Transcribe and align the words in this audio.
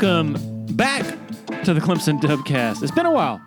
Welcome 0.00 0.64
back 0.76 1.04
to 1.64 1.74
the 1.74 1.80
Clemson 1.80 2.18
Dubcast. 2.22 2.82
It's 2.82 2.90
been 2.90 3.04
a 3.04 3.12
while, 3.12 3.38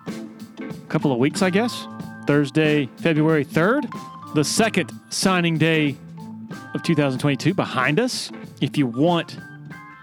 a 0.59 0.87
couple 0.87 1.11
of 1.11 1.17
weeks, 1.17 1.41
I 1.41 1.49
guess. 1.49 1.87
Thursday, 2.27 2.87
February 2.97 3.43
3rd, 3.43 3.91
the 4.35 4.43
second 4.43 4.91
signing 5.09 5.57
day 5.57 5.97
of 6.75 6.83
2022 6.83 7.55
behind 7.55 7.99
us. 7.99 8.31
If 8.61 8.77
you 8.77 8.85
want 8.85 9.39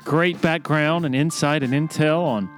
great 0.04 0.42
background 0.42 1.06
and 1.06 1.14
insight 1.14 1.62
and 1.62 1.72
intel 1.72 2.24
on 2.24 2.50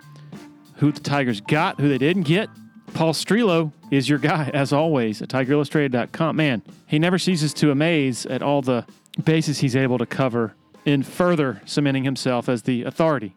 who 0.76 0.90
the 0.90 1.00
Tigers 1.00 1.42
got, 1.42 1.78
who 1.78 1.90
they 1.90 1.98
didn't 1.98 2.22
get, 2.22 2.48
Paul 2.94 3.12
Strelow 3.12 3.74
is 3.90 4.08
your 4.08 4.18
guy, 4.18 4.50
as 4.54 4.72
always, 4.72 5.20
at 5.20 5.28
TigerIllustrated.com. 5.28 6.34
Man, 6.34 6.62
he 6.86 6.98
never 6.98 7.18
ceases 7.18 7.52
to 7.54 7.70
amaze 7.70 8.24
at 8.24 8.40
all 8.42 8.62
the 8.62 8.86
bases 9.22 9.58
he's 9.58 9.76
able 9.76 9.98
to 9.98 10.06
cover 10.06 10.54
in 10.86 11.02
further 11.02 11.60
cementing 11.66 12.04
himself 12.04 12.48
as 12.48 12.62
the 12.62 12.84
authority 12.84 13.36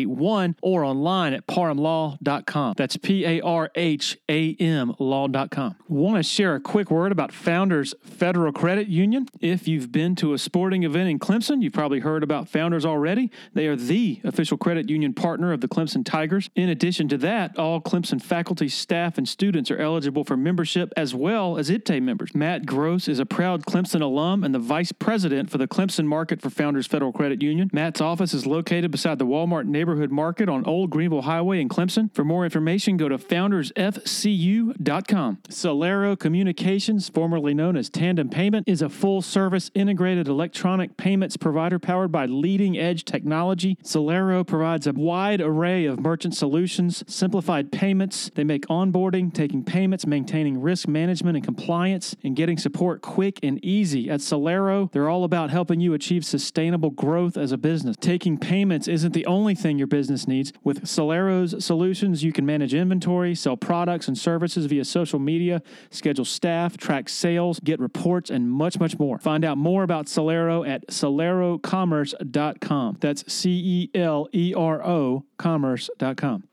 881 0.01 0.55
or 0.61 0.83
online 0.83 1.33
at 1.33 1.47
parhamlaw.com. 1.47 2.73
That's 2.77 2.97
P 2.97 3.25
A 3.25 3.41
R 3.41 3.69
H 3.75 4.17
A 4.29 4.55
M 4.55 4.95
law.com. 4.99 5.75
Want 5.87 6.17
to 6.17 6.23
share 6.23 6.55
a 6.55 6.59
quick 6.59 6.91
word 6.91 7.11
about 7.11 7.31
Founders 7.31 7.93
Federal 8.03 8.51
Credit 8.51 8.87
Union? 8.87 9.27
If 9.39 9.67
you've 9.67 9.91
been 9.91 10.15
to 10.17 10.33
a 10.33 10.37
sporting 10.37 10.83
event 10.83 11.09
in 11.09 11.19
Clemson, 11.19 11.61
you've 11.61 11.73
probably 11.73 11.99
heard 11.99 12.23
about 12.23 12.47
Founders 12.49 12.85
already. 12.85 13.31
They 13.53 13.67
are 13.67 13.75
the 13.75 14.21
official 14.23 14.57
credit 14.57 14.89
union 14.89 15.13
partner 15.13 15.51
of 15.51 15.61
the 15.61 15.67
Clemson 15.67 16.05
Tigers. 16.05 16.49
In 16.55 16.69
addition 16.69 17.07
to 17.09 17.17
that, 17.19 17.57
all 17.57 17.81
Clemson 17.81 18.21
faculty, 18.21 18.69
staff, 18.69 19.17
and 19.17 19.27
students 19.27 19.69
are 19.71 19.77
eligible 19.77 20.23
for 20.23 20.37
membership 20.37 20.93
as 20.97 21.13
well 21.13 21.57
as 21.57 21.69
IPTAY 21.69 22.01
members. 22.01 22.33
Matt 22.33 22.65
Gross 22.65 23.07
is 23.07 23.19
a 23.19 23.25
proud 23.25 23.65
Clemson 23.65 24.01
alum 24.01 24.43
and 24.43 24.53
the 24.53 24.59
vice 24.59 24.91
president 24.91 25.49
for 25.49 25.57
the 25.57 25.67
Clemson 25.67 26.05
market 26.05 26.41
for 26.41 26.49
Founders 26.49 26.87
Federal 26.87 27.11
Credit 27.11 27.41
Union. 27.41 27.69
Matt's 27.73 28.01
office 28.01 28.33
is 28.33 28.45
located 28.45 28.91
beside 28.91 29.19
the 29.19 29.25
Walmart 29.25 29.65
neighborhood 29.65 29.90
Neighborhood 29.91 30.11
Market 30.11 30.47
on 30.47 30.65
Old 30.65 30.89
Greenville 30.89 31.23
Highway 31.23 31.59
in 31.59 31.67
Clemson. 31.67 32.15
For 32.15 32.23
more 32.23 32.45
information, 32.45 32.95
go 32.95 33.09
to 33.09 33.17
foundersfcu.com. 33.17 35.37
Celero 35.49 36.17
Communications, 36.17 37.09
formerly 37.09 37.53
known 37.53 37.75
as 37.75 37.89
Tandem 37.89 38.29
Payment, 38.29 38.69
is 38.69 38.81
a 38.81 38.87
full 38.87 39.21
service 39.21 39.69
integrated 39.75 40.29
electronic 40.29 40.95
payments 40.95 41.35
provider 41.35 41.77
powered 41.77 42.09
by 42.09 42.25
leading 42.25 42.77
edge 42.77 43.03
technology. 43.03 43.77
Celero 43.83 44.47
provides 44.47 44.87
a 44.87 44.93
wide 44.93 45.41
array 45.41 45.83
of 45.83 45.99
merchant 45.99 46.35
solutions, 46.35 47.03
simplified 47.05 47.73
payments. 47.73 48.31
They 48.33 48.45
make 48.45 48.67
onboarding, 48.67 49.33
taking 49.33 49.65
payments, 49.65 50.07
maintaining 50.07 50.61
risk 50.61 50.87
management 50.87 51.35
and 51.35 51.43
compliance, 51.43 52.15
and 52.23 52.33
getting 52.33 52.57
support 52.57 53.01
quick 53.01 53.39
and 53.43 53.59
easy. 53.61 54.09
At 54.09 54.21
Celero, 54.21 54.89
they're 54.93 55.09
all 55.09 55.25
about 55.25 55.49
helping 55.49 55.81
you 55.81 55.93
achieve 55.93 56.23
sustainable 56.23 56.91
growth 56.91 57.35
as 57.35 57.51
a 57.51 57.57
business. 57.57 57.97
Taking 57.99 58.37
payments 58.37 58.87
isn't 58.87 59.11
the 59.11 59.25
only 59.25 59.53
thing 59.53 59.80
your 59.81 59.87
business 59.87 60.27
needs. 60.27 60.53
With 60.63 60.83
Celero's 60.83 61.65
solutions, 61.65 62.23
you 62.23 62.31
can 62.31 62.45
manage 62.45 62.73
inventory, 62.73 63.35
sell 63.35 63.57
products 63.57 64.07
and 64.07 64.17
services 64.17 64.67
via 64.67 64.85
social 64.85 65.19
media, 65.19 65.61
schedule 65.89 66.23
staff, 66.23 66.77
track 66.77 67.09
sales, 67.09 67.59
get 67.59 67.77
reports, 67.79 68.29
and 68.29 68.49
much, 68.49 68.79
much 68.79 68.97
more. 68.99 69.17
Find 69.17 69.43
out 69.43 69.57
more 69.57 69.83
about 69.83 70.05
Solero 70.05 70.65
at 70.65 70.87
celerocommerce.com. 70.87 72.97
That's 73.01 73.33
C 73.33 73.51
E 73.51 73.89
L 73.97 74.29
E 74.31 74.53
R 74.55 74.85
O 74.85 75.25
commerce.com. 75.37 76.43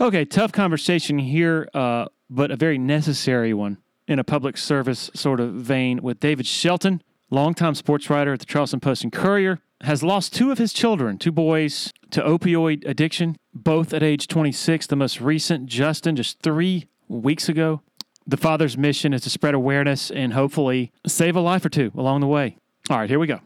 Okay, 0.00 0.24
tough 0.24 0.52
conversation 0.52 1.18
here, 1.18 1.68
uh, 1.74 2.06
but 2.30 2.50
a 2.50 2.56
very 2.56 2.78
necessary 2.78 3.52
one 3.52 3.76
in 4.08 4.18
a 4.18 4.24
public 4.24 4.56
service 4.56 5.10
sort 5.14 5.40
of 5.40 5.52
vein 5.54 6.00
with 6.00 6.20
David 6.20 6.46
Shelton, 6.46 7.02
longtime 7.30 7.74
sports 7.74 8.08
writer 8.08 8.32
at 8.32 8.38
the 8.38 8.46
Charleston 8.46 8.80
Post 8.80 9.02
and 9.02 9.12
Courier 9.12 9.60
has 9.82 10.02
lost 10.02 10.34
two 10.34 10.50
of 10.50 10.58
his 10.58 10.72
children, 10.72 11.18
two 11.18 11.32
boys, 11.32 11.92
to 12.10 12.22
opioid 12.22 12.86
addiction, 12.86 13.36
both 13.54 13.92
at 13.92 14.02
age 14.02 14.28
26. 14.28 14.86
The 14.86 14.96
most 14.96 15.20
recent, 15.20 15.66
Justin, 15.66 16.16
just 16.16 16.40
three 16.40 16.88
weeks 17.08 17.48
ago. 17.48 17.82
The 18.26 18.36
father's 18.36 18.76
mission 18.76 19.12
is 19.12 19.22
to 19.22 19.30
spread 19.30 19.54
awareness 19.54 20.10
and 20.10 20.32
hopefully 20.32 20.92
save 21.06 21.36
a 21.36 21.40
life 21.40 21.64
or 21.64 21.68
two 21.68 21.92
along 21.94 22.20
the 22.20 22.26
way. 22.26 22.56
All 22.90 22.98
right, 22.98 23.08
here 23.08 23.18
we 23.18 23.26
go. 23.26 23.40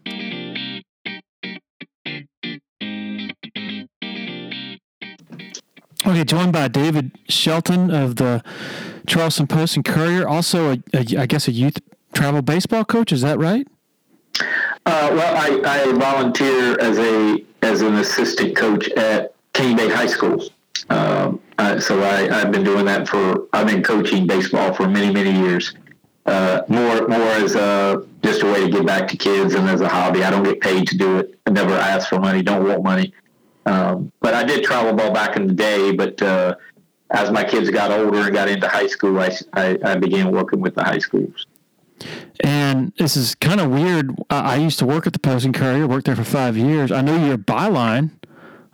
Okay, 6.07 6.25
joined 6.25 6.53
by 6.53 6.69
David 6.69 7.19
Shelton 7.29 7.91
of 7.91 8.17
the 8.17 8.43
Charleston 9.07 9.47
Post 9.47 9.77
and 9.77 9.85
Courier, 9.85 10.27
also, 10.27 10.73
a, 10.73 10.79
a, 10.95 11.19
I 11.19 11.27
guess, 11.27 11.47
a 11.47 11.53
youth 11.53 11.79
travel 12.15 12.41
baseball 12.41 12.87
coach. 12.87 13.13
Is 13.13 13.21
that 13.21 13.39
right? 13.39 13.67
Uh, 14.91 15.09
well, 15.15 15.37
I, 15.37 15.87
I 15.87 15.93
volunteer 15.93 16.77
as 16.81 16.99
a 16.99 17.45
as 17.63 17.81
an 17.81 17.95
assistant 17.95 18.57
coach 18.57 18.89
at 18.89 19.33
Cane 19.53 19.77
Bay 19.77 19.89
High 19.89 20.09
School. 20.09 20.43
Um, 20.89 21.41
uh, 21.59 21.79
so 21.79 22.03
I, 22.03 22.23
have 22.41 22.51
been 22.51 22.65
doing 22.65 22.87
that 22.87 23.07
for 23.07 23.47
I've 23.53 23.69
been 23.69 23.85
coaching 23.85 24.27
baseball 24.27 24.75
for 24.75 24.89
many 24.89 25.13
many 25.13 25.31
years. 25.31 25.77
Uh, 26.27 26.63
more 26.67 27.07
more 27.07 27.33
as 27.39 27.55
a 27.55 28.05
just 28.25 28.43
a 28.43 28.47
way 28.47 28.63
to 28.65 28.69
give 28.69 28.85
back 28.85 29.07
to 29.11 29.17
kids 29.17 29.55
and 29.55 29.69
as 29.69 29.81
a 29.81 29.89
hobby. 29.89 30.25
I 30.25 30.31
don't 30.31 30.43
get 30.43 30.61
paid 30.61 30.89
to 30.89 30.97
do 30.97 31.19
it. 31.19 31.39
I 31.47 31.51
never 31.51 31.75
ask 31.75 32.09
for 32.09 32.19
money. 32.19 32.43
Don't 32.43 32.67
want 32.67 32.83
money. 32.83 33.15
Um, 33.67 34.11
but 34.19 34.35
I 34.35 34.43
did 34.43 34.65
travel 34.65 34.93
ball 34.93 35.13
back 35.13 35.37
in 35.37 35.47
the 35.47 35.55
day. 35.55 35.93
But 35.93 36.21
uh, 36.21 36.57
as 37.13 37.31
my 37.31 37.45
kids 37.45 37.71
got 37.71 37.93
older 37.93 38.23
and 38.23 38.33
got 38.33 38.49
into 38.49 38.67
high 38.67 38.89
school, 38.89 39.21
I, 39.21 39.31
I, 39.53 39.79
I 39.85 39.95
began 39.95 40.33
working 40.33 40.61
with 40.61 40.75
the 40.75 40.83
high 40.83 40.99
schools. 40.99 41.47
And 42.43 42.93
this 42.99 43.17
is 43.17 43.35
kind 43.35 43.61
of 43.61 43.71
weird. 43.71 44.17
I, 44.31 44.57
used 44.57 44.79
to 44.79 44.87
work 44.87 45.07
at 45.07 45.13
the 45.13 45.19
Post 45.19 45.45
and 45.45 45.55
Courier, 45.55 45.87
worked 45.87 46.07
there 46.07 46.17
for 46.17 46.25
five 46.25 46.57
years. 46.57 46.91
I 46.91 47.01
know 47.03 47.27
you're 47.27 47.39
byline, 47.39 48.11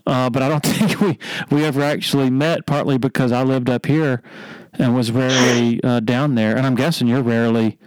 uh, 0.06 0.30
but 0.30 0.42
I 0.42 0.48
don't 0.48 0.62
think 0.64 1.00
we, 1.00 1.18
we 1.50 1.64
ever 1.64 1.82
actually 1.82 2.30
met, 2.30 2.66
partly 2.66 2.98
because 2.98 3.32
I 3.32 3.42
lived 3.42 3.68
up 3.68 3.86
here 3.86 4.22
and 4.74 4.94
was 4.94 5.10
rarely 5.10 5.82
uh, 5.82 6.00
down 6.00 6.34
there. 6.34 6.56
And 6.56 6.66
I'm 6.66 6.74
guessing 6.74 7.08
you're 7.08 7.22
rarely 7.22 7.78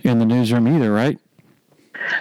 in 0.00 0.18
the 0.18 0.26
newsroom 0.26 0.68
either, 0.68 0.92
right? 0.92 1.18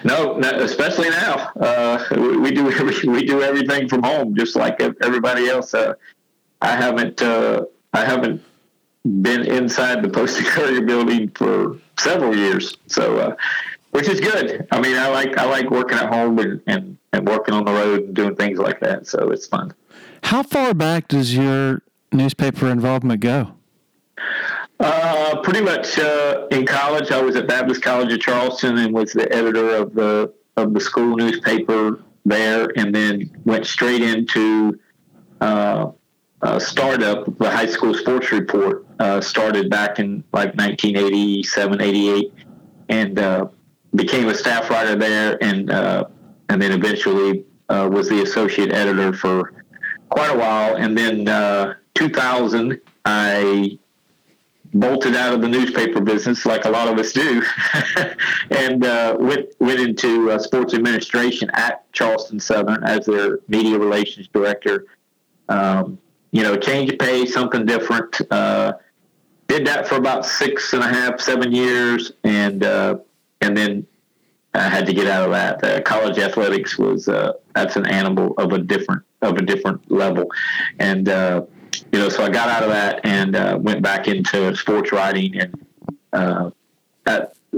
No, 0.04 0.40
especially 0.40 1.10
now. 1.10 1.52
Uh, 1.60 2.04
we, 2.12 2.38
we, 2.38 2.52
do 2.52 2.64
we 3.12 3.26
do 3.26 3.42
everything 3.42 3.90
from 3.90 4.04
home, 4.04 4.36
just 4.36 4.56
like 4.56 4.82
everybody 4.82 5.50
else. 5.50 5.74
Uh, 5.74 5.94
I 6.62 6.76
haven't 6.76 7.22
uh, 7.22 7.66
I 7.94 8.06
haven't 8.06 8.42
been 9.22 9.46
inside 9.46 10.02
the 10.02 10.10
Post 10.10 10.38
and 10.38 10.48
Courier 10.48 10.82
building 10.82 11.30
for 11.32 11.78
several 12.00 12.36
years. 12.36 12.78
So, 12.88 13.18
uh, 13.20 13.36
which 13.92 14.10
is 14.10 14.20
good. 14.20 14.68
I 14.72 14.82
mean, 14.82 14.98
I 14.98 15.08
like 15.10 15.38
I 15.38 15.46
like 15.46 15.70
working 15.70 15.98
at 15.98 16.12
home 16.12 16.40
and, 16.40 16.62
and, 16.66 16.98
and 17.12 17.28
working 17.28 17.54
on 17.54 17.66
the 17.66 17.72
road 17.72 18.04
and 18.04 18.16
doing 18.16 18.36
things 18.36 18.58
like 18.58 18.80
that. 18.80 19.08
So 19.08 19.30
it's 19.30 19.46
fun. 19.46 19.74
How 20.24 20.42
far 20.42 20.74
back 20.74 21.08
does 21.10 21.36
your 21.36 21.84
newspaper 22.12 22.70
involvement 22.70 23.22
go? 23.22 23.54
Uh, 24.80 25.40
pretty 25.42 25.62
much 25.62 26.00
uh, 26.00 26.48
in 26.52 26.66
college, 26.66 27.12
I 27.12 27.22
was 27.22 27.36
at 27.36 27.48
Baptist 27.48 27.82
College 27.82 28.12
of 28.12 28.20
Charleston 28.20 28.78
and 28.80 28.94
was 28.94 29.14
the 29.14 29.32
editor 29.32 29.76
of 29.76 29.94
the 29.94 30.34
of 30.58 30.74
the 30.74 30.80
school 30.80 31.16
newspaper 31.16 32.02
there, 32.26 32.72
and 32.76 32.94
then 32.94 33.30
went 33.46 33.66
straight 33.66 34.02
into 34.02 34.80
uh, 35.42 35.92
startup, 36.60 37.38
the 37.38 37.50
high 37.50 37.66
school 37.66 37.94
sports 37.94 38.32
report, 38.32 38.83
uh, 39.00 39.22
started 39.22 39.70
back 39.70 40.00
in 40.00 40.24
like 40.34 40.56
1987, 40.56 41.82
88, 41.82 42.34
and 42.90 43.20
uh, 43.20 43.48
became 43.96 44.28
a 44.28 44.36
staff 44.36 44.70
writer 44.70 44.96
there, 44.96 45.38
and 45.44 45.70
uh, 45.72 46.06
and 46.50 46.62
then 46.62 46.72
eventually 46.72 47.46
uh, 47.70 47.90
was 47.92 48.10
the 48.10 48.22
associate 48.22 48.72
editor 48.72 49.14
for 49.14 49.54
quite 50.10 50.30
a 50.30 50.38
while. 50.38 50.76
And 50.76 50.98
then 50.98 51.28
uh, 51.28 51.76
2000, 51.96 52.80
I 53.06 53.80
bolted 54.76 55.16
out 55.16 55.34
of 55.34 55.42
the 55.42 55.48
newspaper 55.48 56.02
business 56.02 56.46
like 56.46 56.66
a 56.66 56.70
lot 56.70 56.88
of 56.88 56.98
us 56.98 57.14
do, 57.14 57.44
and 58.52 58.82
went 59.20 59.50
went 59.60 59.80
into 59.80 60.38
sports 60.40 60.74
administration 60.74 61.50
at 61.54 61.92
Charleston 61.94 62.40
Southern 62.40 62.84
as 62.84 63.06
their 63.06 63.40
media 63.48 63.78
relations 63.78 64.28
director. 64.28 64.86
Um, 65.50 66.00
you 66.34 66.42
know, 66.42 66.58
change 66.58 66.92
of 66.92 66.98
pace, 66.98 67.32
something 67.32 67.64
different. 67.66 68.20
Uh, 68.30 68.74
did 69.48 69.68
that 69.68 69.88
for 69.88 69.96
about 69.96 70.26
six 70.26 70.74
and 70.74 70.84
a 70.84 70.88
half, 70.88 71.22
seven 71.22 71.52
years, 71.52 72.12
and 72.24 72.64
uh, 72.64 72.98
and 73.42 73.56
then 73.56 73.86
I 74.56 74.68
had 74.68 74.88
to 74.88 74.94
get 74.94 75.08
out 75.08 75.26
of 75.26 75.32
that. 75.32 75.64
Uh, 75.64 75.82
college 75.82 76.18
athletics 76.18 76.78
was 76.78 77.08
uh, 77.08 77.34
that's 77.54 77.76
an 77.76 77.86
animal 77.86 78.34
of 78.40 78.52
a 78.52 78.58
different 78.58 79.04
of 79.22 79.38
a 79.38 79.44
different 79.44 79.92
level, 79.92 80.28
and 80.80 81.08
uh, 81.08 81.46
you 81.92 82.00
know, 82.00 82.10
so 82.10 82.24
I 82.24 82.30
got 82.30 82.50
out 82.50 82.64
of 82.64 82.70
that 82.70 83.02
and 83.04 83.36
uh, 83.36 83.60
went 83.62 83.84
back 83.84 84.08
into 84.08 84.56
sports 84.56 84.92
writing, 84.92 85.40
and 85.40 86.54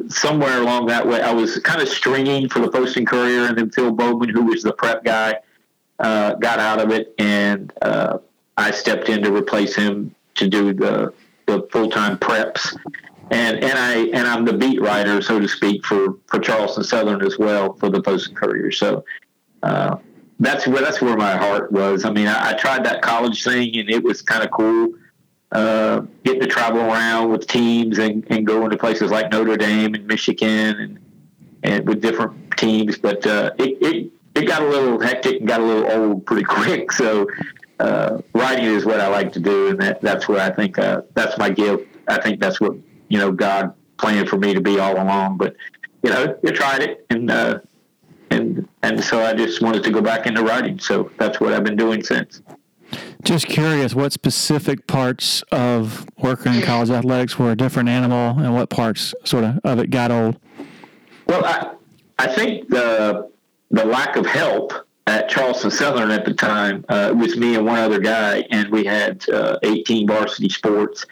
somewhere 0.09 0.59
along 0.59 0.87
that 0.87 1.07
way, 1.07 1.21
I 1.21 1.31
was 1.31 1.59
kind 1.59 1.81
of 1.81 1.87
stringing 1.87 2.49
for 2.49 2.59
the 2.59 2.69
Post 2.69 2.97
and 2.97 3.07
Courier, 3.07 3.45
and 3.45 3.57
then 3.57 3.69
Phil 3.71 3.93
Bowman, 3.93 4.27
who 4.27 4.43
was 4.43 4.63
the 4.63 4.73
prep 4.73 5.05
guy, 5.05 5.39
got 5.97 6.59
out 6.59 6.81
of 6.81 6.91
it, 6.91 7.15
and 7.17 7.71
I 8.57 8.71
stepped 8.71 9.09
in 9.09 9.21
to 9.23 9.33
replace 9.33 9.75
him 9.75 10.13
to 10.35 10.47
do 10.47 10.73
the 10.73 11.13
the 11.45 11.67
full 11.71 11.89
time 11.89 12.17
preps 12.17 12.75
and 13.31 13.63
and 13.63 13.77
I 13.77 13.95
and 14.17 14.27
I'm 14.27 14.45
the 14.45 14.53
beat 14.53 14.81
writer, 14.81 15.21
so 15.21 15.39
to 15.39 15.47
speak, 15.47 15.85
for 15.85 16.15
for 16.27 16.39
Charleston 16.39 16.83
Southern 16.83 17.23
as 17.25 17.37
well 17.39 17.73
for 17.73 17.89
the 17.89 18.01
Post 18.01 18.29
and 18.29 18.37
Courier. 18.37 18.71
So 18.71 19.03
uh, 19.63 19.97
that's 20.39 20.67
where 20.67 20.81
that's 20.81 21.01
where 21.01 21.17
my 21.17 21.35
heart 21.35 21.71
was. 21.71 22.05
I 22.05 22.11
mean, 22.11 22.27
I, 22.27 22.51
I 22.51 22.53
tried 22.53 22.83
that 22.85 23.01
college 23.01 23.43
thing, 23.43 23.77
and 23.77 23.89
it 23.89 24.03
was 24.03 24.21
kind 24.21 24.43
of 24.43 24.51
cool. 24.51 24.93
Uh, 25.51 26.01
getting 26.23 26.41
to 26.41 26.47
travel 26.47 26.81
around 26.81 27.31
with 27.31 27.47
teams 27.47 27.97
and, 27.97 28.25
and 28.29 28.45
going 28.45 28.69
to 28.71 28.77
places 28.77 29.09
like 29.09 29.31
Notre 29.31 29.55
Dame 29.55 29.93
and 29.93 30.05
Michigan 30.05 30.75
and 30.79 30.99
and 31.63 31.87
with 31.87 32.01
different 32.01 32.57
teams, 32.57 32.97
but 32.97 33.25
uh, 33.25 33.51
it, 33.57 33.77
it 33.81 34.11
it 34.35 34.47
got 34.47 34.61
a 34.61 34.67
little 34.67 34.99
hectic 34.99 35.39
and 35.39 35.47
got 35.47 35.61
a 35.61 35.63
little 35.63 35.91
old 35.91 36.25
pretty 36.25 36.43
quick. 36.47 36.91
So 36.91 37.27
uh, 37.79 38.21
writing 38.33 38.65
is 38.65 38.85
what 38.85 38.99
I 38.99 39.07
like 39.07 39.31
to 39.33 39.39
do, 39.39 39.69
and 39.69 39.81
that, 39.81 40.01
that's 40.01 40.27
where 40.27 40.39
I 40.39 40.49
think 40.49 40.77
uh, 40.79 41.01
that's 41.13 41.37
my 41.37 41.49
gift. 41.49 41.87
I 42.07 42.21
think 42.21 42.39
that's 42.39 42.61
what 42.61 42.75
you 43.09 43.17
know 43.17 43.31
God 43.31 43.73
planned 43.97 44.29
for 44.29 44.37
me 44.37 44.53
to 44.53 44.61
be 44.61 44.79
all 44.79 44.95
along. 44.95 45.37
But 45.37 45.55
you 46.03 46.09
know, 46.09 46.37
you 46.43 46.51
tried 46.51 46.81
it, 46.81 47.05
and 47.09 47.29
uh, 47.29 47.59
and 48.29 48.67
and 48.81 49.03
so 49.03 49.23
I 49.23 49.33
just 49.33 49.61
wanted 49.61 49.83
to 49.83 49.91
go 49.91 50.01
back 50.01 50.25
into 50.25 50.43
writing. 50.43 50.79
So 50.79 51.11
that's 51.17 51.39
what 51.39 51.53
I've 51.53 51.63
been 51.63 51.75
doing 51.75 52.03
since. 52.03 52.41
Just 53.23 53.47
curious, 53.47 53.95
what 53.95 54.13
specific 54.13 54.85
parts 54.87 55.41
of 55.51 56.07
working 56.19 56.53
in 56.53 56.61
college 56.61 56.91
athletics 56.91 57.39
were 57.39 57.51
a 57.51 57.55
different 57.55 57.89
animal, 57.89 58.39
and 58.39 58.53
what 58.53 58.69
parts 58.69 59.13
sort 59.23 59.43
of 59.43 59.59
of 59.63 59.79
it 59.79 59.89
got 59.89 60.11
old? 60.11 60.39
Well, 61.27 61.43
I 61.43 61.73
I 62.19 62.27
think 62.27 62.69
the 62.69 63.29
the 63.71 63.85
lack 63.85 64.15
of 64.15 64.25
help 64.25 64.84
at 65.07 65.29
Charleston 65.29 65.71
Southern 65.71 66.11
at 66.11 66.25
the 66.25 66.33
time 66.33 66.83
uh, 66.89 67.13
was 67.15 67.37
me 67.37 67.55
and 67.55 67.65
one 67.65 67.79
other 67.79 67.99
guy, 67.99 68.45
and 68.51 68.69
we 68.69 68.83
had 68.83 69.27
uh, 69.29 69.57
18 69.63 70.07
varsity 70.07 70.49
sports 70.49 71.05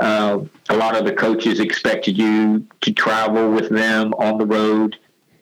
uh, 0.00 0.40
a 0.70 0.76
lot 0.76 0.96
of 0.96 1.04
the 1.04 1.12
coaches 1.12 1.60
expected 1.60 2.16
you 2.16 2.66
to 2.80 2.90
travel 2.90 3.50
with 3.50 3.68
them 3.68 4.14
on 4.14 4.38
the 4.38 4.46
road, 4.46 4.96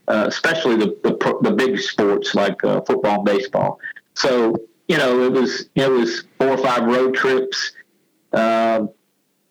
uh, 0.09 0.25
especially 0.27 0.75
the, 0.75 0.87
the, 1.05 1.39
the 1.43 1.53
big 1.53 1.79
sports 1.79 2.35
like 2.35 2.63
uh, 2.65 2.81
football 2.81 3.17
and 3.17 3.25
baseball. 3.25 3.79
So 4.15 4.57
you 4.89 4.97
know 4.97 5.23
it 5.23 5.31
was 5.31 5.69
it 5.77 5.89
was 5.89 6.25
four 6.39 6.49
or 6.49 6.59
five 6.59 6.83
road 6.85 7.15
trips 7.15 7.71
um, 8.33 8.91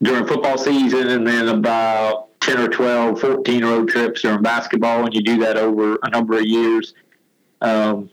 during 0.03 0.27
football 0.27 0.57
season, 0.57 1.07
and 1.07 1.25
then 1.25 1.47
about 1.47 2.37
10 2.41 2.59
or 2.59 2.67
12, 2.67 3.21
14 3.21 3.63
road 3.63 3.87
trips 3.87 4.23
during 4.23 4.41
basketball, 4.41 5.05
and 5.05 5.13
you 5.13 5.21
do 5.21 5.37
that 5.37 5.55
over 5.55 5.97
a 6.03 6.09
number 6.09 6.37
of 6.37 6.45
years. 6.45 6.93
Um, 7.61 8.09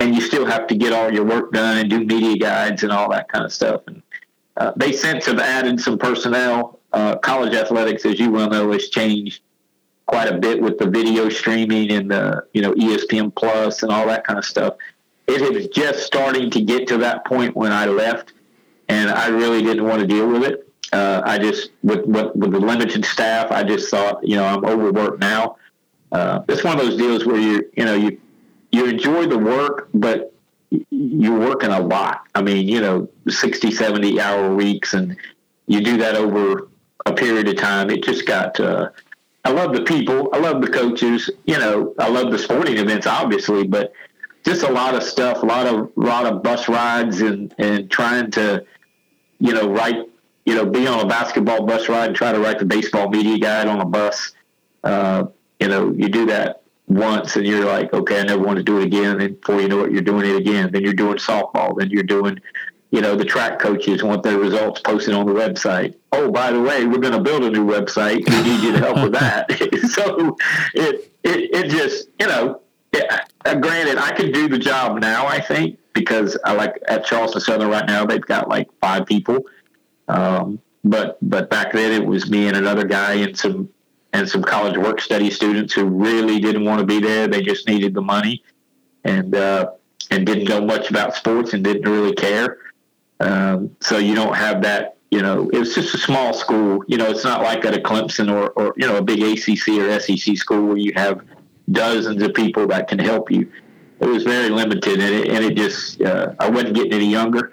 and 0.00 0.14
you 0.14 0.20
still 0.20 0.46
have 0.46 0.66
to 0.68 0.74
get 0.74 0.92
all 0.92 1.12
your 1.12 1.24
work 1.24 1.52
done 1.52 1.78
and 1.78 1.90
do 1.90 2.04
media 2.04 2.36
guides 2.36 2.82
and 2.82 2.92
all 2.92 3.10
that 3.10 3.28
kind 3.28 3.44
of 3.44 3.52
stuff. 3.52 3.82
And 3.86 4.02
uh, 4.56 4.72
they 4.76 4.92
since 4.92 5.26
have 5.26 5.38
added 5.38 5.80
some 5.80 5.98
personnel. 5.98 6.80
Uh, 6.92 7.16
college 7.16 7.54
athletics, 7.54 8.06
as 8.06 8.18
you 8.18 8.30
well 8.30 8.48
know, 8.48 8.72
has 8.72 8.88
changed 8.88 9.42
quite 10.06 10.32
a 10.32 10.38
bit 10.38 10.60
with 10.62 10.78
the 10.78 10.88
video 10.88 11.28
streaming 11.28 11.90
and 11.90 12.10
the 12.10 12.46
you 12.54 12.62
know 12.62 12.72
ESPN 12.74 13.34
Plus 13.34 13.82
and 13.82 13.92
all 13.92 14.06
that 14.06 14.26
kind 14.26 14.38
of 14.38 14.44
stuff. 14.44 14.76
It 15.26 15.52
was 15.52 15.66
just 15.68 16.06
starting 16.06 16.50
to 16.52 16.60
get 16.60 16.86
to 16.88 16.98
that 16.98 17.26
point 17.26 17.56
when 17.56 17.72
I 17.72 17.86
left, 17.86 18.32
and 18.88 19.10
I 19.10 19.26
really 19.28 19.62
didn't 19.62 19.84
want 19.84 20.00
to 20.00 20.06
deal 20.06 20.28
with 20.28 20.44
it. 20.44 20.68
Uh, 20.92 21.20
I 21.24 21.38
just 21.38 21.72
with, 21.82 22.06
with, 22.06 22.34
with 22.36 22.52
the 22.52 22.60
limited 22.60 23.04
staff, 23.04 23.50
I 23.50 23.64
just 23.64 23.90
thought 23.90 24.26
you 24.26 24.36
know 24.36 24.44
I'm 24.44 24.64
overworked 24.64 25.18
now. 25.18 25.56
Uh, 26.12 26.42
it's 26.48 26.62
one 26.62 26.78
of 26.78 26.86
those 26.86 26.96
deals 26.96 27.26
where 27.26 27.38
you 27.38 27.68
you 27.76 27.84
know 27.84 27.94
you 27.94 28.20
you 28.76 28.84
enjoy 28.84 29.26
the 29.26 29.38
work, 29.38 29.88
but 29.94 30.34
you're 30.90 31.38
working 31.38 31.70
a 31.70 31.80
lot. 31.80 32.26
I 32.34 32.42
mean, 32.42 32.68
you 32.68 32.82
know, 32.82 33.08
60, 33.26 33.70
70 33.70 34.20
hour 34.20 34.54
weeks, 34.54 34.92
and 34.92 35.16
you 35.66 35.80
do 35.80 35.96
that 35.96 36.14
over 36.14 36.68
a 37.06 37.14
period 37.14 37.48
of 37.48 37.56
time. 37.56 37.88
It 37.88 38.02
just 38.02 38.26
got, 38.26 38.60
uh, 38.60 38.90
I 39.46 39.52
love 39.52 39.72
the 39.72 39.82
people. 39.82 40.28
I 40.34 40.38
love 40.40 40.60
the 40.60 40.68
coaches. 40.68 41.30
You 41.46 41.58
know, 41.58 41.94
I 41.98 42.08
love 42.08 42.30
the 42.30 42.38
sporting 42.38 42.76
events, 42.76 43.06
obviously, 43.06 43.66
but 43.66 43.92
just 44.44 44.62
a 44.62 44.70
lot 44.70 44.94
of 44.94 45.02
stuff, 45.02 45.42
a 45.42 45.46
lot 45.46 45.66
of, 45.66 45.90
a 45.96 46.00
lot 46.00 46.26
of 46.26 46.42
bus 46.42 46.68
rides 46.68 47.22
and, 47.22 47.54
and 47.56 47.90
trying 47.90 48.30
to, 48.32 48.62
you 49.38 49.54
know, 49.54 49.70
write, 49.70 50.04
you 50.44 50.54
know, 50.54 50.66
be 50.66 50.86
on 50.86 51.00
a 51.00 51.06
basketball 51.06 51.64
bus 51.64 51.88
ride 51.88 52.08
and 52.08 52.16
try 52.16 52.30
to 52.30 52.40
write 52.40 52.58
the 52.58 52.66
baseball 52.66 53.08
media 53.08 53.38
guide 53.38 53.68
on 53.68 53.80
a 53.80 53.86
bus. 53.86 54.32
Uh, 54.84 55.24
you 55.60 55.68
know, 55.68 55.92
you 55.92 56.10
do 56.10 56.26
that 56.26 56.62
once 56.88 57.36
and 57.36 57.46
you're 57.46 57.64
like, 57.64 57.92
okay, 57.92 58.20
I 58.20 58.24
never 58.24 58.42
want 58.42 58.58
to 58.58 58.62
do 58.62 58.78
it 58.78 58.84
again. 58.84 59.20
And 59.20 59.40
before 59.40 59.60
you 59.60 59.68
know 59.68 59.84
it, 59.84 59.92
you're 59.92 60.02
doing 60.02 60.28
it 60.28 60.36
again. 60.36 60.70
Then 60.72 60.82
you're 60.82 60.92
doing 60.92 61.16
softball. 61.16 61.76
Then 61.76 61.90
you're 61.90 62.02
doing, 62.02 62.40
you 62.90 63.00
know, 63.00 63.16
the 63.16 63.24
track 63.24 63.58
coaches 63.58 64.02
want 64.02 64.22
their 64.22 64.38
results 64.38 64.80
posted 64.80 65.14
on 65.14 65.26
the 65.26 65.32
website. 65.32 65.94
Oh, 66.12 66.30
by 66.30 66.52
the 66.52 66.60
way, 66.60 66.86
we're 66.86 66.98
going 66.98 67.12
to 67.12 67.20
build 67.20 67.44
a 67.44 67.50
new 67.50 67.66
website. 67.66 68.28
We 68.28 68.42
need 68.42 68.62
you 68.62 68.72
to 68.72 68.78
help 68.78 69.02
with 69.02 69.12
that. 69.12 69.50
so 69.90 70.36
it, 70.74 71.12
it, 71.24 71.54
it 71.54 71.70
just, 71.70 72.08
you 72.20 72.26
know, 72.26 72.60
it, 72.92 73.04
uh, 73.44 73.54
granted, 73.56 73.98
I 73.98 74.12
could 74.12 74.32
do 74.32 74.48
the 74.48 74.58
job 74.58 75.00
now, 75.00 75.26
I 75.26 75.40
think, 75.40 75.78
because 75.92 76.38
I 76.44 76.52
like 76.52 76.78
at 76.88 77.04
Charleston 77.04 77.40
Southern 77.40 77.68
right 77.68 77.86
now, 77.86 78.06
they've 78.06 78.20
got 78.20 78.48
like 78.48 78.68
five 78.80 79.06
people. 79.06 79.40
Um, 80.08 80.60
but, 80.84 81.18
but 81.20 81.50
back 81.50 81.72
then 81.72 82.00
it 82.00 82.06
was 82.06 82.30
me 82.30 82.46
and 82.46 82.56
another 82.56 82.84
guy 82.84 83.14
and 83.14 83.36
some 83.36 83.70
and 84.16 84.26
some 84.26 84.42
college 84.42 84.78
work 84.78 84.98
study 84.98 85.30
students 85.30 85.74
who 85.74 85.84
really 85.84 86.40
didn't 86.40 86.64
want 86.64 86.80
to 86.80 86.86
be 86.86 87.00
there. 87.00 87.28
They 87.28 87.42
just 87.42 87.68
needed 87.68 87.92
the 87.92 88.00
money 88.00 88.42
and 89.04 89.34
uh, 89.34 89.72
and 90.10 90.24
didn't 90.24 90.48
know 90.48 90.62
much 90.62 90.88
about 90.88 91.14
sports 91.14 91.52
and 91.52 91.62
didn't 91.62 91.90
really 91.90 92.14
care. 92.14 92.58
Um, 93.20 93.76
so 93.80 93.98
you 93.98 94.14
don't 94.14 94.34
have 94.34 94.62
that. 94.62 94.96
You 95.10 95.20
know, 95.20 95.50
it's 95.52 95.74
just 95.74 95.94
a 95.94 95.98
small 95.98 96.32
school. 96.32 96.82
You 96.88 96.96
know, 96.96 97.10
it's 97.10 97.24
not 97.24 97.42
like 97.42 97.64
at 97.66 97.74
a 97.74 97.80
Clemson 97.80 98.32
or, 98.32 98.50
or 98.50 98.72
you 98.78 98.86
know 98.86 98.96
a 98.96 99.02
big 99.02 99.20
ACC 99.20 99.68
or 99.80 100.00
SEC 100.00 100.36
school 100.38 100.68
where 100.68 100.78
you 100.78 100.92
have 100.96 101.20
dozens 101.70 102.22
of 102.22 102.32
people 102.32 102.66
that 102.68 102.88
can 102.88 102.98
help 102.98 103.30
you. 103.30 103.52
It 104.00 104.06
was 104.06 104.24
very 104.24 104.48
limited, 104.48 104.98
and 104.98 105.14
it, 105.14 105.28
and 105.28 105.44
it 105.44 105.56
just 105.56 106.00
uh, 106.00 106.34
I 106.40 106.48
wasn't 106.48 106.74
getting 106.74 106.94
any 106.94 107.10
younger 107.10 107.52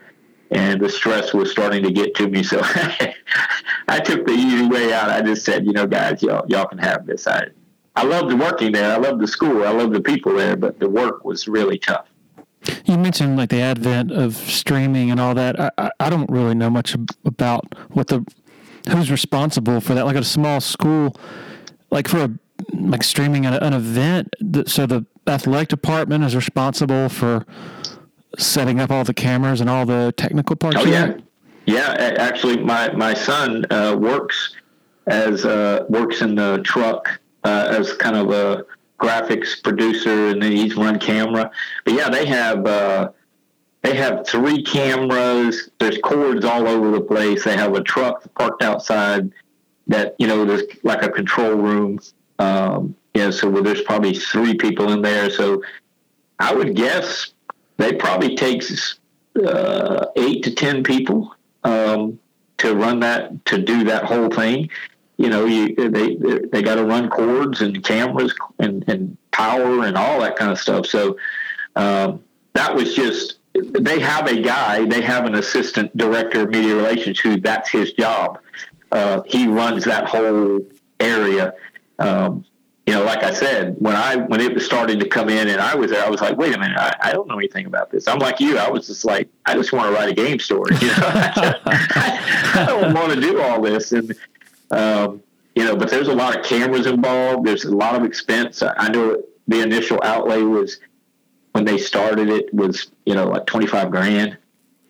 and 0.53 0.79
the 0.79 0.89
stress 0.89 1.33
was 1.33 1.51
starting 1.51 1.83
to 1.83 1.91
get 1.91 2.15
to 2.15 2.27
me. 2.27 2.43
So 2.43 2.61
I 3.87 3.99
took 3.99 4.25
the 4.25 4.33
easy 4.33 4.67
way 4.67 4.93
out. 4.93 5.09
I 5.09 5.21
just 5.21 5.43
said, 5.43 5.65
you 5.65 5.73
know, 5.73 5.87
guys, 5.87 6.21
y'all 6.21 6.45
y'all 6.47 6.67
can 6.67 6.77
have 6.77 7.05
this. 7.05 7.27
I 7.27 7.47
I 7.95 8.03
loved 8.03 8.31
working 8.33 8.71
there. 8.71 8.93
I 8.93 8.97
loved 8.97 9.21
the 9.21 9.27
school. 9.27 9.65
I 9.65 9.71
loved 9.71 9.93
the 9.93 10.01
people 10.01 10.35
there, 10.35 10.55
but 10.55 10.79
the 10.79 10.89
work 10.89 11.25
was 11.25 11.47
really 11.47 11.77
tough. 11.77 12.07
You 12.85 12.97
mentioned 12.97 13.35
like 13.35 13.49
the 13.49 13.61
advent 13.61 14.11
of 14.11 14.35
streaming 14.35 15.11
and 15.11 15.19
all 15.19 15.33
that. 15.35 15.59
I, 15.59 15.71
I, 15.77 15.91
I 15.99 16.09
don't 16.09 16.29
really 16.29 16.55
know 16.55 16.69
much 16.69 16.95
about 17.25 17.65
what 17.89 18.07
the 18.07 18.25
who's 18.89 19.11
responsible 19.11 19.81
for 19.81 19.95
that. 19.95 20.05
Like 20.05 20.15
a 20.15 20.23
small 20.23 20.61
school, 20.61 21.15
like 21.89 22.07
for 22.07 22.19
a 22.19 22.29
like 22.73 23.03
streaming 23.03 23.45
an, 23.45 23.55
an 23.55 23.73
event. 23.73 24.33
So 24.67 24.85
the 24.85 25.05
athletic 25.25 25.69
department 25.69 26.23
is 26.23 26.35
responsible 26.35 27.09
for 27.09 27.45
setting 28.37 28.79
up 28.79 28.91
all 28.91 29.03
the 29.03 29.13
cameras 29.13 29.61
and 29.61 29.69
all 29.69 29.85
the 29.85 30.13
technical 30.17 30.55
parts? 30.55 30.77
Oh 30.79 30.85
yeah, 30.85 31.17
yeah. 31.65 32.13
Actually, 32.17 32.57
my 32.57 32.91
my 32.93 33.13
son 33.13 33.65
uh, 33.71 33.95
works 33.99 34.55
as 35.07 35.45
uh, 35.45 35.85
works 35.89 36.21
in 36.21 36.35
the 36.35 36.61
truck 36.63 37.19
uh, 37.43 37.67
as 37.77 37.93
kind 37.93 38.15
of 38.15 38.31
a 38.31 38.65
graphics 38.99 39.61
producer, 39.61 40.29
and 40.29 40.41
then 40.41 40.51
he's 40.51 40.75
run 40.75 40.99
camera. 40.99 41.51
But 41.85 41.93
yeah, 41.93 42.09
they 42.09 42.25
have 42.25 42.65
uh, 42.65 43.11
they 43.81 43.95
have 43.95 44.25
three 44.27 44.63
cameras. 44.63 45.69
There's 45.79 45.97
cords 45.99 46.45
all 46.45 46.67
over 46.67 46.91
the 46.91 47.01
place. 47.01 47.43
They 47.43 47.57
have 47.57 47.73
a 47.75 47.81
truck 47.81 48.33
parked 48.35 48.63
outside 48.63 49.31
that 49.87 50.15
you 50.17 50.27
know 50.27 50.45
there's 50.45 50.63
like 50.83 51.03
a 51.03 51.09
control 51.09 51.55
room. 51.55 51.99
Um, 52.39 52.95
yeah, 53.13 53.29
so 53.29 53.51
there's 53.51 53.81
probably 53.81 54.13
three 54.13 54.55
people 54.55 54.91
in 54.91 55.01
there. 55.01 55.29
So 55.29 55.61
I 56.39 56.53
would 56.53 56.75
guess 56.75 57.32
they 57.77 57.93
probably 57.93 58.35
takes 58.35 58.99
uh, 59.45 60.07
eight 60.15 60.43
to 60.43 60.53
ten 60.53 60.83
people 60.83 61.35
um, 61.63 62.19
to 62.57 62.75
run 62.75 62.99
that 63.01 63.45
to 63.45 63.57
do 63.57 63.83
that 63.85 64.05
whole 64.05 64.29
thing. 64.29 64.69
You 65.17 65.29
know, 65.29 65.45
you 65.45 65.75
they 65.89 66.15
they 66.51 66.61
got 66.61 66.75
to 66.75 66.85
run 66.85 67.09
cords 67.09 67.61
and 67.61 67.83
cameras 67.83 68.33
and, 68.59 68.83
and 68.87 69.17
power 69.31 69.85
and 69.85 69.97
all 69.97 70.19
that 70.21 70.35
kind 70.35 70.51
of 70.51 70.59
stuff. 70.59 70.85
So 70.85 71.17
um, 71.75 72.23
that 72.53 72.73
was 72.75 72.95
just 72.95 73.39
they 73.53 73.99
have 73.99 74.27
a 74.27 74.41
guy, 74.41 74.85
they 74.85 75.01
have 75.01 75.25
an 75.25 75.35
assistant 75.35 75.95
director 75.95 76.41
of 76.41 76.49
media 76.49 76.75
relations 76.75 77.19
who 77.19 77.39
that's 77.39 77.69
his 77.69 77.93
job. 77.93 78.39
Uh, 78.91 79.21
he 79.25 79.47
runs 79.47 79.85
that 79.85 80.07
whole 80.07 80.59
area. 80.99 81.53
Um, 81.99 82.45
you 82.85 82.93
know, 82.93 83.03
like 83.03 83.23
I 83.23 83.31
said, 83.33 83.75
when 83.79 83.95
I 83.95 84.17
when 84.17 84.41
it 84.41 84.53
was 84.53 84.65
starting 84.65 84.99
to 84.99 85.07
come 85.07 85.29
in 85.29 85.47
and 85.47 85.61
I 85.61 85.73
was 85.73 85.91
there, 85.91 86.05
I 86.05 86.09
was 86.09 86.19
like, 86.19 86.37
wait 86.37 86.53
a 86.53 86.59
minute, 86.59 86.77
I, 86.77 86.93
I 87.01 87.11
don't 87.13 87.27
know 87.27 87.37
anything 87.37 87.65
about 87.65 87.91
this. 87.91 88.07
I'm 88.09 88.19
like 88.19 88.41
you. 88.41 88.57
I 88.57 88.69
was 88.69 88.87
just 88.87 89.05
like, 89.05 89.29
I 89.45 89.53
just 89.53 89.71
want 89.71 89.87
to 89.87 89.93
write 89.93 90.09
a 90.09 90.13
game 90.13 90.39
story. 90.39 90.75
You 90.81 90.87
know, 90.87 90.95
I, 90.97 92.53
I, 92.55 92.65
don't 92.65 92.93
want 92.93 93.13
to 93.13 93.21
do 93.21 93.41
all 93.41 93.61
this. 93.61 93.93
And 93.93 94.13
um, 94.71 95.23
you 95.55 95.63
know, 95.63 95.77
but 95.77 95.89
there's 95.89 96.09
a 96.09 96.15
lot 96.15 96.37
of 96.37 96.43
cameras 96.43 96.85
involved. 96.85 97.47
There's 97.47 97.63
a 97.63 97.73
lot 97.73 97.95
of 97.95 98.03
expense. 98.03 98.61
I 98.61 98.89
know 98.89 99.23
the 99.47 99.61
initial 99.61 99.99
outlay 100.03 100.41
was 100.41 100.79
when 101.53 101.63
they 101.63 101.77
started 101.77 102.29
it 102.29 102.53
was 102.53 102.87
you 103.05 103.13
know 103.13 103.27
like 103.27 103.45
25 103.45 103.91
grand 103.91 104.37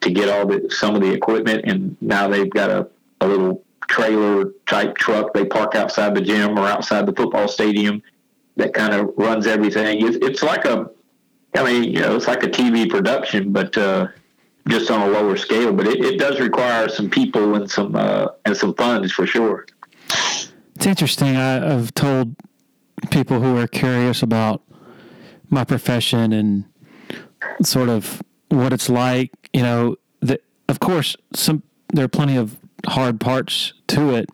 to 0.01 0.11
get 0.11 0.29
all 0.29 0.47
the 0.47 0.67
some 0.71 0.95
of 0.95 1.01
the 1.01 1.11
equipment, 1.11 1.65
and 1.65 1.95
now 2.01 2.27
they've 2.27 2.49
got 2.49 2.71
a, 2.71 2.87
a 3.21 3.27
little 3.27 3.62
trailer 3.93 4.45
type 4.65 4.97
truck 4.97 5.33
they 5.33 5.45
park 5.45 5.75
outside 5.75 6.15
the 6.15 6.21
gym 6.21 6.57
or 6.57 6.65
outside 6.65 7.05
the 7.05 7.13
football 7.13 7.47
stadium 7.47 8.01
that 8.55 8.73
kind 8.73 8.93
of 8.93 9.11
runs 9.17 9.45
everything. 9.45 10.05
It's, 10.05 10.17
it's 10.17 10.41
like 10.41 10.65
a, 10.65 10.89
I 11.55 11.63
mean, 11.63 11.83
you 11.83 11.99
know, 11.99 12.15
it's 12.15 12.27
like 12.27 12.43
a 12.43 12.47
TV 12.47 12.89
production, 12.89 13.51
but 13.51 13.77
uh, 13.77 14.07
just 14.67 14.89
on 14.89 15.07
a 15.07 15.11
lower 15.11 15.37
scale. 15.37 15.71
But 15.73 15.87
it, 15.87 16.03
it 16.03 16.19
does 16.19 16.39
require 16.39 16.89
some 16.89 17.09
people 17.09 17.53
and 17.55 17.69
some 17.69 17.95
uh, 17.95 18.29
and 18.45 18.57
some 18.57 18.73
funds 18.73 19.11
for 19.11 19.27
sure. 19.27 19.67
It's 20.75 20.85
interesting. 20.85 21.35
I, 21.35 21.75
I've 21.75 21.93
told 21.93 22.35
people 23.11 23.39
who 23.39 23.57
are 23.57 23.67
curious 23.67 24.23
about 24.23 24.63
my 25.49 25.63
profession 25.63 26.33
and 26.33 26.65
sort 27.61 27.89
of 27.89 28.23
what 28.49 28.73
it's 28.73 28.89
like. 28.89 29.31
You 29.53 29.61
know, 29.61 29.95
that 30.21 30.41
of 30.67 30.79
course 30.79 31.15
some 31.35 31.61
there 31.93 32.05
are 32.05 32.15
plenty 32.19 32.37
of 32.37 32.57
hard 32.85 33.19
parts 33.19 33.73
to 33.87 34.15
it. 34.15 34.29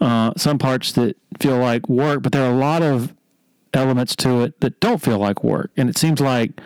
Uh, 0.00 0.32
some 0.36 0.58
parts 0.58 0.92
that 0.92 1.16
feel 1.40 1.58
like 1.58 1.88
work, 1.88 2.22
but 2.22 2.32
there 2.32 2.44
are 2.44 2.52
a 2.52 2.56
lot 2.56 2.82
of 2.82 3.14
elements 3.74 4.14
to 4.16 4.42
it 4.42 4.60
that 4.60 4.78
don't 4.80 5.02
feel 5.02 5.18
like 5.18 5.42
work. 5.42 5.70
And 5.76 5.88
it 5.88 5.98
seems 5.98 6.20
like 6.20 6.60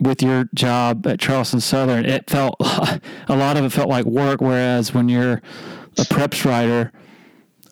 with 0.00 0.22
your 0.22 0.48
job 0.54 1.06
at 1.06 1.20
Charleston 1.20 1.60
Southern, 1.60 2.04
it 2.04 2.28
felt 2.28 2.56
a 2.60 3.00
lot 3.28 3.56
of 3.56 3.64
it 3.64 3.70
felt 3.70 3.88
like 3.88 4.06
work. 4.06 4.40
Whereas 4.40 4.92
when 4.92 5.08
you're 5.08 5.42
a 5.98 6.02
preps 6.02 6.44
writer, 6.44 6.92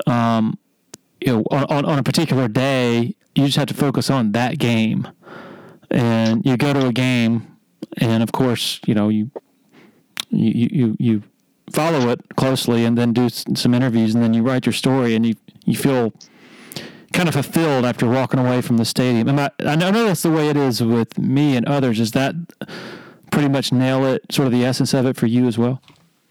um, 0.06 0.58
you 1.20 1.32
know, 1.32 1.44
on, 1.50 1.84
on 1.84 1.98
a 1.98 2.02
particular 2.02 2.48
day, 2.48 3.16
you 3.34 3.46
just 3.46 3.56
have 3.56 3.68
to 3.68 3.74
focus 3.74 4.10
on 4.10 4.32
that 4.32 4.58
game. 4.58 5.08
And 5.90 6.44
you 6.44 6.56
go 6.56 6.72
to 6.72 6.86
a 6.86 6.92
game, 6.92 7.56
and 7.96 8.22
of 8.22 8.30
course, 8.30 8.78
you 8.86 8.94
know, 8.94 9.08
you 9.08 9.30
you 10.30 10.68
you 10.70 10.96
you 10.98 11.22
follow 11.72 12.08
it 12.10 12.20
closely 12.36 12.84
and 12.84 12.96
then 12.96 13.12
do 13.12 13.28
some 13.28 13.74
interviews 13.74 14.14
and 14.14 14.22
then 14.22 14.34
you 14.34 14.42
write 14.42 14.66
your 14.66 14.72
story 14.72 15.14
and 15.14 15.26
you 15.26 15.34
you 15.64 15.76
feel 15.76 16.12
kind 17.12 17.28
of 17.28 17.34
fulfilled 17.34 17.84
after 17.84 18.08
walking 18.08 18.38
away 18.38 18.60
from 18.60 18.76
the 18.76 18.84
stadium. 18.84 19.28
Am 19.28 19.38
I, 19.38 19.50
I 19.66 19.76
know 19.76 20.04
that's 20.04 20.22
the 20.22 20.30
way 20.30 20.48
it 20.48 20.56
is 20.56 20.82
with 20.82 21.18
me 21.18 21.56
and 21.56 21.66
others. 21.66 22.00
Is 22.00 22.12
that 22.12 22.34
pretty 23.30 23.48
much 23.48 23.72
nail 23.72 24.04
it, 24.04 24.22
sort 24.30 24.46
of 24.46 24.52
the 24.52 24.64
essence 24.64 24.94
of 24.94 25.06
it 25.06 25.16
for 25.16 25.26
you 25.26 25.46
as 25.46 25.58
well? 25.58 25.82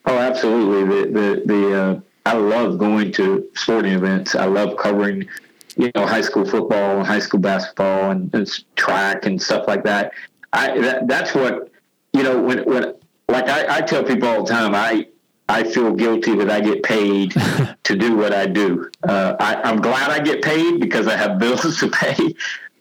Oh, 0.06 0.18
absolutely. 0.18 0.84
The 0.86 1.12
the, 1.12 1.42
the 1.46 1.82
uh, 1.82 2.00
I 2.26 2.34
love 2.34 2.78
going 2.78 3.12
to 3.14 3.48
sporting 3.56 3.94
events. 3.94 4.36
I 4.36 4.46
love 4.46 4.78
covering, 4.78 5.28
you 5.76 5.92
know, 5.96 6.06
high 6.06 6.22
school 6.22 6.46
football 6.46 6.98
and 6.98 7.08
high 7.08 7.20
school 7.20 7.40
basketball 7.40 8.12
and, 8.12 8.34
and 8.34 8.50
track 8.76 9.26
and 9.26 9.42
stuff 9.42 9.68
like 9.68 9.84
that. 9.84 10.14
I 10.54 10.78
that, 10.80 11.08
that's 11.08 11.34
what 11.36 11.72
you 12.14 12.24
know 12.24 12.42
when 12.42 12.64
when 12.66 12.94
like 13.30 13.50
I, 13.50 13.78
I 13.78 13.82
tell 13.82 14.04
people 14.04 14.28
all 14.30 14.44
the 14.44 14.52
time. 14.52 14.74
I 14.76 15.08
I 15.50 15.64
feel 15.64 15.94
guilty 15.94 16.36
that 16.36 16.50
I 16.50 16.60
get 16.60 16.84
paid 16.84 17.34
to 17.84 17.96
do 17.96 18.18
what 18.18 18.34
I 18.34 18.48
do. 18.48 18.90
Uh, 19.08 19.36
I, 19.40 19.70
am 19.70 19.82
glad 19.82 20.10
I 20.10 20.20
get 20.20 20.42
paid 20.42 20.80
because 20.80 21.08
I 21.08 21.16
have 21.16 21.40
bills 21.40 21.80
to 21.80 21.90
pay. 21.90 22.36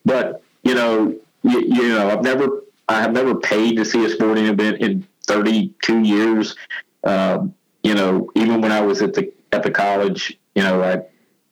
But 0.04 0.42
you 0.62 0.74
know, 0.74 1.16
you, 1.42 1.60
you, 1.60 1.88
know, 1.88 2.10
I've 2.10 2.22
never, 2.22 2.62
I 2.88 3.00
have 3.00 3.12
never 3.12 3.34
paid 3.34 3.76
to 3.76 3.84
see 3.84 4.04
a 4.04 4.10
sporting 4.10 4.46
event 4.46 4.78
in 4.80 5.06
32 5.26 6.00
years. 6.00 6.56
Um, 7.04 7.54
you 7.82 7.94
know, 7.94 8.30
even 8.34 8.60
when 8.60 8.72
I 8.72 8.80
was 8.80 9.00
at 9.00 9.14
the 9.14 9.32
at 9.52 9.62
the 9.62 9.70
college, 9.70 10.36
you 10.56 10.62
know, 10.62 10.82
I, 10.82 11.02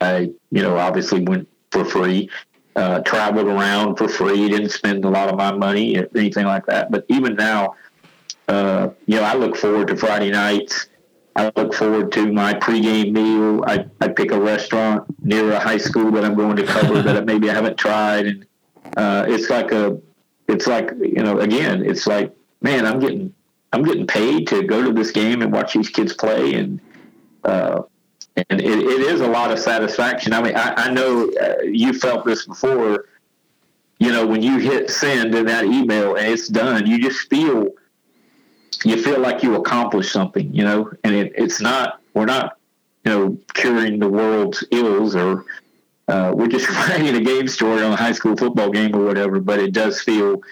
I, 0.05 0.19
you 0.51 0.63
know, 0.63 0.77
obviously 0.77 1.21
went 1.21 1.49
for 1.71 1.85
free, 1.85 2.29
uh, 2.75 3.01
traveled 3.01 3.47
around 3.47 3.97
for 3.97 4.09
free, 4.09 4.49
didn't 4.49 4.71
spend 4.71 5.05
a 5.05 5.09
lot 5.09 5.29
of 5.29 5.37
my 5.37 5.53
money 5.53 5.97
or 5.97 6.09
anything 6.17 6.45
like 6.45 6.67
that. 6.67 6.91
But 6.91 7.05
even 7.09 7.37
now, 7.37 7.77
uh, 8.49 8.91
you 9.07 9.17
know, 9.17 9.23
I 9.23 9.35
look 9.35 9.57
forward 9.57 9.87
to 9.89 9.97
Friday 9.97 10.31
nights 10.31 10.89
I 11.37 11.51
look 11.57 11.75
forward 11.75 12.13
to 12.13 12.33
my 12.33 12.55
pregame 12.55 13.13
meal. 13.13 13.65
I, 13.67 13.87
I 14.01 14.09
pick 14.09 14.31
a 14.31 14.41
restaurant 14.41 15.05
near 15.25 15.53
a 15.53 15.59
high 15.59 15.79
school 15.79 16.11
that 16.13 16.25
I'm 16.25 16.35
going 16.35 16.57
to 16.57 16.65
cover 16.65 17.03
that 17.03 17.25
maybe 17.33 17.51
I 17.51 17.55
haven't 17.55 17.77
tried, 17.77 18.27
and 18.27 18.47
uh, 18.97 19.27
it's 19.29 19.51
like 19.51 19.73
a, 19.73 20.01
it's 20.49 20.67
like 20.67 20.93
you 21.01 21.23
know, 21.23 21.41
again, 21.41 21.85
it's 21.85 22.07
like 22.07 22.35
man, 22.63 22.87
I'm 22.87 23.01
getting 23.01 23.35
I'm 23.73 23.83
getting 23.83 24.07
paid 24.07 24.47
to 24.49 24.63
go 24.63 24.83
to 24.83 24.93
this 24.93 25.11
game 25.11 25.43
and 25.43 25.53
watch 25.53 25.75
these 25.75 25.89
kids 25.89 26.13
play, 26.13 26.55
and 26.55 26.81
uh, 27.43 27.83
and 28.37 28.61
it, 28.61 28.79
it 28.79 29.01
is 29.01 29.21
a 29.21 29.27
lot 29.27 29.51
of 29.51 29.59
satisfaction. 29.59 30.33
I 30.33 30.43
mean, 30.43 30.57
I, 30.57 30.75
I 30.87 30.91
know 30.91 31.31
uh, 31.41 31.63
you 31.63 31.93
felt 31.93 32.25
this 32.25 32.47
before. 32.47 33.07
You 33.99 34.11
know, 34.11 34.27
when 34.27 34.43
you 34.43 34.59
hit 34.59 34.91
send 34.91 35.35
in 35.35 35.47
that 35.47 35.65
email 35.65 36.17
and 36.17 36.27
it's 36.27 36.49
done, 36.49 36.87
you 36.87 37.01
just 37.01 37.29
feel 37.31 37.69
you 38.85 39.03
feel 39.03 39.21
like 39.21 39.43
you 39.43 39.57
accomplished 39.57 40.13
something, 40.13 40.53
you 40.55 40.65
know, 40.65 40.91
and 41.05 41.15
it, 41.15 41.33
it's 41.37 41.61
not, 41.61 42.01
we're 42.13 42.27
not, 42.27 42.57
you 43.05 43.13
know, 43.13 43.39
curing 43.55 43.99
the 43.99 44.09
world's 44.09 44.65
ills 44.71 45.15
or 45.15 45.45
uh, 46.09 46.33
we're 46.35 46.49
just 46.49 46.69
writing 46.89 47.15
a 47.15 47.21
game 47.21 47.49
story 47.49 47.83
on 47.83 47.93
a 47.93 47.97
high 47.97 48.13
school 48.13 48.37
football 48.37 48.71
game 48.71 48.95
or 48.95 49.05
whatever, 49.05 49.41
but 49.41 49.59
it 49.59 49.73
does 49.73 50.01
feel 50.01 50.43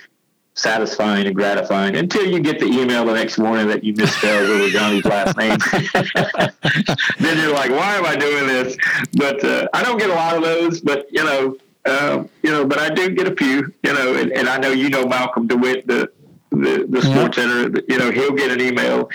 satisfying 0.55 1.27
and 1.27 1.35
gratifying 1.35 1.97
until 1.97 2.27
you 2.27 2.39
get 2.39 2.59
the 2.59 2.67
email 2.67 3.07
the 3.07 3.15
next 3.15 3.39
morning 3.39 3.67
that 3.69 3.83
you 3.83 3.95
misspelled 3.95 4.49
little 4.49 4.69
Johnny's 4.69 5.05
last 5.05 5.37
name. 5.37 5.57
then 7.19 7.39
you're 7.39 7.55
like, 7.55 7.71
why 7.71 7.97
am 7.97 8.05
I 8.05 8.17
doing 8.17 8.47
this? 8.47 8.77
But 9.15 9.43
uh, 9.45 9.69
I 9.73 9.83
don't 9.83 9.99
get 9.99 10.11
a 10.11 10.15
lot 10.15 10.37
of 10.37 10.43
those, 10.43 10.81
but 10.81 11.07
you 11.11 11.25
know, 11.25 11.57
uh, 11.85 12.25
you 12.43 12.51
know, 12.51 12.67
but 12.67 12.79
I 12.79 12.91
do 12.91 13.11
get 13.11 13.27
a 13.27 13.35
few, 13.35 13.73
you 13.83 13.93
know, 13.93 14.15
and, 14.15 14.31
and 14.33 14.49
I 14.49 14.59
know 14.59 14.71
you 14.71 14.89
know 14.89 15.07
Malcolm 15.07 15.47
DeWitt, 15.47 15.87
the 15.87 16.13
the, 16.53 16.87
the 16.89 17.03
sports 17.03 17.37
center, 17.37 17.81
you 17.89 17.99
know, 17.99 18.11
he'll 18.11 18.33
get 18.33 18.51
an 18.51 18.61
email 18.61 19.11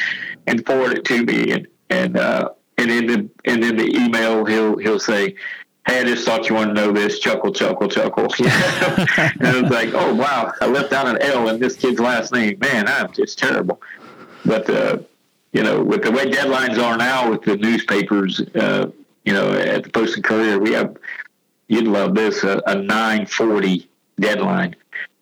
and 0.48 0.66
forward 0.66 0.98
it 0.98 1.06
to 1.06 1.24
me, 1.24 1.52
and 1.52 1.68
and 1.90 2.18
uh, 2.18 2.50
and 2.78 2.92
in 2.92 3.08
the 3.08 3.30
and 3.46 3.64
in 3.64 3.78
the 3.78 3.96
email 3.96 4.46
he'll 4.46 4.78
he'll 4.78 5.00
say, 5.00 5.36
"Hey, 5.88 6.02
I 6.02 6.04
just 6.04 6.26
thought 6.26 6.50
you 6.50 6.56
wanted 6.56 6.76
to 6.76 6.82
know 6.82 6.92
this." 6.92 7.20
Chuckle, 7.20 7.52
chuckle, 7.52 7.88
chuckle. 7.88 8.24
and 8.40 9.58
it's 9.58 9.70
like, 9.70 9.90
"Oh 9.94 10.14
wow, 10.16 10.54
I 10.62 10.68
left 10.68 10.94
out 10.94 11.08
an 11.08 11.22
L 11.22 11.50
in 11.50 11.60
this 11.60 11.76
kid's 11.76 12.00
last 12.00 12.34
name. 12.34 12.58
Man, 12.60 12.88
I'm 12.88 13.12
just 13.14 13.38
terrible." 13.38 13.82
But 14.46 14.70
uh, 14.70 15.00
you 15.52 15.64
know, 15.64 15.84
with 15.84 16.04
the 16.04 16.12
way 16.12 16.26
deadlines 16.26 16.82
are 16.82 16.98
now 16.98 17.30
with 17.30 17.44
the 17.44 17.58
newspapers, 17.58 18.42
uh, 18.56 18.90
you 19.26 19.34
know, 19.34 19.52
at 19.54 19.84
the 19.84 19.90
Post 19.90 20.16
and 20.16 20.24
Courier, 20.24 20.60
we 20.60 20.74
have 20.74 20.98
you'd 21.68 21.88
love 21.88 22.16
this 22.16 22.44
a, 22.44 22.62
a 22.68 22.76
nine 22.76 23.26
forty 23.26 23.90
deadline 24.20 24.76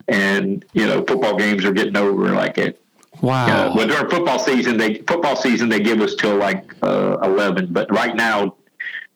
and 0.08 0.64
you 0.72 0.86
know 0.86 1.04
football 1.04 1.36
games 1.36 1.64
are 1.64 1.72
getting 1.72 1.96
over 1.96 2.30
like 2.30 2.58
it. 2.58 2.80
Wow. 3.22 3.46
Uh, 3.46 3.74
but 3.74 3.88
during 3.88 4.10
football 4.10 4.38
season, 4.38 4.76
they 4.76 4.96
football 4.96 5.36
season 5.36 5.68
they 5.68 5.80
give 5.80 6.00
us 6.00 6.14
till 6.14 6.36
like 6.36 6.74
uh, 6.82 7.16
eleven, 7.22 7.72
but 7.72 7.90
right 7.90 8.14
now 8.14 8.56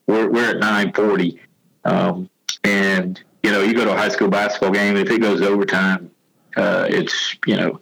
we're 0.07 0.29
we're 0.29 0.51
at 0.51 0.59
nine 0.59 0.93
forty, 0.93 1.41
um, 1.85 2.29
and 2.65 3.23
you 3.43 3.51
know 3.51 3.63
you 3.63 3.75
go 3.75 3.85
to 3.85 3.93
a 3.93 3.97
high 3.97 4.09
school 4.09 4.29
basketball 4.29 4.71
game, 4.71 4.97
if 4.97 5.11
it 5.11 5.21
goes 5.21 5.43
overtime, 5.43 6.11
uh, 6.57 6.87
it's 6.89 7.37
you 7.47 7.57
know. 7.57 7.81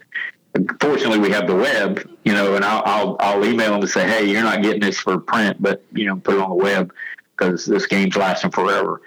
Fortunately, 0.81 1.19
we 1.19 1.29
have 1.29 1.45
the 1.45 1.55
web, 1.55 2.09
you 2.25 2.33
know, 2.33 2.55
and 2.55 2.65
I'll, 2.65 2.81
I'll 2.83 3.17
I'll 3.19 3.45
email 3.45 3.71
them 3.71 3.81
to 3.81 3.87
say, 3.87 4.07
hey, 4.07 4.25
you're 4.25 4.41
not 4.41 4.63
getting 4.63 4.81
this 4.81 4.99
for 4.99 5.19
print, 5.19 5.61
but 5.61 5.83
you 5.93 6.05
know, 6.05 6.15
put 6.15 6.35
it 6.35 6.41
on 6.41 6.49
the 6.49 6.55
web 6.55 6.91
because 7.37 7.65
this 7.65 7.85
game's 7.85 8.15
lasting 8.17 8.49
forever. 8.49 9.01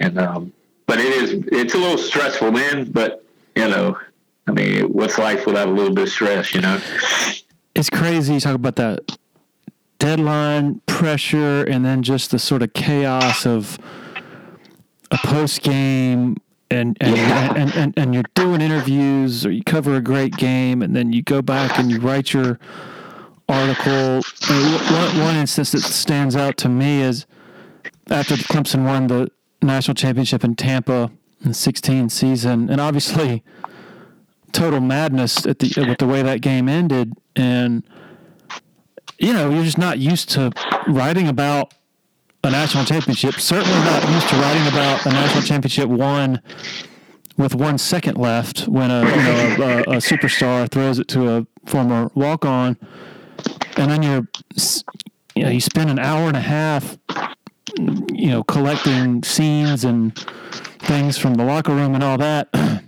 And 0.00 0.18
um, 0.18 0.52
but 0.86 0.98
it 0.98 1.06
is 1.06 1.44
it's 1.52 1.74
a 1.74 1.78
little 1.78 1.98
stressful 1.98 2.50
then, 2.50 2.90
but 2.90 3.24
you 3.58 3.66
know, 3.68 3.98
I 4.46 4.52
mean, 4.52 4.84
what's 4.84 5.18
life 5.18 5.44
without 5.44 5.66
a 5.66 5.72
little 5.72 5.92
bit 5.92 6.04
of 6.04 6.10
stress, 6.10 6.54
you 6.54 6.60
know? 6.60 6.80
It's 7.74 7.90
crazy. 7.90 8.34
You 8.34 8.40
talk 8.40 8.54
about 8.54 8.76
that 8.76 9.18
deadline 9.98 10.80
pressure 10.86 11.64
and 11.64 11.84
then 11.84 12.04
just 12.04 12.30
the 12.30 12.38
sort 12.38 12.62
of 12.62 12.72
chaos 12.72 13.44
of 13.44 13.76
a 15.10 15.18
post 15.18 15.62
game 15.62 16.36
and 16.70 16.96
and, 17.00 17.16
yeah. 17.16 17.54
and, 17.56 17.74
and, 17.74 17.94
and, 17.96 18.14
you're 18.14 18.22
doing 18.34 18.60
interviews 18.60 19.44
or 19.44 19.50
you 19.50 19.64
cover 19.64 19.96
a 19.96 20.02
great 20.02 20.36
game 20.36 20.82
and 20.82 20.94
then 20.94 21.12
you 21.12 21.22
go 21.22 21.40
back 21.40 21.78
and 21.78 21.90
you 21.90 21.98
write 21.98 22.32
your 22.32 22.58
article. 23.48 24.20
One, 24.48 25.20
one 25.20 25.36
instance 25.36 25.72
that 25.72 25.80
stands 25.80 26.36
out 26.36 26.58
to 26.58 26.68
me 26.68 27.00
is 27.00 27.26
after 28.10 28.34
Clemson 28.36 28.84
won 28.84 29.06
the 29.06 29.30
national 29.62 29.94
championship 29.94 30.44
in 30.44 30.54
Tampa 30.54 31.10
in 31.42 31.48
the 31.48 31.54
16 31.54 32.08
season, 32.08 32.68
and 32.70 32.80
obviously 32.80 33.42
total 34.52 34.80
madness 34.80 35.46
at 35.46 35.58
the 35.58 35.72
with 35.88 35.98
the 35.98 36.06
way 36.06 36.22
that 36.22 36.40
game 36.40 36.68
ended, 36.68 37.12
and 37.36 37.84
you 39.18 39.32
know 39.32 39.50
you're 39.50 39.64
just 39.64 39.78
not 39.78 39.98
used 39.98 40.30
to 40.30 40.50
writing 40.86 41.28
about 41.28 41.74
a 42.44 42.50
national 42.50 42.84
championship. 42.84 43.34
Certainly 43.34 43.78
not 43.80 44.08
used 44.10 44.28
to 44.28 44.36
writing 44.36 44.66
about 44.68 45.06
a 45.06 45.10
national 45.10 45.42
championship 45.42 45.88
won 45.88 46.40
with 47.36 47.54
one 47.54 47.78
second 47.78 48.16
left 48.16 48.66
when 48.66 48.90
a 48.90 49.00
you 49.00 49.16
know 49.16 49.56
a, 49.60 49.80
a 49.80 49.96
superstar 49.96 50.70
throws 50.70 50.98
it 50.98 51.08
to 51.08 51.28
a 51.30 51.46
former 51.66 52.10
walk 52.14 52.44
on, 52.44 52.76
and 53.76 53.90
then 53.90 54.02
you're 54.02 54.28
you 55.34 55.44
know 55.44 55.50
you 55.50 55.60
spend 55.60 55.90
an 55.90 55.98
hour 55.98 56.26
and 56.26 56.36
a 56.36 56.40
half 56.40 56.98
you 58.12 58.30
know 58.30 58.42
collecting 58.42 59.22
scenes 59.22 59.84
and 59.84 60.26
things 60.80 61.18
from 61.18 61.34
the 61.34 61.44
locker 61.44 61.74
room 61.74 61.94
and 61.94 62.02
all 62.02 62.18
that. 62.18 62.48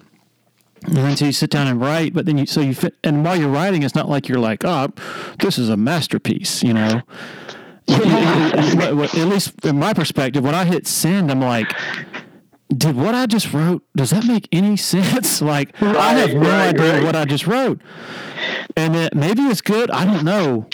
And 0.82 0.96
then 0.96 1.14
so 1.14 1.26
you 1.26 1.32
sit 1.32 1.50
down 1.50 1.66
and 1.66 1.78
write, 1.78 2.14
but 2.14 2.24
then 2.24 2.38
you 2.38 2.46
so 2.46 2.62
you 2.62 2.74
fit, 2.74 2.94
and 3.04 3.22
while 3.22 3.36
you're 3.36 3.50
writing, 3.50 3.82
it's 3.82 3.94
not 3.94 4.08
like 4.08 4.28
you're 4.28 4.38
like, 4.38 4.64
oh, 4.64 4.88
this 5.38 5.58
is 5.58 5.68
a 5.68 5.76
masterpiece, 5.76 6.62
you 6.62 6.72
know. 6.72 7.02
at 7.86 9.14
least 9.26 9.62
in 9.64 9.78
my 9.78 9.92
perspective, 9.92 10.42
when 10.42 10.54
I 10.54 10.64
hit 10.64 10.86
send, 10.86 11.30
I'm 11.30 11.40
like, 11.40 11.70
did 12.74 12.96
what 12.96 13.14
I 13.14 13.26
just 13.26 13.52
wrote, 13.52 13.82
does 13.94 14.10
that 14.10 14.24
make 14.24 14.48
any 14.52 14.76
sense? 14.76 15.42
Like, 15.50 15.78
right, 15.80 15.96
I 15.96 16.12
have 16.14 16.34
no 16.34 16.40
right, 16.40 16.68
idea 16.68 16.92
right. 16.94 17.02
what 17.02 17.16
I 17.16 17.24
just 17.24 17.46
wrote. 17.46 17.80
And 18.76 18.94
it, 18.94 19.14
maybe 19.14 19.42
it's 19.42 19.60
good. 19.60 19.90
I 19.90 20.04
don't 20.04 20.24
know. 20.24 20.66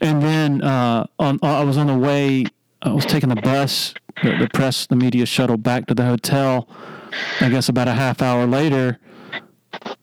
And 0.00 0.22
then 0.22 0.62
uh, 0.62 1.06
on, 1.18 1.38
I 1.42 1.62
was 1.62 1.76
on 1.76 1.86
the 1.86 1.96
way, 1.96 2.46
I 2.82 2.92
was 2.92 3.06
taking 3.06 3.28
the 3.28 3.36
bus, 3.36 3.94
the, 4.22 4.36
the 4.36 4.48
press, 4.52 4.86
the 4.86 4.96
media 4.96 5.26
shuttle 5.26 5.56
back 5.56 5.86
to 5.86 5.94
the 5.94 6.04
hotel. 6.04 6.68
I 7.40 7.48
guess 7.48 7.68
about 7.68 7.88
a 7.88 7.92
half 7.92 8.22
hour 8.22 8.46
later, 8.46 8.98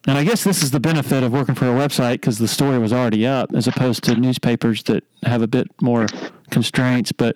and 0.08 0.18
I 0.18 0.24
guess 0.24 0.44
this 0.44 0.64
is 0.64 0.72
the 0.72 0.80
benefit 0.80 1.24
of 1.24 1.34
working 1.34 1.56
for 1.56 1.66
a 1.66 1.74
website 1.74 2.14
because 2.14 2.38
the 2.38 2.48
story 2.48 2.80
was 2.80 2.94
already 2.94 3.28
up 3.28 3.54
as 3.54 3.68
opposed 3.68 4.04
to 4.06 4.16
newspapers 4.16 4.84
that 4.84 5.04
have 5.24 5.42
a 5.42 5.48
bit 5.48 5.68
more 5.82 6.08
constraints. 6.50 7.12
But 7.12 7.36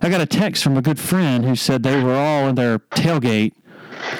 I 0.00 0.08
got 0.08 0.20
a 0.20 0.26
text 0.26 0.62
from 0.62 0.76
a 0.76 0.82
good 0.82 0.98
friend 0.98 1.44
who 1.44 1.56
said 1.56 1.82
they 1.82 2.00
were 2.02 2.14
all 2.14 2.48
in 2.48 2.54
their 2.54 2.78
tailgate, 2.78 3.52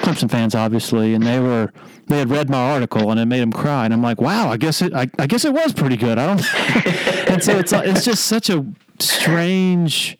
Clemson 0.01 0.29
fans 0.29 0.55
obviously, 0.55 1.13
and 1.13 1.25
they 1.25 1.39
were 1.39 1.71
they 2.07 2.19
had 2.19 2.29
read 2.29 2.49
my 2.49 2.71
article 2.71 3.11
and 3.11 3.19
it 3.19 3.25
made 3.25 3.39
them 3.39 3.53
cry. 3.53 3.85
And 3.85 3.93
I'm 3.93 4.01
like, 4.01 4.19
wow, 4.19 4.49
I 4.49 4.57
guess 4.57 4.81
it 4.81 4.93
I, 4.93 5.07
I 5.17 5.27
guess 5.27 5.45
it 5.45 5.53
was 5.53 5.73
pretty 5.73 5.97
good. 5.97 6.17
I 6.17 6.27
don't. 6.27 7.29
and 7.29 7.43
so 7.43 7.57
it's 7.57 7.71
it's 7.71 8.03
just 8.03 8.25
such 8.25 8.49
a 8.49 8.65
strange 8.99 10.17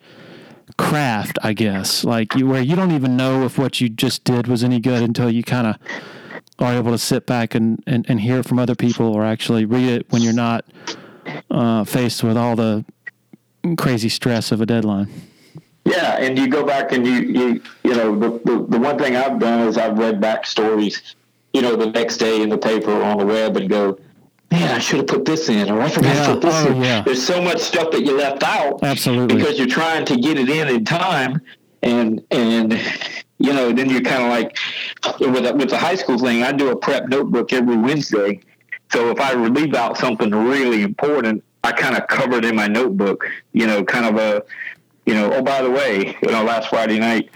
craft, 0.76 1.38
I 1.42 1.52
guess, 1.52 2.04
like 2.04 2.34
you, 2.34 2.46
where 2.46 2.62
you 2.62 2.76
don't 2.76 2.92
even 2.92 3.16
know 3.16 3.44
if 3.44 3.58
what 3.58 3.80
you 3.80 3.88
just 3.88 4.24
did 4.24 4.48
was 4.48 4.64
any 4.64 4.80
good 4.80 5.02
until 5.02 5.30
you 5.30 5.42
kind 5.42 5.66
of 5.66 5.76
are 6.58 6.74
able 6.74 6.90
to 6.90 6.98
sit 6.98 7.26
back 7.26 7.54
and, 7.54 7.82
and, 7.86 8.06
and 8.08 8.20
hear 8.20 8.42
from 8.42 8.58
other 8.58 8.74
people 8.74 9.14
or 9.14 9.24
actually 9.24 9.64
read 9.64 9.88
it 9.88 10.06
when 10.10 10.22
you're 10.22 10.32
not 10.32 10.64
uh, 11.50 11.84
faced 11.84 12.22
with 12.22 12.36
all 12.36 12.56
the 12.56 12.84
crazy 13.76 14.08
stress 14.08 14.52
of 14.52 14.60
a 14.60 14.66
deadline. 14.66 15.08
Yeah, 15.84 16.16
and 16.18 16.36
you 16.38 16.48
go 16.48 16.64
back 16.64 16.90
and 16.90 17.06
you 17.06 17.12
you 17.12 17.62
you 17.84 17.94
know 17.94 18.18
the, 18.18 18.28
the, 18.44 18.66
the 18.70 18.78
one 18.78 18.98
thing 18.98 19.14
I've 19.14 19.38
done 19.38 19.68
is 19.68 19.78
I've 19.78 19.96
read 19.96 20.20
back 20.20 20.44
stories, 20.44 21.14
you 21.52 21.62
know, 21.62 21.76
the 21.76 21.86
next 21.86 22.16
day 22.16 22.42
in 22.42 22.48
the 22.48 22.58
paper 22.58 22.90
or 22.90 23.02
on 23.02 23.18
the 23.18 23.26
web 23.26 23.56
and 23.56 23.68
go, 23.68 23.98
man, 24.56 24.74
I 24.74 24.78
should 24.78 24.98
have 24.98 25.06
put 25.06 25.24
this 25.24 25.48
in, 25.48 25.70
or 25.70 25.80
I 25.80 25.88
forgot 25.88 26.16
yeah. 26.16 26.26
to 26.26 26.32
put 26.32 26.42
this 26.42 26.54
oh, 26.54 26.72
in. 26.72 26.82
Yeah. 26.82 27.02
There's 27.02 27.24
so 27.24 27.40
much 27.42 27.58
stuff 27.58 27.90
that 27.92 28.02
you 28.02 28.16
left 28.16 28.42
out, 28.42 28.82
absolutely, 28.82 29.36
because 29.36 29.58
you're 29.58 29.68
trying 29.68 30.04
to 30.06 30.16
get 30.16 30.38
it 30.38 30.48
in 30.48 30.68
in 30.68 30.84
time, 30.84 31.40
and 31.82 32.24
and 32.30 32.80
you 33.38 33.52
know, 33.52 33.72
then 33.72 33.90
you're 33.90 34.02
kind 34.02 34.22
of 34.22 34.30
like 34.30 34.56
with 35.20 35.56
with 35.56 35.70
the 35.70 35.78
high 35.78 35.94
school 35.94 36.18
thing. 36.18 36.42
I 36.42 36.52
do 36.52 36.70
a 36.70 36.76
prep 36.76 37.08
notebook 37.08 37.52
every 37.52 37.76
Wednesday, 37.76 38.40
so 38.92 39.10
if 39.10 39.20
I 39.20 39.34
leave 39.34 39.74
out 39.74 39.98
something 39.98 40.30
really 40.30 40.82
important, 40.82 41.44
I 41.62 41.72
kind 41.72 41.96
of 41.96 42.06
cover 42.08 42.38
it 42.38 42.44
in 42.44 42.56
my 42.56 42.66
notebook. 42.66 43.24
You 43.52 43.66
know, 43.66 43.84
kind 43.84 44.06
of 44.06 44.16
a, 44.16 44.44
you 45.04 45.14
know, 45.14 45.32
oh 45.32 45.42
by 45.42 45.62
the 45.62 45.70
way, 45.70 46.16
you 46.22 46.30
know, 46.30 46.42
last 46.44 46.70
Friday 46.70 46.98
night, 46.98 47.30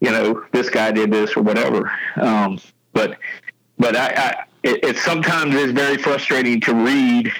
you 0.00 0.10
know, 0.10 0.44
this 0.52 0.68
guy 0.68 0.92
did 0.92 1.10
this 1.10 1.36
or 1.36 1.42
whatever. 1.42 1.90
Um, 2.16 2.58
but 2.92 3.18
but 3.78 3.96
I, 3.96 4.08
I 4.08 4.44
it, 4.68 4.84
it 4.84 4.96
sometimes 4.98 5.54
is 5.54 5.72
very 5.72 5.96
frustrating 5.96 6.60
to 6.62 6.74
read 6.74 7.32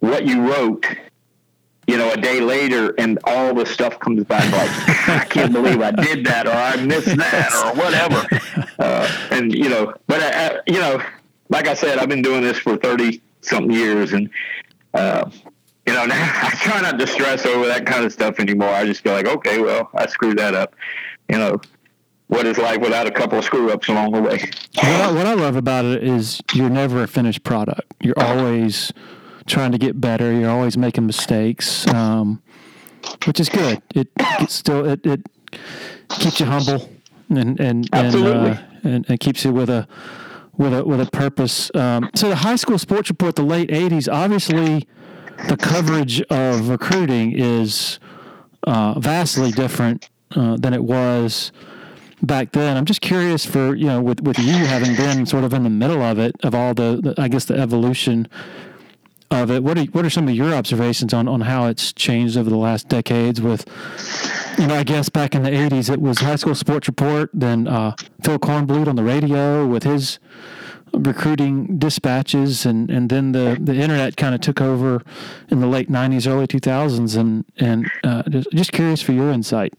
what 0.00 0.26
you 0.26 0.48
wrote 0.48 0.86
you 1.86 1.96
know, 1.96 2.10
a 2.10 2.16
day 2.16 2.40
later 2.40 2.94
and 2.98 3.18
all 3.24 3.54
the 3.54 3.64
stuff 3.64 4.00
comes 4.00 4.24
back 4.24 4.42
like, 4.50 5.08
I 5.08 5.24
can't 5.24 5.52
believe 5.52 5.80
I 5.80 5.92
did 5.92 6.26
that 6.26 6.48
or 6.48 6.50
I 6.50 6.84
missed 6.84 7.16
that 7.16 7.52
or 7.64 7.78
whatever. 7.78 8.26
Uh, 8.78 9.08
and, 9.30 9.54
you 9.54 9.70
know, 9.70 9.94
but, 10.06 10.20
I, 10.20 10.48
I, 10.48 10.60
you 10.66 10.78
know, 10.78 11.02
like 11.48 11.66
I 11.66 11.72
said, 11.72 11.98
I've 11.98 12.10
been 12.10 12.20
doing 12.20 12.42
this 12.42 12.58
for 12.58 12.76
30 12.76 13.22
something 13.40 13.70
years 13.70 14.12
and, 14.12 14.28
uh, 14.92 15.30
you 15.86 15.94
know, 15.94 16.04
now 16.06 16.40
I 16.42 16.50
try 16.56 16.82
not 16.82 16.98
to 16.98 17.06
stress 17.06 17.46
over 17.46 17.66
that 17.66 17.86
kind 17.86 18.04
of 18.04 18.12
stuff 18.12 18.38
anymore. 18.38 18.68
I 18.68 18.84
just 18.84 19.02
go 19.02 19.14
like, 19.14 19.26
okay, 19.26 19.60
well, 19.60 19.88
I 19.94 20.06
screwed 20.06 20.38
that 20.38 20.54
up. 20.54 20.74
You 21.30 21.38
know, 21.38 21.60
what 22.28 22.46
is 22.46 22.58
life 22.58 22.80
without 22.80 23.06
a 23.06 23.10
couple 23.10 23.38
of 23.38 23.44
screw 23.44 23.70
ups 23.70 23.88
along 23.88 24.12
the 24.12 24.20
way? 24.20 24.50
What 24.74 24.84
I, 24.84 25.12
what 25.12 25.26
I 25.26 25.34
love 25.34 25.56
about 25.56 25.84
it 25.84 26.02
is 26.02 26.40
you're 26.54 26.70
never 26.70 27.02
a 27.02 27.08
finished 27.08 27.44
product. 27.44 27.92
You're 28.00 28.18
always 28.18 28.92
trying 29.46 29.72
to 29.72 29.78
get 29.78 30.00
better. 30.00 30.32
You're 30.32 30.50
always 30.50 30.76
making 30.76 31.06
mistakes, 31.06 31.86
um, 31.88 32.42
which 33.26 33.38
is 33.38 33.48
good. 33.48 33.80
It, 33.94 34.08
it 34.18 34.50
still 34.50 34.84
it, 34.86 35.06
it 35.06 35.20
keeps 36.08 36.40
you 36.40 36.46
humble 36.46 36.88
and 37.30 37.60
and 37.60 37.88
and, 37.92 38.14
uh, 38.16 38.56
and, 38.82 39.06
and 39.08 39.20
keeps 39.20 39.44
you 39.44 39.52
with 39.52 39.70
a 39.70 39.86
with 40.56 40.74
a 40.74 40.84
with 40.84 41.00
a 41.00 41.06
purpose. 41.06 41.70
Um, 41.74 42.10
so 42.14 42.28
the 42.28 42.36
high 42.36 42.56
school 42.56 42.78
sports 42.78 43.08
report, 43.08 43.36
the 43.36 43.42
late 43.42 43.70
'80s, 43.70 44.12
obviously, 44.12 44.86
the 45.48 45.56
coverage 45.56 46.22
of 46.22 46.68
recruiting 46.68 47.32
is 47.32 48.00
uh, 48.66 48.98
vastly 48.98 49.52
different 49.52 50.08
uh, 50.34 50.56
than 50.56 50.74
it 50.74 50.82
was 50.82 51.52
back 52.26 52.52
then. 52.52 52.76
I'm 52.76 52.84
just 52.84 53.00
curious 53.00 53.46
for 53.46 53.74
you 53.74 53.86
know 53.86 54.02
with 54.02 54.20
with 54.22 54.38
you 54.38 54.54
having 54.54 54.94
been 54.96 55.26
sort 55.26 55.44
of 55.44 55.52
in 55.52 55.62
the 55.62 55.70
middle 55.70 56.02
of 56.02 56.18
it 56.18 56.34
of 56.42 56.54
all 56.54 56.74
the, 56.74 57.00
the 57.02 57.20
I 57.20 57.28
guess 57.28 57.44
the 57.44 57.58
evolution 57.58 58.28
of 59.30 59.50
it. 59.50 59.62
What 59.62 59.78
are 59.78 59.84
what 59.84 60.04
are 60.04 60.10
some 60.10 60.28
of 60.28 60.34
your 60.34 60.54
observations 60.54 61.12
on, 61.12 61.28
on 61.28 61.42
how 61.42 61.66
it's 61.66 61.92
changed 61.92 62.36
over 62.36 62.50
the 62.50 62.56
last 62.56 62.88
decades? 62.88 63.40
With 63.40 63.66
you 64.58 64.66
know, 64.66 64.74
I 64.74 64.84
guess 64.84 65.08
back 65.08 65.34
in 65.34 65.42
the 65.42 65.50
'80s 65.50 65.92
it 65.92 66.00
was 66.00 66.18
High 66.18 66.36
School 66.36 66.54
Sports 66.54 66.88
Report, 66.88 67.30
then 67.32 67.68
uh, 67.68 67.94
Phil 68.22 68.38
Kornblut 68.38 68.88
on 68.88 68.96
the 68.96 69.04
radio 69.04 69.66
with 69.66 69.82
his 69.82 70.18
recruiting 70.92 71.78
dispatches, 71.78 72.66
and, 72.66 72.90
and 72.90 73.08
then 73.10 73.32
the, 73.32 73.56
the 73.60 73.74
internet 73.74 74.16
kind 74.16 74.34
of 74.34 74.40
took 74.40 74.60
over 74.60 75.02
in 75.48 75.60
the 75.60 75.66
late 75.66 75.90
'90s, 75.90 76.26
early 76.26 76.46
2000s, 76.46 77.16
and 77.16 77.44
and 77.58 77.90
uh, 78.04 78.22
just, 78.28 78.50
just 78.52 78.72
curious 78.72 79.02
for 79.02 79.12
your 79.12 79.30
insight. 79.30 79.74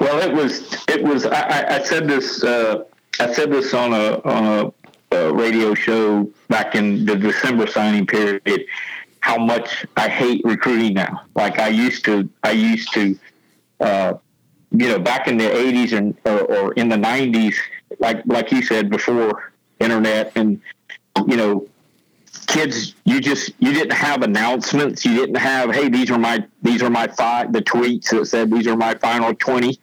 Well, 0.00 0.20
it 0.20 0.34
was 0.34 0.84
it 0.88 1.02
was 1.02 1.26
I, 1.26 1.76
I 1.76 1.82
said 1.82 2.08
this 2.08 2.42
uh, 2.42 2.84
I 3.20 3.32
said 3.32 3.52
this 3.52 3.74
on 3.74 3.92
a 3.92 4.20
on 4.24 4.44
a 4.44 4.72
uh, 5.14 5.30
radio 5.32 5.74
show 5.74 6.30
back 6.48 6.74
in 6.74 7.04
the 7.04 7.16
December 7.16 7.66
signing 7.66 8.06
period 8.06 8.66
how 9.22 9.38
much 9.38 9.86
I 9.96 10.08
hate 10.08 10.42
recruiting 10.44 10.94
now. 10.94 11.22
Like 11.34 11.58
I 11.58 11.68
used 11.68 12.04
to, 12.06 12.28
I 12.42 12.50
used 12.50 12.92
to, 12.92 13.16
uh, 13.80 14.14
you 14.72 14.88
know, 14.88 14.98
back 14.98 15.28
in 15.28 15.38
the 15.38 15.44
'80s 15.44 15.96
and 15.96 16.16
or, 16.24 16.40
or 16.40 16.72
in 16.74 16.88
the 16.88 16.96
'90s, 16.96 17.54
like 17.98 18.22
like 18.26 18.50
you 18.50 18.62
said 18.62 18.90
before, 18.90 19.51
internet 19.80 20.32
and 20.36 20.60
you 21.26 21.36
know, 21.36 21.68
kids, 22.46 22.94
you 23.04 23.20
just 23.20 23.52
you 23.58 23.72
didn't 23.72 23.92
have 23.92 24.22
announcements. 24.22 25.04
You 25.04 25.16
didn't 25.16 25.36
have, 25.36 25.74
hey, 25.74 25.88
these 25.88 26.10
are 26.10 26.18
my 26.18 26.44
these 26.62 26.82
are 26.82 26.90
my 26.90 27.06
five 27.06 27.52
the 27.52 27.62
tweets 27.62 28.10
that 28.10 28.26
said 28.26 28.50
these 28.50 28.66
are 28.66 28.76
my 28.76 28.94
final 28.94 29.34
twenty. 29.34 29.78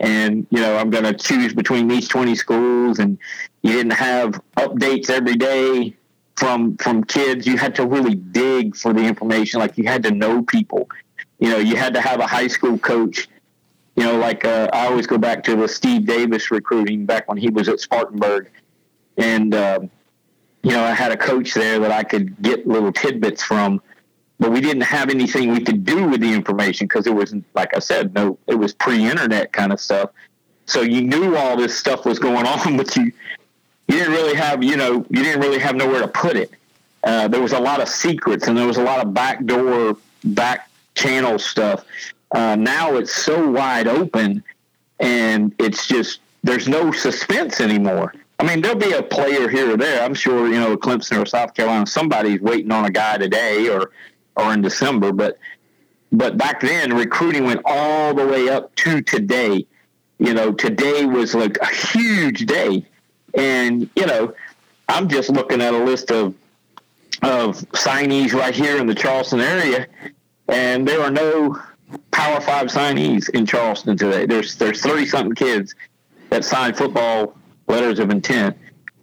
And 0.00 0.46
you 0.50 0.60
know 0.60 0.76
I'm 0.76 0.90
going 0.90 1.04
to 1.04 1.14
choose 1.14 1.54
between 1.54 1.86
these 1.86 2.08
20 2.08 2.34
schools. 2.34 2.98
And 2.98 3.18
you 3.62 3.72
didn't 3.72 3.92
have 3.92 4.40
updates 4.56 5.10
every 5.10 5.36
day 5.36 5.94
from 6.36 6.76
from 6.78 7.04
kids. 7.04 7.46
You 7.46 7.56
had 7.56 7.74
to 7.76 7.86
really 7.86 8.16
dig 8.16 8.74
for 8.76 8.92
the 8.92 9.02
information. 9.02 9.60
Like 9.60 9.78
you 9.78 9.84
had 9.84 10.02
to 10.04 10.10
know 10.10 10.42
people. 10.42 10.88
You 11.38 11.50
know 11.50 11.58
you 11.58 11.76
had 11.76 11.94
to 11.94 12.00
have 12.00 12.20
a 12.20 12.26
high 12.26 12.48
school 12.48 12.78
coach. 12.78 13.28
You 13.94 14.04
know 14.04 14.16
like 14.16 14.44
uh, 14.44 14.68
I 14.72 14.86
always 14.86 15.06
go 15.06 15.18
back 15.18 15.44
to 15.44 15.54
the 15.54 15.68
Steve 15.68 16.06
Davis 16.06 16.50
recruiting 16.50 17.06
back 17.06 17.28
when 17.28 17.38
he 17.38 17.50
was 17.50 17.68
at 17.68 17.78
Spartanburg 17.78 18.50
and 19.16 19.54
uh, 19.54 19.80
you 20.62 20.70
know 20.70 20.82
I 20.82 20.92
had 20.92 21.12
a 21.12 21.16
coach 21.16 21.54
there 21.54 21.78
that 21.78 21.90
I 21.90 22.02
could 22.02 22.40
get 22.42 22.66
little 22.66 22.92
tidbits 22.92 23.42
from 23.42 23.80
but 24.42 24.50
we 24.50 24.60
didn't 24.60 24.82
have 24.82 25.08
anything 25.08 25.52
we 25.52 25.60
could 25.60 25.84
do 25.84 26.08
with 26.08 26.20
the 26.20 26.32
information 26.32 26.88
because 26.88 27.06
it 27.06 27.14
wasn't 27.14 27.44
like 27.54 27.76
I 27.76 27.78
said, 27.78 28.12
no, 28.12 28.36
it 28.48 28.56
was 28.56 28.74
pre-internet 28.74 29.52
kind 29.52 29.72
of 29.72 29.78
stuff. 29.78 30.10
So 30.66 30.80
you 30.80 31.00
knew 31.00 31.36
all 31.36 31.56
this 31.56 31.78
stuff 31.78 32.04
was 32.04 32.18
going 32.18 32.44
on, 32.54 32.76
but 32.76 32.94
you 32.96 33.12
you 33.86 33.98
didn't 33.98 34.12
really 34.12 34.34
have 34.34 34.64
you 34.64 34.76
know 34.76 35.06
you 35.10 35.22
didn't 35.22 35.40
really 35.40 35.60
have 35.60 35.76
nowhere 35.76 36.00
to 36.00 36.08
put 36.08 36.36
it. 36.36 36.50
Uh, 37.04 37.28
there 37.28 37.40
was 37.40 37.52
a 37.52 37.58
lot 37.58 37.80
of 37.80 37.88
secrets 37.88 38.48
and 38.48 38.58
there 38.58 38.66
was 38.66 38.78
a 38.78 38.82
lot 38.82 39.04
of 39.04 39.14
backdoor 39.14 39.96
back 40.24 40.68
channel 40.96 41.38
stuff. 41.38 41.84
Uh, 42.32 42.56
now 42.56 42.96
it's 42.96 43.14
so 43.14 43.48
wide 43.48 43.86
open, 43.86 44.42
and 44.98 45.54
it's 45.58 45.86
just 45.86 46.18
there's 46.42 46.66
no 46.66 46.90
suspense 46.90 47.60
anymore. 47.60 48.12
I 48.42 48.44
mean, 48.44 48.60
there'll 48.60 48.76
be 48.76 48.90
a 48.90 49.04
player 49.04 49.48
here 49.48 49.72
or 49.72 49.76
there. 49.76 50.02
I'm 50.02 50.14
sure, 50.14 50.48
you 50.48 50.58
know, 50.58 50.76
Clemson 50.76 51.22
or 51.22 51.26
South 51.26 51.54
Carolina, 51.54 51.86
somebody's 51.86 52.40
waiting 52.40 52.72
on 52.72 52.84
a 52.84 52.90
guy 52.90 53.16
today 53.16 53.68
or 53.68 53.92
or 54.34 54.52
in 54.52 54.62
December, 54.62 55.12
but 55.12 55.38
but 56.10 56.38
back 56.38 56.60
then 56.60 56.92
recruiting 56.92 57.44
went 57.44 57.60
all 57.64 58.12
the 58.14 58.26
way 58.26 58.48
up 58.48 58.74
to 58.76 59.00
today. 59.00 59.64
You 60.18 60.34
know, 60.34 60.50
today 60.50 61.04
was 61.04 61.36
like 61.36 61.56
a 61.58 61.72
huge 61.72 62.46
day, 62.46 62.84
and 63.32 63.88
you 63.94 64.06
know, 64.06 64.34
I'm 64.88 65.08
just 65.08 65.30
looking 65.30 65.62
at 65.62 65.72
a 65.72 65.78
list 65.78 66.10
of 66.10 66.34
of 67.22 67.58
signees 67.70 68.32
right 68.32 68.54
here 68.56 68.76
in 68.78 68.88
the 68.88 68.94
Charleston 68.96 69.38
area, 69.38 69.86
and 70.48 70.88
there 70.88 71.00
are 71.00 71.12
no 71.12 71.62
Power 72.10 72.40
Five 72.40 72.66
signees 72.68 73.30
in 73.30 73.46
Charleston 73.46 73.96
today. 73.96 74.26
There's 74.26 74.56
there's 74.56 74.80
thirty 74.80 75.06
something 75.06 75.36
kids 75.36 75.76
that 76.30 76.44
signed 76.44 76.76
football 76.76 77.36
letters 77.72 77.98
of 77.98 78.10
intent, 78.10 78.56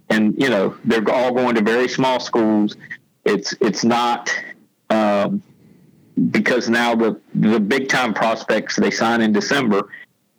and 0.10 0.40
you 0.42 0.50
know 0.50 0.76
they're 0.86 1.10
all 1.10 1.34
going 1.34 1.56
to 1.56 1.62
very 1.62 1.90
small 1.90 2.20
schools. 2.20 2.78
It's 3.26 3.54
it's 3.60 3.84
not 3.84 4.34
um, 4.90 5.42
because 6.32 6.70
now 6.70 6.96
the 6.96 7.20
the 7.36 7.60
big 7.60 7.90
time 7.90 8.14
prospects 8.14 8.76
they 8.76 8.92
sign 8.92 9.22
in 9.22 9.34
December. 9.34 9.90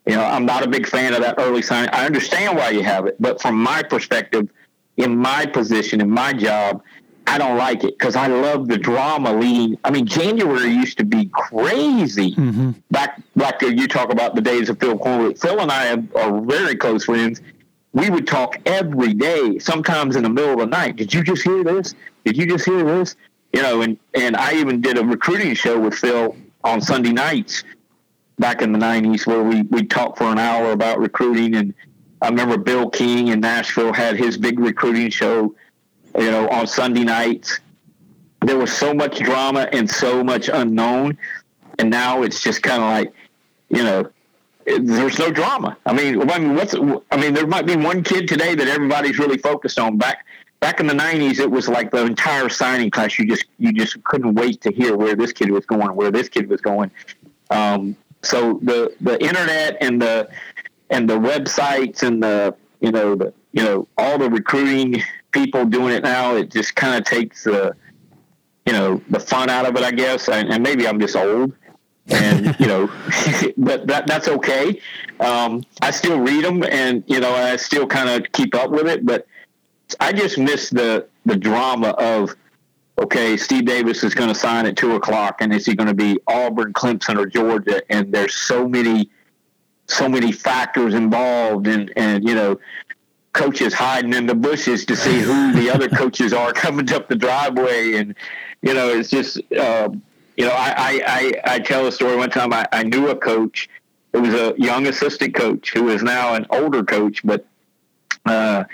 You 0.06 0.16
know, 0.16 0.24
I'm 0.24 0.46
not 0.46 0.64
a 0.64 0.68
big 0.68 0.86
fan 0.86 1.12
of 1.12 1.20
that 1.20 1.34
early 1.38 1.62
sign. 1.62 1.88
I 1.92 2.06
understand 2.06 2.56
why 2.56 2.70
you 2.70 2.82
have 2.82 3.06
it, 3.06 3.16
but 3.20 3.40
from 3.40 3.62
my 3.62 3.82
perspective, 3.82 4.48
in 4.96 5.16
my 5.16 5.44
position, 5.44 6.00
in 6.00 6.10
my 6.10 6.32
job, 6.32 6.82
I 7.26 7.38
don't 7.38 7.56
like 7.56 7.84
it 7.84 7.96
because 7.98 8.16
I 8.16 8.26
love 8.26 8.66
the 8.66 8.78
drama 8.78 9.32
leading. 9.32 9.78
I 9.84 9.90
mean, 9.90 10.06
January 10.06 10.70
used 10.70 10.98
to 10.98 11.04
be 11.04 11.26
crazy. 11.26 12.34
Mm-hmm. 12.34 12.70
Back, 12.90 13.22
back 13.36 13.62
you 13.62 13.86
talk 13.86 14.10
about 14.10 14.34
the 14.34 14.40
days 14.40 14.68
of 14.68 14.80
Phil 14.80 14.98
Kornblut. 14.98 15.38
Phil 15.38 15.60
and 15.60 15.70
I 15.70 15.92
are 16.18 16.40
very 16.40 16.74
close 16.74 17.04
friends. 17.04 17.40
We 17.92 18.08
would 18.08 18.26
talk 18.26 18.56
every 18.66 19.14
day, 19.14 19.58
sometimes 19.58 20.16
in 20.16 20.22
the 20.22 20.28
middle 20.28 20.52
of 20.52 20.58
the 20.58 20.66
night. 20.66 20.96
Did 20.96 21.12
you 21.12 21.22
just 21.22 21.42
hear 21.42 21.64
this? 21.64 21.94
Did 22.24 22.36
you 22.36 22.46
just 22.46 22.64
hear 22.64 22.84
this? 22.84 23.16
You 23.52 23.62
know, 23.62 23.82
and, 23.82 23.98
and 24.14 24.36
I 24.36 24.54
even 24.54 24.80
did 24.80 24.96
a 24.96 25.04
recruiting 25.04 25.54
show 25.54 25.78
with 25.78 25.94
Phil 25.94 26.36
on 26.62 26.80
Sunday 26.80 27.12
nights 27.12 27.64
back 28.38 28.62
in 28.62 28.72
the 28.72 28.78
90s 28.78 29.26
where 29.26 29.42
we, 29.42 29.62
we 29.62 29.84
talked 29.84 30.18
for 30.18 30.24
an 30.24 30.38
hour 30.38 30.70
about 30.70 31.00
recruiting. 31.00 31.56
And 31.56 31.74
I 32.22 32.28
remember 32.28 32.56
Bill 32.56 32.88
King 32.88 33.28
in 33.28 33.40
Nashville 33.40 33.92
had 33.92 34.16
his 34.16 34.38
big 34.38 34.60
recruiting 34.60 35.10
show 35.10 35.54
you 36.16 36.30
know, 36.30 36.48
on 36.48 36.66
Sunday 36.66 37.04
nights. 37.04 37.60
There 38.42 38.56
was 38.56 38.72
so 38.72 38.94
much 38.94 39.18
drama 39.18 39.68
and 39.72 39.88
so 39.88 40.24
much 40.24 40.48
unknown. 40.48 41.18
And 41.78 41.90
now 41.90 42.22
it's 42.22 42.40
just 42.42 42.62
kind 42.62 42.82
of 42.82 42.88
like, 42.88 43.12
you 43.68 43.82
know, 43.82 44.10
there's 44.66 45.18
no 45.18 45.30
drama. 45.30 45.76
I 45.86 45.92
mean, 45.92 46.28
I 46.30 46.38
mean, 46.38 46.54
what's, 46.54 46.74
I 47.10 47.16
mean, 47.16 47.34
there 47.34 47.46
might 47.46 47.66
be 47.66 47.76
one 47.76 48.02
kid 48.02 48.28
today 48.28 48.54
that 48.54 48.68
everybody's 48.68 49.18
really 49.18 49.38
focused 49.38 49.78
on. 49.78 49.96
Back, 49.96 50.26
back 50.60 50.80
in 50.80 50.86
the 50.86 50.94
'90s, 50.94 51.38
it 51.38 51.50
was 51.50 51.68
like 51.68 51.90
the 51.90 52.04
entire 52.04 52.48
signing 52.48 52.90
class. 52.90 53.18
You 53.18 53.26
just, 53.26 53.46
you 53.58 53.72
just 53.72 54.02
couldn't 54.04 54.34
wait 54.34 54.60
to 54.62 54.72
hear 54.72 54.96
where 54.96 55.16
this 55.16 55.32
kid 55.32 55.50
was 55.50 55.66
going, 55.66 55.94
where 55.96 56.10
this 56.10 56.28
kid 56.28 56.48
was 56.48 56.60
going. 56.60 56.90
Um, 57.50 57.96
so 58.22 58.60
the 58.62 58.94
the 59.00 59.20
internet 59.22 59.78
and 59.80 60.00
the 60.00 60.28
and 60.90 61.08
the 61.08 61.18
websites 61.18 62.02
and 62.02 62.22
the 62.22 62.54
you 62.80 62.92
know 62.92 63.14
the 63.14 63.32
you 63.52 63.62
know 63.62 63.88
all 63.96 64.18
the 64.18 64.30
recruiting 64.30 65.02
people 65.32 65.64
doing 65.64 65.94
it 65.94 66.02
now, 66.02 66.36
it 66.36 66.50
just 66.50 66.74
kind 66.74 66.96
of 66.96 67.04
takes 67.04 67.44
the, 67.44 67.74
you 68.66 68.72
know, 68.72 69.00
the 69.10 69.20
fun 69.20 69.50
out 69.50 69.66
of 69.66 69.76
it, 69.76 69.82
I 69.82 69.90
guess. 69.90 70.28
And, 70.28 70.50
and 70.50 70.62
maybe 70.62 70.86
I'm 70.86 71.00
just 71.00 71.16
old, 71.16 71.52
and 72.08 72.56
you 72.60 72.66
know, 72.66 72.90
but 73.56 73.86
that 73.86 74.04
that's 74.06 74.28
okay. 74.28 74.80
Um, 75.20 75.62
I 75.82 75.90
still 75.90 76.20
read 76.20 76.44
them, 76.44 76.62
and 76.64 77.04
you 77.06 77.20
know, 77.20 77.32
I 77.32 77.56
still 77.56 77.86
kind 77.86 78.08
of 78.08 78.30
keep 78.32 78.54
up 78.54 78.70
with 78.70 78.86
it. 78.86 79.04
But 79.04 79.26
I 79.98 80.12
just 80.12 80.38
miss 80.38 80.70
the 80.70 81.06
the 81.26 81.36
drama 81.36 81.90
of 81.90 82.34
okay, 83.00 83.36
Steve 83.36 83.64
Davis 83.64 84.04
is 84.04 84.14
going 84.14 84.28
to 84.28 84.34
sign 84.34 84.66
at 84.66 84.76
two 84.76 84.94
o'clock, 84.94 85.40
and 85.40 85.52
is 85.52 85.66
he 85.66 85.74
going 85.74 85.88
to 85.88 85.94
be 85.94 86.18
Auburn, 86.26 86.72
Clemson, 86.72 87.18
or 87.18 87.26
Georgia? 87.26 87.80
And 87.88 88.12
there's 88.12 88.34
so 88.34 88.68
many, 88.68 89.08
so 89.86 90.08
many 90.08 90.32
factors 90.32 90.94
involved, 90.94 91.66
and 91.66 91.92
and 91.96 92.26
you 92.26 92.34
know, 92.34 92.58
coaches 93.32 93.72
hiding 93.72 94.12
in 94.12 94.26
the 94.26 94.34
bushes 94.34 94.84
to 94.86 94.96
see 94.96 95.20
who 95.20 95.52
the 95.52 95.70
other 95.70 95.88
coaches 95.96 96.32
are 96.32 96.52
coming 96.52 96.92
up 96.92 97.08
the 97.08 97.16
driveway, 97.16 97.94
and 97.94 98.14
you 98.62 98.74
know, 98.74 98.88
it's 98.88 99.10
just 99.10 99.40
uh, 99.54 99.88
you 100.40 100.46
know, 100.46 100.52
I, 100.52 100.74
I 100.76 101.02
I 101.06 101.54
I 101.54 101.58
tell 101.58 101.86
a 101.86 101.92
story. 101.92 102.16
One 102.16 102.30
time, 102.30 102.52
I, 102.52 102.66
I 102.72 102.82
knew 102.82 103.08
a 103.08 103.16
coach. 103.16 103.68
It 104.14 104.18
was 104.18 104.32
a 104.32 104.54
young 104.56 104.86
assistant 104.86 105.34
coach 105.34 105.72
who 105.72 105.90
is 105.90 106.02
now 106.02 106.34
an 106.34 106.46
older 106.48 106.82
coach, 106.82 107.20
but 107.22 107.44
uh, 108.24 108.64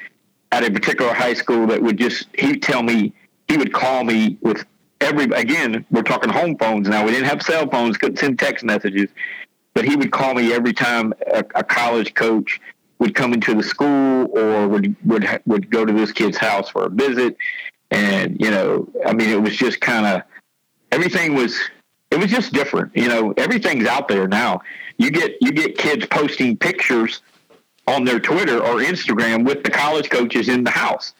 at 0.52 0.64
a 0.64 0.70
particular 0.70 1.12
high 1.12 1.34
school 1.34 1.66
that 1.66 1.82
would 1.82 1.98
just 1.98 2.28
he'd 2.38 2.62
tell 2.62 2.84
me 2.84 3.12
he 3.48 3.56
would 3.56 3.72
call 3.72 4.04
me 4.04 4.38
with 4.42 4.64
every 5.00 5.24
again 5.24 5.84
we're 5.90 6.02
talking 6.02 6.30
home 6.30 6.56
phones 6.56 6.88
now 6.88 7.04
we 7.04 7.10
didn't 7.10 7.26
have 7.26 7.42
cell 7.42 7.68
phones 7.68 7.98
couldn't 7.98 8.16
send 8.16 8.38
text 8.38 8.64
messages 8.64 9.10
but 9.74 9.84
he 9.84 9.94
would 9.94 10.10
call 10.10 10.32
me 10.32 10.54
every 10.54 10.72
time 10.72 11.12
a, 11.34 11.44
a 11.54 11.62
college 11.62 12.14
coach 12.14 12.60
would 12.98 13.14
come 13.14 13.32
into 13.32 13.54
the 13.54 13.62
school 13.62 14.28
or 14.38 14.68
would 14.68 14.96
would 15.04 15.28
would 15.46 15.70
go 15.70 15.84
to 15.84 15.92
this 15.92 16.12
kid's 16.12 16.36
house 16.36 16.68
for 16.70 16.84
a 16.84 16.88
visit, 16.88 17.36
and 17.90 18.40
you 18.40 18.50
know, 18.50 18.88
I 19.04 19.12
mean, 19.12 19.28
it 19.28 19.40
was 19.40 19.56
just 19.56 19.80
kind 19.80 20.06
of 20.06 20.22
everything 20.92 21.34
was 21.34 21.58
it 22.10 22.18
was 22.18 22.30
just 22.30 22.52
different. 22.52 22.96
You 22.96 23.08
know, 23.08 23.32
everything's 23.36 23.86
out 23.86 24.08
there 24.08 24.28
now. 24.28 24.60
You 24.98 25.10
get 25.10 25.36
you 25.40 25.52
get 25.52 25.76
kids 25.76 26.06
posting 26.06 26.56
pictures 26.56 27.22
on 27.86 28.04
their 28.04 28.20
Twitter 28.20 28.58
or 28.58 28.80
Instagram 28.80 29.44
with 29.44 29.62
the 29.62 29.70
college 29.70 30.10
coaches 30.10 30.48
in 30.48 30.64
the 30.64 30.70
house. 30.70 31.14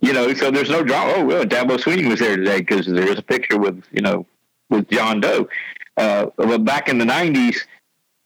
You 0.00 0.12
know, 0.12 0.34
so 0.34 0.50
there's 0.50 0.70
no 0.70 0.82
drama. 0.82 1.14
Oh, 1.16 1.24
well, 1.24 1.44
Dabo 1.44 1.78
Swinney 1.78 2.08
was 2.08 2.18
there 2.18 2.36
today 2.36 2.58
because 2.58 2.86
there's 2.86 3.18
a 3.18 3.22
picture 3.22 3.58
with 3.58 3.82
you 3.92 4.02
know 4.02 4.26
with 4.68 4.88
John 4.88 5.20
Doe. 5.20 5.48
Uh, 5.96 6.26
but 6.36 6.64
back 6.64 6.88
in 6.88 6.98
the 6.98 7.04
'90s, 7.04 7.58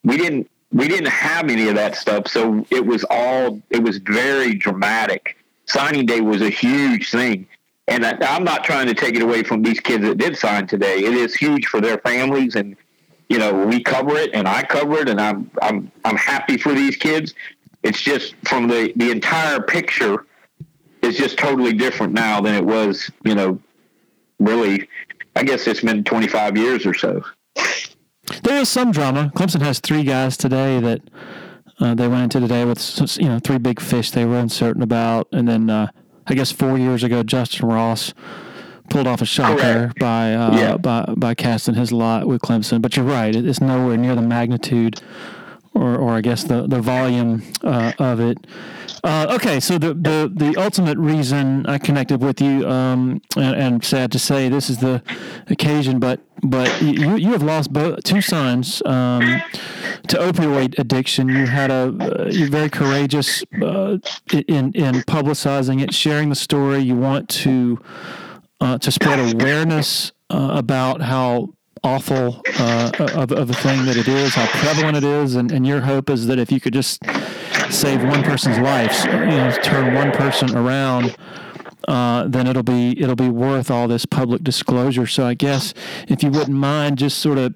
we 0.05 0.17
didn't 0.17 0.49
we 0.73 0.89
didn't 0.89 1.11
have 1.11 1.49
any 1.51 1.69
of 1.69 1.75
that 1.77 1.97
stuff. 1.97 2.29
So 2.29 2.67
it 2.71 2.85
was 2.85 3.05
all, 3.09 3.61
it 3.71 3.83
was 3.83 3.99
very 3.99 4.55
dramatic. 4.55 5.37
Signing 5.67 6.07
day 6.07 6.21
was 6.21 6.43
a 6.43 6.51
huge 6.51 7.11
thing. 7.11 7.47
And 7.89 8.05
I, 8.05 8.17
I'm 8.21 8.45
not 8.45 8.65
trying 8.65 8.87
to 8.89 8.95
take 8.95 9.15
it 9.15 9.23
away 9.23 9.43
from 9.43 9.63
these 9.63 9.81
kids 9.81 10.05
that 10.05 10.19
did 10.19 10.37
sign 10.37 10.67
today. 10.67 10.99
It 10.99 11.15
is 11.15 11.35
huge 11.35 11.67
for 11.67 11.81
their 11.81 11.99
families 11.99 12.57
and, 12.57 12.77
you 13.29 13.39
know, 13.39 13.67
we 13.67 13.83
cover 13.83 14.17
it 14.17 14.31
and 14.35 14.49
I 14.49 14.63
cover 14.63 14.99
it 14.99 15.09
and 15.09 15.21
I'm, 15.21 15.51
I'm, 15.63 15.91
I'm 16.05 16.17
happy 16.17 16.57
for 16.57 16.73
these 16.73 16.97
kids. 16.97 17.35
It's 17.83 18.01
just 18.01 18.35
from 18.45 18.69
the, 18.69 18.93
the 18.97 19.11
entire 19.11 19.61
picture 19.61 20.27
is 21.03 21.17
just 21.17 21.39
totally 21.39 21.73
different 21.73 22.13
now 22.13 22.41
than 22.41 22.55
it 22.55 22.65
was, 22.65 23.11
you 23.25 23.35
know, 23.35 23.61
really, 24.41 24.89
I 25.37 25.45
guess 25.45 25.67
it's 25.67 25.81
been 25.81 26.03
25 26.03 26.57
years 26.57 26.87
or 26.87 26.95
so. 26.95 27.23
There 28.43 28.61
is 28.61 28.69
some 28.69 28.91
drama. 28.91 29.31
Clemson 29.37 29.63
has 29.63 29.79
three 29.79 30.03
guys 30.03 30.37
today 30.37 30.81
that 30.81 31.01
uh, 31.79 31.95
they 31.95 32.09
went 32.09 32.23
into 32.25 32.41
today 32.41 32.65
with 32.65 33.19
you 33.19 33.29
know 33.29 33.39
three 33.39 33.59
big 33.59 33.81
fish 33.81 34.11
they 34.11 34.25
were 34.25 34.39
uncertain 34.39 34.83
about, 34.83 35.29
and 35.33 35.47
then 35.47 35.71
uh, 35.71 35.89
I 36.27 36.35
guess 36.35 36.53
four 36.53 36.79
years 36.79 37.03
ago 37.03 37.23
Justin 37.23 37.69
Ross 37.69 38.15
pulled 38.91 39.07
off 39.07 39.21
a 39.21 39.27
shocker 39.27 39.93
by 39.99 40.35
uh, 40.35 40.57
yeah. 40.57 40.77
by 40.77 41.13
by 41.17 41.35
casting 41.35 41.75
his 41.75 41.93
lot 41.93 42.27
with 42.27 42.41
Clemson. 42.43 42.81
But 42.83 42.97
you're 42.97 43.07
right; 43.07 43.35
it's 43.35 43.61
nowhere 43.61 43.97
near 43.97 44.15
the 44.15 44.23
magnitude 44.23 45.01
or, 45.77 45.97
or 45.97 46.13
I 46.13 46.21
guess 46.21 46.45
the 46.45 46.67
the 46.67 46.81
volume 46.81 47.43
uh, 47.63 47.93
of 47.99 48.21
it. 48.21 48.39
Uh, 49.07 49.37
okay, 49.37 49.61
so 49.61 49.79
the, 49.79 49.95
the 49.95 50.33
the 50.35 50.61
ultimate 50.61 50.99
reason 50.99 51.65
I 51.67 51.79
connected 51.79 52.21
with 52.21 52.41
you, 52.41 52.69
um, 52.69 53.23
and, 53.37 53.55
and, 53.55 53.85
sad 53.85 54.11
to 54.11 54.19
say, 54.19 54.49
this 54.49 54.69
is 54.69 54.79
the 54.79 55.01
occasion, 55.49 56.01
but 56.01 56.19
but 56.43 56.83
you 56.83 57.15
you 57.15 57.31
have 57.31 57.45
lost 57.45 57.73
both 57.73 58.03
two 58.03 58.21
sons 58.21 58.83
um, 58.85 59.41
to 60.09 60.17
opioid 60.17 60.77
addiction. 60.81 61.29
You 61.29 61.47
had 61.47 61.71
a 61.71 61.95
uh, 62.01 62.31
you're 62.33 62.49
very 62.49 62.69
courageous 62.69 63.45
uh, 63.63 63.99
in 64.33 64.73
in 64.73 64.95
publicizing 65.07 65.81
it, 65.81 65.95
sharing 65.95 66.29
the 66.29 66.35
story. 66.35 66.81
You 66.81 66.97
want 66.97 67.29
to 67.45 67.79
uh, 68.61 68.79
to 68.79 68.91
spread 68.91 69.21
awareness 69.21 70.11
uh, 70.31 70.51
about 70.55 71.01
how 71.01 71.51
awful 71.87 72.43
uh, 72.59 72.91
of, 73.15 73.31
of 73.31 73.49
a 73.49 73.55
thing 73.55 73.85
that 73.85 73.97
it 73.97 74.09
is, 74.09 74.35
how 74.35 74.47
prevalent 74.47 74.97
it 74.97 75.05
is, 75.05 75.37
and, 75.37 75.53
and 75.53 75.65
your 75.65 75.81
hope 75.81 76.11
is 76.11 76.27
that 76.27 76.39
if 76.39 76.51
you 76.51 76.61
could 76.61 76.73
just 76.73 77.01
save 77.71 78.03
one 78.03 78.23
person's 78.25 78.59
life, 78.59 79.05
you 79.05 79.11
know, 79.11 79.57
turn 79.63 79.95
one 79.95 80.11
person 80.11 80.57
around, 80.57 81.17
uh, 81.87 82.27
then 82.27 82.49
it'll 82.49 82.65
be 82.65 83.01
it'll 83.01 83.15
be 83.15 83.29
worth 83.29 83.71
all 83.71 83.87
this 83.87 84.05
public 84.05 84.43
disclosure. 84.43 85.07
So 85.07 85.25
I 85.25 85.35
guess 85.35 85.73
if 86.09 86.23
you 86.25 86.31
wouldn't 86.31 86.57
mind, 86.57 86.99
just 86.99 87.19
sort 87.19 87.39
of 87.39 87.55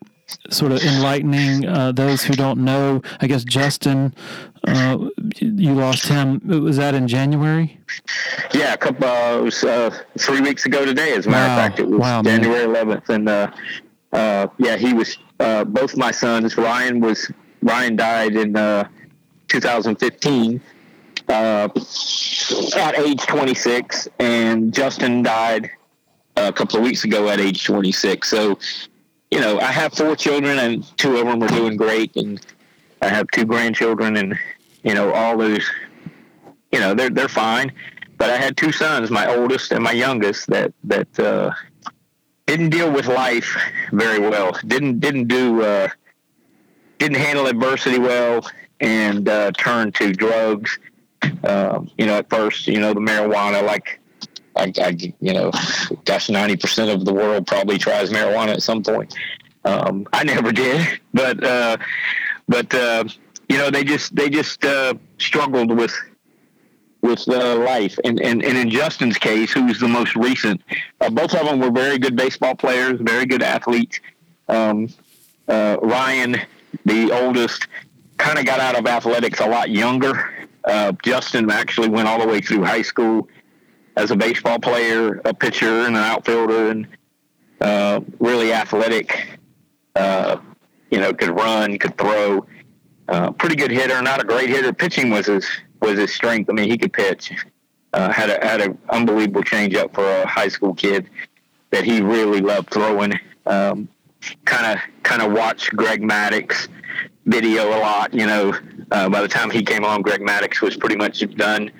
sort 0.50 0.70
of 0.70 0.80
enlightening 0.84 1.66
uh, 1.66 1.90
those 1.90 2.22
who 2.22 2.34
don't 2.34 2.60
know. 2.60 3.02
I 3.20 3.26
guess 3.26 3.42
Justin, 3.42 4.14
uh, 4.68 4.98
you 5.40 5.74
lost 5.74 6.06
him. 6.06 6.40
Was 6.44 6.76
that 6.76 6.94
in 6.94 7.08
January? 7.08 7.80
Yeah, 8.54 8.74
a 8.74 8.78
couple. 8.78 9.08
Uh, 9.08 9.42
was, 9.42 9.64
uh, 9.64 9.90
three 10.18 10.40
weeks 10.40 10.66
ago 10.66 10.84
today. 10.84 11.14
As 11.14 11.26
a 11.26 11.30
matter 11.30 11.48
wow. 11.48 11.56
of 11.56 11.62
fact, 11.62 11.80
it 11.80 11.88
was 11.88 11.98
wow, 11.98 12.22
January 12.22 12.64
11th, 12.64 13.08
and 13.08 13.28
uh, 14.12 14.16
uh, 14.16 14.46
yeah, 14.58 14.76
he 14.76 14.92
was. 14.92 15.18
Uh, 15.38 15.64
both 15.64 15.96
my 15.96 16.10
sons. 16.10 16.56
Ryan 16.56 17.00
was. 17.00 17.30
Ryan 17.62 17.96
died 17.96 18.36
in 18.36 18.56
uh, 18.56 18.88
2015 19.48 20.60
uh, 21.28 21.68
at 22.76 22.98
age 22.98 23.20
26, 23.26 24.08
and 24.18 24.72
Justin 24.72 25.22
died 25.22 25.70
a 26.36 26.52
couple 26.52 26.78
of 26.78 26.84
weeks 26.84 27.04
ago 27.04 27.28
at 27.28 27.38
age 27.38 27.64
26. 27.64 28.26
So, 28.26 28.58
you 29.30 29.40
know, 29.40 29.60
I 29.60 29.70
have 29.72 29.92
four 29.92 30.16
children, 30.16 30.58
and 30.58 30.84
two 30.96 31.16
of 31.18 31.26
them 31.26 31.42
are 31.42 31.48
doing 31.48 31.76
great, 31.76 32.16
and 32.16 32.40
I 33.02 33.08
have 33.08 33.26
two 33.30 33.44
grandchildren, 33.44 34.16
and 34.16 34.38
you 34.82 34.94
know, 34.94 35.12
all 35.12 35.36
those, 35.36 35.70
you 36.72 36.80
know, 36.80 36.94
they're 36.94 37.10
they're 37.10 37.28
fine. 37.28 37.72
But 38.16 38.30
I 38.30 38.36
had 38.36 38.56
two 38.56 38.72
sons, 38.72 39.10
my 39.10 39.26
oldest 39.26 39.72
and 39.72 39.82
my 39.84 39.92
youngest, 39.92 40.46
that 40.48 40.72
that 40.84 41.20
uh, 41.20 41.52
didn't 42.50 42.70
deal 42.70 42.90
with 42.90 43.06
life 43.06 43.56
very 43.92 44.18
well. 44.18 44.58
Didn't 44.66 44.98
didn't 44.98 45.28
do 45.28 45.62
uh, 45.62 45.88
didn't 46.98 47.18
handle 47.18 47.46
adversity 47.46 48.00
well, 48.00 48.44
and 48.80 49.28
uh, 49.28 49.52
turned 49.52 49.94
to 49.96 50.12
drugs. 50.12 50.76
Um, 51.44 51.90
you 51.96 52.06
know, 52.06 52.16
at 52.16 52.28
first, 52.28 52.66
you 52.66 52.80
know, 52.80 52.92
the 52.92 52.98
marijuana, 53.00 53.64
like 53.64 54.00
I, 54.56 54.72
I, 54.82 54.96
you 55.20 55.32
know, 55.32 55.52
gosh, 56.04 56.28
ninety 56.28 56.56
percent 56.56 56.90
of 56.90 57.04
the 57.04 57.14
world 57.14 57.46
probably 57.46 57.78
tries 57.78 58.10
marijuana 58.10 58.54
at 58.54 58.62
some 58.62 58.82
point. 58.82 59.14
Um, 59.64 60.08
I 60.12 60.24
never 60.24 60.50
did, 60.50 61.00
but 61.14 61.44
uh, 61.44 61.76
but 62.48 62.74
uh, 62.74 63.04
you 63.48 63.58
know, 63.58 63.70
they 63.70 63.84
just 63.84 64.16
they 64.16 64.28
just 64.28 64.64
uh, 64.64 64.94
struggled 65.18 65.76
with 65.76 65.94
with 67.02 67.26
uh, 67.28 67.56
life. 67.56 67.98
And, 68.04 68.20
and 68.20 68.44
and 68.44 68.58
in 68.58 68.70
Justin's 68.70 69.18
case, 69.18 69.52
who's 69.52 69.80
the 69.80 69.88
most 69.88 70.14
recent, 70.16 70.60
uh, 71.00 71.10
both 71.10 71.34
of 71.34 71.46
them 71.46 71.60
were 71.60 71.70
very 71.70 71.98
good 71.98 72.16
baseball 72.16 72.54
players, 72.54 73.00
very 73.00 73.26
good 73.26 73.42
athletes. 73.42 74.00
Um, 74.48 74.88
uh, 75.48 75.76
Ryan, 75.82 76.40
the 76.84 77.10
oldest, 77.12 77.66
kind 78.18 78.38
of 78.38 78.44
got 78.44 78.60
out 78.60 78.78
of 78.78 78.86
athletics 78.86 79.40
a 79.40 79.46
lot 79.46 79.70
younger. 79.70 80.48
Uh, 80.64 80.92
Justin 81.02 81.50
actually 81.50 81.88
went 81.88 82.06
all 82.06 82.20
the 82.20 82.26
way 82.26 82.40
through 82.40 82.62
high 82.64 82.82
school 82.82 83.28
as 83.96 84.10
a 84.10 84.16
baseball 84.16 84.58
player, 84.58 85.20
a 85.24 85.32
pitcher, 85.32 85.80
and 85.86 85.96
an 85.96 86.02
outfielder, 86.02 86.70
and 86.70 86.86
uh, 87.60 88.00
really 88.18 88.52
athletic. 88.52 89.38
Uh, 89.96 90.36
you 90.90 90.98
know, 90.98 91.12
could 91.12 91.30
run, 91.30 91.78
could 91.78 91.96
throw. 91.96 92.46
Pretty 93.38 93.56
good 93.56 93.70
hitter, 93.70 94.00
not 94.02 94.20
a 94.20 94.24
great 94.24 94.48
hitter. 94.48 94.72
Pitching 94.72 95.10
was 95.10 95.26
his 95.26 95.46
was 95.80 95.98
his 95.98 96.12
strength. 96.12 96.50
I 96.50 96.52
mean, 96.52 96.70
he 96.70 96.78
could 96.78 96.92
pitch. 96.92 97.32
Uh, 97.92 98.12
had 98.12 98.30
a 98.30 98.46
had 98.46 98.60
an 98.60 98.78
unbelievable 98.90 99.42
changeup 99.42 99.92
for 99.92 100.08
a 100.08 100.26
high 100.26 100.48
school 100.48 100.74
kid 100.74 101.08
that 101.70 101.84
he 101.84 102.00
really 102.00 102.40
loved 102.40 102.70
throwing. 102.70 103.12
Kind 103.44 104.66
of 104.66 104.78
kind 105.02 105.22
of 105.22 105.32
watched 105.32 105.74
Greg 105.74 106.02
Maddux 106.02 106.68
video 107.24 107.68
a 107.68 107.78
lot. 107.80 108.14
You 108.14 108.26
know, 108.26 108.54
uh, 108.90 109.08
by 109.08 109.22
the 109.22 109.28
time 109.28 109.50
he 109.50 109.62
came 109.62 109.84
on, 109.84 110.02
Greg 110.02 110.20
Maddux 110.20 110.60
was 110.60 110.76
pretty 110.76 110.96
much 110.96 111.18
done 111.36 111.72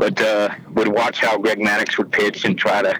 but 0.00 0.18
uh, 0.22 0.48
would 0.72 0.88
watch 0.88 1.20
how 1.20 1.36
Greg 1.36 1.58
Maddux 1.58 1.98
would 1.98 2.10
pitch 2.10 2.46
and 2.46 2.58
try 2.58 2.80
to 2.80 2.98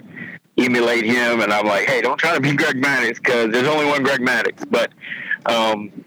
emulate 0.57 1.03
him. 1.03 1.41
And 1.41 1.51
I'm 1.51 1.65
like, 1.65 1.87
hey, 1.87 1.99
don't 1.99 2.19
try 2.19 2.35
to 2.35 2.39
be 2.39 2.55
Greg 2.55 2.75
Maddux 2.75 3.15
because 3.15 3.51
there's 3.51 3.67
only 3.67 3.87
one 3.87 4.03
Greg 4.03 4.21
Maddux. 4.21 4.69
But 4.69 4.91
um, 5.47 6.05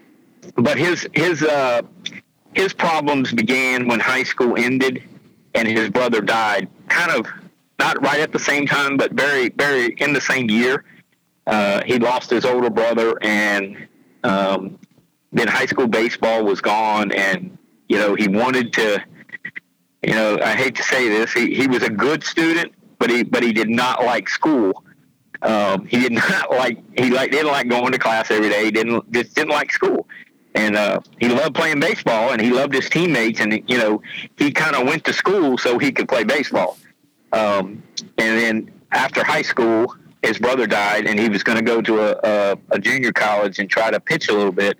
but 0.55 0.77
his 0.77 1.05
his 1.13 1.43
uh, 1.43 1.81
his 2.55 2.73
problems 2.73 3.31
began 3.31 3.87
when 3.87 3.99
high 3.99 4.23
school 4.23 4.55
ended 4.57 5.03
and 5.53 5.67
his 5.67 5.89
brother 5.89 6.21
died. 6.21 6.67
Kind 6.87 7.11
of 7.11 7.27
not 7.79 8.01
right 8.01 8.19
at 8.19 8.31
the 8.31 8.39
same 8.39 8.65
time, 8.65 8.97
but 8.97 9.11
very 9.11 9.49
very 9.49 9.93
in 9.93 10.13
the 10.13 10.21
same 10.21 10.49
year. 10.49 10.83
Uh, 11.47 11.81
he 11.85 11.99
lost 11.99 12.29
his 12.29 12.43
older 12.43 12.71
brother, 12.71 13.17
and 13.21 13.87
um, 14.23 14.79
then 15.31 15.47
high 15.47 15.67
school 15.67 15.87
baseball 15.87 16.43
was 16.43 16.61
gone, 16.61 17.11
and 17.11 17.57
you 17.87 17.97
know 17.97 18.15
he 18.15 18.27
wanted 18.27 18.73
to 18.73 19.03
you 20.05 20.13
know, 20.13 20.39
I 20.39 20.55
hate 20.55 20.75
to 20.75 20.83
say 20.83 21.09
this, 21.09 21.33
he, 21.33 21.55
he 21.55 21.67
was 21.67 21.81
a 21.81 21.89
good 21.89 22.23
student, 22.23 22.73
but 22.99 23.09
he 23.09 23.23
but 23.23 23.41
he 23.41 23.51
did 23.51 23.69
not 23.69 24.03
like 24.05 24.29
school. 24.29 24.83
Um, 25.41 25.85
he 25.87 25.99
did 25.99 26.11
not 26.29 26.51
like 26.51 26.77
he 26.97 27.09
like 27.09 27.31
didn't 27.31 27.51
like 27.51 27.67
going 27.67 27.91
to 27.91 27.97
class 27.97 28.29
every 28.29 28.49
day. 28.49 28.65
He 28.65 28.71
didn't 28.71 29.11
just 29.11 29.35
didn't 29.35 29.49
like 29.49 29.71
school, 29.71 30.07
and 30.55 30.75
uh, 30.75 30.99
he 31.19 31.27
loved 31.27 31.53
playing 31.53 31.79
baseball 31.79 32.31
and 32.31 32.41
he 32.41 32.49
loved 32.49 32.73
his 32.73 32.89
teammates. 32.89 33.39
And 33.41 33.61
you 33.69 33.77
know, 33.77 34.01
he 34.37 34.51
kind 34.51 34.75
of 34.75 34.87
went 34.87 35.03
to 35.05 35.13
school 35.13 35.57
so 35.57 35.77
he 35.77 35.91
could 35.91 36.07
play 36.07 36.23
baseball. 36.23 36.77
Um, 37.33 37.83
and 38.17 38.39
then 38.39 38.71
after 38.91 39.23
high 39.23 39.41
school, 39.41 39.93
his 40.23 40.39
brother 40.39 40.65
died, 40.65 41.05
and 41.05 41.19
he 41.19 41.29
was 41.29 41.43
going 41.43 41.57
to 41.57 41.63
go 41.63 41.81
to 41.81 41.99
a, 41.99 42.19
a, 42.23 42.57
a 42.71 42.79
junior 42.79 43.11
college 43.11 43.59
and 43.59 43.69
try 43.69 43.91
to 43.91 43.99
pitch 43.99 44.29
a 44.29 44.33
little 44.33 44.51
bit 44.51 44.79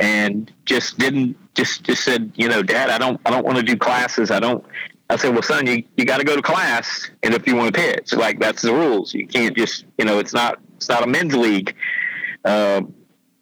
and 0.00 0.52
just 0.64 0.98
didn't 0.98 1.36
just 1.54 1.84
just 1.84 2.02
said, 2.02 2.32
you 2.34 2.48
know, 2.48 2.62
Dad, 2.62 2.90
I 2.90 2.98
don't 2.98 3.20
I 3.24 3.30
don't 3.30 3.44
want 3.44 3.58
to 3.58 3.62
do 3.62 3.76
classes. 3.76 4.30
I 4.30 4.40
don't. 4.40 4.64
I 5.10 5.16
said, 5.16 5.32
well, 5.32 5.42
son, 5.42 5.66
you, 5.66 5.84
you 5.96 6.06
got 6.06 6.18
to 6.18 6.24
go 6.24 6.34
to 6.34 6.42
class, 6.42 7.10
and 7.22 7.34
if 7.34 7.46
you 7.46 7.54
want 7.54 7.74
to 7.74 7.80
pitch, 7.80 8.14
like 8.14 8.40
that's 8.40 8.62
the 8.62 8.72
rules. 8.72 9.12
You 9.12 9.26
can't 9.26 9.56
just 9.56 9.84
you 9.98 10.04
know, 10.04 10.18
it's 10.18 10.32
not 10.32 10.58
it's 10.76 10.88
not 10.88 11.04
a 11.04 11.06
men's 11.06 11.36
league. 11.36 11.74
Uh, 12.44 12.82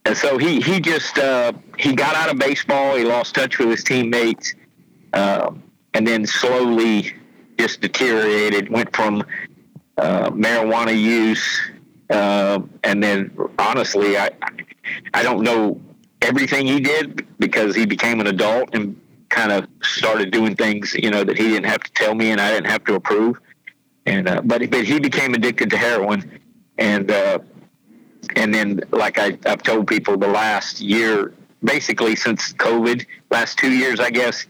and 0.05 0.17
so 0.17 0.39
he 0.39 0.61
he 0.61 0.81
just 0.81 1.19
uh, 1.19 1.53
he 1.79 1.95
got 1.95 2.17
out 2.17 2.31
of 2.31 2.39
baseball. 2.39 2.97
He 2.97 3.05
lost 3.05 3.35
touch 3.35 3.59
with 3.59 3.69
his 3.69 3.85
teammates, 3.85 4.55
uh, 5.13 5.53
and 5.95 6.07
then 6.07 6.27
slowly 6.27 7.15
just 7.59 7.81
deteriorated. 7.81 8.71
Went 8.71 8.95
from 8.95 9.23
uh, 9.99 10.31
marijuana 10.31 10.99
use, 10.99 11.71
uh, 12.11 12.61
and 12.83 13.03
then 13.03 13.31
honestly, 13.59 14.17
I 14.17 14.31
I 15.13 15.23
don't 15.23 15.43
know 15.43 15.81
everything 16.23 16.67
he 16.67 16.81
did 16.81 17.27
because 17.39 17.75
he 17.75 17.87
became 17.87 18.21
an 18.21 18.27
adult 18.27 18.75
and 18.75 19.01
kind 19.29 19.53
of 19.53 19.67
started 19.83 20.31
doing 20.33 20.57
things, 20.57 20.95
you 20.95 21.11
know, 21.11 21.25
that 21.25 21.39
he 21.39 21.49
didn't 21.49 21.67
have 21.67 21.83
to 21.83 21.93
tell 21.93 22.15
me 22.15 22.31
and 22.31 22.41
I 22.41 22.51
didn't 22.51 22.71
have 22.71 22.85
to 22.85 22.95
approve. 22.95 23.41
And 24.07 24.29
uh, 24.29 24.41
but 24.43 24.69
but 24.71 24.85
he 24.85 24.99
became 24.99 25.35
addicted 25.35 25.71
to 25.71 25.77
heroin, 25.77 26.41
and 26.79 27.11
uh, 27.11 27.39
and 28.37 28.55
then 28.55 28.81
like 28.91 29.19
I, 29.19 29.39
I've 29.47 29.63
told 29.63 29.87
people 29.87 30.17
the 30.17 30.29
last 30.29 30.81
year, 30.81 31.33
basically 31.63 32.17
since 32.17 32.53
COVID, 32.55 33.07
last 33.31 33.59
two 33.59 33.73
years, 33.73 34.01
I 34.01 34.11
guess, 34.11 34.47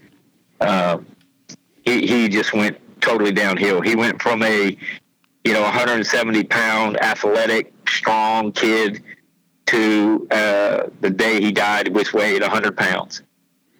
uh, 0.59 0.99
he 1.83 2.05
he 2.05 2.29
just 2.29 2.53
went 2.53 2.77
totally 3.01 3.31
downhill. 3.31 3.81
He 3.81 3.95
went 3.95 4.21
from 4.21 4.43
a 4.43 4.77
you 5.43 5.53
know 5.53 5.61
170 5.61 6.43
pound 6.45 7.01
athletic 7.01 7.73
strong 7.87 8.51
kid 8.51 9.03
to 9.67 10.27
uh, 10.31 10.83
the 11.01 11.09
day 11.09 11.41
he 11.41 11.51
died, 11.51 11.87
which 11.89 12.13
weighed 12.13 12.41
100 12.41 12.75
pounds, 12.75 13.23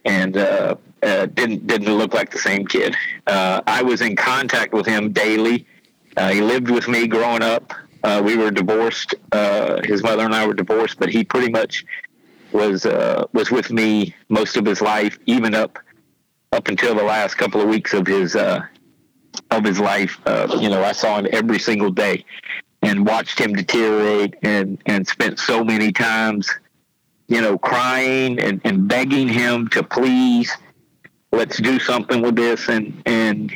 and 0.06 0.38
uh, 0.38 0.76
uh, 1.04 1.26
didn't 1.28 1.68
didn't 1.68 1.94
look 1.96 2.14
like 2.14 2.32
the 2.32 2.38
same 2.38 2.66
kid. 2.66 2.96
Uh, 3.28 3.62
I 3.68 3.84
was 3.84 4.02
in 4.02 4.16
contact 4.16 4.74
with 4.74 4.86
him 4.86 5.12
daily. 5.12 5.66
Uh, 6.18 6.30
he 6.30 6.42
lived 6.42 6.70
with 6.70 6.88
me 6.88 7.08
growing 7.08 7.42
up. 7.42 7.74
Uh, 8.04 8.22
we 8.24 8.36
were 8.36 8.52
divorced. 8.52 9.16
Uh, 9.32 9.82
his 9.84 10.04
mother 10.04 10.24
and 10.24 10.34
I 10.34 10.46
were 10.46 10.54
divorced, 10.54 11.00
but 11.00 11.10
he 11.10 11.24
pretty 11.24 11.52
much 11.52 11.86
was 12.52 12.86
uh, 12.86 13.26
was 13.34 13.52
with 13.52 13.72
me 13.72 14.16
most 14.30 14.58
of 14.58 14.66
his 14.66 14.82
life, 14.82 15.18
even 15.26 15.56
up 15.56 15.80
up 16.52 16.68
until 16.68 16.96
the 16.96 17.04
last 17.04 17.36
couple 17.36 17.62
of 17.62 17.70
weeks 17.70 17.94
of 17.94 18.08
his 18.08 18.36
uh, 18.36 18.62
of 19.52 19.64
his 19.64 19.80
life. 19.80 20.20
you 20.60 20.70
know, 20.70 20.84
I 20.84 20.92
saw 20.92 21.20
him 21.20 21.28
every 21.32 21.60
single 21.60 21.92
day 21.92 22.26
and 22.82 23.06
watched 23.06 23.40
him 23.40 23.54
deteriorate 23.54 24.36
and, 24.42 24.82
and 24.86 25.08
spent 25.08 25.40
so 25.40 25.64
many 25.64 25.92
times, 25.92 26.50
you 27.28 27.42
know, 27.42 27.58
crying 27.58 28.40
and, 28.40 28.62
and 28.64 28.88
begging 28.88 29.28
him 29.28 29.68
to 29.70 29.84
please 29.84 30.52
let's 31.32 31.58
do 31.58 31.80
something 31.80 32.22
with 32.22 32.36
this. 32.36 32.68
And, 32.70 33.02
and, 33.06 33.54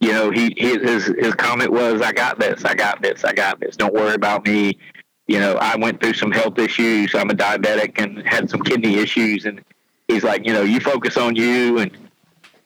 you 0.00 0.12
know, 0.12 0.30
he, 0.30 0.54
his, 0.56 1.06
his 1.18 1.34
comment 1.34 1.70
was, 1.70 2.00
I 2.00 2.12
got 2.12 2.38
this, 2.38 2.64
I 2.64 2.74
got 2.74 3.02
this, 3.02 3.24
I 3.24 3.32
got 3.32 3.60
this. 3.60 3.76
Don't 3.76 3.94
worry 3.94 4.14
about 4.14 4.46
me. 4.46 4.78
You 5.26 5.38
know, 5.38 5.56
I 5.56 5.76
went 5.76 6.00
through 6.00 6.14
some 6.14 6.32
health 6.32 6.58
issues. 6.58 7.14
I'm 7.14 7.30
a 7.30 7.34
diabetic 7.34 8.02
and 8.02 8.26
had 8.26 8.50
some 8.50 8.62
kidney 8.62 8.96
issues. 8.96 9.44
And 9.44 9.62
he's 10.08 10.24
like, 10.24 10.46
you 10.46 10.52
know, 10.52 10.62
you 10.62 10.80
focus 10.80 11.16
on 11.16 11.36
you 11.36 11.78
and, 11.78 11.96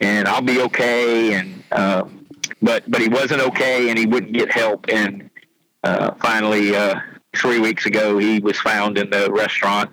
and 0.01 0.29
I'll 0.29 0.41
be 0.41 0.61
okay. 0.63 1.35
And, 1.35 1.63
um, 1.73 2.27
but, 2.63 2.89
but 2.91 3.03
he 3.03 3.09
wasn't 3.09 3.43
okay 3.43 3.91
and 3.91 3.99
he 3.99 4.07
wouldn't 4.07 4.33
get 4.33 4.51
help. 4.51 4.87
And, 4.89 5.29
uh, 5.83 6.15
finally, 6.15 6.75
uh, 6.75 7.01
three 7.37 7.59
weeks 7.59 7.85
ago, 7.85 8.17
he 8.19 8.39
was 8.39 8.59
found 8.59 8.97
in 8.97 9.11
the 9.11 9.31
restaurant 9.31 9.91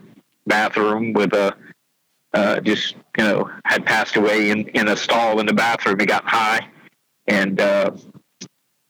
bathroom 0.47 1.13
with 1.13 1.33
a 1.33 1.55
uh, 2.33 2.59
just 2.61 2.95
you 3.17 3.23
know 3.23 3.49
had 3.65 3.85
passed 3.85 4.15
away 4.15 4.51
in, 4.51 4.67
in 4.69 4.87
a 4.87 4.95
stall 4.95 5.39
in 5.39 5.45
the 5.45 5.53
bathroom. 5.53 5.99
He 5.99 6.05
got 6.05 6.23
high, 6.25 6.67
and 7.27 7.59
uh, 7.59 7.91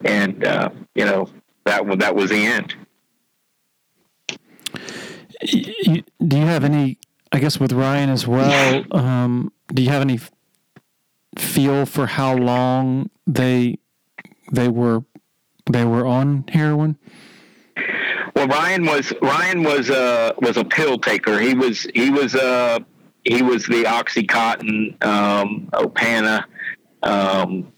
and 0.03 0.43
uh, 0.43 0.69
you 0.95 1.05
know 1.05 1.27
that 1.65 1.83
that 1.99 2.15
was 2.15 2.29
the 2.29 2.45
end. 2.45 2.75
do 5.41 6.37
you 6.37 6.45
have 6.45 6.63
any? 6.63 6.97
I 7.31 7.39
guess 7.39 7.59
with 7.59 7.71
Ryan 7.71 8.09
as 8.09 8.27
well. 8.27 8.85
Um, 8.91 9.51
do 9.73 9.81
you 9.81 9.89
have 9.89 10.01
any 10.01 10.19
feel 11.37 11.85
for 11.85 12.07
how 12.07 12.35
long 12.35 13.09
they 13.25 13.79
they 14.51 14.67
were 14.67 15.03
they 15.71 15.85
were 15.85 16.05
on 16.05 16.45
heroin? 16.49 16.97
Well, 18.35 18.47
Ryan 18.47 18.85
was 18.85 19.13
Ryan 19.21 19.63
was 19.63 19.89
a 19.89 20.33
was 20.41 20.57
a 20.57 20.65
pill 20.65 20.97
taker. 20.97 21.39
He 21.39 21.53
was 21.53 21.87
he 21.93 22.09
was 22.09 22.35
uh 22.35 22.79
he 23.23 23.41
was 23.43 23.65
the 23.67 23.83
OxyContin, 23.83 25.03
um, 25.05 25.69
Opana. 25.73 26.45
Um, 27.03 27.71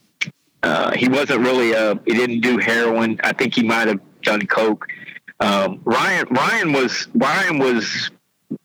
uh, 0.63 0.91
he 0.95 1.09
wasn't 1.09 1.41
really 1.41 1.73
a 1.73 1.99
he 2.05 2.13
didn't 2.13 2.41
do 2.41 2.57
heroin. 2.57 3.19
I 3.23 3.33
think 3.33 3.53
he 3.53 3.63
might 3.63 3.87
have 3.87 3.99
done 4.21 4.45
coke. 4.47 4.87
um, 5.39 5.81
Ryan 5.83 6.27
Ryan 6.31 6.73
was 6.73 7.07
Ryan 7.13 7.59
was 7.59 8.09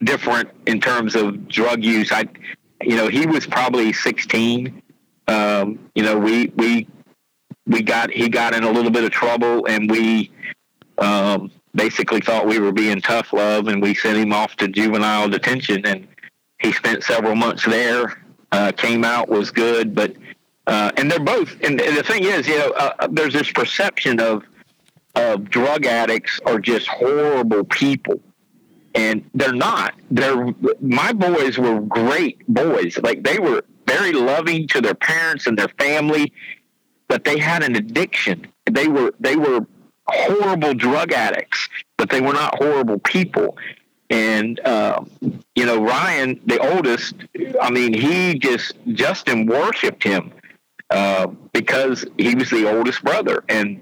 different 0.03 0.49
in 0.65 0.79
terms 0.79 1.15
of 1.15 1.47
drug 1.47 1.83
use. 1.83 2.11
I, 2.11 2.25
you 2.81 2.95
know, 2.95 3.07
he 3.07 3.25
was 3.25 3.45
probably 3.45 3.91
16. 3.91 4.81
Um, 5.27 5.79
you 5.95 6.03
know, 6.03 6.17
we 6.17 6.47
we 6.55 6.87
we 7.67 7.81
got 7.81 8.11
he 8.11 8.29
got 8.29 8.53
in 8.55 8.63
a 8.63 8.71
little 8.71 8.91
bit 8.91 9.03
of 9.03 9.11
trouble, 9.11 9.65
and 9.67 9.91
we 9.91 10.31
um, 10.97 11.51
basically 11.75 12.21
thought 12.21 12.47
we 12.47 12.59
were 12.59 12.71
being 12.71 13.01
tough 13.01 13.33
love, 13.33 13.67
and 13.67 13.81
we 13.81 13.93
sent 13.93 14.17
him 14.17 14.33
off 14.33 14.55
to 14.57 14.67
juvenile 14.67 15.29
detention, 15.29 15.85
and 15.85 16.07
he 16.59 16.71
spent 16.71 17.03
several 17.03 17.35
months 17.35 17.65
there. 17.65 18.23
Uh, 18.51 18.71
came 18.71 19.03
out 19.03 19.29
was 19.29 19.51
good, 19.51 19.93
but 19.93 20.15
uh, 20.69 20.91
and 20.97 21.11
they're 21.11 21.19
both. 21.19 21.51
And, 21.63 21.81
and 21.81 21.97
the 21.97 22.03
thing 22.03 22.23
is, 22.23 22.47
you 22.47 22.57
know, 22.57 22.69
uh, 22.77 23.07
there's 23.09 23.33
this 23.33 23.51
perception 23.51 24.19
of 24.19 24.43
of 25.15 25.49
drug 25.49 25.87
addicts 25.87 26.39
are 26.45 26.59
just 26.59 26.87
horrible 26.87 27.63
people 27.65 28.21
and 28.95 29.27
they're 29.33 29.53
not. 29.53 29.95
They're 30.11 30.53
my 30.79 31.11
boys 31.13 31.57
were 31.57 31.81
great 31.81 32.47
boys. 32.47 32.97
Like 33.01 33.23
they 33.23 33.39
were 33.39 33.63
very 33.87 34.11
loving 34.13 34.67
to 34.69 34.81
their 34.81 34.95
parents 34.95 35.47
and 35.47 35.57
their 35.57 35.67
family, 35.79 36.31
but 37.07 37.23
they 37.23 37.39
had 37.39 37.63
an 37.63 37.75
addiction. 37.75 38.47
They 38.65 38.87
were 38.87 39.13
they 39.19 39.35
were 39.35 39.65
horrible 40.07 40.73
drug 40.73 41.11
addicts, 41.11 41.67
but 41.97 42.09
they 42.09 42.21
were 42.21 42.33
not 42.33 42.55
horrible 42.57 42.99
people. 42.99 43.57
And 44.11 44.59
uh, 44.61 45.03
you 45.55 45.65
know, 45.65 45.83
Ryan, 45.83 46.39
the 46.45 46.59
oldest, 46.59 47.15
I 47.61 47.69
mean, 47.69 47.93
he 47.93 48.37
just 48.39 48.73
Justin 48.93 49.45
worshipped 49.45 50.03
him 50.03 50.33
uh, 50.89 51.27
because 51.53 52.05
he 52.17 52.35
was 52.35 52.49
the 52.49 52.69
oldest 52.69 53.03
brother, 53.03 53.43
and 53.49 53.81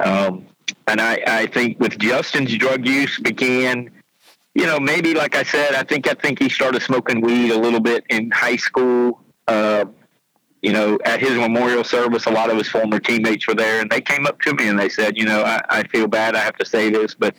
um, 0.00 0.46
and 0.86 1.00
I, 1.00 1.22
I 1.26 1.46
think 1.46 1.78
with 1.80 1.98
Justin's 1.98 2.56
drug 2.56 2.86
use 2.86 3.18
began 3.18 3.90
you 4.54 4.66
know, 4.66 4.80
maybe 4.80 5.14
like 5.14 5.36
I 5.36 5.42
said, 5.42 5.74
I 5.74 5.84
think 5.84 6.08
I 6.08 6.14
think 6.14 6.38
he 6.40 6.48
started 6.48 6.82
smoking 6.82 7.20
weed 7.20 7.50
a 7.50 7.58
little 7.58 7.80
bit 7.80 8.04
in 8.08 8.30
high 8.30 8.56
school. 8.56 9.20
Uh, 9.46 9.86
you 10.62 10.72
know, 10.72 10.98
at 11.04 11.20
his 11.20 11.32
memorial 11.32 11.84
service, 11.84 12.26
a 12.26 12.30
lot 12.30 12.50
of 12.50 12.58
his 12.58 12.68
former 12.68 12.98
teammates 12.98 13.46
were 13.46 13.54
there, 13.54 13.80
and 13.80 13.90
they 13.90 14.00
came 14.00 14.26
up 14.26 14.40
to 14.42 14.52
me 14.52 14.68
and 14.68 14.78
they 14.78 14.90
said, 14.90 15.16
you 15.16 15.24
know, 15.24 15.42
I, 15.42 15.62
I 15.70 15.82
feel 15.84 16.06
bad, 16.06 16.36
I 16.36 16.40
have 16.40 16.56
to 16.56 16.66
say 16.66 16.90
this, 16.90 17.14
but 17.14 17.34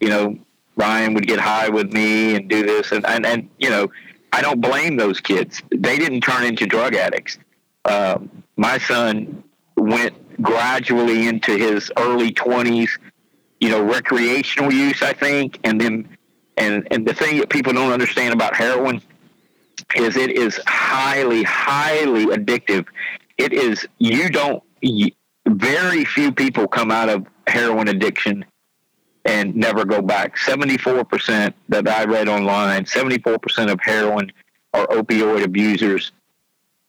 you 0.00 0.08
know, 0.08 0.38
Ryan 0.76 1.14
would 1.14 1.26
get 1.26 1.40
high 1.40 1.68
with 1.68 1.92
me 1.92 2.36
and 2.36 2.48
do 2.48 2.64
this, 2.64 2.92
and 2.92 3.04
and, 3.06 3.24
and 3.26 3.48
you 3.58 3.70
know, 3.70 3.90
I 4.32 4.42
don't 4.42 4.60
blame 4.60 4.96
those 4.96 5.20
kids. 5.20 5.62
They 5.74 5.98
didn't 5.98 6.20
turn 6.20 6.44
into 6.44 6.66
drug 6.66 6.94
addicts. 6.94 7.38
Um, 7.86 8.30
my 8.60 8.76
son 8.76 9.42
went 9.78 10.12
gradually 10.42 11.26
into 11.26 11.56
his 11.56 11.90
early 11.96 12.30
twenties, 12.30 12.98
you 13.58 13.70
know, 13.70 13.82
recreational 13.82 14.70
use, 14.70 15.00
I 15.02 15.14
think, 15.14 15.58
and 15.64 15.80
then 15.80 16.18
and 16.58 16.86
and 16.90 17.08
the 17.08 17.14
thing 17.14 17.38
that 17.38 17.48
people 17.48 17.72
don't 17.72 17.90
understand 17.90 18.34
about 18.34 18.54
heroin 18.54 19.00
is 19.96 20.18
it 20.18 20.32
is 20.32 20.60
highly, 20.66 21.42
highly 21.42 22.26
addictive. 22.26 22.86
It 23.38 23.54
is 23.54 23.88
you 23.96 24.28
don't. 24.28 24.62
Very 25.48 26.04
few 26.04 26.30
people 26.30 26.68
come 26.68 26.90
out 26.90 27.08
of 27.08 27.26
heroin 27.46 27.88
addiction 27.88 28.44
and 29.24 29.56
never 29.56 29.86
go 29.86 30.02
back. 30.02 30.36
Seventy 30.36 30.76
four 30.76 31.02
percent 31.06 31.56
that 31.70 31.88
I 31.88 32.04
read 32.04 32.28
online. 32.28 32.84
Seventy 32.84 33.22
four 33.22 33.38
percent 33.38 33.70
of 33.70 33.80
heroin 33.82 34.30
or 34.74 34.86
opioid 34.88 35.44
abusers 35.44 36.12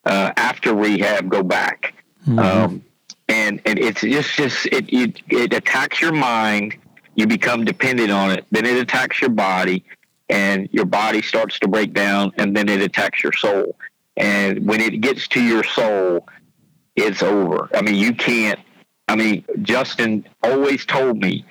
uh, 0.06 0.32
after 0.38 0.74
rehab 0.74 1.30
go 1.30 1.44
back. 1.44 1.94
Mm-hmm. 2.28 2.40
Um, 2.40 2.84
and 3.28 3.62
and 3.66 3.80
it's 3.80 4.02
just 4.02 4.36
just 4.36 4.66
it, 4.68 4.92
it 4.92 5.22
it 5.30 5.54
attacks 5.54 6.02
your 6.02 6.12
mind 6.12 6.78
you 7.16 7.28
become 7.28 7.66
dependent 7.66 8.12
on 8.12 8.32
it. 8.32 8.46
Then 8.52 8.66
it 8.66 8.78
attacks 8.78 9.22
your 9.22 9.30
body, 9.30 9.84
and 10.30 10.70
your 10.72 10.86
body 10.86 11.22
starts 11.22 11.60
to 11.60 11.68
break 11.68 11.94
down, 11.94 12.32
and 12.38 12.56
then 12.56 12.70
it 12.70 12.82
attacks 12.82 13.24
your 13.24 13.34
soul. 13.34 13.76
And 14.18 14.68
when 14.68 14.82
it 14.82 15.02
gets 15.02 15.28
to 15.30 15.42
your 15.42 15.64
soul, 15.64 16.28
it's 16.96 17.24
over. 17.24 17.70
I 17.74 17.82
mean, 17.82 17.96
you 17.96 18.14
can't. 18.14 18.60
I 19.08 19.16
mean, 19.16 19.44
Justin 19.62 20.28
always 20.42 20.86
told 20.86 21.18
me, 21.18 21.46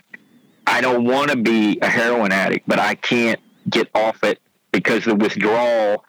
I 0.67 0.81
don't 0.81 1.05
want 1.05 1.31
to 1.31 1.37
be 1.37 1.79
a 1.83 1.89
heroin 1.89 2.33
addict, 2.33 2.67
but 2.67 2.79
I 2.79 2.95
can't 2.95 3.41
get 3.69 3.89
off 3.95 4.25
it 4.25 4.41
because 4.73 5.05
the 5.05 5.15
withdrawal 5.15 6.05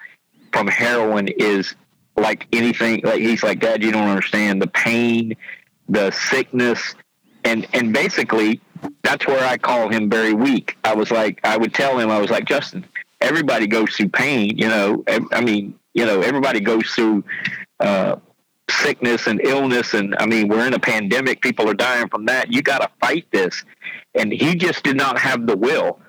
from 0.54 0.68
heroin 0.68 1.28
is 1.28 1.76
like 2.16 2.48
anything. 2.54 3.02
Like 3.04 3.22
he's 3.22 3.44
like, 3.44 3.60
Dad, 3.60 3.84
you 3.84 3.92
don't 3.92 4.08
understand 4.08 4.62
the 4.62 4.68
pain, 4.68 5.36
the 5.90 6.12
sickness, 6.12 6.96
and 7.44 7.68
and 7.74 7.94
basically 7.94 8.62
that's 9.04 9.28
where 9.28 9.44
I 9.44 9.58
call 9.58 9.90
him 9.90 10.10
very 10.10 10.34
weak. 10.34 10.78
I 10.84 10.96
was 10.96 11.12
like, 11.12 11.40
I 11.44 11.58
would 11.58 11.74
tell 11.74 11.98
him, 11.98 12.10
I 12.10 12.20
was 12.20 12.32
like, 12.32 12.46
Justin, 12.46 12.86
everybody 13.20 13.68
goes 13.68 13.96
through 13.96 14.10
pain, 14.10 14.58
you 14.58 14.68
know. 14.68 15.04
I 15.32 15.42
mean, 15.42 15.78
you 15.94 16.06
know, 16.06 16.22
everybody 16.22 16.60
goes 16.60 16.90
through 16.92 17.24
uh, 17.80 18.16
sickness 18.70 19.28
and 19.28 19.42
illness, 19.44 19.94
and 19.94 20.16
I 20.20 20.26
mean, 20.26 20.48
we're 20.48 20.66
in 20.66 20.74
a 20.74 20.80
pandemic. 20.80 21.42
People 21.42 21.70
are 21.70 21.74
dying 21.74 22.08
from 22.10 22.26
that. 22.26 22.52
You 22.52 22.62
got 22.62 22.80
to 22.80 22.90
fight 23.00 23.26
this, 23.32 23.64
and 24.16 24.32
he 24.32 24.56
just 24.56 24.84
did 24.84 24.98
not 24.98 25.20
have 25.20 25.46
the 25.46 25.58
will. 25.58 26.00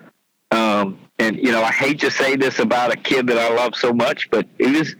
Um, 0.51 0.99
and 1.19 1.37
you 1.37 1.53
know, 1.53 1.63
I 1.63 1.73
hate 1.73 2.01
to 2.01 2.11
say 2.11 2.37
this 2.37 2.59
about 2.59 2.93
a 2.93 2.97
kid 2.97 3.27
that 3.29 3.39
I 3.39 3.55
love 3.55 3.75
so 3.75 3.93
much, 3.93 4.31
but 4.31 4.47
it 4.59 4.77
was 4.77 4.95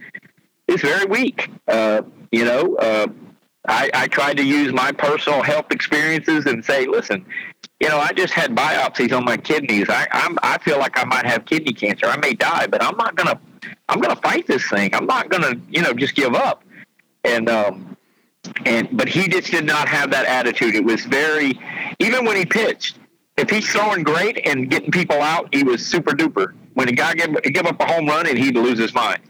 it's 0.67 0.81
very 0.81 1.05
weak. 1.05 1.49
Uh, 1.67 2.01
you 2.31 2.45
know, 2.45 2.75
uh, 2.75 3.07
I, 3.67 3.89
I 3.93 4.07
tried 4.07 4.37
to 4.37 4.43
use 4.43 4.73
my 4.73 4.91
personal 4.91 5.41
health 5.41 5.71
experiences 5.71 6.45
and 6.45 6.63
say, 6.63 6.85
listen, 6.85 7.25
you 7.79 7.87
know, 7.87 7.97
I 7.97 8.11
just 8.11 8.33
had 8.33 8.55
biopsies 8.55 9.15
on 9.15 9.23
my 9.23 9.37
kidneys. 9.37 9.89
I, 9.89 10.07
I'm, 10.11 10.37
I 10.43 10.57
feel 10.57 10.79
like 10.79 10.99
I 10.99 11.05
might 11.05 11.25
have 11.25 11.45
kidney 11.45 11.73
cancer. 11.73 12.07
I 12.07 12.17
may 12.17 12.33
die, 12.33 12.67
but 12.67 12.83
I'm 12.83 12.97
not 12.97 13.15
gonna, 13.15 13.39
I'm 13.87 13.99
gonna 14.01 14.17
fight 14.17 14.47
this 14.47 14.67
thing. 14.69 14.93
I'm 14.93 15.05
not 15.05 15.29
gonna, 15.29 15.55
you 15.69 15.81
know, 15.81 15.93
just 15.93 16.15
give 16.15 16.35
up. 16.35 16.63
And, 17.23 17.49
um, 17.49 17.95
and 18.65 18.89
but 18.91 19.07
he 19.07 19.29
just 19.29 19.51
did 19.51 19.65
not 19.65 19.87
have 19.87 20.11
that 20.11 20.25
attitude. 20.25 20.75
It 20.75 20.83
was 20.83 21.05
very, 21.05 21.59
even 21.99 22.25
when 22.25 22.35
he 22.35 22.45
pitched, 22.45 22.99
if 23.37 23.49
he's 23.49 23.67
throwing 23.69 24.03
great 24.03 24.45
and 24.45 24.69
getting 24.69 24.91
people 24.91 25.21
out, 25.21 25.53
he 25.53 25.63
was 25.63 25.85
super 25.85 26.11
duper. 26.11 26.53
When 26.73 26.89
a 26.89 26.91
guy 26.91 27.13
give, 27.13 27.41
give 27.43 27.65
up 27.65 27.79
a 27.79 27.85
home 27.85 28.07
run, 28.07 28.27
and 28.27 28.37
he'd 28.37 28.55
lose 28.55 28.79
his 28.79 28.93
mind. 28.93 29.21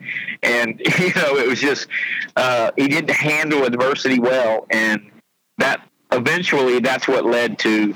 And 0.41 0.79
you 0.99 1.13
know, 1.15 1.37
it 1.37 1.47
was 1.47 1.59
just 1.59 1.87
uh, 2.35 2.71
he 2.77 2.87
didn't 2.87 3.11
handle 3.11 3.65
adversity 3.65 4.19
well, 4.19 4.65
and 4.69 5.11
that 5.57 5.87
eventually 6.11 6.79
that's 6.79 7.07
what 7.07 7.25
led 7.25 7.57
to 7.59 7.93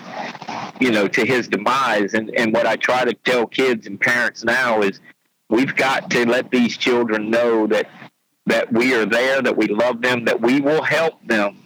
you 0.80 0.92
know 0.92 1.08
to 1.08 1.26
his 1.26 1.48
demise. 1.48 2.14
And 2.14 2.30
and 2.36 2.54
what 2.54 2.66
I 2.66 2.76
try 2.76 3.06
to 3.06 3.14
tell 3.14 3.48
kids 3.48 3.88
and 3.88 4.00
parents 4.00 4.44
now 4.44 4.82
is 4.82 5.00
we've 5.50 5.76
got 5.76 6.10
to 6.12 6.26
let 6.26 6.52
these 6.52 6.78
children 6.78 7.30
know 7.30 7.68
that 7.68 7.90
that 8.48 8.72
we 8.72 8.94
are 8.96 9.06
there, 9.06 9.42
that 9.42 9.56
we 9.56 9.68
love 9.68 10.02
them, 10.02 10.26
that 10.26 10.42
we 10.42 10.62
will 10.62 10.82
help 10.82 11.26
them. 11.28 11.58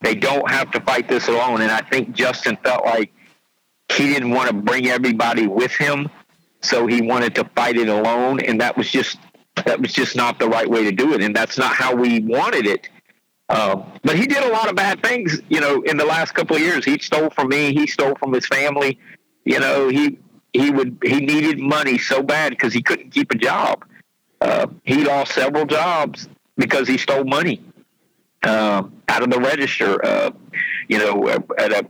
They 0.00 0.14
don't 0.14 0.50
have 0.50 0.70
to 0.72 0.80
fight 0.80 1.08
this 1.08 1.28
alone. 1.28 1.62
And 1.62 1.70
I 1.70 1.80
think 1.80 2.14
Justin 2.14 2.58
felt 2.62 2.84
like 2.84 3.12
he 3.92 4.12
didn't 4.12 4.30
want 4.30 4.48
to 4.48 4.54
bring 4.54 4.88
everybody 4.88 5.46
with 5.46 5.72
him, 5.72 6.10
so 6.66 6.86
he 6.86 7.02
wanted 7.02 7.34
to 7.36 7.44
fight 7.56 7.76
it 7.76 7.88
alone, 7.88 8.40
and 8.40 8.60
that 8.60 8.76
was 8.76 8.90
just 8.90 9.18
that 9.64 9.80
was 9.80 9.92
just 9.92 10.16
not 10.16 10.38
the 10.38 10.48
right 10.48 10.68
way 10.68 10.84
to 10.84 10.92
do 10.92 11.14
it, 11.14 11.22
and 11.22 11.34
that's 11.34 11.56
not 11.56 11.74
how 11.74 11.94
we 11.94 12.20
wanted 12.20 12.66
it. 12.66 12.88
Um, 13.48 13.92
but 14.02 14.16
he 14.16 14.26
did 14.26 14.42
a 14.42 14.48
lot 14.48 14.68
of 14.68 14.74
bad 14.74 15.02
things, 15.02 15.40
you 15.48 15.60
know, 15.60 15.80
in 15.82 15.96
the 15.96 16.04
last 16.04 16.32
couple 16.32 16.56
of 16.56 16.62
years. 16.62 16.84
He 16.84 16.98
stole 16.98 17.30
from 17.30 17.48
me. 17.48 17.72
He 17.72 17.86
stole 17.86 18.14
from 18.16 18.32
his 18.32 18.46
family. 18.46 18.98
You 19.44 19.60
know, 19.60 19.88
he 19.88 20.18
he 20.52 20.70
would 20.70 20.98
he 21.02 21.20
needed 21.20 21.60
money 21.60 21.98
so 21.98 22.22
bad 22.22 22.50
because 22.50 22.72
he 22.72 22.82
couldn't 22.82 23.10
keep 23.10 23.30
a 23.30 23.36
job. 23.36 23.84
Uh, 24.40 24.66
he 24.84 25.04
lost 25.04 25.32
several 25.32 25.64
jobs 25.64 26.28
because 26.56 26.88
he 26.88 26.98
stole 26.98 27.24
money 27.24 27.62
um, 28.42 28.92
out 29.08 29.22
of 29.22 29.30
the 29.30 29.38
register. 29.38 30.04
Uh, 30.04 30.30
you 30.88 30.98
know, 30.98 31.28
at 31.28 31.72
a 31.72 31.86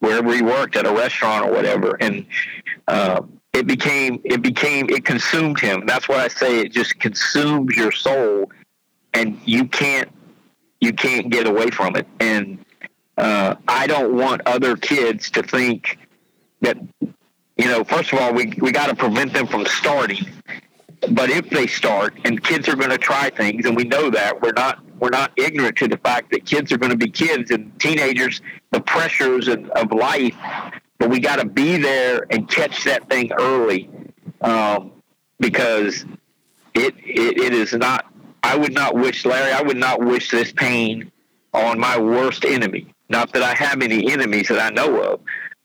wherever 0.00 0.32
he 0.34 0.42
worked 0.42 0.76
at 0.76 0.86
a 0.86 0.92
restaurant 0.92 1.46
or 1.46 1.52
whatever, 1.52 1.96
and 2.00 2.26
uh, 2.88 3.22
it 3.56 3.66
became 3.66 4.20
it 4.22 4.42
became 4.42 4.88
it 4.90 5.04
consumed 5.04 5.58
him. 5.58 5.86
That's 5.86 6.08
why 6.08 6.24
I 6.24 6.28
say 6.28 6.60
it 6.60 6.72
just 6.72 6.98
consumes 6.98 7.74
your 7.74 7.90
soul, 7.90 8.52
and 9.14 9.40
you 9.46 9.66
can't 9.66 10.10
you 10.80 10.92
can't 10.92 11.30
get 11.30 11.46
away 11.46 11.70
from 11.70 11.96
it. 11.96 12.06
And 12.20 12.58
uh, 13.16 13.54
I 13.66 13.86
don't 13.86 14.14
want 14.14 14.42
other 14.44 14.76
kids 14.76 15.30
to 15.30 15.42
think 15.42 15.98
that 16.60 16.76
you 17.00 17.64
know. 17.64 17.82
First 17.82 18.12
of 18.12 18.18
all, 18.18 18.34
we 18.34 18.52
we 18.58 18.72
got 18.72 18.88
to 18.88 18.94
prevent 18.94 19.32
them 19.32 19.46
from 19.46 19.64
starting. 19.64 20.26
But 21.10 21.30
if 21.30 21.48
they 21.50 21.66
start, 21.66 22.14
and 22.24 22.42
kids 22.42 22.68
are 22.68 22.76
going 22.76 22.90
to 22.90 22.98
try 22.98 23.30
things, 23.30 23.64
and 23.64 23.76
we 23.76 23.84
know 23.84 24.10
that 24.10 24.42
we're 24.42 24.52
not 24.52 24.84
we're 24.98 25.10
not 25.10 25.32
ignorant 25.36 25.76
to 25.76 25.88
the 25.88 25.98
fact 25.98 26.30
that 26.32 26.44
kids 26.44 26.72
are 26.72 26.78
going 26.78 26.92
to 26.92 26.98
be 26.98 27.10
kids 27.10 27.50
and 27.50 27.78
teenagers, 27.80 28.42
the 28.70 28.80
pressures 28.80 29.48
of 29.48 29.92
life. 29.92 30.36
But 30.98 31.10
we 31.10 31.20
got 31.20 31.36
to 31.40 31.46
be 31.46 31.78
there 31.78 32.26
and 32.30 32.48
catch 32.48 32.84
that 32.84 33.08
thing 33.10 33.32
early, 33.38 33.90
um, 34.42 34.92
because 35.40 36.04
it, 36.74 36.94
it 36.98 37.38
it 37.38 37.52
is 37.54 37.74
not. 37.74 38.06
I 38.42 38.56
would 38.56 38.74
not 38.74 38.94
wish 38.96 39.24
Larry. 39.26 39.52
I 39.52 39.62
would 39.62 39.76
not 39.78 40.00
wish 40.00 40.30
this 40.30 40.52
pain 40.52 41.12
on 41.54 41.78
my 41.80 41.98
worst 41.98 42.44
enemy. 42.44 42.88
Not 43.10 43.32
that 43.34 43.42
I 43.42 43.54
have 43.54 43.82
any 43.82 44.12
enemies 44.12 44.48
that 44.48 44.60
I 44.60 44.70
know 44.70 45.02
of, 45.02 45.20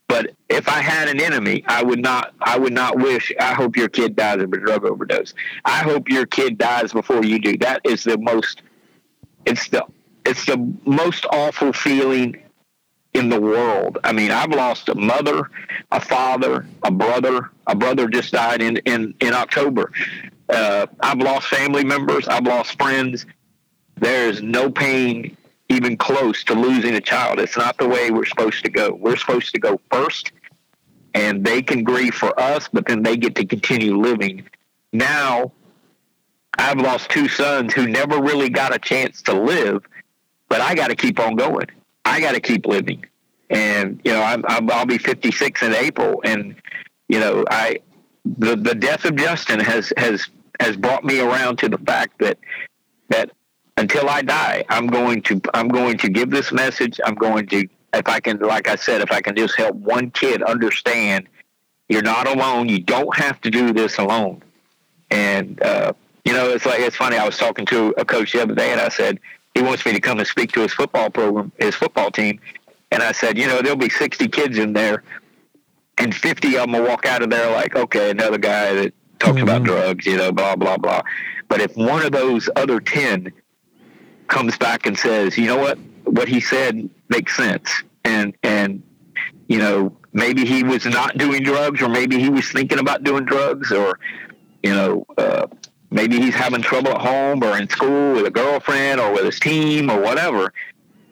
But 0.08 0.32
if 0.50 0.68
I 0.68 0.82
had 0.82 1.08
an 1.08 1.20
enemy, 1.20 1.64
I 1.66 1.82
would 1.82 2.00
not. 2.02 2.34
I 2.42 2.58
would 2.58 2.74
not 2.74 2.98
wish. 2.98 3.32
I 3.40 3.54
hope 3.54 3.76
your 3.76 3.88
kid 3.88 4.16
dies 4.16 4.42
of 4.42 4.52
a 4.52 4.58
drug 4.58 4.84
overdose. 4.86 5.34
I 5.64 5.80
hope 5.82 6.08
your 6.08 6.26
kid 6.26 6.58
dies 6.58 6.92
before 6.92 7.24
you 7.24 7.40
do. 7.40 7.58
That 7.58 7.82
is 7.84 8.04
the 8.04 8.18
most. 8.18 8.62
It's 9.46 9.68
the. 9.70 9.84
It's 10.26 10.46
the 10.46 10.58
most 10.86 11.26
awful 11.32 11.72
feeling 11.72 12.36
in 13.14 13.28
the 13.28 13.40
world. 13.40 13.98
I 14.04 14.12
mean, 14.12 14.30
I've 14.30 14.50
lost 14.50 14.88
a 14.88 14.94
mother, 14.94 15.50
a 15.90 16.00
father, 16.00 16.66
a 16.82 16.90
brother. 16.90 17.50
A 17.66 17.74
brother 17.74 18.08
just 18.08 18.32
died 18.32 18.62
in 18.62 18.78
in 18.78 19.14
in 19.20 19.34
October. 19.34 19.92
Uh, 20.48 20.86
I've 21.00 21.18
lost 21.18 21.48
family 21.48 21.84
members. 21.84 22.26
I've 22.28 22.46
lost 22.46 22.76
friends. 22.78 23.26
There 23.96 24.28
is 24.28 24.42
no 24.42 24.70
pain 24.70 25.36
even 25.68 25.96
close 25.96 26.44
to 26.44 26.54
losing 26.54 26.94
a 26.94 27.00
child. 27.00 27.38
It's 27.38 27.56
not 27.56 27.78
the 27.78 27.88
way 27.88 28.10
we're 28.10 28.26
supposed 28.26 28.64
to 28.64 28.70
go. 28.70 28.92
We're 28.92 29.16
supposed 29.16 29.52
to 29.54 29.60
go 29.60 29.80
first, 29.90 30.32
and 31.14 31.44
they 31.44 31.62
can 31.62 31.84
grieve 31.84 32.14
for 32.14 32.38
us, 32.38 32.68
but 32.72 32.86
then 32.86 33.02
they 33.02 33.16
get 33.16 33.34
to 33.36 33.44
continue 33.44 33.96
living. 33.96 34.48
Now, 34.92 35.52
I've 36.58 36.78
lost 36.78 37.10
two 37.10 37.28
sons 37.28 37.72
who 37.72 37.86
never 37.86 38.20
really 38.20 38.50
got 38.50 38.74
a 38.74 38.78
chance 38.78 39.22
to 39.22 39.32
live, 39.32 39.82
but 40.48 40.60
I 40.60 40.74
got 40.74 40.88
to 40.88 40.96
keep 40.96 41.18
on 41.18 41.36
going. 41.36 41.66
I 42.04 42.20
got 42.20 42.34
to 42.34 42.40
keep 42.40 42.66
living. 42.66 43.06
And, 43.50 44.00
you 44.04 44.12
know, 44.12 44.22
I'm, 44.22 44.44
I'll 44.48 44.86
be 44.86 44.98
56 44.98 45.62
in 45.62 45.74
April. 45.74 46.20
And, 46.24 46.56
you 47.08 47.20
know, 47.20 47.44
I, 47.50 47.80
the, 48.24 48.56
the 48.56 48.74
death 48.74 49.04
of 49.04 49.16
Justin 49.16 49.60
has, 49.60 49.92
has, 49.96 50.28
has 50.58 50.76
brought 50.76 51.04
me 51.04 51.20
around 51.20 51.58
to 51.58 51.68
the 51.68 51.78
fact 51.78 52.18
that, 52.20 52.38
that 53.08 53.30
until 53.76 54.08
I 54.08 54.22
die, 54.22 54.64
I'm 54.68 54.86
going 54.86 55.22
to 55.22 55.40
I'm 55.54 55.68
going 55.68 55.98
to 55.98 56.08
give 56.08 56.30
this 56.30 56.52
message. 56.52 57.00
I'm 57.04 57.14
going 57.14 57.46
to 57.48 57.66
if 57.94 58.06
I 58.06 58.20
can 58.20 58.38
like 58.38 58.68
I 58.68 58.76
said, 58.76 59.00
if 59.00 59.10
I 59.10 59.20
can 59.20 59.34
just 59.34 59.56
help 59.56 59.74
one 59.76 60.10
kid 60.10 60.42
understand 60.42 61.26
you're 61.88 62.02
not 62.02 62.26
alone. 62.26 62.68
You 62.68 62.78
don't 62.78 63.14
have 63.16 63.40
to 63.42 63.50
do 63.50 63.72
this 63.72 63.98
alone. 63.98 64.42
And 65.10 65.62
uh, 65.62 65.92
you 66.24 66.32
know, 66.32 66.48
it's 66.48 66.64
like 66.64 66.80
it's 66.80 66.96
funny. 66.96 67.16
I 67.16 67.26
was 67.26 67.36
talking 67.36 67.66
to 67.66 67.94
a 67.98 68.04
coach 68.04 68.32
the 68.32 68.42
other 68.42 68.54
day, 68.54 68.72
and 68.72 68.80
I 68.80 68.88
said 68.88 69.20
he 69.54 69.62
wants 69.62 69.84
me 69.84 69.92
to 69.92 70.00
come 70.00 70.18
and 70.18 70.26
speak 70.26 70.52
to 70.52 70.60
his 70.60 70.72
football 70.72 71.10
program, 71.10 71.52
his 71.58 71.74
football 71.74 72.10
team. 72.10 72.40
And 72.90 73.02
I 73.02 73.12
said, 73.12 73.38
you 73.38 73.46
know, 73.46 73.62
there'll 73.62 73.76
be 73.76 73.88
60 73.88 74.28
kids 74.28 74.58
in 74.58 74.72
there, 74.72 75.02
and 75.98 76.14
50 76.14 76.56
of 76.56 76.62
them 76.62 76.72
will 76.72 76.84
walk 76.84 77.06
out 77.06 77.22
of 77.22 77.30
there 77.30 77.50
like, 77.52 77.74
okay, 77.74 78.10
another 78.10 78.38
guy 78.38 78.74
that 78.74 78.94
talks 79.18 79.36
mm-hmm. 79.36 79.44
about 79.44 79.62
drugs, 79.62 80.06
you 80.06 80.16
know, 80.16 80.32
blah 80.32 80.56
blah 80.56 80.76
blah. 80.76 81.02
But 81.48 81.60
if 81.60 81.76
one 81.76 82.04
of 82.04 82.12
those 82.12 82.48
other 82.56 82.80
10 82.80 83.32
comes 84.26 84.56
back 84.56 84.86
and 84.86 84.98
says, 84.98 85.36
you 85.36 85.46
know 85.46 85.58
what, 85.58 85.78
what 86.04 86.28
he 86.28 86.40
said 86.40 86.88
makes 87.08 87.36
sense, 87.36 87.82
and 88.04 88.34
and 88.42 88.82
you 89.48 89.58
know 89.58 89.96
maybe 90.12 90.44
he 90.44 90.62
was 90.62 90.84
not 90.86 91.16
doing 91.16 91.42
drugs, 91.42 91.80
or 91.82 91.88
maybe 91.88 92.18
he 92.18 92.28
was 92.28 92.50
thinking 92.50 92.78
about 92.78 93.04
doing 93.04 93.24
drugs, 93.24 93.70
or 93.72 93.98
you 94.62 94.74
know 94.74 95.06
uh, 95.18 95.46
maybe 95.92 96.20
he's 96.20 96.34
having 96.34 96.62
trouble 96.62 96.90
at 96.90 97.00
home 97.00 97.42
or 97.42 97.58
in 97.58 97.68
school 97.68 98.14
with 98.14 98.26
a 98.26 98.30
girlfriend 98.30 99.00
or 99.00 99.12
with 99.12 99.24
his 99.24 99.38
team 99.38 99.90
or 99.90 100.00
whatever. 100.00 100.52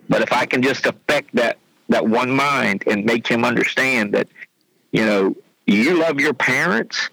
But 0.09 0.23
if 0.23 0.33
I 0.33 0.47
can 0.47 0.63
just 0.63 0.87
affect 0.87 1.35
that 1.37 1.59
that 1.89 2.07
one 2.07 2.31
mind 2.31 2.85
and 2.87 3.05
make 3.05 3.27
him 3.27 3.45
understand 3.45 4.15
that 4.15 4.29
you 4.93 5.05
know 5.05 5.37
you 5.67 5.99
love 5.99 6.21
your 6.21 6.35
parents 6.35 7.11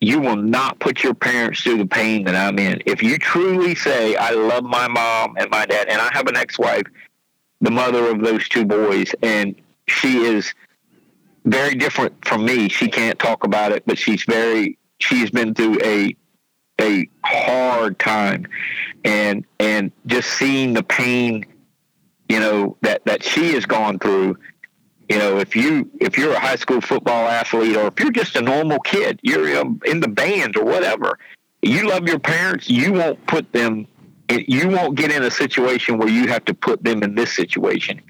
you 0.00 0.18
will 0.18 0.36
not 0.36 0.78
put 0.78 1.02
your 1.02 1.14
parents 1.14 1.60
through 1.60 1.76
the 1.76 1.86
pain 1.86 2.24
that 2.24 2.34
I'm 2.34 2.58
in. 2.58 2.82
If 2.86 3.02
you 3.02 3.18
truly 3.18 3.74
say, 3.74 4.16
I 4.16 4.30
love 4.30 4.64
my 4.64 4.88
mom 4.88 5.36
and 5.38 5.50
my 5.50 5.66
dad, 5.66 5.88
and 5.88 6.00
I 6.00 6.08
have 6.12 6.26
an 6.26 6.36
ex 6.36 6.58
wife, 6.58 6.86
the 7.60 7.70
mother 7.70 8.10
of 8.10 8.20
those 8.20 8.48
two 8.48 8.64
boys, 8.64 9.14
and 9.22 9.54
she 9.88 10.24
is 10.24 10.54
very 11.44 11.74
different 11.74 12.24
from 12.24 12.44
me. 12.44 12.68
She 12.68 12.88
can't 12.88 13.18
talk 13.18 13.44
about 13.44 13.72
it, 13.72 13.82
but 13.86 13.98
she's 13.98 14.24
very, 14.24 14.78
she's 15.00 15.30
been 15.30 15.54
through 15.54 15.78
a, 15.82 16.16
a 16.80 17.08
hard 17.24 17.98
time 17.98 18.46
and, 19.04 19.44
and 19.58 19.92
just 20.06 20.30
seeing 20.30 20.74
the 20.74 20.82
pain, 20.82 21.44
you 22.28 22.40
know, 22.40 22.76
that, 22.82 23.04
that 23.04 23.22
she 23.22 23.52
has 23.52 23.66
gone 23.66 23.98
through 23.98 24.36
you 25.10 25.18
know, 25.18 25.38
if 25.38 25.56
you 25.56 25.90
if 26.00 26.16
you're 26.16 26.32
a 26.32 26.38
high 26.38 26.54
school 26.54 26.80
football 26.80 27.26
athlete, 27.26 27.76
or 27.76 27.88
if 27.88 27.98
you're 27.98 28.12
just 28.12 28.36
a 28.36 28.40
normal 28.40 28.78
kid, 28.78 29.18
you're 29.24 29.48
in 29.84 29.98
the 29.98 30.06
band 30.06 30.56
or 30.56 30.64
whatever, 30.64 31.18
you 31.62 31.88
love 31.88 32.06
your 32.06 32.20
parents. 32.20 32.70
You 32.70 32.92
won't 32.92 33.26
put 33.26 33.52
them. 33.52 33.88
You 34.28 34.68
won't 34.68 34.94
get 34.94 35.10
in 35.10 35.24
a 35.24 35.30
situation 35.30 35.98
where 35.98 36.08
you 36.08 36.28
have 36.28 36.44
to 36.44 36.54
put 36.54 36.84
them 36.84 37.02
in 37.02 37.16
this 37.16 37.34
situation 37.34 38.00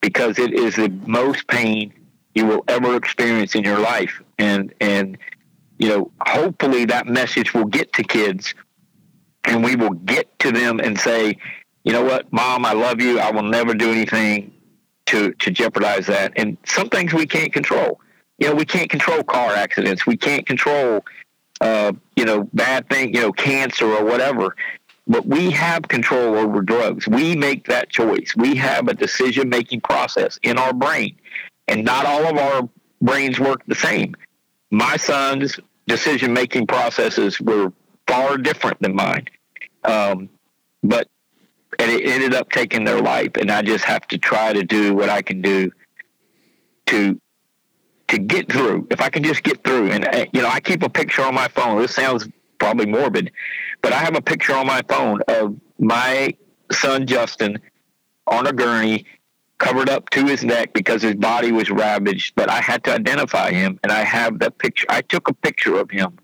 because 0.00 0.38
it 0.38 0.54
is 0.54 0.76
the 0.76 0.88
most 1.06 1.46
pain 1.46 1.92
you 2.34 2.46
will 2.46 2.64
ever 2.68 2.96
experience 2.96 3.54
in 3.54 3.62
your 3.62 3.78
life. 3.78 4.22
And 4.38 4.72
and 4.80 5.18
you 5.78 5.88
know, 5.88 6.10
hopefully 6.20 6.84
that 6.86 7.06
message 7.06 7.54
will 7.54 7.66
get 7.66 7.92
to 7.94 8.02
kids, 8.02 8.54
and 9.44 9.64
we 9.64 9.76
will 9.76 9.90
get 9.90 10.38
to 10.40 10.52
them 10.52 10.80
and 10.80 10.98
say, 10.98 11.38
you 11.84 11.92
know 11.92 12.02
what, 12.02 12.32
mom, 12.32 12.64
I 12.64 12.72
love 12.72 13.00
you. 13.00 13.20
I 13.20 13.30
will 13.30 13.44
never 13.44 13.74
do 13.74 13.90
anything 13.90 14.52
to 15.06 15.32
to 15.34 15.50
jeopardize 15.50 16.06
that. 16.06 16.32
And 16.36 16.56
some 16.66 16.88
things 16.88 17.12
we 17.12 17.26
can't 17.26 17.52
control. 17.52 18.00
You 18.38 18.48
know, 18.48 18.54
we 18.54 18.64
can't 18.64 18.90
control 18.90 19.22
car 19.22 19.52
accidents. 19.52 20.06
We 20.06 20.16
can't 20.16 20.44
control, 20.46 21.04
uh, 21.60 21.92
you 22.16 22.24
know, 22.24 22.48
bad 22.52 22.88
thing, 22.90 23.14
you 23.14 23.20
know, 23.20 23.32
cancer 23.32 23.86
or 23.86 24.04
whatever. 24.04 24.56
But 25.06 25.26
we 25.26 25.50
have 25.52 25.86
control 25.86 26.34
over 26.34 26.60
drugs. 26.60 27.06
We 27.06 27.36
make 27.36 27.68
that 27.68 27.88
choice. 27.88 28.34
We 28.36 28.56
have 28.56 28.88
a 28.88 28.94
decision 28.94 29.48
making 29.48 29.82
process 29.82 30.38
in 30.42 30.58
our 30.58 30.72
brain, 30.72 31.16
and 31.68 31.84
not 31.84 32.04
all 32.04 32.26
of 32.26 32.36
our 32.36 32.68
brains 33.00 33.38
work 33.38 33.62
the 33.66 33.76
same. 33.76 34.16
My 34.70 34.96
son's 34.96 35.58
decision 35.86 36.32
making 36.32 36.66
processes 36.66 37.40
were 37.40 37.72
far 38.06 38.36
different 38.38 38.80
than 38.80 38.94
mine. 38.94 39.26
Um, 39.84 40.28
but 40.82 41.08
and 41.78 41.90
it 41.90 42.06
ended 42.06 42.34
up 42.34 42.50
taking 42.50 42.84
their 42.84 43.00
life. 43.00 43.32
And 43.36 43.50
I 43.50 43.62
just 43.62 43.84
have 43.84 44.06
to 44.08 44.18
try 44.18 44.52
to 44.52 44.62
do 44.62 44.94
what 44.94 45.08
I 45.08 45.22
can 45.22 45.42
do 45.42 45.70
to 46.86 47.20
to 48.08 48.18
get 48.18 48.50
through. 48.50 48.86
If 48.90 49.00
I 49.00 49.08
can 49.10 49.22
just 49.22 49.42
get 49.42 49.64
through, 49.64 49.90
and 49.90 50.28
you 50.32 50.42
know, 50.42 50.48
I 50.48 50.60
keep 50.60 50.82
a 50.82 50.88
picture 50.88 51.22
on 51.22 51.34
my 51.34 51.48
phone. 51.48 51.80
This 51.80 51.94
sounds 51.94 52.28
probably 52.58 52.86
morbid, 52.86 53.32
but 53.82 53.92
I 53.92 53.98
have 53.98 54.16
a 54.16 54.22
picture 54.22 54.54
on 54.54 54.66
my 54.66 54.82
phone 54.88 55.20
of 55.28 55.56
my 55.78 56.34
son 56.72 57.06
Justin 57.06 57.60
on 58.26 58.46
a 58.46 58.52
gurney, 58.52 59.06
covered 59.58 59.88
up 59.88 60.10
to 60.10 60.24
his 60.26 60.44
neck 60.44 60.72
because 60.72 61.02
his 61.02 61.14
body 61.14 61.52
was 61.52 61.70
ravaged. 61.70 62.34
But 62.34 62.50
I 62.50 62.60
had 62.60 62.84
to 62.84 62.94
identify 62.94 63.52
him, 63.52 63.78
and 63.82 63.92
I 63.92 64.04
have 64.04 64.38
that 64.40 64.58
picture. 64.58 64.86
I 64.88 65.02
took 65.02 65.28
a 65.28 65.34
picture 65.34 65.76
of 65.78 65.90
him 65.90 66.18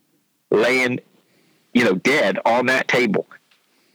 laying, 0.51 1.01
you 1.73 1.85
know, 1.85 1.95
dead 1.95 2.39
on 2.45 2.67
that 2.67 2.89
table 2.89 3.27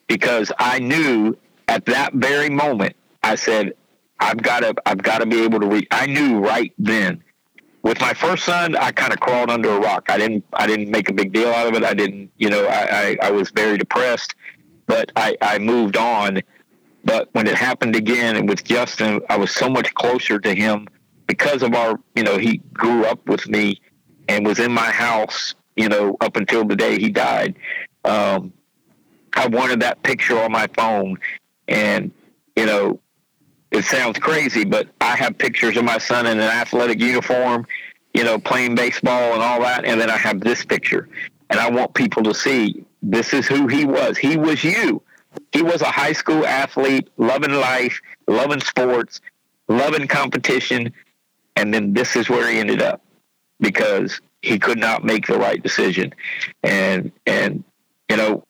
because 0.07 0.51
I 0.57 0.79
knew 0.79 1.37
at 1.67 1.85
that 1.85 2.13
very 2.13 2.49
moment, 2.49 2.95
I 3.23 3.35
said, 3.35 3.73
I've 4.19 4.41
got 4.41 4.61
to, 4.61 4.73
I've 4.85 5.01
got 5.01 5.19
to 5.19 5.25
be 5.25 5.43
able 5.43 5.59
to 5.59 5.67
read. 5.67 5.87
I 5.91 6.07
knew 6.07 6.39
right 6.39 6.73
then. 6.79 7.23
With 7.83 8.01
my 8.01 8.13
first 8.13 8.43
son, 8.43 8.75
I 8.75 8.91
kind 8.91 9.13
of 9.13 9.19
crawled 9.19 9.49
under 9.49 9.69
a 9.69 9.79
rock. 9.79 10.07
I 10.09 10.17
didn't, 10.17 10.43
I 10.53 10.67
didn't 10.67 10.89
make 10.89 11.09
a 11.09 11.13
big 11.13 11.31
deal 11.31 11.49
out 11.49 11.67
of 11.67 11.75
it. 11.75 11.83
I 11.83 11.93
didn't, 11.93 12.31
you 12.37 12.49
know, 12.49 12.65
I, 12.65 13.17
I, 13.21 13.27
I 13.27 13.31
was 13.31 13.51
very 13.51 13.77
depressed, 13.77 14.35
but 14.87 15.11
I, 15.15 15.37
I 15.41 15.59
moved 15.59 15.95
on. 15.95 16.41
But 17.07 17.29
when 17.31 17.47
it 17.47 17.55
happened 17.55 17.95
again, 17.95 18.35
and 18.35 18.49
with 18.49 18.65
Justin, 18.65 19.21
I 19.29 19.37
was 19.37 19.51
so 19.51 19.69
much 19.69 19.93
closer 19.93 20.39
to 20.39 20.53
him 20.53 20.89
because 21.25 21.63
of 21.63 21.73
our, 21.73 21.97
you 22.15 22.23
know, 22.23 22.37
he 22.37 22.57
grew 22.73 23.05
up 23.05 23.25
with 23.29 23.47
me 23.47 23.79
and 24.27 24.45
was 24.45 24.59
in 24.59 24.73
my 24.73 24.91
house, 24.91 25.55
you 25.77 25.87
know, 25.87 26.17
up 26.19 26.35
until 26.35 26.65
the 26.65 26.75
day 26.75 26.99
he 26.99 27.09
died. 27.09 27.55
Um, 28.03 28.51
I 29.33 29.47
wanted 29.47 29.79
that 29.79 30.03
picture 30.03 30.37
on 30.37 30.51
my 30.51 30.67
phone 30.75 31.17
and, 31.69 32.11
you 32.57 32.65
know, 32.65 32.99
it 33.71 33.85
sounds 33.85 34.19
crazy, 34.19 34.65
but 34.65 34.89
I 34.99 35.15
have 35.15 35.37
pictures 35.37 35.77
of 35.77 35.85
my 35.85 35.99
son 35.99 36.25
in 36.25 36.37
an 36.37 36.43
athletic 36.43 36.99
uniform, 36.99 37.65
you 38.13 38.25
know, 38.25 38.37
playing 38.37 38.75
baseball 38.75 39.33
and 39.33 39.41
all 39.41 39.61
that. 39.61 39.85
And 39.85 40.01
then 40.01 40.09
I 40.09 40.17
have 40.17 40.41
this 40.41 40.65
picture. 40.65 41.07
And 41.51 41.57
I 41.57 41.69
want 41.69 41.93
people 41.93 42.23
to 42.23 42.33
see 42.33 42.83
this 43.01 43.33
is 43.33 43.47
who 43.47 43.67
he 43.67 43.85
was. 43.85 44.17
He 44.17 44.35
was 44.35 44.61
you. 44.61 45.01
He 45.51 45.61
was 45.61 45.81
a 45.81 45.91
high 45.91 46.13
school 46.13 46.45
athlete, 46.45 47.09
loving 47.17 47.53
life, 47.53 47.99
loving 48.27 48.61
sports, 48.61 49.21
loving 49.67 50.07
competition. 50.07 50.93
And 51.55 51.73
then 51.73 51.93
this 51.93 52.15
is 52.15 52.29
where 52.29 52.49
he 52.49 52.59
ended 52.59 52.81
up 52.81 53.01
because 53.59 54.21
he 54.41 54.59
could 54.59 54.77
not 54.77 55.03
make 55.03 55.27
the 55.27 55.37
right 55.37 55.61
decision. 55.61 56.13
And, 56.63 57.11
and, 57.25 57.63
you 58.09 58.17
know, 58.17 58.43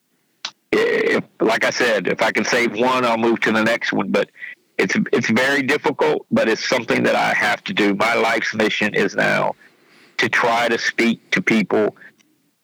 if, 0.71 1.23
like 1.39 1.63
I 1.63 1.69
said, 1.69 2.07
if 2.07 2.21
I 2.21 2.31
can 2.31 2.43
save 2.43 2.77
one, 2.77 3.05
I'll 3.05 3.17
move 3.17 3.39
to 3.41 3.51
the 3.51 3.63
next 3.63 3.93
one. 3.93 4.11
But 4.11 4.29
it's 4.77 4.95
it's 5.11 5.29
very 5.29 5.63
difficult, 5.63 6.25
but 6.31 6.47
it's 6.47 6.67
something 6.67 7.03
that 7.03 7.15
I 7.15 7.33
have 7.33 7.63
to 7.65 7.73
do. 7.73 7.95
My 7.95 8.13
life's 8.13 8.53
mission 8.53 8.93
is 8.93 9.15
now 9.15 9.55
to 10.17 10.29
try 10.29 10.67
to 10.67 10.77
speak 10.77 11.31
to 11.31 11.41
people 11.41 11.95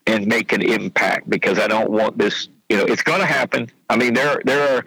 and 0.06 0.28
make 0.28 0.52
an 0.54 0.62
impact 0.62 1.30
because 1.30 1.58
I 1.60 1.68
don't 1.68 1.90
want 1.90 2.18
this. 2.18 2.50
You 2.70 2.78
know, 2.78 2.86
it's 2.86 3.04
going 3.04 3.20
to 3.20 3.26
happen. 3.26 3.70
I 3.90 3.98
mean, 3.98 4.14
there 4.14 4.42
there 4.46 4.78
are 4.78 4.86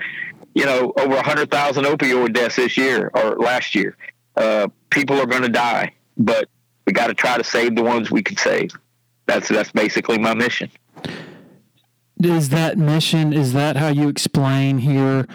you 0.55 0.65
know 0.65 0.93
over 0.99 1.23
hundred 1.23 1.51
thousand 1.51 1.85
opioid 1.85 2.35
deaths 2.35 2.57
this 2.57 2.77
year 2.77 3.11
or 3.15 3.37
last 3.37 3.75
year. 3.75 3.97
Uh, 4.37 4.69
people 4.91 5.21
are 5.21 5.27
going 5.27 5.43
to 5.43 5.49
die, 5.49 5.93
but 6.17 6.49
we 6.87 6.93
got 6.93 7.09
to 7.09 7.15
try 7.15 7.37
to 7.37 7.45
save 7.45 7.75
the 7.75 7.83
ones 7.83 8.11
we 8.11 8.23
can 8.23 8.37
save. 8.37 8.71
That's 9.27 9.49
that's 9.49 9.73
basically 9.73 10.19
my 10.19 10.35
mission. 10.35 10.71
Is 12.19 12.49
that 12.49 12.79
mission? 12.79 13.33
Is 13.33 13.53
that 13.53 13.77
how 13.77 13.89
you 13.89 14.09
explain 14.09 14.79
here? 14.79 15.27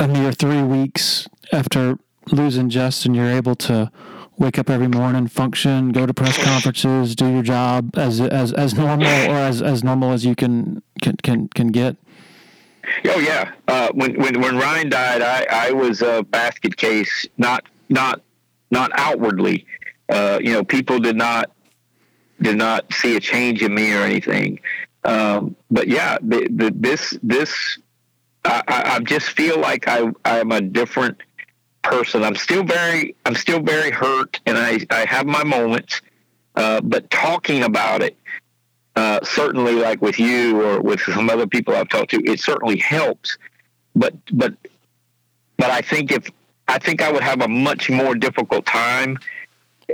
A 0.00 0.06
mere 0.06 0.32
three 0.32 0.62
weeks 0.62 1.28
after 1.52 1.98
losing 2.30 2.68
Justin, 2.68 3.14
you're 3.14 3.30
able 3.30 3.56
to 3.56 3.90
wake 4.38 4.58
up 4.58 4.70
every 4.70 4.88
morning, 4.88 5.26
function, 5.26 5.92
go 5.92 6.06
to 6.06 6.14
press 6.14 6.42
conferences, 6.42 7.14
do 7.14 7.28
your 7.28 7.42
job 7.42 7.96
as 7.98 8.20
as 8.20 8.52
as 8.52 8.74
normal 8.74 9.06
or 9.06 9.36
as, 9.36 9.60
as 9.60 9.84
normal 9.84 10.12
as 10.12 10.24
you 10.24 10.34
can 10.34 10.82
can 11.02 11.16
can, 11.16 11.48
can 11.48 11.68
get. 11.68 11.96
Oh 13.06 13.18
yeah. 13.18 13.52
Uh, 13.66 13.90
when 13.92 14.18
when 14.18 14.40
when 14.40 14.56
Ryan 14.56 14.88
died, 14.88 15.22
I 15.22 15.46
I 15.50 15.72
was 15.72 16.02
a 16.02 16.22
basket 16.22 16.76
case, 16.76 17.26
not 17.36 17.64
not 17.88 18.22
not 18.70 18.90
outwardly. 18.94 19.66
Uh, 20.08 20.38
you 20.42 20.52
know, 20.52 20.64
people 20.64 20.98
did 20.98 21.16
not 21.16 21.50
did 22.40 22.56
not 22.56 22.92
see 22.92 23.16
a 23.16 23.20
change 23.20 23.62
in 23.62 23.74
me 23.74 23.92
or 23.92 24.02
anything. 24.02 24.60
Um, 25.04 25.56
but 25.70 25.88
yeah, 25.88 26.18
the, 26.22 26.48
the, 26.50 26.72
this 26.74 27.18
this 27.22 27.78
I, 28.44 28.62
I 28.68 29.00
just 29.00 29.30
feel 29.30 29.58
like 29.58 29.88
I 29.88 30.10
I'm 30.24 30.52
a 30.52 30.60
different 30.60 31.18
person. 31.88 32.22
I'm 32.22 32.36
still 32.36 32.62
very 32.62 33.14
I'm 33.24 33.34
still 33.34 33.60
very 33.60 33.90
hurt, 33.90 34.40
and 34.46 34.56
I 34.56 34.80
I 34.90 35.04
have 35.06 35.26
my 35.26 35.44
moments. 35.44 36.00
Uh, 36.54 36.80
but 36.80 37.08
talking 37.10 37.62
about 37.62 38.02
it, 38.02 38.16
uh, 38.96 39.20
certainly 39.22 39.74
like 39.74 40.02
with 40.02 40.18
you 40.18 40.60
or 40.60 40.80
with 40.80 41.00
some 41.00 41.30
other 41.30 41.46
people 41.46 41.74
I've 41.74 41.88
talked 41.88 42.10
to, 42.10 42.20
it 42.24 42.40
certainly 42.40 42.78
helps. 42.78 43.38
But 43.94 44.14
but 44.32 44.54
but 45.56 45.70
I 45.70 45.80
think 45.80 46.12
if 46.12 46.30
I 46.68 46.78
think 46.78 47.02
I 47.02 47.10
would 47.10 47.22
have 47.22 47.42
a 47.42 47.48
much 47.48 47.90
more 47.90 48.14
difficult 48.14 48.66
time 48.66 49.18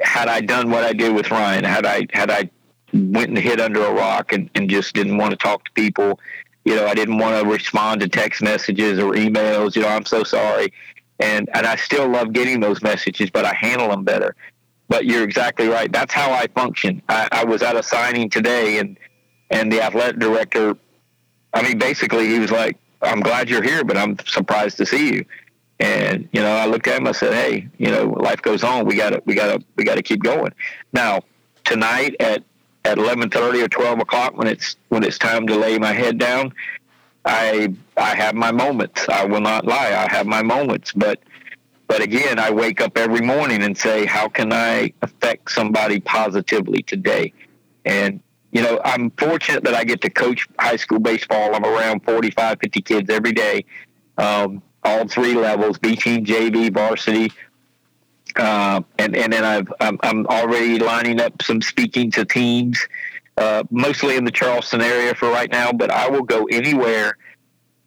had 0.02 0.28
I 0.28 0.40
done 0.40 0.70
what 0.70 0.84
I 0.84 0.92
did 0.92 1.14
with 1.14 1.30
Ryan. 1.30 1.64
Had 1.64 1.86
I 1.86 2.06
had 2.12 2.30
I 2.30 2.50
went 2.92 3.28
and 3.28 3.38
hid 3.38 3.60
under 3.60 3.84
a 3.84 3.92
rock 3.92 4.32
and, 4.32 4.50
and 4.54 4.68
just 4.68 4.94
didn't 4.94 5.16
want 5.16 5.30
to 5.30 5.36
talk 5.36 5.64
to 5.64 5.72
people. 5.72 6.18
You 6.64 6.76
know, 6.76 6.86
I 6.86 6.94
didn't 6.94 7.18
want 7.18 7.40
to 7.40 7.48
respond 7.48 8.00
to 8.00 8.08
text 8.08 8.42
messages 8.42 8.98
or 8.98 9.12
emails. 9.12 9.76
You 9.76 9.82
know, 9.82 9.88
I'm 9.88 10.06
so 10.06 10.24
sorry. 10.24 10.72
And 11.20 11.48
and 11.54 11.66
I 11.66 11.76
still 11.76 12.08
love 12.08 12.32
getting 12.32 12.60
those 12.60 12.82
messages, 12.82 13.30
but 13.30 13.44
I 13.44 13.54
handle 13.54 13.88
them 13.88 14.04
better. 14.04 14.34
But 14.88 15.06
you're 15.06 15.22
exactly 15.22 15.68
right. 15.68 15.90
That's 15.90 16.12
how 16.12 16.32
I 16.32 16.46
function. 16.48 17.02
I, 17.08 17.28
I 17.30 17.44
was 17.44 17.62
at 17.62 17.76
a 17.76 17.82
signing 17.82 18.28
today, 18.30 18.78
and 18.78 18.98
and 19.50 19.72
the 19.72 19.82
athletic 19.82 20.18
director, 20.18 20.76
I 21.52 21.62
mean, 21.62 21.78
basically, 21.78 22.26
he 22.26 22.38
was 22.38 22.50
like, 22.50 22.76
"I'm 23.00 23.20
glad 23.20 23.48
you're 23.48 23.62
here, 23.62 23.84
but 23.84 23.96
I'm 23.96 24.18
surprised 24.26 24.76
to 24.78 24.86
see 24.86 25.14
you." 25.14 25.24
And 25.80 26.28
you 26.32 26.40
know, 26.40 26.54
I 26.54 26.66
looked 26.66 26.86
at 26.86 27.00
him. 27.00 27.06
I 27.06 27.12
said, 27.12 27.32
"Hey, 27.32 27.68
you 27.78 27.90
know, 27.90 28.06
life 28.08 28.42
goes 28.42 28.64
on. 28.64 28.84
We 28.84 28.96
got 28.96 29.10
to, 29.10 29.22
we 29.24 29.34
got 29.34 29.58
to, 29.58 29.64
we 29.76 29.84
got 29.84 29.96
to 29.96 30.02
keep 30.02 30.22
going." 30.22 30.52
Now, 30.92 31.20
tonight 31.64 32.16
at 32.20 32.42
at 32.84 32.98
eleven 32.98 33.30
thirty 33.30 33.62
or 33.62 33.68
twelve 33.68 34.00
o'clock, 34.00 34.36
when 34.36 34.48
it's 34.48 34.76
when 34.88 35.02
it's 35.02 35.18
time 35.18 35.46
to 35.46 35.56
lay 35.56 35.78
my 35.78 35.92
head 35.92 36.18
down, 36.18 36.52
I 37.24 37.74
I 37.96 38.14
have 38.14 38.34
my 38.34 38.50
moments. 38.50 39.08
I 39.08 39.24
will 39.24 39.40
not 39.40 39.66
lie. 39.66 39.94
I 39.94 40.12
have 40.12 40.26
my 40.26 40.42
moments, 40.42 40.92
but 40.92 41.20
but 41.86 42.02
again, 42.02 42.38
I 42.38 42.50
wake 42.50 42.80
up 42.80 42.96
every 42.96 43.20
morning 43.20 43.62
and 43.62 43.76
say, 43.76 44.06
how 44.06 44.28
can 44.28 44.52
I 44.52 44.92
affect 45.02 45.50
somebody 45.50 46.00
positively 46.00 46.82
today? 46.82 47.32
And 47.84 48.20
you 48.52 48.62
know, 48.62 48.80
I'm 48.84 49.10
fortunate 49.10 49.64
that 49.64 49.74
I 49.74 49.84
get 49.84 50.00
to 50.02 50.10
coach 50.10 50.48
high 50.58 50.76
school 50.76 51.00
baseball. 51.00 51.54
I'm 51.54 51.64
around 51.64 52.04
45, 52.04 52.58
50 52.60 52.82
kids 52.82 53.10
every 53.10 53.32
day, 53.32 53.64
um, 54.16 54.62
all 54.82 55.06
three 55.08 55.34
levels: 55.34 55.78
B 55.78 55.96
team, 55.96 56.24
JV, 56.24 56.72
varsity. 56.72 57.32
Uh, 58.36 58.82
and 58.98 59.14
and 59.16 59.32
then 59.32 59.44
I've 59.44 59.72
I'm, 59.80 59.98
I'm 60.02 60.26
already 60.26 60.78
lining 60.78 61.20
up 61.20 61.42
some 61.42 61.62
speaking 61.62 62.10
to 62.12 62.24
teams 62.24 62.86
uh, 63.36 63.64
mostly 63.70 64.16
in 64.16 64.24
the 64.24 64.30
Charleston 64.30 64.80
area 64.80 65.14
for 65.14 65.28
right 65.28 65.50
now, 65.50 65.72
but 65.72 65.90
I 65.90 66.08
will 66.08 66.22
go 66.22 66.44
anywhere. 66.46 67.16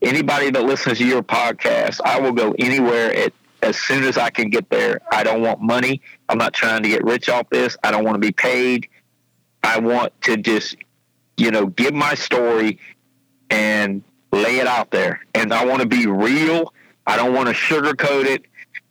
Anybody 0.02 0.52
that 0.52 0.64
listens 0.64 1.00
to 1.00 1.06
your 1.06 1.24
podcast, 1.24 2.00
I 2.06 2.20
will 2.20 2.32
go 2.32 2.54
anywhere 2.60 3.14
at, 3.14 3.34
as 3.62 3.78
soon 3.78 4.04
as 4.04 4.18
I 4.18 4.30
can 4.30 4.50
get 4.50 4.70
there. 4.70 5.00
I 5.12 5.24
don't 5.24 5.41
want 5.41 5.62
money. 5.62 6.02
I'm 6.30 6.38
not 6.38 6.54
trying 6.54 6.84
to 6.84 6.89
get 6.89 7.04
rich 7.04 7.30
off 7.30 7.50
this. 7.50 7.76
I 7.84 7.91
don't 7.91 8.04
want 8.04 8.16
to 8.16 8.20
be 8.20 8.32
paid. 8.32 8.88
I 9.64 9.80
want 9.80 10.20
to 10.24 10.38
just, 10.38 10.76
you 11.36 11.52
know, 11.52 11.66
give 11.66 11.93
my 11.93 12.14
story 12.14 12.80
and 13.50 14.04
lay 14.32 14.58
it 14.58 14.68
out 14.68 14.91
there. 14.91 15.22
And 15.34 15.54
I 15.54 15.66
want 15.66 15.82
to 15.82 15.88
be 15.88 16.06
real. 16.06 16.74
I 17.08 17.18
don't 17.18 17.34
want 17.34 17.48
to 17.48 17.54
sugarcoat 17.54 18.26
it 18.26 18.45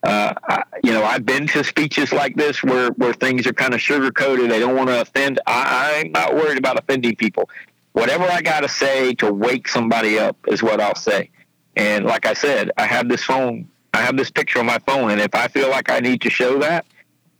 uh, 0.06 0.34
I, 0.48 0.62
you 0.84 0.92
know, 0.92 1.02
I've 1.02 1.26
been 1.26 1.46
to 1.48 1.64
speeches 1.64 2.12
like 2.12 2.36
this 2.36 2.62
where, 2.62 2.90
where 2.92 3.12
things 3.12 3.46
are 3.46 3.52
kind 3.52 3.74
of 3.74 3.80
sugarcoated. 3.80 4.48
They 4.48 4.60
don't 4.60 4.76
want 4.76 4.88
to 4.88 5.00
offend. 5.00 5.40
I, 5.46 6.02
I'm 6.04 6.12
not 6.12 6.34
worried 6.34 6.58
about 6.58 6.78
offending 6.78 7.16
people. 7.16 7.50
Whatever 7.96 8.24
I 8.24 8.42
got 8.42 8.60
to 8.60 8.68
say 8.68 9.14
to 9.14 9.32
wake 9.32 9.66
somebody 9.66 10.18
up 10.18 10.36
is 10.48 10.62
what 10.62 10.82
I'll 10.82 10.94
say. 10.94 11.30
And 11.76 12.04
like 12.04 12.26
I 12.26 12.34
said, 12.34 12.70
I 12.76 12.84
have 12.84 13.08
this 13.08 13.24
phone, 13.24 13.70
I 13.94 14.02
have 14.02 14.18
this 14.18 14.30
picture 14.30 14.58
on 14.58 14.66
my 14.66 14.78
phone, 14.80 15.12
and 15.12 15.18
if 15.18 15.34
I 15.34 15.48
feel 15.48 15.70
like 15.70 15.90
I 15.90 16.00
need 16.00 16.20
to 16.20 16.28
show 16.28 16.58
that, 16.58 16.84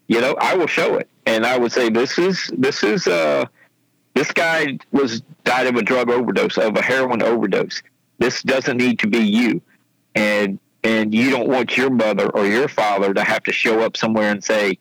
you 0.09 0.19
know, 0.19 0.35
I 0.41 0.57
will 0.57 0.67
show 0.67 0.95
it. 0.97 1.11
And 1.27 1.45
I 1.45 1.59
would 1.59 1.73
say, 1.73 1.91
this 1.91 2.19
is 2.19 2.51
this 2.57 2.83
is 2.83 3.07
uh, 3.07 3.45
this 4.15 4.33
guy 4.33 4.79
was 4.93 5.21
died 5.45 5.67
of 5.67 5.77
a 5.77 5.83
drug 5.83 6.09
overdose, 6.09 6.57
of 6.57 6.75
a 6.75 6.83
heroin 6.83 7.23
overdose. 7.23 7.83
This 8.17 8.43
doesn't 8.43 8.79
need 8.79 8.99
to 9.01 9.09
be 9.09 9.19
you. 9.19 9.61
And 10.15 10.59
and 10.83 11.13
you 11.13 11.29
don't 11.29 11.51
want 11.51 11.77
your 11.77 11.91
mother 11.91 12.31
or 12.31 12.47
your 12.47 12.69
father 12.69 13.13
to 13.13 13.23
have 13.23 13.43
to 13.43 13.53
show 13.53 13.81
up 13.81 13.95
somewhere 13.95 14.31
and 14.31 14.43
say, 14.43 14.79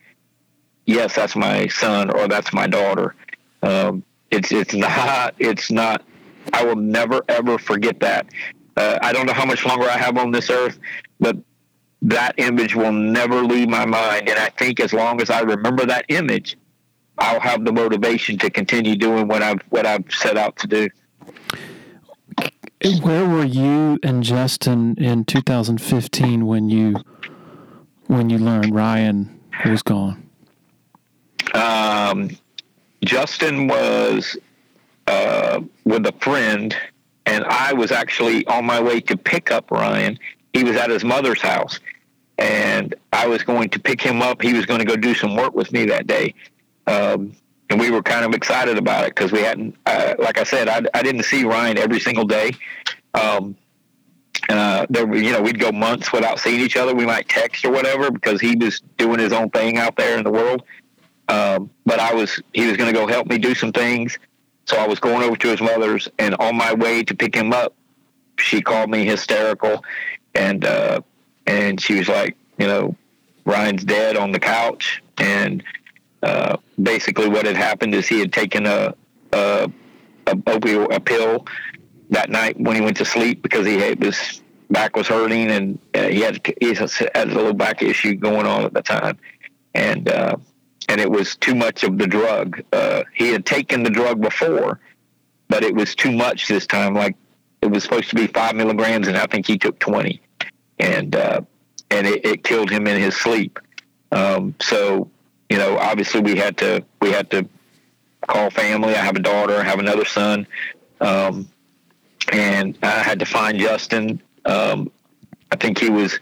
"Yes, 0.85 1.15
that's 1.15 1.35
my 1.35 1.67
son" 1.67 2.11
or 2.11 2.29
"That's 2.29 2.53
my 2.53 2.65
daughter." 2.65 3.13
Um, 3.61 4.05
it's 4.31 4.51
it's 4.51 4.73
not 4.73 5.35
it's 5.39 5.71
not. 5.71 6.03
I 6.53 6.63
will 6.63 6.75
never 6.75 7.21
ever 7.27 7.57
forget 7.57 7.99
that. 8.01 8.27
Uh, 8.77 8.99
I 9.01 9.13
don't 9.13 9.25
know 9.25 9.33
how 9.33 9.45
much 9.45 9.65
longer 9.65 9.85
I 9.85 9.97
have 9.97 10.17
on 10.17 10.31
this 10.31 10.49
earth, 10.49 10.79
but 11.19 11.37
that 12.01 12.35
image 12.37 12.75
will 12.75 12.91
never 12.91 13.41
leave 13.41 13.69
my 13.69 13.85
mind. 13.85 14.29
And 14.29 14.37
I 14.37 14.49
think 14.49 14.79
as 14.79 14.93
long 14.93 15.21
as 15.21 15.29
I 15.29 15.41
remember 15.41 15.85
that 15.85 16.05
image, 16.09 16.57
I'll 17.17 17.39
have 17.39 17.63
the 17.63 17.71
motivation 17.71 18.37
to 18.39 18.49
continue 18.49 18.95
doing 18.95 19.27
what 19.27 19.41
I've 19.41 19.61
what 19.69 19.85
I've 19.85 20.05
set 20.09 20.37
out 20.37 20.57
to 20.57 20.67
do. 20.67 20.89
Where 23.01 23.27
were 23.27 23.45
you 23.45 23.97
and 24.03 24.21
Justin 24.21 24.95
in 24.97 25.25
2015 25.25 26.45
when 26.45 26.69
you 26.69 26.95
when 28.07 28.29
you 28.29 28.37
learned 28.37 28.75
Ryan 28.75 29.39
was 29.65 29.81
gone? 29.81 30.29
Um, 31.53 32.31
Justin 33.05 33.67
was 33.67 34.37
uh, 35.07 35.61
with 35.85 36.05
a 36.05 36.13
friend, 36.19 36.75
and 37.25 37.45
I 37.45 37.73
was 37.73 37.91
actually 37.91 38.45
on 38.47 38.65
my 38.65 38.81
way 38.81 38.99
to 39.01 39.15
pick 39.15 39.51
up 39.51 39.71
Ryan. 39.71 40.19
He 40.53 40.63
was 40.63 40.75
at 40.75 40.89
his 40.89 41.03
mother's 41.03 41.41
house, 41.41 41.79
and 42.37 42.95
I 43.13 43.27
was 43.27 43.43
going 43.43 43.69
to 43.69 43.79
pick 43.79 44.01
him 44.01 44.21
up. 44.21 44.41
He 44.41 44.53
was 44.53 44.65
going 44.65 44.79
to 44.79 44.85
go 44.85 44.95
do 44.95 45.13
some 45.13 45.35
work 45.35 45.53
with 45.53 45.71
me 45.71 45.85
that 45.85 46.07
day. 46.07 46.33
Um, 46.87 47.33
and 47.69 47.79
we 47.79 47.89
were 47.89 48.03
kind 48.03 48.25
of 48.25 48.33
excited 48.33 48.77
about 48.77 49.05
it 49.05 49.15
because 49.15 49.31
we 49.31 49.41
hadn't, 49.41 49.75
uh, 49.85 50.15
like 50.19 50.37
I 50.37 50.43
said, 50.43 50.67
I, 50.67 50.81
I 50.93 51.01
didn't 51.01 51.23
see 51.23 51.43
Ryan 51.43 51.77
every 51.77 51.99
single 51.99 52.25
day. 52.25 52.51
Um, 53.13 53.55
uh, 54.49 54.85
there, 54.89 55.11
you 55.15 55.31
know, 55.31 55.41
we'd 55.41 55.59
go 55.59 55.71
months 55.71 56.11
without 56.11 56.39
seeing 56.39 56.59
each 56.59 56.77
other. 56.77 56.93
We 56.93 57.05
might 57.05 57.27
text 57.27 57.65
or 57.65 57.71
whatever 57.71 58.11
because 58.11 58.39
he 58.39 58.55
was 58.55 58.81
doing 58.97 59.19
his 59.19 59.33
own 59.33 59.49
thing 59.49 59.77
out 59.77 59.95
there 59.95 60.17
in 60.17 60.23
the 60.23 60.31
world. 60.31 60.63
Um, 61.27 61.69
but 61.85 61.99
I 61.99 62.13
was, 62.13 62.41
he 62.53 62.67
was 62.67 62.77
going 62.77 62.91
to 62.91 62.97
go 62.97 63.07
help 63.07 63.27
me 63.27 63.37
do 63.37 63.55
some 63.55 63.71
things. 63.71 64.17
So 64.65 64.77
I 64.77 64.87
was 64.87 64.99
going 64.99 65.23
over 65.23 65.35
to 65.35 65.47
his 65.47 65.61
mother's, 65.61 66.07
and 66.17 66.35
on 66.35 66.55
my 66.55 66.73
way 66.73 67.03
to 67.03 67.15
pick 67.15 67.35
him 67.35 67.53
up, 67.53 67.75
she 68.39 68.61
called 68.61 68.89
me 68.89 69.05
hysterical, 69.05 69.83
and 70.33 70.65
uh, 70.65 71.01
and 71.45 71.79
she 71.79 71.95
was 71.95 72.07
like, 72.07 72.35
you 72.57 72.67
know, 72.67 72.95
Ryan's 73.45 73.83
dead 73.83 74.17
on 74.17 74.31
the 74.31 74.39
couch, 74.39 75.03
and 75.17 75.63
uh, 76.23 76.57
basically 76.81 77.29
what 77.29 77.45
had 77.45 77.55
happened 77.55 77.93
is 77.93 78.07
he 78.07 78.19
had 78.19 78.33
taken 78.33 78.65
a 78.65 78.95
a, 79.31 79.71
a, 80.27 80.35
opioid, 80.35 80.95
a 80.95 80.99
pill 80.99 81.45
that 82.09 82.29
night 82.29 82.59
when 82.59 82.75
he 82.75 82.81
went 82.81 82.97
to 82.97 83.05
sleep 83.05 83.41
because 83.41 83.65
he 83.65 83.77
had, 83.77 84.01
his 84.01 84.41
back 84.69 84.95
was 84.95 85.07
hurting 85.07 85.51
and 85.51 85.79
uh, 85.93 86.07
he 86.07 86.21
had 86.21 86.45
he 86.59 86.73
had 86.73 86.89
a 87.15 87.25
little 87.25 87.53
back 87.53 87.81
issue 87.81 88.15
going 88.15 88.45
on 88.45 88.63
at 88.63 88.73
the 88.73 88.81
time, 88.81 89.17
and 89.73 90.09
uh, 90.09 90.35
and 90.89 91.01
it 91.01 91.09
was 91.09 91.35
too 91.35 91.55
much 91.55 91.83
of 91.83 91.97
the 91.97 92.07
drug. 92.07 92.61
Uh, 92.71 93.03
he 93.13 93.31
had 93.31 93.45
taken 93.45 93.83
the 93.83 93.89
drug 93.89 94.21
before, 94.21 94.79
but 95.47 95.63
it 95.63 95.73
was 95.73 95.95
too 95.95 96.11
much 96.11 96.47
this 96.47 96.67
time. 96.67 96.93
Like 96.93 97.15
it 97.61 97.67
was 97.67 97.83
supposed 97.83 98.09
to 98.09 98.15
be 98.15 98.27
five 98.27 98.55
milligrams, 98.55 99.07
and 99.07 99.17
I 99.17 99.25
think 99.25 99.47
he 99.47 99.57
took 99.57 99.79
twenty, 99.79 100.21
and 100.79 101.15
uh, 101.15 101.41
and 101.89 102.07
it, 102.07 102.25
it 102.25 102.43
killed 102.43 102.69
him 102.69 102.87
in 102.87 103.01
his 103.01 103.15
sleep. 103.15 103.59
Um, 104.11 104.55
so 104.61 105.09
you 105.49 105.57
know, 105.57 105.77
obviously 105.77 106.21
we 106.21 106.35
had 106.35 106.57
to 106.57 106.83
we 107.01 107.11
had 107.11 107.29
to 107.31 107.47
call 108.27 108.49
family. 108.49 108.95
I 108.95 109.03
have 109.03 109.15
a 109.15 109.19
daughter. 109.21 109.55
I 109.55 109.63
have 109.63 109.79
another 109.79 110.05
son, 110.05 110.47
um, 111.01 111.47
and 112.31 112.77
I 112.83 113.03
had 113.03 113.19
to 113.19 113.25
find 113.25 113.59
Justin. 113.59 114.21
Um, 114.45 114.91
I 115.51 115.55
think 115.55 115.79
he 115.79 115.89
was 115.89 116.19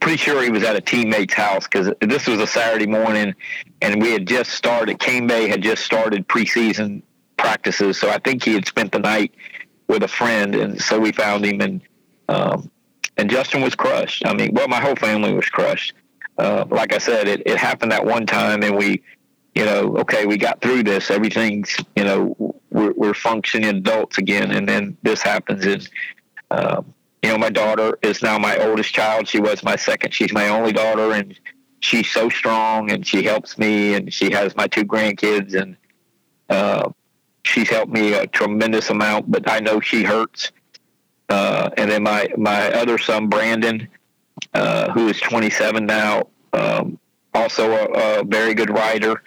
pretty 0.00 0.18
sure 0.18 0.42
he 0.42 0.50
was 0.50 0.62
at 0.62 0.76
a 0.76 0.80
teammate's 0.80 1.34
house 1.34 1.64
because 1.64 1.92
this 2.00 2.26
was 2.26 2.40
a 2.40 2.46
Saturday 2.46 2.86
morning, 2.86 3.34
and 3.80 4.02
we 4.02 4.12
had 4.12 4.26
just 4.26 4.50
started. 4.52 4.98
Cane 4.98 5.26
Bay 5.26 5.48
had 5.48 5.62
just 5.62 5.84
started 5.84 6.28
preseason 6.28 7.02
practices, 7.36 7.98
so 7.98 8.10
I 8.10 8.18
think 8.18 8.44
he 8.44 8.54
had 8.54 8.66
spent 8.66 8.92
the 8.92 8.98
night 8.98 9.32
with 9.88 10.02
a 10.02 10.08
friend, 10.08 10.54
and 10.54 10.80
so 10.80 10.98
we 10.98 11.12
found 11.12 11.44
him, 11.44 11.60
and 11.60 11.80
um, 12.28 12.70
and 13.16 13.30
Justin 13.30 13.62
was 13.62 13.74
crushed. 13.74 14.26
I 14.26 14.34
mean, 14.34 14.52
well, 14.54 14.68
my 14.68 14.80
whole 14.80 14.96
family 14.96 15.32
was 15.32 15.46
crushed. 15.46 15.94
Uh, 16.38 16.64
like 16.70 16.94
I 16.94 16.98
said, 16.98 17.26
it, 17.26 17.42
it 17.46 17.56
happened 17.56 17.90
that 17.92 18.04
one 18.04 18.26
time, 18.26 18.62
and 18.62 18.76
we, 18.76 19.02
you 19.54 19.64
know, 19.64 19.96
okay, 19.98 20.26
we 20.26 20.36
got 20.36 20.60
through 20.60 20.84
this. 20.84 21.10
Everything's, 21.10 21.76
you 21.96 22.04
know, 22.04 22.54
we're, 22.70 22.92
we're 22.92 23.14
functioning 23.14 23.76
adults 23.76 24.18
again, 24.18 24.52
and 24.52 24.68
then 24.68 24.96
this 25.02 25.22
happens, 25.22 25.66
and 25.66 25.88
um, 26.50 26.94
you 27.22 27.30
know, 27.30 27.38
my 27.38 27.50
daughter 27.50 27.98
is 28.02 28.22
now 28.22 28.38
my 28.38 28.56
oldest 28.58 28.94
child. 28.94 29.26
She 29.26 29.40
was 29.40 29.64
my 29.64 29.74
second. 29.74 30.14
She's 30.14 30.32
my 30.32 30.48
only 30.48 30.72
daughter, 30.72 31.12
and 31.12 31.38
she's 31.80 32.10
so 32.10 32.28
strong, 32.28 32.90
and 32.90 33.06
she 33.06 33.22
helps 33.22 33.58
me, 33.58 33.94
and 33.94 34.12
she 34.12 34.32
has 34.32 34.56
my 34.56 34.66
two 34.66 34.84
grandkids, 34.84 35.54
and 35.54 35.76
uh, 36.48 36.90
she's 37.44 37.68
helped 37.68 37.92
me 37.92 38.12
a 38.12 38.26
tremendous 38.26 38.90
amount. 38.90 39.30
But 39.30 39.48
I 39.50 39.60
know 39.60 39.80
she 39.80 40.02
hurts. 40.02 40.52
Uh, 41.28 41.70
and 41.76 41.90
then 41.90 42.02
my 42.02 42.28
my 42.36 42.72
other 42.72 42.98
son, 42.98 43.28
Brandon, 43.28 43.88
uh, 44.54 44.90
who 44.92 45.08
is 45.08 45.20
27 45.20 45.84
now, 45.84 46.28
um, 46.54 46.98
also 47.34 47.70
a, 47.70 48.20
a, 48.20 48.24
very 48.24 48.54
good 48.54 48.70
writer, 48.70 49.22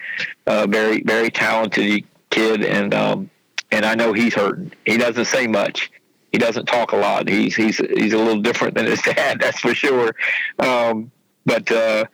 very 0.46 1.04
very 1.04 1.30
talented 1.30 2.04
kid, 2.32 2.64
and 2.64 2.94
um, 2.94 3.30
and 3.72 3.86
I 3.86 3.94
know 3.96 4.14
he's 4.14 4.34
hurting. 4.34 4.72
He 4.86 4.98
doesn't 4.98 5.26
say 5.26 5.46
much 5.46 5.92
he 6.32 6.38
doesn't 6.38 6.66
talk 6.66 6.94
a 6.94 6.96
lot. 6.96 7.28
He's 7.28 7.56
he's 7.56 7.78
he's 7.78 8.14
a 8.14 8.18
little 8.18 8.42
different 8.42 8.76
than 8.76 8.86
his 8.86 9.02
dad, 9.06 9.40
that's 9.40 9.60
for 9.60 9.74
sure. 9.76 10.16
Um, 10.60 11.12
but 11.46 11.72
uh, 11.72 12.06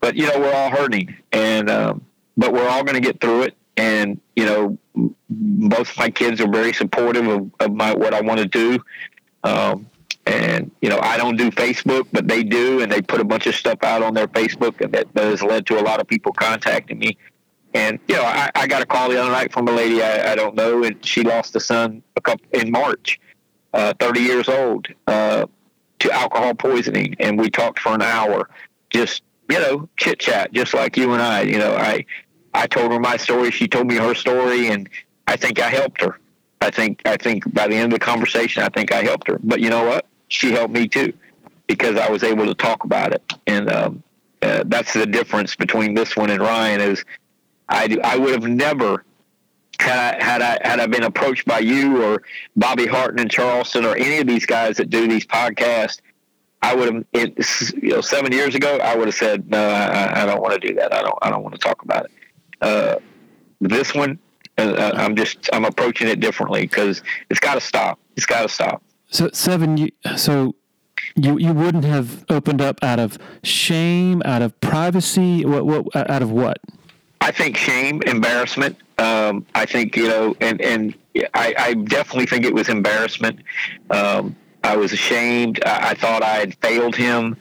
but 0.00 0.16
you 0.16 0.26
know 0.26 0.38
we're 0.38 0.52
all 0.52 0.70
hurting, 0.70 1.16
and 1.32 1.68
um, 1.70 2.04
but 2.36 2.52
we're 2.52 2.68
all 2.68 2.84
going 2.84 2.94
to 2.94 3.06
get 3.06 3.20
through 3.20 3.42
it. 3.42 3.54
And 3.76 4.20
you 4.34 4.44
know, 4.44 4.78
both 5.28 5.96
my 5.96 6.10
kids 6.10 6.40
are 6.40 6.48
very 6.48 6.72
supportive 6.72 7.26
of, 7.26 7.50
of 7.60 7.72
my 7.72 7.94
what 7.94 8.14
I 8.14 8.20
want 8.20 8.40
to 8.40 8.46
do. 8.46 8.78
Um, 9.44 9.86
and 10.26 10.70
you 10.82 10.88
know, 10.88 10.98
I 11.00 11.16
don't 11.16 11.36
do 11.36 11.50
Facebook, 11.50 12.06
but 12.12 12.28
they 12.28 12.42
do, 12.42 12.80
and 12.80 12.92
they 12.92 13.00
put 13.00 13.20
a 13.20 13.24
bunch 13.24 13.46
of 13.46 13.54
stuff 13.54 13.82
out 13.82 14.02
on 14.02 14.14
their 14.14 14.28
Facebook, 14.28 14.80
and 14.80 14.92
that, 14.92 15.12
that 15.14 15.24
has 15.24 15.42
led 15.42 15.66
to 15.66 15.80
a 15.80 15.82
lot 15.82 16.00
of 16.00 16.06
people 16.06 16.32
contacting 16.32 16.98
me. 16.98 17.16
And 17.74 17.98
you 18.08 18.16
know, 18.16 18.24
I, 18.24 18.50
I 18.54 18.66
got 18.66 18.82
a 18.82 18.86
call 18.86 19.08
the 19.08 19.20
other 19.20 19.30
night 19.30 19.52
from 19.52 19.68
a 19.68 19.72
lady 19.72 20.02
I, 20.02 20.32
I 20.32 20.34
don't 20.34 20.54
know, 20.54 20.84
and 20.84 21.04
she 21.04 21.22
lost 21.22 21.56
a 21.56 21.60
son 21.60 22.02
a 22.16 22.20
couple 22.20 22.46
in 22.52 22.70
March, 22.70 23.20
uh, 23.72 23.94
30 23.98 24.20
years 24.20 24.48
old, 24.48 24.88
uh, 25.06 25.46
to 26.00 26.12
alcohol 26.12 26.54
poisoning. 26.54 27.16
And 27.18 27.38
we 27.38 27.50
talked 27.50 27.78
for 27.78 27.94
an 27.94 28.02
hour, 28.02 28.48
just, 28.90 29.22
you 29.48 29.58
know, 29.58 29.88
chit 29.96 30.18
chat, 30.18 30.52
just 30.52 30.74
like 30.74 30.96
you 30.96 31.12
and 31.12 31.22
I. 31.22 31.42
You 31.42 31.58
know, 31.58 31.74
I, 31.74 32.04
I 32.54 32.66
told 32.66 32.92
her 32.92 33.00
my 33.00 33.16
story. 33.16 33.50
She 33.50 33.68
told 33.68 33.86
me 33.86 33.96
her 33.96 34.14
story. 34.14 34.68
And 34.68 34.88
I 35.26 35.36
think 35.36 35.60
I 35.60 35.68
helped 35.68 36.00
her. 36.02 36.18
I 36.60 36.70
think, 36.70 37.02
I 37.04 37.16
think 37.16 37.52
by 37.54 37.68
the 37.68 37.74
end 37.74 37.92
of 37.92 37.98
the 37.98 38.04
conversation, 38.04 38.62
I 38.62 38.68
think 38.68 38.92
I 38.92 39.02
helped 39.02 39.28
her. 39.28 39.38
But 39.42 39.60
you 39.60 39.70
know 39.70 39.84
what? 39.84 40.06
She 40.28 40.52
helped 40.52 40.74
me 40.74 40.88
too 40.88 41.12
because 41.66 41.96
I 41.96 42.10
was 42.10 42.22
able 42.22 42.46
to 42.46 42.54
talk 42.54 42.84
about 42.84 43.12
it. 43.12 43.22
And, 43.46 43.70
um, 43.70 44.02
uh, 44.40 44.64
that's 44.66 44.92
the 44.92 45.06
difference 45.06 45.56
between 45.56 45.94
this 45.94 46.16
one 46.16 46.30
and 46.30 46.40
Ryan 46.40 46.80
is 46.80 47.04
I, 47.68 47.96
I 48.04 48.16
would 48.16 48.32
have 48.32 48.48
never 48.48 49.04
had 49.80 50.20
I, 50.20 50.24
had 50.24 50.42
I 50.42 50.68
had 50.68 50.80
I 50.80 50.86
been 50.86 51.04
approached 51.04 51.46
by 51.46 51.60
you 51.60 52.02
or 52.02 52.22
Bobby 52.56 52.86
Harton 52.86 53.20
in 53.20 53.28
Charleston 53.28 53.84
or 53.84 53.96
any 53.96 54.18
of 54.18 54.26
these 54.26 54.46
guys 54.46 54.76
that 54.78 54.90
do 54.90 55.06
these 55.06 55.26
podcasts, 55.26 56.00
I 56.62 56.74
would 56.74 56.94
have 56.94 57.04
it, 57.12 57.72
you 57.82 57.90
know 57.90 58.00
seven 58.00 58.32
years 58.32 58.54
ago 58.54 58.78
I 58.78 58.96
would 58.96 59.08
have 59.08 59.14
said 59.14 59.48
no 59.48 59.68
I, 59.68 60.22
I 60.22 60.26
don't 60.26 60.40
want 60.40 60.60
to 60.60 60.68
do 60.68 60.74
that 60.74 60.92
I 60.92 61.02
don't 61.02 61.18
I 61.22 61.30
don't 61.30 61.42
want 61.42 61.54
to 61.54 61.60
talk 61.60 61.82
about 61.82 62.06
it. 62.06 62.10
Uh, 62.60 62.96
this 63.60 63.94
one 63.94 64.18
uh, 64.58 64.62
uh 64.62 64.92
I'm 64.96 65.16
just 65.16 65.48
I'm 65.52 65.64
approaching 65.64 66.08
it 66.08 66.20
differently 66.20 66.62
because 66.62 67.02
it's 67.30 67.40
got 67.40 67.54
to 67.54 67.60
stop. 67.60 67.98
It's 68.16 68.26
got 68.26 68.42
to 68.42 68.48
stop. 68.48 68.82
So 69.10 69.30
seven. 69.32 69.76
You, 69.76 69.90
so 70.16 70.54
you 71.16 71.38
you 71.38 71.52
wouldn't 71.52 71.84
have 71.84 72.24
opened 72.28 72.60
up 72.60 72.82
out 72.82 72.98
of 72.98 73.18
shame, 73.42 74.22
out 74.24 74.42
of 74.42 74.58
privacy. 74.60 75.44
What 75.44 75.66
what 75.66 75.96
out 75.96 76.22
of 76.22 76.30
what? 76.30 76.58
I 77.20 77.30
think 77.32 77.56
shame, 77.56 78.02
embarrassment. 78.06 78.76
Um, 78.98 79.46
I 79.54 79.64
think 79.66 79.96
you 79.96 80.08
know, 80.08 80.36
and 80.40 80.60
and 80.60 80.94
I, 81.34 81.54
I 81.58 81.74
definitely 81.74 82.26
think 82.26 82.44
it 82.44 82.54
was 82.54 82.68
embarrassment. 82.68 83.40
Um, 83.90 84.36
I 84.64 84.76
was 84.76 84.92
ashamed. 84.92 85.60
I, 85.64 85.90
I, 85.90 85.94
thought 85.94 86.22
I 86.22 86.36
had 86.36 86.54
failed 86.56 86.96
him, 86.96 87.36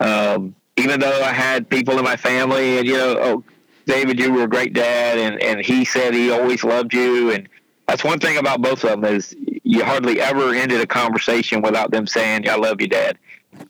um, 0.00 0.54
even 0.76 1.00
though 1.00 1.22
I 1.22 1.32
had 1.32 1.68
people 1.68 1.98
in 1.98 2.04
my 2.04 2.16
family, 2.16 2.78
and 2.78 2.86
you 2.86 2.94
know, 2.94 3.16
oh, 3.20 3.44
David, 3.86 4.18
you 4.18 4.32
were 4.32 4.44
a 4.44 4.48
great 4.48 4.72
dad, 4.72 5.18
and 5.18 5.42
and 5.42 5.64
he 5.64 5.84
said 5.84 6.14
he 6.14 6.30
always 6.30 6.64
loved 6.64 6.94
you, 6.94 7.32
and 7.32 7.48
that's 7.86 8.04
one 8.04 8.18
thing 8.18 8.38
about 8.38 8.62
both 8.62 8.84
of 8.84 9.00
them 9.00 9.04
is 9.04 9.36
you 9.64 9.84
hardly 9.84 10.20
ever 10.20 10.54
ended 10.54 10.80
a 10.80 10.86
conversation 10.86 11.62
without 11.62 11.90
them 11.90 12.06
saying, 12.06 12.48
"I 12.48 12.56
love 12.56 12.80
you, 12.80 12.88
Dad," 12.88 13.18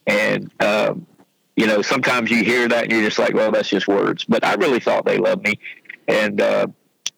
and 0.06 0.50
um, 0.60 1.06
you 1.56 1.66
know, 1.66 1.82
sometimes 1.82 2.30
you 2.30 2.42
hear 2.42 2.68
that 2.68 2.84
and 2.84 2.92
you're 2.92 3.02
just 3.02 3.18
like, 3.18 3.34
well, 3.34 3.50
that's 3.50 3.68
just 3.68 3.86
words. 3.86 4.24
But 4.24 4.44
I 4.44 4.54
really 4.54 4.80
thought 4.80 5.04
they 5.04 5.18
loved 5.18 5.44
me, 5.44 5.58
and 6.08 6.40
uh, 6.40 6.66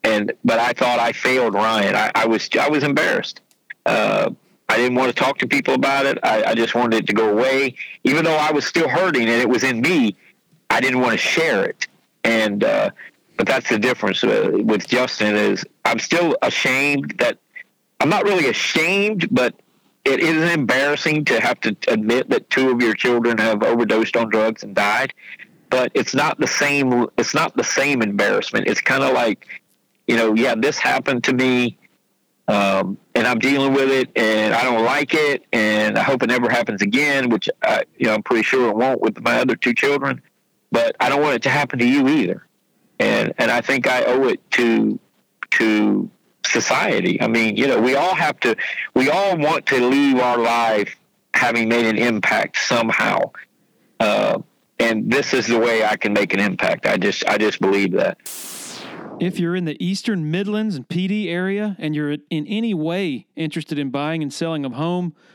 and 0.03 0.33
but 0.43 0.59
I 0.59 0.73
thought 0.73 0.99
I 0.99 1.13
failed 1.13 1.53
Ryan. 1.53 1.95
I, 1.95 2.11
I 2.15 2.25
was 2.25 2.49
I 2.59 2.69
was 2.69 2.83
embarrassed. 2.83 3.41
Uh, 3.85 4.31
I 4.67 4.77
didn't 4.77 4.95
want 4.95 5.15
to 5.15 5.23
talk 5.23 5.37
to 5.39 5.47
people 5.47 5.73
about 5.73 6.05
it. 6.05 6.17
I, 6.23 6.43
I, 6.43 6.55
just 6.55 6.73
wanted 6.73 7.03
it 7.03 7.07
to 7.07 7.13
go 7.13 7.29
away, 7.29 7.75
even 8.03 8.25
though 8.25 8.35
I 8.35 8.51
was 8.51 8.65
still 8.65 8.89
hurting 8.89 9.23
and 9.23 9.41
it 9.41 9.47
was 9.47 9.63
in 9.63 9.81
me. 9.81 10.15
I 10.69 10.81
didn't 10.81 11.01
want 11.01 11.11
to 11.11 11.17
share 11.17 11.63
it, 11.65 11.87
and 12.23 12.63
uh, 12.63 12.89
but 13.37 13.47
that's 13.47 13.69
the 13.69 13.77
difference 13.77 14.23
uh, 14.23 14.51
with 14.53 14.87
Justin 14.87 15.35
is 15.35 15.65
I'm 15.85 15.99
still 15.99 16.35
ashamed 16.41 17.15
that 17.19 17.37
I'm 17.99 18.09
not 18.09 18.23
really 18.23 18.47
ashamed, 18.47 19.27
but 19.31 19.53
it 20.03 20.19
is 20.19 20.51
embarrassing 20.51 21.25
to 21.25 21.41
have 21.41 21.59
to 21.61 21.75
admit 21.87 22.29
that 22.29 22.49
two 22.49 22.69
of 22.69 22.81
your 22.81 22.93
children 22.93 23.37
have 23.37 23.63
overdosed 23.63 24.15
on 24.15 24.29
drugs 24.29 24.63
and 24.63 24.75
died, 24.75 25.13
but 25.69 25.91
it's 25.95 26.13
not 26.13 26.39
the 26.39 26.47
same. 26.47 27.07
It's 27.17 27.33
not 27.33 27.55
the 27.57 27.63
same 27.63 28.01
embarrassment. 28.01 28.67
It's 28.67 28.81
kind 28.81 29.03
of 29.03 29.13
like, 29.13 29.47
you 30.07 30.15
know, 30.15 30.33
yeah, 30.35 30.55
this 30.55 30.77
happened 30.77 31.23
to 31.25 31.33
me, 31.33 31.77
um, 32.47 32.97
and 33.15 33.25
I'm 33.27 33.39
dealing 33.39 33.73
with 33.73 33.89
it, 33.89 34.09
and 34.15 34.53
I 34.53 34.63
don't 34.63 34.83
like 34.83 35.13
it, 35.13 35.45
and 35.51 35.97
I 35.97 36.03
hope 36.03 36.23
it 36.23 36.27
never 36.27 36.49
happens 36.49 36.81
again. 36.81 37.29
Which 37.29 37.49
I, 37.63 37.83
you 37.97 38.07
know, 38.07 38.13
I'm 38.13 38.23
pretty 38.23 38.43
sure 38.43 38.69
it 38.69 38.75
won't 38.75 39.01
with 39.01 39.21
my 39.21 39.39
other 39.39 39.55
two 39.55 39.73
children, 39.73 40.21
but 40.71 40.95
I 40.99 41.09
don't 41.09 41.21
want 41.21 41.35
it 41.35 41.43
to 41.43 41.49
happen 41.49 41.79
to 41.79 41.85
you 41.85 42.07
either. 42.07 42.45
And 42.99 43.33
and 43.37 43.51
I 43.51 43.61
think 43.61 43.87
I 43.87 44.03
owe 44.03 44.27
it 44.27 44.39
to 44.51 44.99
to 45.51 46.09
society. 46.45 47.21
I 47.21 47.27
mean, 47.27 47.57
you 47.57 47.67
know, 47.67 47.79
we 47.79 47.95
all 47.95 48.15
have 48.15 48.39
to, 48.41 48.55
we 48.93 49.09
all 49.09 49.37
want 49.37 49.65
to 49.67 49.87
leave 49.87 50.19
our 50.19 50.37
life 50.37 50.95
having 51.33 51.69
made 51.69 51.85
an 51.85 51.97
impact 51.97 52.57
somehow. 52.57 53.31
Uh, 53.99 54.39
and 54.79 55.11
this 55.11 55.33
is 55.33 55.47
the 55.47 55.59
way 55.59 55.83
I 55.83 55.95
can 55.95 56.13
make 56.13 56.33
an 56.33 56.39
impact. 56.39 56.85
I 56.85 56.97
just, 56.97 57.25
I 57.27 57.37
just 57.37 57.59
believe 57.59 57.93
that. 57.93 58.17
If 59.19 59.39
you're 59.39 59.55
in 59.55 59.63
the 59.63 59.81
Eastern 59.83 60.29
Midlands 60.29 60.75
and 60.75 60.87
Pee 60.87 61.07
Dee 61.07 61.29
area 61.29 61.75
and 61.79 61.95
you're 61.95 62.17
in 62.29 62.45
any 62.47 62.73
way 62.73 63.27
interested 63.35 63.79
in 63.79 63.89
buying 63.89 64.21
and 64.21 64.33
selling 64.33 64.65
a 64.65 64.69
home, 64.69 65.15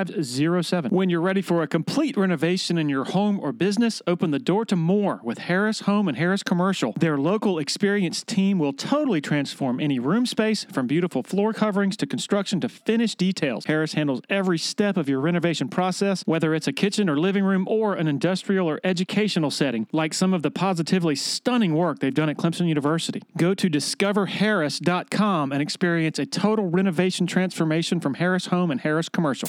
8507. 0.00 0.90
When 0.90 1.10
you're 1.10 1.20
ready 1.20 1.42
for 1.42 1.62
a 1.62 1.66
complete 1.66 2.16
renovation 2.16 2.78
in 2.78 2.88
your 2.88 3.04
home 3.04 3.40
or 3.40 3.52
business, 3.52 4.02
open 4.06 4.30
the 4.30 4.38
door 4.38 4.64
to 4.66 4.76
more 4.76 5.20
with 5.22 5.38
Harris 5.38 5.80
Home 5.80 6.08
and 6.08 6.16
Harris 6.16 6.42
Commercial. 6.42 6.92
Their 6.98 7.16
local 7.16 7.58
experienced 7.58 8.26
team 8.26 8.58
will 8.58 8.72
totally 8.72 9.20
transform 9.20 9.80
any 9.80 9.98
room 9.98 10.26
space 10.26 10.64
from 10.64 10.86
beautiful 10.86 11.22
floor 11.22 11.52
coverings 11.52 11.96
to 11.98 12.06
construction 12.06 12.60
to 12.60 12.68
finished 12.68 13.18
details. 13.18 13.64
Harris 13.66 13.94
handles 13.94 14.20
every 14.28 14.58
step 14.58 14.96
of 14.96 15.08
your 15.08 15.20
renovation 15.20 15.68
process, 15.68 16.22
whether 16.26 16.54
it's 16.54 16.66
a 16.66 16.72
kitchen 16.72 17.08
or 17.08 17.18
living 17.18 17.44
room 17.44 17.66
or 17.68 17.94
an 17.94 18.08
industrial 18.08 18.68
or 18.68 18.80
educational 18.84 19.50
setting, 19.50 19.86
like 19.92 20.12
some 20.12 20.34
of 20.34 20.42
the 20.42 20.50
positively 20.50 21.16
stunning 21.16 21.74
work 21.74 22.00
they've 22.00 22.14
done 22.14 22.28
at 22.28 22.36
Clemson 22.36 22.68
University. 22.68 23.22
Go 23.36 23.54
to 23.54 23.70
discoverharris.com 23.70 25.52
and 25.52 25.62
experience 25.62 26.18
a 26.18 26.26
total 26.26 26.68
renovation 26.68 27.26
transformation 27.26 28.00
from 28.00 28.14
Harris 28.14 28.46
Home 28.46 28.70
and 28.70 28.80
Harris 28.80 29.08
Commercial. 29.08 29.48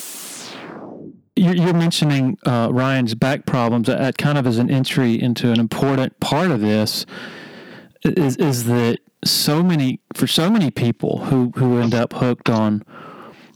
You're 1.38 1.74
mentioning 1.74 2.38
uh, 2.46 2.70
Ryan's 2.72 3.16
back 3.16 3.46
problems. 3.46 3.88
That 3.88 4.18
kind 4.18 4.38
of 4.38 4.48
is 4.48 4.58
an 4.58 4.72
entry 4.72 5.22
into 5.22 5.52
an 5.52 5.60
important 5.60 6.20
part 6.20 6.52
of 6.52 6.62
this. 6.62 7.06
Is 8.04 8.38
is 8.38 8.66
that 8.66 9.00
so 9.24 9.64
many 9.64 10.00
for 10.14 10.28
so 10.28 10.50
many 10.50 10.72
people 10.72 11.26
who 11.26 11.52
who 11.56 11.80
end 11.80 11.94
up 11.94 12.14
hooked 12.14 12.50
on 12.50 12.84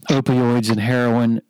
opioids 0.08 0.70
and 0.70 0.80
heroin, 0.80 1.42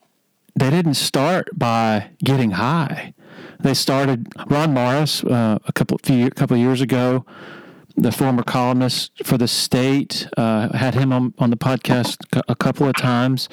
they 0.55 0.71
didn't 0.71 0.95
start 0.95 1.49
by 1.59 2.11
getting 2.23 2.53
high. 2.53 3.15
They 3.61 3.75
started. 3.75 4.29
Ron 4.47 4.75
Morris, 4.75 5.25
uh, 5.25 5.59
a 5.67 5.73
couple 5.73 5.99
few 5.99 6.31
couple 6.31 6.57
of 6.57 6.61
years 6.61 6.81
ago, 6.81 7.25
the 7.97 8.13
former 8.13 8.43
columnist 8.43 9.13
for 9.25 9.39
the 9.39 9.49
state, 9.49 10.29
uh, 10.37 10.77
had 10.77 10.95
him 10.95 11.13
on 11.13 11.35
on 11.39 11.51
the 11.51 11.57
podcast 11.57 12.17
a 12.49 12.55
couple 12.55 12.89
of 12.89 12.97
times. 12.97 13.49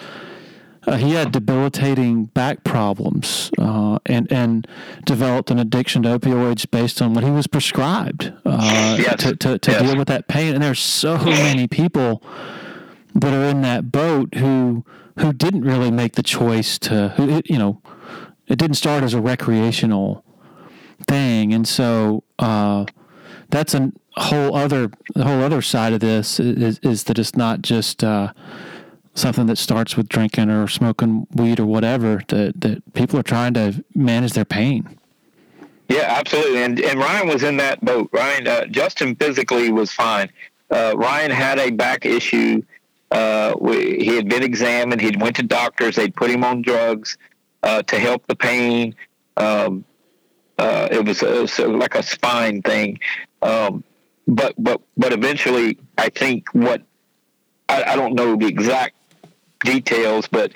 Uh, 0.90 0.98
he 0.98 1.12
had 1.12 1.32
debilitating 1.32 2.26
back 2.26 2.64
problems 2.64 3.52
uh, 3.60 4.00
and 4.08 4.32
and 4.32 4.68
developed 5.06 5.52
an 5.52 5.60
addiction 5.60 6.02
to 6.02 6.18
opioids 6.18 6.70
based 6.70 7.00
on 7.00 7.14
what 7.14 7.24
he 7.24 7.30
was 7.30 7.46
prescribed 7.46 8.34
uh, 8.44 8.98
yes. 9.00 9.22
to, 9.22 9.36
to, 9.36 9.60
to 9.60 9.72
yes. 9.72 9.82
deal 9.84 9.96
with 9.96 10.08
that 10.08 10.28
pain. 10.28 10.56
And 10.56 10.64
there's 10.64 10.80
so 10.80 11.18
many 11.20 11.68
people 11.68 12.24
that 13.14 13.32
are 13.32 13.44
in 13.44 13.62
that 13.62 13.92
boat 13.92 14.34
who 14.34 14.84
who 15.20 15.32
didn't 15.32 15.62
really 15.62 15.92
make 15.92 16.14
the 16.14 16.24
choice 16.24 16.80
to 16.80 17.10
who 17.10 17.42
you 17.46 17.60
know 17.60 17.82
it 18.48 18.58
didn't 18.58 18.78
start 18.78 19.04
as 19.04 19.14
a 19.14 19.22
recreational 19.22 20.26
thing, 21.08 21.54
and 21.54 21.68
so 21.68 22.24
uh, 22.40 22.86
that's 23.50 23.76
a 23.76 23.92
whole 24.18 24.56
other 24.56 24.90
the 25.14 25.24
whole 25.24 25.44
other 25.44 25.62
side 25.62 25.94
of 25.94 26.00
this 26.00 26.40
is, 26.40 26.80
is 26.80 27.04
that 27.04 27.20
it's 27.20 27.36
not 27.36 27.62
just 27.62 28.04
uh, 28.04 28.34
something 29.20 29.46
that 29.48 29.58
starts 29.58 29.96
with 29.96 30.10
drinking 30.10 30.50
or 30.50 30.68
smoking 30.68 31.28
weed 31.34 31.60
or 31.60 31.66
whatever 31.66 32.22
that 32.30 32.62
that 32.62 32.94
people 32.94 33.20
are 33.20 33.24
trying 33.24 33.54
to 33.54 33.84
manage 33.94 34.34
their 34.34 34.46
pain. 34.46 34.98
Yeah, 35.90 36.06
absolutely. 36.18 36.64
And 36.64 36.80
and 36.80 37.00
Ryan 37.00 37.28
was 37.28 37.44
in 37.44 37.58
that 37.58 37.84
boat. 37.84 38.10
Ryan 38.14 38.48
uh, 38.48 38.66
Justin 38.66 39.16
physically 39.16 39.72
was 39.72 39.92
fine. 39.92 40.30
Uh, 40.72 40.94
Ryan 40.96 41.32
had 41.32 41.60
a 41.60 41.72
back 41.72 42.06
issue. 42.06 42.62
Uh, 43.12 43.56
we, 43.60 43.98
he 43.98 44.16
had 44.16 44.30
been 44.30 44.44
examined. 44.44 45.02
He'd 45.02 45.20
went 45.20 45.36
to 45.38 45.44
doctors. 45.44 45.96
They'd 45.96 46.16
put 46.16 46.30
him 46.30 46.44
on 46.44 46.62
drugs 46.62 47.18
uh, 47.64 47.82
to 47.84 47.98
help 47.98 48.28
the 48.28 48.36
pain. 48.36 48.96
Um, 49.36 49.84
uh, 50.60 50.90
it, 50.92 51.04
was, 51.06 51.24
it, 51.24 51.42
was, 51.42 51.58
like 51.58 51.96
a 51.96 52.04
spine 52.04 52.62
thing. 52.62 53.00
Um, 53.42 53.84
but 54.28 54.54
but 54.60 54.82
but 54.96 55.12
eventually, 55.12 55.80
I 55.98 56.10
think 56.10 56.54
what 56.54 56.84
I, 57.68 57.84
I 57.84 57.96
don't 57.96 58.14
know 58.14 58.36
the 58.36 58.46
exact 58.46 58.96
details, 59.60 60.28
but 60.28 60.54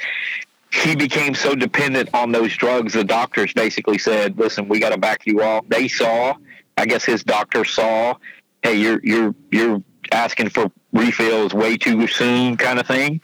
he 0.71 0.95
became 0.95 1.35
so 1.35 1.55
dependent 1.55 2.09
on 2.13 2.31
those 2.31 2.55
drugs. 2.55 2.93
The 2.93 3.03
doctors 3.03 3.53
basically 3.53 3.97
said, 3.97 4.37
"Listen, 4.37 4.67
we 4.67 4.79
got 4.79 4.89
to 4.89 4.97
back 4.97 5.25
you 5.25 5.41
off." 5.41 5.65
They 5.67 5.87
saw, 5.87 6.35
I 6.77 6.85
guess, 6.85 7.05
his 7.05 7.23
doctor 7.23 7.63
saw, 7.63 8.15
"Hey, 8.63 8.75
you're 8.75 8.99
you're 9.03 9.35
you're 9.51 9.83
asking 10.11 10.49
for 10.49 10.71
refills 10.91 11.53
way 11.53 11.77
too 11.77 12.07
soon," 12.07 12.57
kind 12.57 12.79
of 12.79 12.87
thing. 12.87 13.21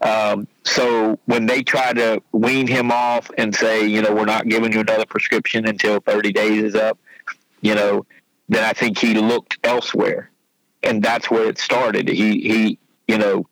Um, 0.00 0.46
so 0.64 1.18
when 1.24 1.46
they 1.46 1.62
try 1.62 1.92
to 1.92 2.22
wean 2.32 2.66
him 2.66 2.92
off 2.92 3.30
and 3.38 3.54
say, 3.54 3.86
you 3.86 4.02
know, 4.02 4.14
we're 4.14 4.26
not 4.26 4.46
giving 4.46 4.72
you 4.72 4.80
another 4.80 5.06
prescription 5.06 5.66
until 5.66 6.00
30 6.00 6.32
days 6.32 6.62
is 6.62 6.74
up, 6.74 6.98
you 7.62 7.74
know, 7.74 8.04
then 8.48 8.62
I 8.62 8.72
think 8.74 8.98
he 8.98 9.14
looked 9.14 9.58
elsewhere, 9.64 10.30
and 10.82 11.02
that's 11.02 11.30
where 11.30 11.48
it 11.48 11.58
started. 11.58 12.08
He 12.08 12.40
he, 12.40 12.78
you 13.08 13.18
know, 13.18 13.46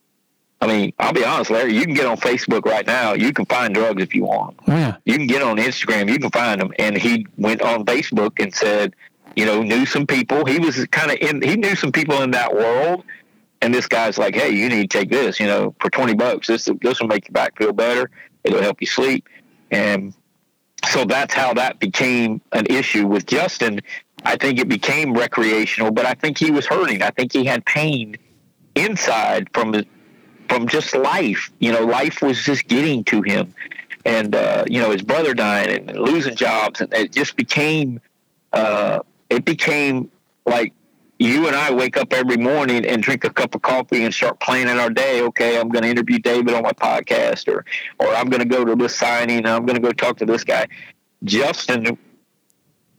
I 0.65 0.67
mean, 0.67 0.95
I'll 0.99 1.12
be 1.12 1.25
honest, 1.25 1.51
Larry. 1.51 1.75
You 1.75 1.85
can 1.85 1.93
get 1.93 2.07
on 2.07 2.17
Facebook 2.17 2.65
right 2.65 2.87
now. 2.87 3.12
You 3.12 3.35
can 3.35 3.45
find 3.45 3.75
drugs 3.75 4.03
if 4.03 4.15
you 4.15 4.25
want. 4.25 4.57
Oh, 4.67 4.73
yeah. 4.73 4.97
You 5.05 5.19
can 5.19 5.27
get 5.27 5.43
on 5.43 5.59
Instagram. 5.59 6.11
You 6.11 6.19
can 6.19 6.31
find 6.31 6.59
them. 6.59 6.73
And 6.79 6.97
he 6.97 7.27
went 7.37 7.61
on 7.61 7.85
Facebook 7.85 8.43
and 8.43 8.55
said, 8.55 8.95
you 9.37 9.45
know, 9.45 9.62
knew 9.62 9.85
some 9.85 10.07
people. 10.07 10.47
He 10.47 10.59
was 10.59 10.87
kind 10.87 11.11
of 11.11 11.19
in. 11.19 11.43
He 11.43 11.57
knew 11.57 11.77
some 11.77 11.93
people 11.93 12.23
in 12.23 12.31
that 12.31 12.55
world. 12.55 13.05
And 13.61 13.75
this 13.75 13.87
guy's 13.87 14.17
like, 14.17 14.35
hey, 14.35 14.51
you 14.53 14.71
need 14.71 14.91
to 14.91 14.99
take 14.99 15.11
this. 15.11 15.39
You 15.39 15.47
know, 15.47 15.75
for 15.81 15.91
twenty 15.91 16.15
bucks, 16.15 16.47
this 16.47 16.67
this 16.81 16.99
will 16.99 17.09
make 17.09 17.29
your 17.29 17.33
back 17.33 17.59
feel 17.59 17.75
better. 17.75 18.11
It'll 18.43 18.62
help 18.62 18.81
you 18.81 18.87
sleep. 18.87 19.29
And 19.71 20.15
so 20.89 21.05
that's 21.05 21.35
how 21.35 21.53
that 21.55 21.79
became 21.79 22.41
an 22.53 22.65
issue 22.67 23.07
with 23.07 23.27
Justin. 23.27 23.81
I 24.25 24.37
think 24.37 24.59
it 24.59 24.69
became 24.69 25.12
recreational, 25.12 25.91
but 25.91 26.07
I 26.07 26.15
think 26.15 26.39
he 26.39 26.51
was 26.51 26.65
hurting. 26.65 27.03
I 27.03 27.11
think 27.11 27.33
he 27.33 27.45
had 27.45 27.67
pain 27.67 28.17
inside 28.75 29.49
from 29.53 29.75
from 30.49 30.68
just 30.68 30.95
life. 30.95 31.51
You 31.59 31.72
know, 31.72 31.84
life 31.84 32.22
was 32.22 32.42
just 32.42 32.68
getting 32.68 33.05
to 33.05 33.22
him, 33.22 33.55
and 34.05 34.34
uh, 34.34 34.64
you 34.68 34.80
know 34.80 34.90
his 34.90 35.03
brother 35.03 35.34
dying 35.34 35.88
and 35.88 35.99
losing 35.99 36.34
jobs, 36.34 36.80
and 36.80 36.92
it 36.92 37.12
just 37.12 37.36
became 37.36 38.01
uh, 38.53 39.01
it 39.30 39.45
became 39.45 40.11
like 40.47 40.72
you 41.18 41.47
and 41.47 41.55
I 41.55 41.72
wake 41.72 41.97
up 41.97 42.12
every 42.12 42.36
morning 42.36 42.84
and 42.84 43.03
drink 43.03 43.24
a 43.24 43.30
cup 43.30 43.55
of 43.55 43.62
coffee 43.62 44.05
and 44.05 44.12
start 44.12 44.40
planning 44.40 44.78
our 44.78 44.90
day. 44.90 45.22
Okay, 45.22 45.59
I'm 45.59 45.68
going 45.68 45.82
to 45.82 45.88
interview 45.88 46.18
David 46.18 46.55
on 46.55 46.62
my 46.62 46.72
podcast, 46.72 47.49
or 47.49 47.64
or 47.99 48.14
I'm 48.14 48.28
going 48.28 48.42
to 48.42 48.49
go 48.49 48.64
to 48.64 48.74
this 48.74 48.97
signing. 48.97 49.47
I'm 49.47 49.64
going 49.64 49.76
to 49.76 49.82
go 49.82 49.92
talk 49.92 50.18
to 50.18 50.26
this 50.26 50.45
guy. 50.45 50.66
Justin 51.22 51.97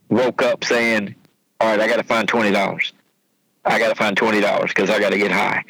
woke 0.08 0.42
up 0.42 0.64
saying, 0.64 1.14
"All 1.60 1.68
right, 1.68 1.80
I 1.80 1.86
got 1.88 1.96
to 1.96 2.04
find 2.04 2.26
twenty 2.26 2.50
dollars. 2.50 2.92
I 3.64 3.78
got 3.78 3.88
to 3.88 3.94
find 3.94 4.16
twenty 4.16 4.40
dollars 4.40 4.70
because 4.70 4.90
I 4.90 4.98
got 4.98 5.10
to 5.10 5.18
get 5.18 5.30
high." 5.30 5.64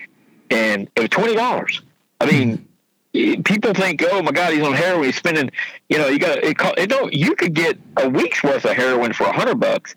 And 0.51 0.89
it 0.97 1.01
was 1.01 1.11
twenty 1.11 1.35
dollars. 1.35 1.83
I 2.21 2.27
mean, 2.27 2.67
people 3.45 3.75
think, 3.75 4.03
oh 4.11 4.23
my 4.23 4.33
God, 4.33 4.53
he's 4.53 4.63
on 4.63 4.73
heroin. 4.73 5.05
He's 5.05 5.17
spending, 5.17 5.51
you 5.89 5.99
know, 5.99 6.09
you 6.09 6.19
got 6.19 6.39
it. 6.39 6.57
it 6.79 6.89
don't 6.89 7.13
you 7.13 7.35
could 7.35 7.55
get 7.55 7.79
a 7.97 8.09
week's 8.09 8.43
worth 8.43 8.65
of 8.65 8.73
heroin 8.77 9.13
for 9.13 9.25
a 9.25 9.33
hundred 9.33 9.61
bucks, 9.61 9.95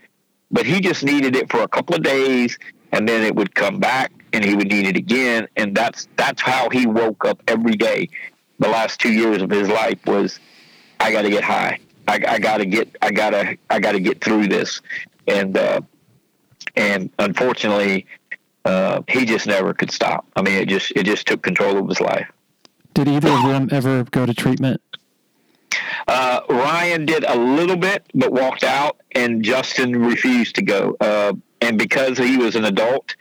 but 0.51 0.65
he 0.65 0.79
just 0.79 1.03
needed 1.03 1.35
it 1.35 1.49
for 1.49 1.61
a 1.61 1.67
couple 1.67 1.95
of 1.95 2.03
days, 2.03 2.57
and 2.91 3.07
then 3.07 3.23
it 3.23 3.35
would 3.35 3.53
come 3.55 3.79
back, 3.79 4.11
and 4.33 4.43
he 4.43 4.55
would 4.55 4.69
need 4.69 4.87
it 4.87 4.97
again, 4.97 5.47
and 5.55 5.75
that's 5.75 6.07
that's 6.15 6.41
how 6.41 6.69
he 6.69 6.85
woke 6.85 7.25
up 7.25 7.41
every 7.47 7.75
day. 7.75 8.09
The 8.59 8.67
last 8.67 8.99
two 8.99 9.13
years 9.13 9.41
of 9.41 9.49
his 9.49 9.69
life 9.69 10.05
was, 10.05 10.39
I 10.99 11.11
got 11.11 11.21
to 11.21 11.29
get 11.29 11.45
high. 11.45 11.79
I, 12.07 12.19
I 12.27 12.39
got 12.39 12.57
to 12.57 12.65
get. 12.65 12.95
I 13.01 13.11
gotta. 13.11 13.57
I 13.69 13.79
got 13.79 13.93
to 13.93 13.99
get 13.99 14.23
through 14.23 14.47
this, 14.47 14.81
and 15.27 15.57
uh, 15.57 15.81
and 16.75 17.09
unfortunately, 17.19 18.05
uh, 18.65 19.01
he 19.07 19.25
just 19.25 19.47
never 19.47 19.73
could 19.73 19.91
stop. 19.91 20.25
I 20.35 20.41
mean, 20.41 20.55
it 20.55 20.67
just 20.67 20.91
it 20.95 21.05
just 21.05 21.27
took 21.27 21.41
control 21.41 21.77
of 21.77 21.87
his 21.87 22.01
life. 22.01 22.29
Did 22.93 23.07
either 23.07 23.29
of 23.29 23.43
them 23.43 23.69
ever 23.71 24.03
go 24.05 24.25
to 24.25 24.33
treatment? 24.33 24.81
Uh, 26.07 26.41
Ryan 26.49 27.05
did 27.05 27.23
a 27.23 27.37
little 27.37 27.77
bit, 27.77 28.05
but 28.13 28.31
walked 28.31 28.63
out, 28.63 28.97
and 29.13 29.43
Justin 29.43 30.03
refused 30.03 30.55
to 30.55 30.61
go. 30.61 30.97
Uh, 30.99 31.33
and 31.61 31.77
because 31.77 32.17
he 32.17 32.37
was 32.37 32.55
an 32.55 32.65
adult, 32.65 33.15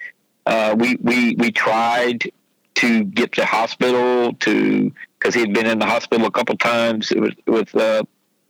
uh, 0.47 0.75
we 0.79 0.97
we 1.01 1.35
we 1.37 1.53
tried 1.53 2.31
to 2.77 3.05
get 3.05 3.33
to 3.33 3.45
hospital 3.45 4.33
to 4.35 4.93
because 5.19 5.35
he 5.35 5.41
had 5.41 5.53
been 5.53 5.67
in 5.67 5.79
the 5.79 5.87
hospital 5.87 6.27
a 6.27 6.31
couple 6.31 6.57
times 6.57 7.11
with, 7.11 7.35
with 7.47 7.75
uh, 7.75 8.03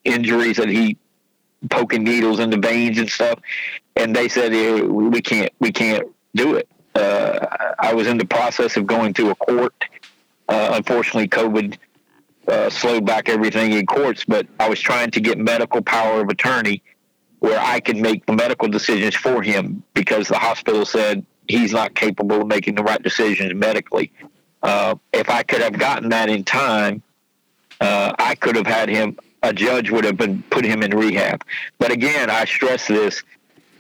injuries 0.05 0.59
that 0.59 0.69
he 0.69 0.97
poking 1.71 2.05
needles 2.05 2.39
in 2.39 2.51
the 2.51 2.59
veins 2.59 2.99
and 2.99 3.11
stuff, 3.11 3.41
and 3.97 4.15
they 4.15 4.29
said 4.29 4.53
we 4.87 5.21
can't 5.21 5.53
we 5.59 5.73
can't 5.73 6.07
do 6.35 6.55
it 6.55 6.69
uh, 6.99 7.75
I 7.79 7.95
was 7.95 8.07
in 8.07 8.19
the 8.19 8.25
process 8.25 8.77
of 8.77 8.87
going 8.87 9.15
to 9.15 9.31
a 9.31 9.35
court. 9.35 9.75
Uh, 10.49 10.71
unfortunately, 10.75 11.29
COVID 11.29 11.77
uh, 12.49 12.71
slowed 12.71 13.05
back 13.05 13.29
everything 13.29 13.73
in 13.73 13.87
courts, 13.87 14.25
but 14.27 14.47
I 14.59 14.69
was 14.69 14.81
trying 14.81 15.11
to 15.13 15.21
get 15.21 15.39
medical 15.39 15.83
power 15.83 16.21
of 16.21 16.29
attorney 16.29 16.83
where 17.41 17.61
I 17.61 17.81
could 17.81 17.97
make 17.97 18.29
medical 18.29 18.69
decisions 18.69 19.15
for 19.15 19.43
him 19.43 19.83
because 19.95 20.29
the 20.29 20.39
hospital 20.39 20.85
said 20.85 21.25
he's 21.47 21.73
not 21.73 21.95
capable 21.95 22.43
of 22.43 22.47
making 22.49 22.75
the 22.75 22.83
right 22.83 23.03
decisions 23.03 23.55
medically. 23.55 24.13
Uh, 24.63 24.97
if 25.13 25.31
I 25.31 25.43
could 25.45 25.61
have 25.61 25.79
gotten 25.79 26.09
that 26.09 26.29
in 26.29 26.43
time, 26.43 27.03
uh, 27.81 28.13
I 28.19 28.35
could 28.35 28.57
have 28.57 28.67
had 28.67 28.89
him. 28.89 29.19
A 29.43 29.53
judge 29.53 29.91
would 29.91 30.05
have 30.05 30.17
been 30.17 30.43
put 30.51 30.65
him 30.65 30.83
in 30.83 30.91
rehab. 30.91 31.45
But 31.79 31.93
again, 31.93 32.29
I 32.29 32.45
stress 32.45 32.89
this: 32.89 33.23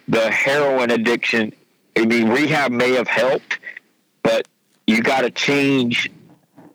the 0.06 0.30
heroin 0.30 0.92
addiction 0.92 1.52
I 1.98 2.06
mean, 2.06 2.28
rehab 2.28 2.70
may 2.70 2.92
have 2.92 3.08
helped, 3.08 3.58
but 4.22 4.46
you 4.86 5.02
got 5.02 5.22
to 5.22 5.30
change 5.30 6.10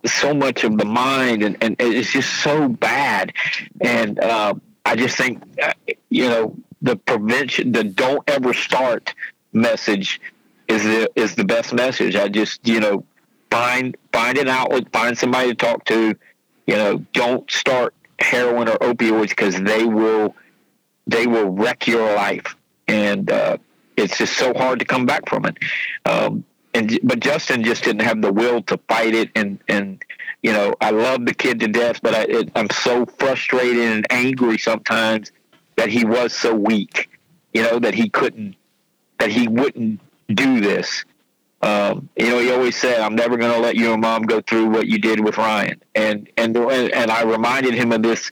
so 0.06 0.34
much 0.34 0.66
of 0.66 0.78
the 0.78 0.86
mind, 0.86 1.44
and, 1.44 1.58
and 1.62 1.78
it's 1.80 2.12
just 2.12 2.42
so 2.44 2.68
bad. 2.68 3.32
And 3.80 4.20
uh, 4.20 4.56
I 4.86 4.98
just 4.98 5.16
think, 5.16 5.42
uh, 5.62 5.72
you 6.10 6.28
know, 6.28 6.56
the 6.82 6.98
prevention, 6.98 7.72
the 7.72 7.86
don't 7.86 8.30
ever 8.30 8.54
start 8.54 9.16
message 9.54 10.20
is 10.68 10.84
the 10.84 11.10
is 11.16 11.36
the 11.36 11.46
best 11.46 11.74
message. 11.74 12.18
I 12.18 12.28
just, 12.28 12.68
you 12.68 12.82
know, 12.82 13.06
find 13.50 13.96
find 14.12 14.38
an 14.38 14.50
outlet, 14.50 14.92
find 14.92 15.18
somebody 15.18 15.50
to 15.50 15.56
talk 15.56 15.86
to. 15.86 16.16
You 16.68 16.76
know, 16.76 16.98
don't 17.14 17.50
start 17.50 17.94
heroin 18.20 18.68
or 18.68 18.78
opioids 18.80 19.30
because 19.30 19.62
they 19.62 19.86
will 19.86 20.36
they 21.08 21.28
will 21.28 21.50
wreck 21.50 21.88
your 21.88 22.14
life, 22.14 22.58
and 22.88 23.32
uh, 23.32 23.58
it's 23.98 24.18
just 24.18 24.38
so 24.38 24.54
hard 24.54 24.80
to 24.80 24.86
come 24.86 25.06
back 25.06 25.28
from 25.30 25.46
it. 25.46 25.58
Um, 26.06 26.44
and 26.74 27.00
but 27.04 27.20
Justin 27.20 27.64
just 27.64 27.84
didn't 27.84 28.02
have 28.02 28.22
the 28.22 28.34
will 28.34 28.62
to 28.64 28.78
fight 28.88 29.14
it, 29.14 29.30
and 29.36 29.60
and 29.68 30.04
you 30.42 30.52
know 30.52 30.74
I 30.82 30.90
love 30.90 31.26
the 31.26 31.34
kid 31.34 31.60
to 31.60 31.68
death, 31.68 32.02
but 32.02 32.16
I, 32.16 32.24
it, 32.24 32.52
I'm 32.56 32.70
so 32.70 33.06
frustrated 33.06 33.84
and 33.84 34.08
angry 34.10 34.58
sometimes 34.58 35.32
that 35.76 35.90
he 35.90 36.06
was 36.06 36.34
so 36.34 36.54
weak, 36.54 37.10
you 37.54 37.62
know 37.62 37.80
that 37.80 37.94
he 37.94 38.10
couldn't, 38.10 38.56
that 39.20 39.30
he 39.30 39.48
wouldn't 39.48 40.00
do 40.34 40.60
this. 40.60 41.06
Um, 41.62 42.10
you 42.18 42.28
know, 42.28 42.40
he 42.40 42.52
always 42.52 42.76
said, 42.76 43.00
"I'm 43.00 43.16
never 43.16 43.38
going 43.38 43.54
to 43.54 43.60
let 43.60 43.76
you 43.76 43.94
and 43.94 44.02
mom 44.02 44.24
go 44.24 44.42
through 44.42 44.70
what 44.70 44.88
you 44.88 44.98
did 44.98 45.24
with 45.24 45.38
Ryan," 45.38 45.82
and 45.96 46.30
and 46.38 46.58
and 46.58 47.12
I 47.12 47.24
reminded 47.24 47.74
him 47.74 47.92
of 47.92 48.02
this 48.02 48.32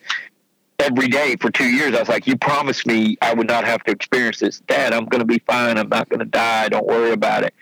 every 0.82 1.08
day 1.08 1.36
for 1.40 1.50
two 1.50 1.70
years. 1.70 1.96
I 1.96 2.00
was 2.00 2.10
like, 2.10 2.28
"You 2.28 2.38
promised 2.38 2.86
me 2.86 3.18
I 3.22 3.34
would 3.34 3.48
not 3.48 3.66
have 3.66 3.84
to 3.84 3.92
experience 3.92 4.40
this, 4.40 4.60
Dad. 4.62 4.94
I'm 4.94 5.06
going 5.06 5.20
to 5.20 5.26
be 5.26 5.40
fine. 5.40 5.78
I'm 5.78 5.90
not 5.90 6.10
going 6.10 6.20
to 6.20 6.26
die. 6.26 6.70
Don't 6.70 6.86
worry 6.86 7.12
about 7.12 7.44
it." 7.44 7.54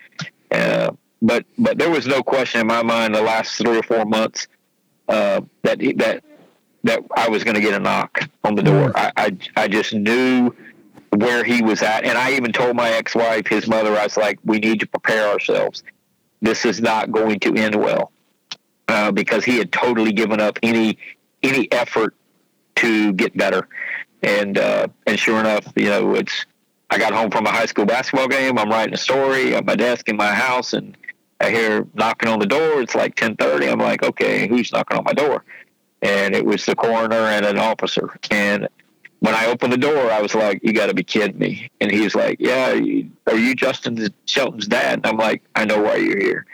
Uh, 0.50 0.92
but 1.22 1.44
but 1.58 1.78
there 1.78 1.90
was 1.90 2.06
no 2.06 2.22
question 2.22 2.60
in 2.60 2.66
my 2.66 2.82
mind 2.82 3.14
the 3.14 3.22
last 3.22 3.56
three 3.56 3.78
or 3.78 3.82
four 3.82 4.04
months 4.04 4.48
uh, 5.08 5.40
that 5.62 5.78
that 5.96 6.24
that 6.84 7.00
I 7.16 7.28
was 7.28 7.44
going 7.44 7.56
to 7.56 7.60
get 7.60 7.74
a 7.74 7.78
knock 7.78 8.28
on 8.44 8.54
the 8.54 8.62
door. 8.62 8.92
I, 8.94 9.12
I 9.16 9.36
I 9.56 9.68
just 9.68 9.92
knew 9.92 10.54
where 11.16 11.44
he 11.44 11.62
was 11.62 11.82
at, 11.82 12.04
and 12.04 12.16
I 12.16 12.32
even 12.32 12.52
told 12.52 12.76
my 12.76 12.88
ex-wife, 12.90 13.46
his 13.48 13.66
mother, 13.68 13.96
I 13.96 14.04
was 14.04 14.16
like, 14.16 14.38
"We 14.44 14.58
need 14.58 14.80
to 14.80 14.86
prepare 14.86 15.28
ourselves. 15.28 15.82
This 16.40 16.64
is 16.64 16.80
not 16.80 17.12
going 17.12 17.40
to 17.40 17.54
end 17.54 17.76
well." 17.76 18.12
Uh, 18.88 19.12
because 19.12 19.44
he 19.44 19.56
had 19.56 19.70
totally 19.70 20.12
given 20.12 20.40
up 20.40 20.58
any 20.62 20.98
any 21.42 21.70
effort 21.70 22.14
to 22.76 23.12
get 23.12 23.36
better. 23.36 23.68
And 24.22 24.58
uh, 24.58 24.88
and 25.06 25.18
sure 25.18 25.40
enough, 25.40 25.72
you 25.76 25.86
know, 25.86 26.14
it's 26.14 26.46
I 26.90 26.98
got 26.98 27.12
home 27.12 27.30
from 27.30 27.46
a 27.46 27.50
high 27.50 27.66
school 27.66 27.86
basketball 27.86 28.28
game. 28.28 28.58
I'm 28.58 28.68
writing 28.68 28.94
a 28.94 28.98
story 28.98 29.54
at 29.54 29.64
my 29.64 29.76
desk 29.76 30.08
in 30.08 30.16
my 30.16 30.34
house, 30.34 30.72
and 30.72 30.96
I 31.40 31.50
hear 31.50 31.86
knocking 31.94 32.28
on 32.28 32.38
the 32.38 32.46
door. 32.46 32.82
It's 32.82 32.94
like 32.94 33.14
10:30. 33.14 33.70
I'm 33.70 33.78
like, 33.78 34.02
okay, 34.02 34.48
who's 34.48 34.72
knocking 34.72 34.98
on 34.98 35.04
my 35.04 35.12
door? 35.12 35.44
And 36.02 36.34
it 36.34 36.44
was 36.44 36.66
the 36.66 36.74
coroner 36.74 37.14
and 37.14 37.46
an 37.46 37.58
officer. 37.58 38.18
And 38.30 38.68
when 39.20 39.34
I 39.34 39.46
opened 39.46 39.72
the 39.72 39.78
door, 39.78 40.10
I 40.10 40.20
was 40.20 40.34
like, 40.34 40.60
"You 40.62 40.72
got 40.72 40.86
to 40.86 40.94
be 40.94 41.04
kidding 41.04 41.38
me!" 41.38 41.70
And 41.80 41.90
he 41.90 42.00
was 42.00 42.14
like, 42.14 42.38
"Yeah, 42.40 42.70
are 43.26 43.36
you 43.36 43.54
Justin 43.54 44.08
Shelton's 44.26 44.66
dad?" 44.66 44.94
And 44.94 45.06
I'm 45.06 45.16
like, 45.16 45.42
"I 45.54 45.64
know 45.64 45.80
why 45.80 45.96
you're 45.96 46.18
here." 46.18 46.46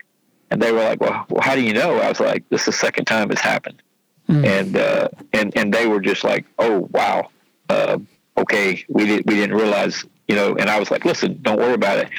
And 0.51 0.61
they 0.61 0.73
were 0.73 0.83
like, 0.83 1.01
"Well, 1.01 1.27
well 1.31 1.43
how 1.43 1.55
do 1.55 1.63
you 1.63 1.73
know?" 1.73 1.99
I 1.99 2.09
was 2.09 2.21
like, 2.21 2.49
"This 2.51 2.63
is 2.63 2.67
the 2.67 2.73
second 2.73 3.07
time 3.07 3.31
it's 3.31 3.41
happened." 3.41 3.83
Mm. 4.29 4.45
And 4.45 4.77
uh, 4.77 5.09
and 5.33 5.57
and 5.57 5.73
they 5.73 5.87
were 5.87 6.01
just 6.01 6.25
like, 6.25 6.47
"Oh 6.59 6.89
wow, 6.93 7.31
uh, 7.69 7.99
okay, 8.37 8.85
we 8.89 9.07
did 9.07 9.25
we 9.27 9.35
didn't 9.37 9.57
realize, 9.57 10.05
you 10.27 10.35
know." 10.35 10.57
And 10.57 10.69
I 10.69 10.81
was 10.81 10.91
like, 10.91 11.05
"Listen, 11.05 11.39
don't 11.43 11.59
worry 11.59 11.75
about 11.75 11.99
it." 11.99 12.11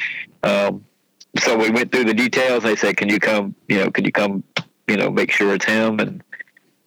Um, 0.42 0.84
so 1.38 1.56
we 1.56 1.70
went 1.70 1.92
through 1.92 2.04
the 2.04 2.14
details. 2.14 2.62
They 2.62 2.76
said, 2.76 2.96
"Can 2.96 3.10
you 3.10 3.20
come? 3.20 3.54
You 3.68 3.84
know, 3.84 3.90
can 3.90 4.06
you 4.06 4.12
come? 4.12 4.42
You 4.86 4.96
know, 4.96 5.10
make 5.10 5.30
sure 5.30 5.54
it's 5.54 5.66
him?" 5.66 6.00
And 6.00 6.22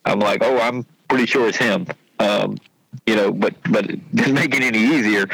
I'm 0.05 0.19
like, 0.19 0.43
"Oh, 0.43 0.57
I'm 0.59 0.85
pretty 1.07 1.27
sure 1.27 1.47
it's 1.47 1.57
him." 1.57 1.85
Um, 2.19 2.57
you 3.05 3.15
know, 3.15 3.31
but 3.31 3.53
but 3.69 3.89
it 3.91 4.15
didn't 4.15 4.33
make 4.33 4.55
it 4.55 4.63
any 4.63 4.79
easier. 4.79 5.27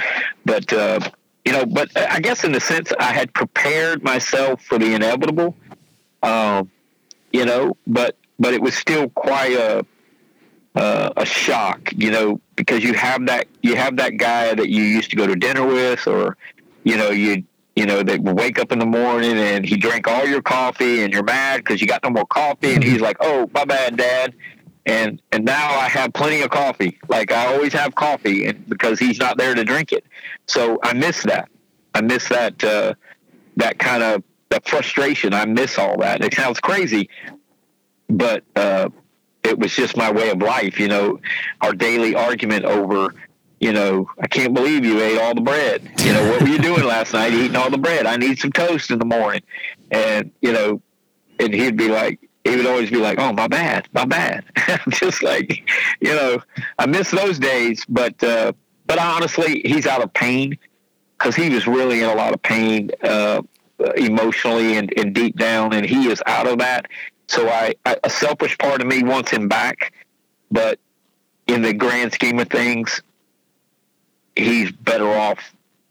But 0.43 0.71
uh, 0.73 0.99
you 1.45 1.53
know, 1.53 1.65
but 1.65 1.95
I 1.95 2.19
guess 2.19 2.43
in 2.43 2.51
the 2.51 2.59
sense 2.59 2.91
I 2.99 3.13
had 3.13 3.33
prepared 3.33 4.03
myself 4.03 4.61
for 4.63 4.77
the 4.77 4.93
inevitable. 4.93 5.55
Um, 6.23 6.69
you 7.31 7.45
know, 7.45 7.77
but 7.85 8.17
but 8.39 8.53
it 8.53 8.61
was 8.61 8.75
still 8.75 9.09
quite 9.09 9.53
a 9.53 9.85
uh, 10.75 11.11
a 11.17 11.25
shock, 11.25 11.91
you 11.95 12.11
know, 12.11 12.39
because 12.55 12.83
you 12.83 12.93
have 12.93 13.25
that 13.25 13.47
you 13.61 13.75
have 13.75 13.97
that 13.97 14.17
guy 14.17 14.53
that 14.53 14.69
you 14.69 14.83
used 14.83 15.09
to 15.09 15.15
go 15.15 15.25
to 15.25 15.35
dinner 15.35 15.65
with, 15.65 16.07
or 16.07 16.37
you 16.83 16.97
know, 16.97 17.09
you 17.09 17.43
you 17.75 17.85
know, 17.85 18.01
they 18.01 18.17
wake 18.17 18.57
up 18.57 18.71
in 18.71 18.79
the 18.79 18.85
morning 18.85 19.37
and 19.37 19.63
he 19.63 19.77
drank 19.77 20.07
all 20.07 20.25
your 20.25 20.41
coffee, 20.41 21.03
and 21.03 21.13
you're 21.13 21.23
mad 21.23 21.57
because 21.57 21.79
you 21.79 21.87
got 21.87 22.03
no 22.03 22.09
more 22.09 22.25
coffee, 22.25 22.73
and 22.73 22.83
he's 22.83 23.01
like, 23.01 23.17
"Oh, 23.19 23.49
my 23.53 23.65
bad, 23.65 23.97
Dad." 23.97 24.35
And 24.85 25.21
and 25.31 25.45
now 25.45 25.75
I 25.75 25.89
have 25.89 26.13
plenty 26.13 26.41
of 26.41 26.49
coffee. 26.49 26.97
Like 27.07 27.31
I 27.31 27.53
always 27.53 27.73
have 27.73 27.93
coffee, 27.95 28.45
and 28.45 28.67
because 28.69 28.99
he's 28.99 29.19
not 29.19 29.37
there 29.37 29.53
to 29.53 29.63
drink 29.63 29.91
it, 29.91 30.05
so 30.47 30.79
I 30.81 30.93
miss 30.93 31.23
that. 31.23 31.49
I 31.93 32.01
miss 32.01 32.29
that 32.29 32.63
uh, 32.63 32.93
that 33.57 33.79
kind 33.79 34.01
of 34.01 34.23
that 34.49 34.67
frustration. 34.67 35.33
I 35.33 35.45
miss 35.45 35.77
all 35.77 35.97
that. 35.97 36.23
It 36.23 36.33
sounds 36.33 36.59
crazy, 36.59 37.09
but 38.09 38.43
uh, 38.55 38.89
it 39.43 39.57
was 39.57 39.75
just 39.75 39.97
my 39.97 40.11
way 40.11 40.29
of 40.29 40.41
life. 40.41 40.79
You 40.79 40.87
know, 40.87 41.19
our 41.61 41.73
daily 41.73 42.15
argument 42.15 42.65
over, 42.65 43.13
you 43.59 43.73
know, 43.73 44.09
I 44.19 44.27
can't 44.27 44.53
believe 44.53 44.85
you 44.85 45.01
ate 45.01 45.19
all 45.19 45.33
the 45.33 45.41
bread. 45.41 45.89
You 45.99 46.13
know, 46.13 46.29
what 46.29 46.41
were 46.41 46.47
you 46.47 46.59
doing 46.59 46.83
last 46.83 47.13
night? 47.13 47.33
Eating 47.33 47.55
all 47.55 47.69
the 47.69 47.77
bread. 47.77 48.05
I 48.05 48.17
need 48.17 48.39
some 48.39 48.51
toast 48.51 48.91
in 48.91 48.99
the 48.99 49.05
morning, 49.05 49.41
and 49.91 50.31
you 50.41 50.51
know, 50.51 50.81
and 51.39 51.53
he'd 51.53 51.77
be 51.77 51.89
like, 51.89 52.19
he 52.43 52.55
would 52.55 52.65
always 52.65 52.89
be 52.89 52.97
like, 52.97 53.19
"Oh, 53.19 53.33
my 53.33 53.47
bad, 53.47 53.87
my 53.93 54.05
bad." 54.05 54.45
just 54.89 55.23
like, 55.23 55.69
you 55.99 56.13
know, 56.13 56.41
I 56.79 56.85
miss 56.85 57.11
those 57.11 57.39
days, 57.39 57.85
but 57.87 58.21
uh, 58.23 58.53
but 58.85 58.99
honestly, 58.99 59.61
he's 59.65 59.85
out 59.85 60.01
of 60.01 60.13
pain 60.13 60.57
because 61.17 61.35
he 61.35 61.49
was 61.49 61.67
really 61.67 62.01
in 62.01 62.09
a 62.09 62.15
lot 62.15 62.33
of 62.33 62.41
pain 62.41 62.91
uh, 63.03 63.41
emotionally 63.95 64.77
and, 64.77 64.93
and 64.97 65.13
deep 65.13 65.35
down, 65.35 65.73
and 65.73 65.85
he 65.85 66.09
is 66.09 66.21
out 66.25 66.47
of 66.47 66.59
that. 66.59 66.87
So 67.27 67.49
I, 67.49 67.75
I, 67.85 67.97
a 68.03 68.09
selfish 68.09 68.57
part 68.57 68.81
of 68.81 68.87
me 68.87 69.03
wants 69.03 69.31
him 69.31 69.47
back, 69.47 69.93
but 70.49 70.79
in 71.47 71.61
the 71.61 71.73
grand 71.73 72.13
scheme 72.13 72.39
of 72.39 72.49
things, 72.49 73.01
he's 74.35 74.71
better 74.71 75.09
off 75.09 75.39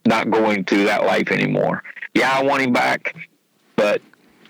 not 0.07 0.31
going 0.31 0.65
through 0.65 0.85
that 0.85 1.05
life 1.05 1.31
anymore. 1.31 1.83
Yeah, 2.15 2.31
I 2.31 2.43
want 2.43 2.63
him 2.63 2.73
back, 2.73 3.17
but 3.75 4.01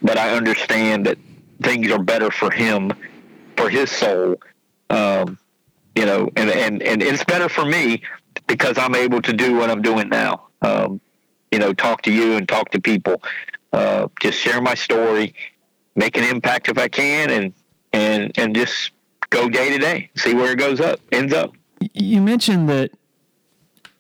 but 0.03 0.18
I 0.18 0.37
understand 0.37 1.07
that 1.07 1.18
things 1.62 1.91
are 1.91 2.03
better 2.03 2.30
for 2.30 2.51
him, 2.51 2.93
for 3.57 3.68
his 3.68 3.91
soul. 3.91 4.37
Um, 4.91 5.39
you 5.97 6.05
know, 6.05 6.30
and, 6.37 6.51
and, 6.51 6.82
and 6.82 7.03
it's 7.03 7.24
better 7.24 7.49
for 7.49 7.64
me 7.64 8.03
because 8.47 8.76
I'm 8.76 8.95
able 8.95 9.22
to 9.22 9.32
do 9.32 9.57
what 9.57 9.70
I'm 9.70 9.80
doing 9.80 10.11
now. 10.11 10.49
Um, 10.61 11.01
you 11.51 11.59
know, 11.59 11.72
talk 11.72 12.03
to 12.03 12.12
you 12.12 12.37
and 12.37 12.47
talk 12.47 12.70
to 12.72 12.80
people, 12.80 13.22
uh, 13.72 14.09
just 14.20 14.39
share 14.39 14.61
my 14.61 14.74
story 14.74 15.34
make 15.97 16.16
an 16.16 16.24
impact 16.24 16.68
if 16.68 16.78
I 16.78 16.88
can, 16.88 17.30
and 17.30 17.53
and 17.92 18.32
and 18.38 18.55
just 18.55 18.92
go 19.30 19.49
day 19.49 19.70
to 19.70 19.78
day, 19.78 20.11
see 20.16 20.34
where 20.34 20.53
it 20.53 20.59
goes 20.59 20.80
up, 20.80 21.01
ends 21.11 21.32
up. 21.32 21.53
You 21.94 22.22
mentioned 22.22 22.68
that 22.68 22.92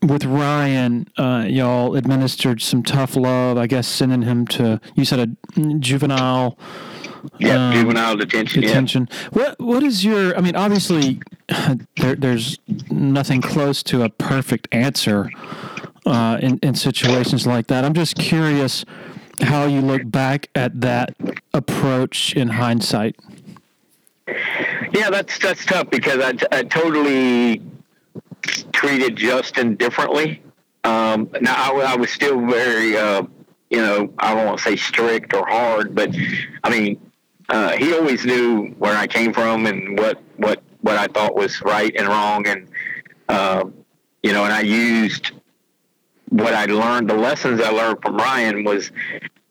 with 0.02 0.24
Ryan, 0.24 1.08
uh, 1.16 1.46
y'all 1.48 1.96
administered 1.96 2.60
some 2.60 2.82
tough 2.82 3.16
love. 3.16 3.58
I 3.58 3.66
guess 3.66 3.88
sending 3.88 4.22
him 4.22 4.46
to 4.48 4.80
you 4.94 5.04
said 5.04 5.18
a 5.18 5.60
juvenile. 5.78 6.58
Yeah, 7.38 7.68
um, 7.68 7.74
juvenile 7.74 8.16
detention. 8.16 8.62
Detention. 8.62 9.08
Yeah. 9.10 9.28
What 9.32 9.60
What 9.60 9.82
is 9.82 10.04
your? 10.04 10.36
I 10.36 10.40
mean, 10.40 10.54
obviously, 10.54 11.20
there, 11.96 12.14
there's 12.14 12.58
nothing 12.90 13.40
close 13.40 13.82
to 13.84 14.02
a 14.02 14.10
perfect 14.10 14.68
answer 14.70 15.30
uh, 16.04 16.38
in 16.40 16.58
in 16.58 16.74
situations 16.74 17.46
like 17.46 17.66
that. 17.66 17.84
I'm 17.84 17.94
just 17.94 18.16
curious 18.16 18.84
how 19.40 19.66
you 19.66 19.80
look 19.80 20.10
back 20.10 20.48
at 20.54 20.80
that 20.80 21.14
approach 21.52 22.34
in 22.34 22.48
hindsight. 22.48 23.16
Yeah, 24.92 25.10
that's 25.10 25.38
that's 25.38 25.64
tough 25.64 25.90
because 25.90 26.18
I, 26.20 26.56
I 26.56 26.62
totally 26.64 27.62
treated 28.72 29.16
Justin 29.16 29.76
differently. 29.76 30.42
Um, 30.84 31.30
now 31.40 31.54
I, 31.54 31.92
I, 31.92 31.96
was 31.96 32.10
still 32.10 32.46
very, 32.46 32.96
uh, 32.96 33.22
you 33.70 33.78
know, 33.78 34.12
I 34.18 34.34
won't 34.34 34.60
say 34.60 34.76
strict 34.76 35.34
or 35.34 35.46
hard, 35.46 35.94
but 35.94 36.14
I 36.62 36.70
mean, 36.70 37.00
uh, 37.48 37.72
he 37.72 37.92
always 37.92 38.24
knew 38.24 38.68
where 38.78 38.96
I 38.96 39.06
came 39.06 39.32
from 39.32 39.66
and 39.66 39.98
what 39.98 40.20
what 40.36 40.62
what 40.82 40.96
I 40.96 41.06
thought 41.08 41.34
was 41.34 41.60
right 41.62 41.94
and 41.96 42.06
wrong, 42.06 42.46
and 42.46 42.68
uh, 43.28 43.64
you 44.22 44.32
know, 44.32 44.44
and 44.44 44.52
I 44.52 44.60
used 44.60 45.32
what 46.36 46.54
I 46.54 46.66
learned, 46.66 47.08
the 47.08 47.16
lessons 47.16 47.60
I 47.60 47.70
learned 47.70 48.02
from 48.02 48.16
Ryan 48.16 48.64
was, 48.64 48.90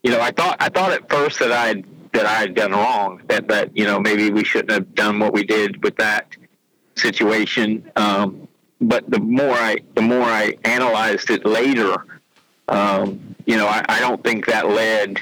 you 0.04 0.12
know, 0.12 0.22
I 0.22 0.32
thought 0.32 0.58
I 0.60 0.70
thought 0.70 0.92
at 0.92 1.10
first 1.10 1.40
that 1.40 1.52
I 1.52 1.84
that 2.14 2.26
I 2.26 2.40
had 2.40 2.56
done 2.56 2.72
wrong, 2.72 3.22
that 3.28 3.48
that 3.50 3.76
you 3.76 3.86
know 3.86 4.00
maybe 4.00 4.30
we 4.30 4.44
shouldn't 4.44 4.72
have 4.72 4.96
done 4.96 5.20
what 5.20 5.34
we 5.34 5.44
did 5.44 5.84
with 5.84 5.96
that 5.98 6.36
situation. 6.96 7.92
Um, 7.96 8.48
but 8.82 9.10
the 9.10 9.20
more 9.20 9.54
I 9.54 9.78
the 9.96 10.02
more 10.02 10.24
I 10.24 10.58
analyzed 10.64 11.30
it 11.30 11.46
later, 11.46 12.06
um, 12.68 13.36
you 13.46 13.58
know, 13.58 13.68
I, 13.68 13.84
I 13.88 14.00
don't 14.00 14.24
think 14.24 14.46
that 14.48 14.70
led 14.70 15.22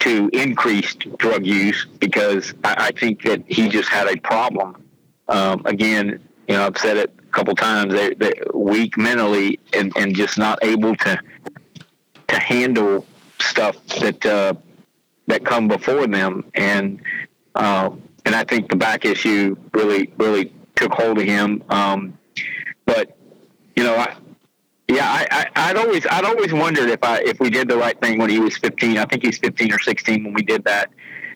to 0.00 0.28
increased 0.32 1.16
drug 1.18 1.46
use 1.46 1.86
because 1.98 2.52
I, 2.62 2.88
I 2.88 2.90
think 2.98 3.22
that 3.22 3.42
he 3.46 3.68
just 3.68 3.88
had 3.88 4.06
a 4.06 4.16
problem. 4.20 4.82
Um, 5.28 5.62
again, 5.64 6.20
you 6.46 6.54
know, 6.54 6.66
I've 6.66 6.76
said 6.76 6.98
it 6.98 7.23
couple 7.34 7.54
times. 7.54 7.92
They're, 7.92 8.14
they're 8.14 8.44
weak 8.54 8.96
mentally 8.96 9.58
and, 9.72 9.92
and 9.96 10.14
just 10.14 10.38
not 10.38 10.58
able 10.62 10.94
to 10.96 11.20
to 12.28 12.38
handle 12.38 13.06
stuff 13.38 13.76
that 14.00 14.24
uh, 14.24 14.54
that 15.26 15.44
come 15.44 15.68
before 15.68 16.06
them. 16.06 16.44
And 16.54 17.00
uh, 17.54 17.90
and 18.24 18.34
I 18.34 18.44
think 18.44 18.70
the 18.70 18.76
back 18.76 19.04
issue 19.04 19.56
really 19.72 20.12
really 20.18 20.52
took 20.76 20.92
hold 20.92 21.18
of 21.18 21.24
him. 21.24 21.62
Um, 21.68 22.18
but 22.86 23.16
you 23.76 23.84
know, 23.84 23.96
I, 23.96 24.16
yeah, 24.88 25.26
I, 25.30 25.46
I, 25.56 25.72
would 25.72 25.82
always 25.82 26.06
I'd 26.10 26.24
always 26.24 26.52
wondered 26.52 26.90
if 26.90 27.02
I 27.02 27.20
if 27.20 27.40
we 27.40 27.50
did 27.50 27.68
the 27.68 27.76
right 27.76 28.00
thing 28.00 28.18
when 28.18 28.30
he 28.30 28.38
was 28.38 28.56
15. 28.58 28.98
I 28.98 29.04
think 29.04 29.24
he's 29.24 29.38
15 29.38 29.72
or 29.72 29.78
16 29.78 30.24
when 30.24 30.34
we 30.34 30.42
did 30.42 30.64
that. 30.64 30.90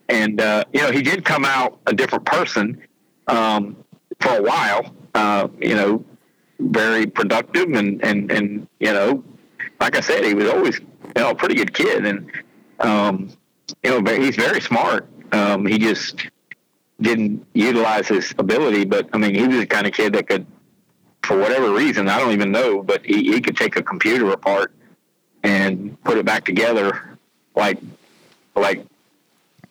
And 0.09 0.40
uh, 0.40 0.64
you 0.72 0.80
know, 0.80 0.90
he 0.90 1.03
did 1.03 1.24
come 1.24 1.44
out 1.44 1.80
a 1.86 1.92
different 1.92 2.24
person 2.24 2.82
um, 3.26 3.76
for 4.20 4.36
a 4.36 4.42
while. 4.42 4.94
Uh, 5.14 5.48
you 5.61 5.74
know, 5.74 6.04
very 6.61 7.06
productive 7.06 7.72
and 7.72 8.04
and 8.04 8.30
and 8.30 8.68
you 8.80 8.92
know, 8.92 9.24
like 9.80 9.96
I 9.96 10.00
said, 10.00 10.24
he 10.24 10.34
was 10.34 10.48
always 10.48 10.78
you 10.80 11.12
know 11.16 11.30
a 11.30 11.34
pretty 11.34 11.54
good 11.54 11.72
kid 11.72 12.04
and 12.04 12.30
um, 12.80 13.30
you 13.82 13.90
know 13.90 14.14
he's 14.14 14.36
very 14.36 14.61
smart. 14.61 15.09
Um, 15.32 15.66
he 15.66 15.78
just 15.78 16.28
didn't 17.00 17.46
utilize 17.54 18.09
his 18.09 18.34
ability, 18.38 18.84
but 18.84 19.09
I 19.12 19.18
mean, 19.18 19.34
he 19.34 19.46
was 19.46 19.59
the 19.59 19.66
kind 19.66 19.86
of 19.86 19.92
kid 19.92 20.14
that 20.14 20.28
could 20.28 20.46
for 21.28 21.38
whatever 21.38 21.74
reason, 21.74 22.09
I 22.09 22.18
don't 22.18 22.32
even 22.32 22.50
know, 22.50 22.82
but 22.82 23.04
he, 23.04 23.32
he 23.32 23.40
could 23.42 23.54
take 23.54 23.76
a 23.76 23.82
computer 23.82 24.30
apart 24.30 24.72
and 25.42 26.02
put 26.02 26.16
it 26.16 26.24
back 26.24 26.46
together 26.46 27.18
like 27.54 27.78
like 28.56 28.84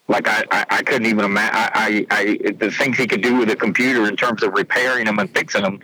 like 0.07 0.27
I, 0.27 0.43
I, 0.51 0.65
I 0.69 0.83
couldn't 0.83 1.07
even 1.07 1.25
imagine 1.25 1.55
I, 1.55 2.05
I, 2.09 2.19
I 2.19 2.51
the 2.51 2.71
things 2.71 2.97
he 2.97 3.07
could 3.07 3.21
do 3.21 3.37
with 3.37 3.49
a 3.49 3.55
computer 3.55 4.07
in 4.07 4.15
terms 4.15 4.43
of 4.43 4.53
repairing 4.53 5.05
them 5.05 5.19
and 5.19 5.29
fixing 5.33 5.63
them. 5.63 5.79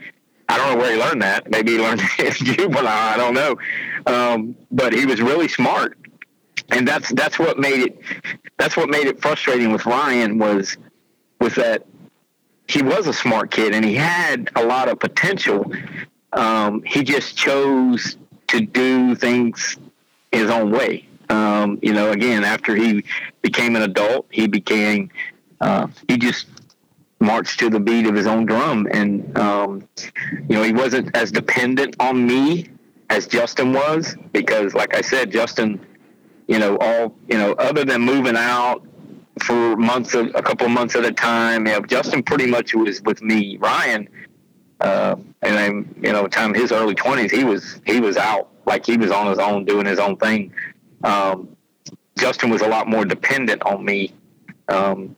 I 0.50 0.58
don't 0.58 0.74
know 0.74 0.78
where 0.78 0.94
he 0.94 1.00
learned 1.00 1.22
that. 1.22 1.50
Maybe 1.50 1.74
he 1.74 1.80
learned 1.80 2.02
it 2.20 2.36
Juvenile. 2.36 2.88
I 2.88 3.18
don't 3.18 3.34
know. 3.34 3.58
Um, 4.06 4.56
but 4.72 4.94
he 4.94 5.06
was 5.06 5.22
really 5.22 5.48
smart, 5.48 5.98
and 6.70 6.88
that's 6.88 7.10
that's 7.14 7.40
what 7.40 7.58
made 7.58 7.82
it 7.82 8.00
that's 8.58 8.78
what 8.78 8.90
made 8.90 9.08
it 9.08 9.22
frustrating 9.22 9.72
with 9.72 9.86
Ryan 9.86 10.38
was 10.38 10.78
was 11.40 11.56
that 11.56 11.86
he 12.68 12.82
was 12.82 13.08
a 13.08 13.14
smart 13.14 13.52
kid 13.52 13.76
and 13.76 13.84
he 13.84 13.96
had 13.96 14.50
a 14.56 14.64
lot 14.64 14.88
of 14.88 15.00
potential. 15.00 15.72
Um, 16.32 16.82
he 16.84 17.04
just 17.04 17.36
chose 17.38 18.18
to 18.48 18.62
do 18.62 19.16
things 19.16 19.78
his 20.32 20.50
own 20.50 20.72
way. 20.72 21.08
Um, 21.34 21.80
you 21.82 21.94
know, 21.94 22.12
again, 22.12 22.44
after 22.44 22.76
he 22.76 23.04
became 23.42 23.76
an 23.76 23.82
adult, 23.82 24.28
he 24.30 24.48
became, 24.48 25.10
uh, 25.62 25.88
he 26.08 26.18
just 26.18 26.48
marched 27.20 27.60
to 27.60 27.70
the 27.70 27.80
beat 27.80 28.06
of 28.06 28.16
his 28.16 28.28
own 28.28 28.46
drum. 28.46 28.88
And, 28.92 29.36
um, 29.38 29.88
you 30.48 30.56
know, 30.56 30.64
he 30.64 30.74
wasn't 30.74 31.16
as 31.16 31.32
dependent 31.32 31.96
on 32.00 32.28
me 32.28 32.70
as 33.10 33.26
Justin 33.26 33.74
was 33.74 34.16
because, 34.32 34.74
like 34.74 34.96
I 34.96 35.02
said, 35.02 35.32
Justin, 35.32 35.80
you 36.48 36.60
know, 36.60 36.78
all, 36.80 37.16
you 37.28 37.38
know, 37.38 37.54
other 37.54 37.84
than 37.84 38.02
moving 38.02 38.36
out 38.36 38.86
for 39.42 39.76
months, 39.76 40.14
of, 40.14 40.28
a 40.36 40.42
couple 40.42 40.68
months 40.70 40.96
at 40.96 41.06
a 41.06 41.12
time. 41.12 41.66
You 41.66 41.74
know, 41.74 41.82
Justin 41.82 42.22
pretty 42.24 42.46
much 42.46 42.76
was 42.76 43.02
with 43.02 43.22
me. 43.22 43.58
Ryan, 43.58 44.08
uh, 44.80 45.16
and 45.42 45.56
then 45.56 45.96
you 46.02 46.12
know, 46.12 46.28
time 46.28 46.54
his 46.54 46.72
early 46.72 46.96
twenties, 46.96 47.32
he 47.32 47.44
was 47.44 47.82
he 47.86 48.00
was 48.00 48.18
out 48.18 48.50
like 48.66 48.86
he 48.86 48.98
was 48.98 49.12
on 49.12 49.28
his 49.28 49.40
own 49.40 49.66
doing 49.66 49.86
his 49.86 50.00
own 50.00 50.18
thing. 50.18 50.54
Um, 51.04 51.56
Justin 52.18 52.50
was 52.50 52.62
a 52.62 52.68
lot 52.68 52.88
more 52.88 53.06
dependent 53.06 53.62
on 53.64 53.84
me, 53.84 54.14
um, 54.68 55.16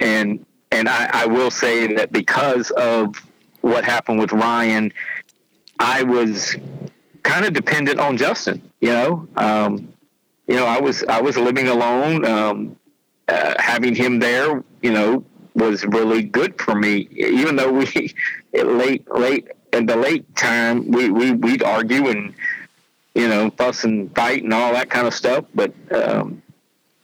and 0.00 0.44
and 0.70 0.88
I, 0.88 1.10
I 1.12 1.26
will 1.26 1.50
say 1.50 1.94
that 1.94 2.12
because 2.12 2.70
of 2.72 3.16
what 3.60 3.84
happened 3.84 4.18
with 4.18 4.32
Ryan, 4.32 4.92
I 5.78 6.02
was 6.02 6.56
kind 7.22 7.44
of 7.44 7.52
dependent 7.52 8.00
on 8.00 8.16
Justin. 8.16 8.62
You 8.80 8.90
know, 8.90 9.28
um, 9.36 9.92
you 10.46 10.56
know, 10.56 10.66
I 10.66 10.80
was 10.80 11.04
I 11.04 11.20
was 11.20 11.36
living 11.36 11.68
alone. 11.68 12.24
Um, 12.24 12.76
uh, 13.28 13.54
having 13.58 13.94
him 13.94 14.18
there, 14.18 14.62
you 14.82 14.92
know, 14.92 15.24
was 15.54 15.84
really 15.86 16.22
good 16.22 16.60
for 16.60 16.74
me. 16.74 17.08
Even 17.12 17.56
though 17.56 17.72
we 17.72 18.14
late 18.52 19.10
late 19.10 19.48
in 19.72 19.86
the 19.86 19.96
late 19.96 20.36
time 20.36 20.90
we 20.90 21.10
we 21.10 21.32
we'd 21.32 21.62
argue 21.62 22.08
and 22.08 22.34
you 23.14 23.28
know 23.28 23.50
fuss 23.50 23.84
and 23.84 24.14
fight 24.14 24.42
and 24.42 24.52
all 24.52 24.72
that 24.72 24.90
kind 24.90 25.06
of 25.06 25.14
stuff, 25.14 25.44
but 25.54 25.72
um, 25.92 26.42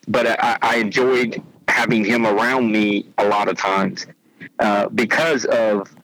but 0.08 0.26
I, 0.26 0.58
I 0.60 0.76
enjoyed 0.76 1.42
having 1.68 2.04
him 2.04 2.26
around 2.26 2.70
me 2.70 3.06
a 3.18 3.28
lot 3.28 3.48
of 3.48 3.56
times 3.56 4.06
uh, 4.58 4.88
because 4.88 5.44
of 5.44 5.94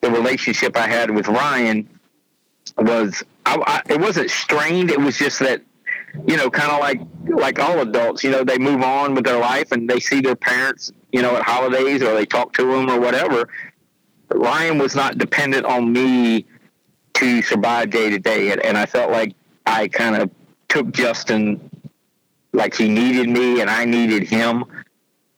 the 0.00 0.10
relationship 0.10 0.76
I 0.76 0.88
had 0.88 1.10
with 1.10 1.28
Ryan 1.28 1.88
was 2.78 3.22
I, 3.44 3.56
I, 3.66 3.92
it 3.92 4.00
wasn't 4.00 4.30
strained. 4.30 4.90
It 4.90 5.00
was 5.00 5.18
just 5.18 5.40
that 5.40 5.62
you 6.26 6.36
know, 6.36 6.50
kind 6.50 6.70
of 6.70 6.80
like 6.80 7.00
like 7.26 7.58
all 7.58 7.80
adults, 7.80 8.24
you 8.24 8.30
know, 8.30 8.42
they 8.42 8.58
move 8.58 8.82
on 8.82 9.14
with 9.14 9.24
their 9.24 9.38
life 9.38 9.72
and 9.72 9.88
they 9.88 10.00
see 10.00 10.20
their 10.20 10.36
parents, 10.36 10.92
you 11.12 11.22
know, 11.22 11.36
at 11.36 11.42
holidays 11.42 12.02
or 12.02 12.14
they 12.14 12.26
talk 12.26 12.52
to 12.54 12.64
them 12.64 12.90
or 12.90 12.98
whatever. 12.98 13.48
Ryan 14.32 14.78
was 14.78 14.94
not 14.94 15.18
dependent 15.18 15.66
on 15.66 15.92
me 15.92 16.46
to 17.14 17.42
survive 17.42 17.90
day 17.90 18.10
to 18.10 18.18
day, 18.18 18.52
and, 18.52 18.60
and 18.64 18.78
I 18.78 18.86
felt 18.86 19.10
like 19.10 19.34
I 19.70 19.88
kind 19.88 20.16
of 20.16 20.30
took 20.68 20.90
Justin 20.90 21.70
like 22.52 22.74
he 22.74 22.88
needed 22.88 23.28
me 23.28 23.60
and 23.60 23.70
I 23.70 23.84
needed 23.84 24.24
him 24.24 24.64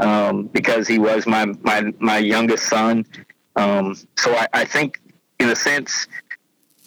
um, 0.01 0.47
because 0.47 0.89
he 0.89 0.99
was 0.99 1.26
my 1.26 1.45
my 1.62 1.93
my 1.99 2.18
youngest 2.18 2.68
son. 2.68 3.07
Um, 3.57 3.95
so 4.16 4.35
I, 4.35 4.49
I 4.55 4.64
think, 4.64 5.01
in 5.39 5.51
a 5.51 5.57
sense, 5.57 6.07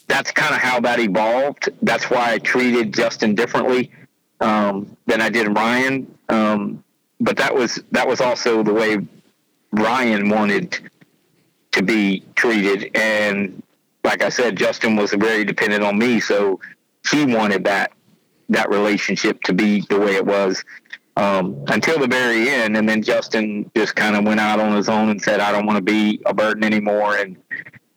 that's 0.07 0.31
kind 0.31 0.53
of 0.55 0.61
how 0.61 0.79
that 0.81 0.99
evolved. 0.99 1.69
That's 1.83 2.09
why 2.09 2.33
I 2.33 2.37
treated 2.39 2.93
Justin 2.93 3.35
differently 3.35 3.91
um, 4.41 4.97
than 5.05 5.21
I 5.21 5.29
did 5.29 5.55
Ryan. 5.55 5.95
Um, 6.29 6.83
but 7.19 7.37
that 7.37 7.53
was 7.53 7.79
that 7.91 8.07
was 8.07 8.21
also 8.21 8.63
the 8.63 8.73
way 8.73 8.97
Ryan 9.71 10.29
wanted 10.29 10.79
to 11.73 11.83
be 11.83 12.23
treated. 12.35 12.89
And 12.95 13.61
like 14.03 14.23
I 14.23 14.29
said, 14.29 14.55
Justin 14.55 14.95
was 14.95 15.13
very 15.13 15.45
dependent 15.45 15.83
on 15.83 15.97
me, 15.97 16.19
so 16.19 16.59
he 17.09 17.25
wanted 17.25 17.63
that 17.65 17.91
that 18.49 18.69
relationship 18.69 19.41
to 19.43 19.53
be 19.53 19.81
the 19.89 19.99
way 19.99 20.15
it 20.15 20.25
was 20.25 20.63
um, 21.17 21.63
until 21.67 21.99
the 21.99 22.07
very 22.07 22.49
end. 22.49 22.77
And 22.77 22.87
then 22.87 23.01
Justin 23.01 23.69
just 23.75 23.95
kind 23.95 24.15
of 24.15 24.23
went 24.23 24.39
out 24.39 24.59
on 24.59 24.75
his 24.75 24.89
own 24.89 25.09
and 25.09 25.21
said, 25.21 25.39
"I 25.39 25.51
don't 25.51 25.65
want 25.65 25.77
to 25.77 25.83
be 25.83 26.21
a 26.25 26.33
burden 26.33 26.63
anymore." 26.63 27.15
And 27.17 27.37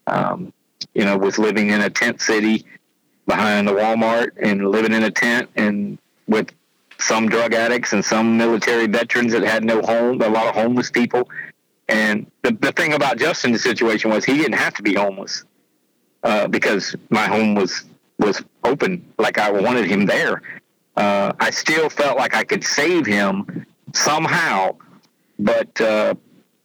um, 0.07 0.53
you 0.95 1.05
know, 1.05 1.17
was 1.17 1.39
living 1.39 1.71
in 1.71 1.83
a 1.83 1.91
tent 1.91 2.21
city 2.21 2.65
behind 3.27 3.69
the 3.69 3.73
Walmart 3.73 4.31
and 4.41 4.69
living 4.71 4.93
in 4.93 5.03
a 5.05 5.11
tent 5.11 5.51
and 5.55 5.99
with 6.27 6.51
some 6.99 7.29
drug 7.29 7.55
addicts 7.55 7.93
and 7.93 8.05
some 8.05 8.37
military 8.37 8.87
veterans 8.87 9.33
that 9.33 9.43
had 9.43 9.65
no 9.65 9.81
home, 9.83 10.21
a 10.21 10.29
lot 10.29 10.47
of 10.47 10.55
homeless 10.55 10.91
people. 10.91 11.29
And 11.89 12.31
the, 12.43 12.53
the 12.53 12.73
thing 12.73 12.95
about 12.95 13.19
Justin's 13.19 13.63
situation 13.63 14.11
was 14.11 14.25
he 14.25 14.37
didn't 14.37 14.59
have 14.59 14.75
to 14.75 14.83
be 14.83 14.95
homeless 14.95 15.45
uh, 16.23 16.49
because 16.49 16.97
my 17.11 17.27
home 17.27 17.55
was 17.55 17.85
was 18.19 18.43
open, 18.65 19.13
like 19.19 19.39
I 19.39 19.51
wanted 19.51 19.87
him 19.87 20.07
there. 20.07 20.43
Uh, 20.97 21.33
I 21.39 21.51
still 21.51 21.89
felt 21.89 22.19
like 22.19 22.35
I 22.35 22.45
could 22.45 22.65
save 22.65 23.07
him 23.07 23.67
somehow, 23.95 24.77
but 25.39 25.81
uh, 25.81 26.15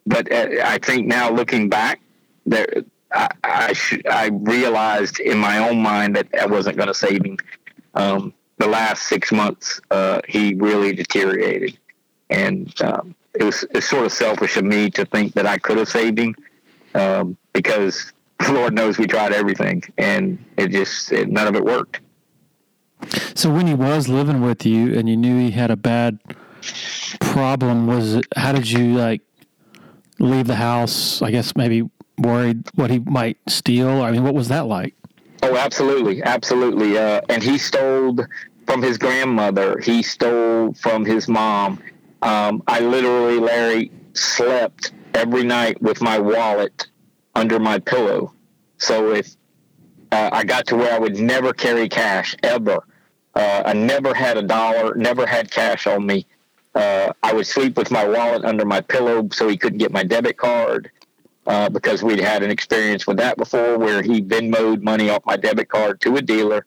but 0.08 0.32
uh, 0.32 0.48
I 0.64 0.80
think 0.80 1.08
now 1.08 1.30
looking 1.32 1.70
back, 1.70 2.02
there 2.46 2.68
I 3.12 3.30
I, 3.44 3.74
sh- 3.74 4.02
I 4.10 4.30
realized 4.34 5.20
in 5.20 5.38
my 5.38 5.60
own 5.60 5.82
mind 5.82 6.16
that 6.16 6.28
I 6.40 6.48
wasn't 6.48 6.78
going 6.78 6.88
to 6.88 6.94
save 6.94 7.24
him. 7.24 7.38
Um, 7.94 8.34
the 8.58 8.68
last 8.68 9.04
six 9.04 9.32
months, 9.32 9.80
uh, 9.92 10.22
he 10.28 10.54
really 10.56 10.94
deteriorated, 10.94 11.78
and 12.30 12.74
um, 12.82 13.16
it 13.36 13.44
was 13.44 13.66
sort 13.82 14.06
of 14.06 14.12
selfish 14.12 14.58
of 14.58 14.66
me 14.66 14.90
to 14.92 15.06
think 15.06 15.34
that 15.34 15.46
I 15.46 15.58
could 15.58 15.78
have 15.78 15.90
saved 15.90 16.18
him 16.20 16.36
um, 16.96 17.38
because 17.52 18.13
Lord 18.50 18.74
knows 18.74 18.98
we 18.98 19.08
tried 19.08 19.34
everything, 19.34 19.84
and 19.98 20.44
it 20.58 20.70
just 20.70 21.12
it, 21.12 21.30
none 21.30 21.48
of 21.48 21.56
it 21.56 21.64
worked. 21.64 22.00
So 23.36 23.52
when 23.52 23.68
he 23.68 23.74
was 23.74 24.08
living 24.08 24.42
with 24.42 24.66
you, 24.66 24.98
and 24.98 25.10
you 25.10 25.18
knew 25.18 25.40
he 25.40 25.52
had 25.52 25.72
a 25.72 25.76
bad 25.76 26.20
problem, 27.20 27.88
was 27.88 28.16
it, 28.16 28.26
how 28.36 28.54
did 28.54 28.70
you 28.70 28.94
like 28.96 29.22
leave 30.20 30.48
the 30.48 30.56
house? 30.56 31.22
I 31.22 31.32
guess 31.32 31.56
maybe 31.56 31.90
worried 32.18 32.68
what 32.76 32.90
he 32.90 33.00
might 33.00 33.38
steal? 33.48 34.02
I 34.02 34.12
mean, 34.12 34.24
what 34.24 34.34
was 34.34 34.48
that 34.48 34.68
like? 34.68 34.96
Oh, 35.42 35.58
absolutely, 35.58 36.24
absolutely. 36.24 36.98
Uh, 36.98 37.22
and 37.28 37.44
he 37.44 37.58
stole 37.58 38.18
from 38.66 38.82
his 38.82 38.98
grandmother. 38.98 39.80
He 39.80 40.02
stole 40.02 40.74
from 40.74 41.04
his 41.06 41.28
mom. 41.28 41.82
Um, 42.22 42.64
I 42.68 42.80
literally, 42.80 43.40
Larry, 43.40 43.92
slept 44.14 44.94
every 45.14 45.44
night 45.44 45.82
with 45.82 46.02
my 46.02 46.18
wallet 46.18 46.88
under 47.36 47.60
my 47.60 47.80
pillow. 47.80 48.34
So 48.78 49.14
if 49.14 49.36
uh, 50.12 50.30
I 50.32 50.44
got 50.44 50.68
to 50.68 50.76
where 50.76 50.94
I 50.94 51.00
would 51.00 51.18
never 51.18 51.54
carry 51.54 51.90
cash 51.90 52.36
ever, 52.44 52.84
uh, 53.36 53.64
I 53.66 53.74
never 53.74 54.14
had 54.14 54.38
a 54.38 54.44
dollar, 54.44 54.94
never 54.96 55.26
had 55.26 55.50
cash 55.50 55.88
on 55.88 56.06
me. 56.06 56.26
Uh, 56.76 57.14
I 57.22 57.34
would 57.34 57.48
sleep 57.48 57.78
with 57.78 57.92
my 57.92 58.08
wallet 58.08 58.44
under 58.44 58.66
my 58.66 58.82
pillow 58.82 59.28
so 59.32 59.48
he 59.48 59.58
couldn't 59.58 59.80
get 59.80 59.92
my 59.92 60.04
debit 60.04 60.38
card 60.38 60.92
uh, 61.46 61.70
because 61.70 62.04
we'd 62.04 62.20
had 62.20 62.44
an 62.44 62.52
experience 62.52 63.06
with 63.06 63.18
that 63.18 63.38
before 63.38 63.78
where 63.78 64.02
he 64.02 64.22
Venmoed 64.22 64.82
money 64.82 65.10
off 65.10 65.26
my 65.26 65.38
debit 65.38 65.70
card 65.70 66.02
to 66.02 66.16
a 66.16 66.22
dealer. 66.22 66.66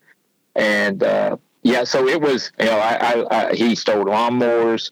And 0.55 1.03
uh, 1.03 1.37
yeah, 1.63 1.85
so 1.85 2.07
it 2.07 2.21
was, 2.21 2.53
you 2.59 2.67
know, 2.67 2.79
I, 2.79 2.95
I, 2.95 3.49
I 3.49 3.55
he 3.55 3.75
stole 3.75 4.05
lawnmowers, 4.05 4.91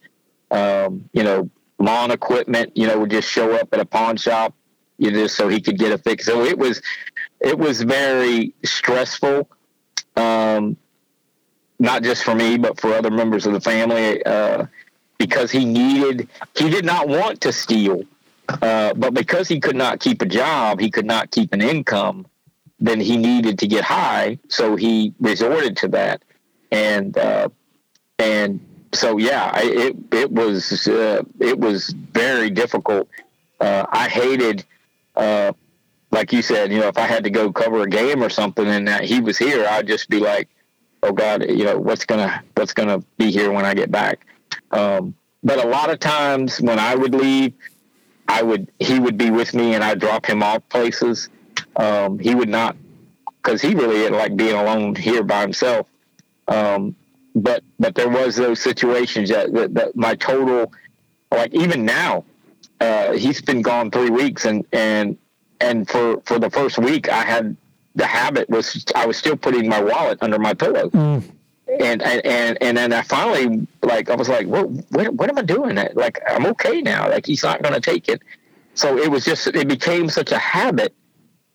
um, 0.50 1.08
you 1.12 1.22
know, 1.22 1.50
lawn 1.78 2.10
equipment, 2.10 2.76
you 2.76 2.86
know, 2.86 2.98
would 2.98 3.10
just 3.10 3.28
show 3.28 3.52
up 3.52 3.68
at 3.72 3.80
a 3.80 3.84
pawn 3.84 4.16
shop, 4.16 4.54
you 4.98 5.10
know, 5.10 5.26
so 5.26 5.48
he 5.48 5.60
could 5.60 5.78
get 5.78 5.92
a 5.92 5.98
fix. 5.98 6.26
So 6.26 6.44
it 6.44 6.58
was, 6.58 6.80
it 7.40 7.58
was 7.58 7.82
very 7.82 8.54
stressful. 8.64 9.48
Um, 10.16 10.76
not 11.78 12.02
just 12.02 12.22
for 12.22 12.34
me, 12.34 12.56
but 12.56 12.80
for 12.80 12.94
other 12.94 13.10
members 13.10 13.46
of 13.46 13.52
the 13.52 13.60
family, 13.60 14.24
uh, 14.24 14.66
because 15.18 15.50
he 15.50 15.64
needed, 15.64 16.28
he 16.56 16.70
did 16.70 16.84
not 16.84 17.08
want 17.08 17.40
to 17.40 17.52
steal, 17.52 18.04
uh, 18.62 18.94
but 18.94 19.12
because 19.12 19.48
he 19.48 19.58
could 19.58 19.76
not 19.76 19.98
keep 19.98 20.22
a 20.22 20.26
job, 20.26 20.80
he 20.80 20.90
could 20.90 21.06
not 21.06 21.30
keep 21.32 21.52
an 21.52 21.60
income, 21.60 22.26
then 22.78 23.00
he 23.00 23.16
needed 23.16 23.58
to 23.58 23.66
get 23.66 23.84
high. 23.84 24.38
So 24.48 24.76
he 24.76 25.14
resorted 25.20 25.76
to 25.78 25.88
that. 25.88 26.22
And, 26.70 27.16
uh, 27.18 27.48
and 28.18 28.60
so, 28.92 29.18
yeah, 29.18 29.50
I, 29.52 29.62
it, 29.64 29.96
it 30.12 30.30
was, 30.30 30.86
uh, 30.86 31.22
it 31.40 31.58
was 31.58 31.90
very 32.12 32.50
difficult. 32.50 33.08
Uh, 33.60 33.84
I 33.90 34.08
hated, 34.08 34.64
uh, 35.16 35.52
like 36.10 36.32
you 36.32 36.42
said, 36.42 36.72
you 36.72 36.80
know, 36.80 36.88
if 36.88 36.96
I 36.96 37.06
had 37.06 37.24
to 37.24 37.30
go 37.30 37.52
cover 37.52 37.82
a 37.82 37.88
game 37.88 38.22
or 38.22 38.30
something 38.30 38.66
and 38.66 38.86
that 38.88 39.04
he 39.04 39.20
was 39.20 39.36
here, 39.36 39.66
I'd 39.68 39.86
just 39.86 40.08
be 40.08 40.20
like, 40.20 40.48
oh 41.02 41.12
God, 41.12 41.48
you 41.50 41.64
know, 41.64 41.78
what's 41.78 42.04
gonna 42.04 42.42
what's 42.54 42.72
gonna 42.72 43.00
be 43.18 43.30
here 43.30 43.52
when 43.52 43.64
I 43.64 43.74
get 43.74 43.90
back. 43.90 44.26
Um, 44.70 45.14
but 45.42 45.62
a 45.62 45.68
lot 45.68 45.90
of 45.90 45.98
times 45.98 46.60
when 46.60 46.78
I 46.78 46.94
would 46.94 47.14
leave, 47.14 47.52
I 48.28 48.42
would 48.42 48.70
he 48.78 48.98
would 48.98 49.18
be 49.18 49.30
with 49.30 49.54
me 49.54 49.74
and 49.74 49.84
I'd 49.84 50.00
drop 50.00 50.24
him 50.24 50.42
off 50.42 50.66
places. 50.68 51.28
Um, 51.76 52.18
he 52.18 52.34
would 52.34 52.48
not 52.48 52.76
because 53.42 53.60
he 53.60 53.74
really 53.74 53.96
didn't 53.96 54.18
like 54.18 54.36
being 54.36 54.56
alone 54.56 54.94
here 54.94 55.22
by 55.22 55.42
himself. 55.42 55.88
Um, 56.48 56.96
but 57.34 57.62
but 57.78 57.94
there 57.94 58.08
was 58.08 58.36
those 58.36 58.60
situations 58.60 59.28
that, 59.30 59.52
that, 59.52 59.74
that 59.74 59.96
my 59.96 60.14
total 60.14 60.72
like 61.30 61.52
even 61.52 61.84
now 61.84 62.24
uh, 62.80 63.12
he's 63.12 63.40
been 63.40 63.62
gone 63.62 63.90
three 63.90 64.10
weeks 64.10 64.44
and 64.44 64.64
and 64.72 65.16
and 65.60 65.88
for 65.88 66.20
for 66.24 66.38
the 66.38 66.50
first 66.50 66.78
week 66.78 67.08
I 67.08 67.24
had 67.24 67.56
the 67.94 68.06
habit 68.06 68.50
was 68.50 68.84
I 68.94 69.06
was 69.06 69.16
still 69.16 69.36
putting 69.36 69.68
my 69.68 69.82
wallet 69.82 70.18
under 70.20 70.38
my 70.38 70.54
pillow. 70.54 70.90
Mm. 70.90 71.22
And, 71.80 72.02
and 72.02 72.58
and 72.60 72.76
then 72.76 72.92
I 72.92 73.02
finally 73.02 73.66
like 73.82 74.10
I 74.10 74.16
was 74.16 74.28
like, 74.28 74.46
what 74.46 74.68
what, 74.90 75.14
what 75.14 75.28
am 75.30 75.38
I 75.38 75.42
doing? 75.42 75.76
Like 75.94 76.20
I'm 76.28 76.46
okay 76.46 76.82
now. 76.82 77.08
Like 77.08 77.26
he's 77.26 77.42
not 77.42 77.62
going 77.62 77.74
to 77.74 77.80
take 77.80 78.08
it. 78.08 78.22
So 78.74 78.98
it 78.98 79.10
was 79.10 79.24
just 79.24 79.46
it 79.46 79.68
became 79.68 80.08
such 80.08 80.32
a 80.32 80.38
habit 80.38 80.94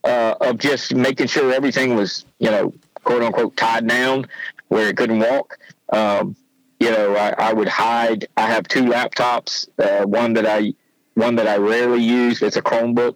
uh, 0.03 0.35
of 0.41 0.57
just 0.57 0.95
making 0.95 1.27
sure 1.27 1.53
everything 1.53 1.95
was 1.95 2.25
you 2.39 2.49
know 2.49 2.73
quote 3.03 3.21
unquote 3.21 3.55
tied 3.55 3.87
down 3.87 4.27
where 4.69 4.89
it 4.89 4.97
couldn't 4.97 5.19
walk. 5.19 5.57
Um, 5.91 6.35
you 6.79 6.91
know, 6.91 7.15
I, 7.15 7.49
I, 7.49 7.53
would 7.53 7.67
hide. 7.67 8.27
I 8.37 8.43
have 8.43 8.67
two 8.67 8.83
laptops. 8.83 9.67
Uh, 9.77 10.05
one 10.05 10.33
that 10.33 10.45
I 10.45 10.73
one 11.19 11.35
that 11.35 11.47
I 11.47 11.57
rarely 11.57 12.01
use. 12.01 12.41
It's 12.41 12.57
a 12.57 12.61
Chromebook. 12.61 13.15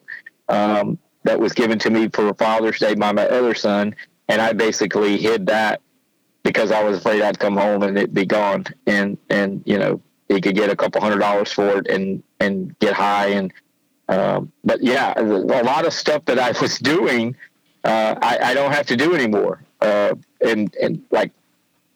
Um, 0.50 1.00
that 1.24 1.40
was 1.40 1.54
given 1.54 1.80
to 1.80 1.90
me 1.90 2.10
for 2.10 2.34
Father's 2.34 2.80
Day 2.80 2.96
by 2.96 3.14
my 3.14 3.26
other 3.28 3.56
son, 3.56 3.96
and 4.28 4.42
I 4.42 4.52
basically 4.54 5.18
hid 5.18 5.48
that 5.48 5.82
because 6.44 6.70
I 6.72 6.84
was 6.84 6.98
afraid 6.98 7.22
I'd 7.22 7.40
come 7.40 7.56
home 7.56 7.82
and 7.82 7.98
it'd 7.98 8.14
be 8.14 8.26
gone, 8.26 8.66
and 8.86 9.18
and 9.30 9.64
you 9.66 9.80
know 9.80 10.02
he 10.28 10.42
could 10.42 10.56
get 10.56 10.70
a 10.70 10.76
couple 10.76 11.00
hundred 11.02 11.20
dollars 11.20 11.52
for 11.52 11.78
it 11.78 11.88
and 11.88 12.22
and 12.42 12.78
get 12.80 12.94
high 12.94 13.28
and 13.28 13.54
um, 14.10 14.52
but 14.64 14.84
yeah, 14.84 15.14
a 15.16 15.24
lot 15.24 15.86
of 15.86 15.94
stuff 15.94 16.26
that 16.26 16.38
I 16.38 16.52
was 16.60 16.78
doing, 16.94 17.36
uh, 17.84 18.16
I, 18.22 18.38
I, 18.44 18.54
don't 18.54 18.72
have 18.72 18.86
to 18.88 18.98
do 18.98 19.16
anymore, 19.16 19.64
uh, 19.82 20.16
and 20.46 20.76
and 20.82 21.04
like. 21.12 21.32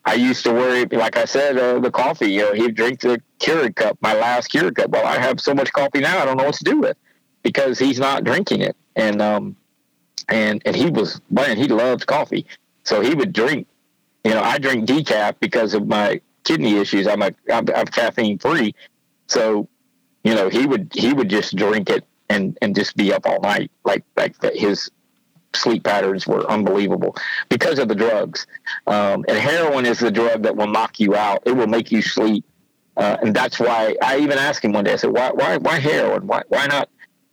I 0.07 0.13
used 0.13 0.43
to 0.45 0.53
worry, 0.53 0.85
like 0.85 1.17
I 1.17 1.25
said, 1.25 1.57
uh, 1.57 1.79
the 1.79 1.91
coffee. 1.91 2.31
You 2.31 2.41
know, 2.41 2.53
he'd 2.53 2.75
drink 2.75 3.01
the 3.01 3.21
Keurig 3.39 3.75
cup, 3.75 3.97
my 4.01 4.13
last 4.13 4.51
Keurig 4.51 4.75
cup. 4.75 4.89
Well, 4.89 5.05
I 5.05 5.19
have 5.19 5.39
so 5.39 5.53
much 5.53 5.71
coffee 5.73 5.99
now, 5.99 6.17
I 6.19 6.25
don't 6.25 6.37
know 6.37 6.45
what 6.45 6.55
to 6.55 6.63
do 6.63 6.79
with 6.79 6.97
because 7.43 7.77
he's 7.77 7.99
not 7.99 8.23
drinking 8.23 8.61
it 8.61 8.75
and 8.97 9.21
um, 9.21 9.55
and 10.27 10.61
and 10.65 10.75
he 10.75 10.87
was 10.87 11.21
man, 11.29 11.55
he 11.55 11.67
loved 11.67 12.05
coffee, 12.07 12.45
so 12.83 12.99
he 12.99 13.13
would 13.13 13.31
drink. 13.31 13.67
You 14.25 14.31
know, 14.31 14.41
I 14.41 14.57
drink 14.57 14.85
decaf 14.85 15.35
because 15.39 15.73
of 15.73 15.87
my 15.87 16.19
kidney 16.43 16.75
issues. 16.77 17.07
I'm 17.07 17.21
a 17.21 17.31
I'm, 17.53 17.65
I'm 17.73 17.85
caffeine 17.85 18.39
free, 18.39 18.75
so 19.27 19.69
you 20.23 20.35
know 20.35 20.49
he 20.49 20.65
would 20.65 20.91
he 20.93 21.13
would 21.13 21.29
just 21.29 21.55
drink 21.55 21.89
it 21.89 22.03
and 22.29 22.57
and 22.61 22.75
just 22.75 22.97
be 22.97 23.13
up 23.13 23.25
all 23.25 23.39
night 23.39 23.71
like 23.85 24.03
like 24.17 24.35
his 24.53 24.91
sleep 25.57 25.83
patterns 25.83 26.27
were 26.27 26.49
unbelievable 26.49 27.15
because 27.49 27.79
of 27.79 27.87
the 27.87 27.95
drugs. 27.95 28.47
Um, 28.85 29.25
and 29.27 29.37
heroin 29.37 29.85
is 29.85 29.99
the 29.99 30.11
drug 30.11 30.43
that 30.43 30.55
will 30.55 30.67
knock 30.67 30.99
you 30.99 31.15
out. 31.15 31.43
It 31.45 31.53
will 31.53 31.67
make 31.67 31.91
you 31.91 32.01
sleep. 32.01 32.45
Uh, 32.95 33.17
and 33.21 33.35
that's 33.35 33.59
why 33.59 33.95
I 34.01 34.19
even 34.19 34.37
asked 34.37 34.63
him 34.63 34.73
one 34.73 34.83
day, 34.83 34.93
I 34.93 34.95
said, 34.95 35.11
why, 35.11 35.31
why, 35.31 35.57
why 35.57 35.79
heroin? 35.79 36.25
Why, 36.25 36.41
why 36.47 36.65
not, 36.65 36.89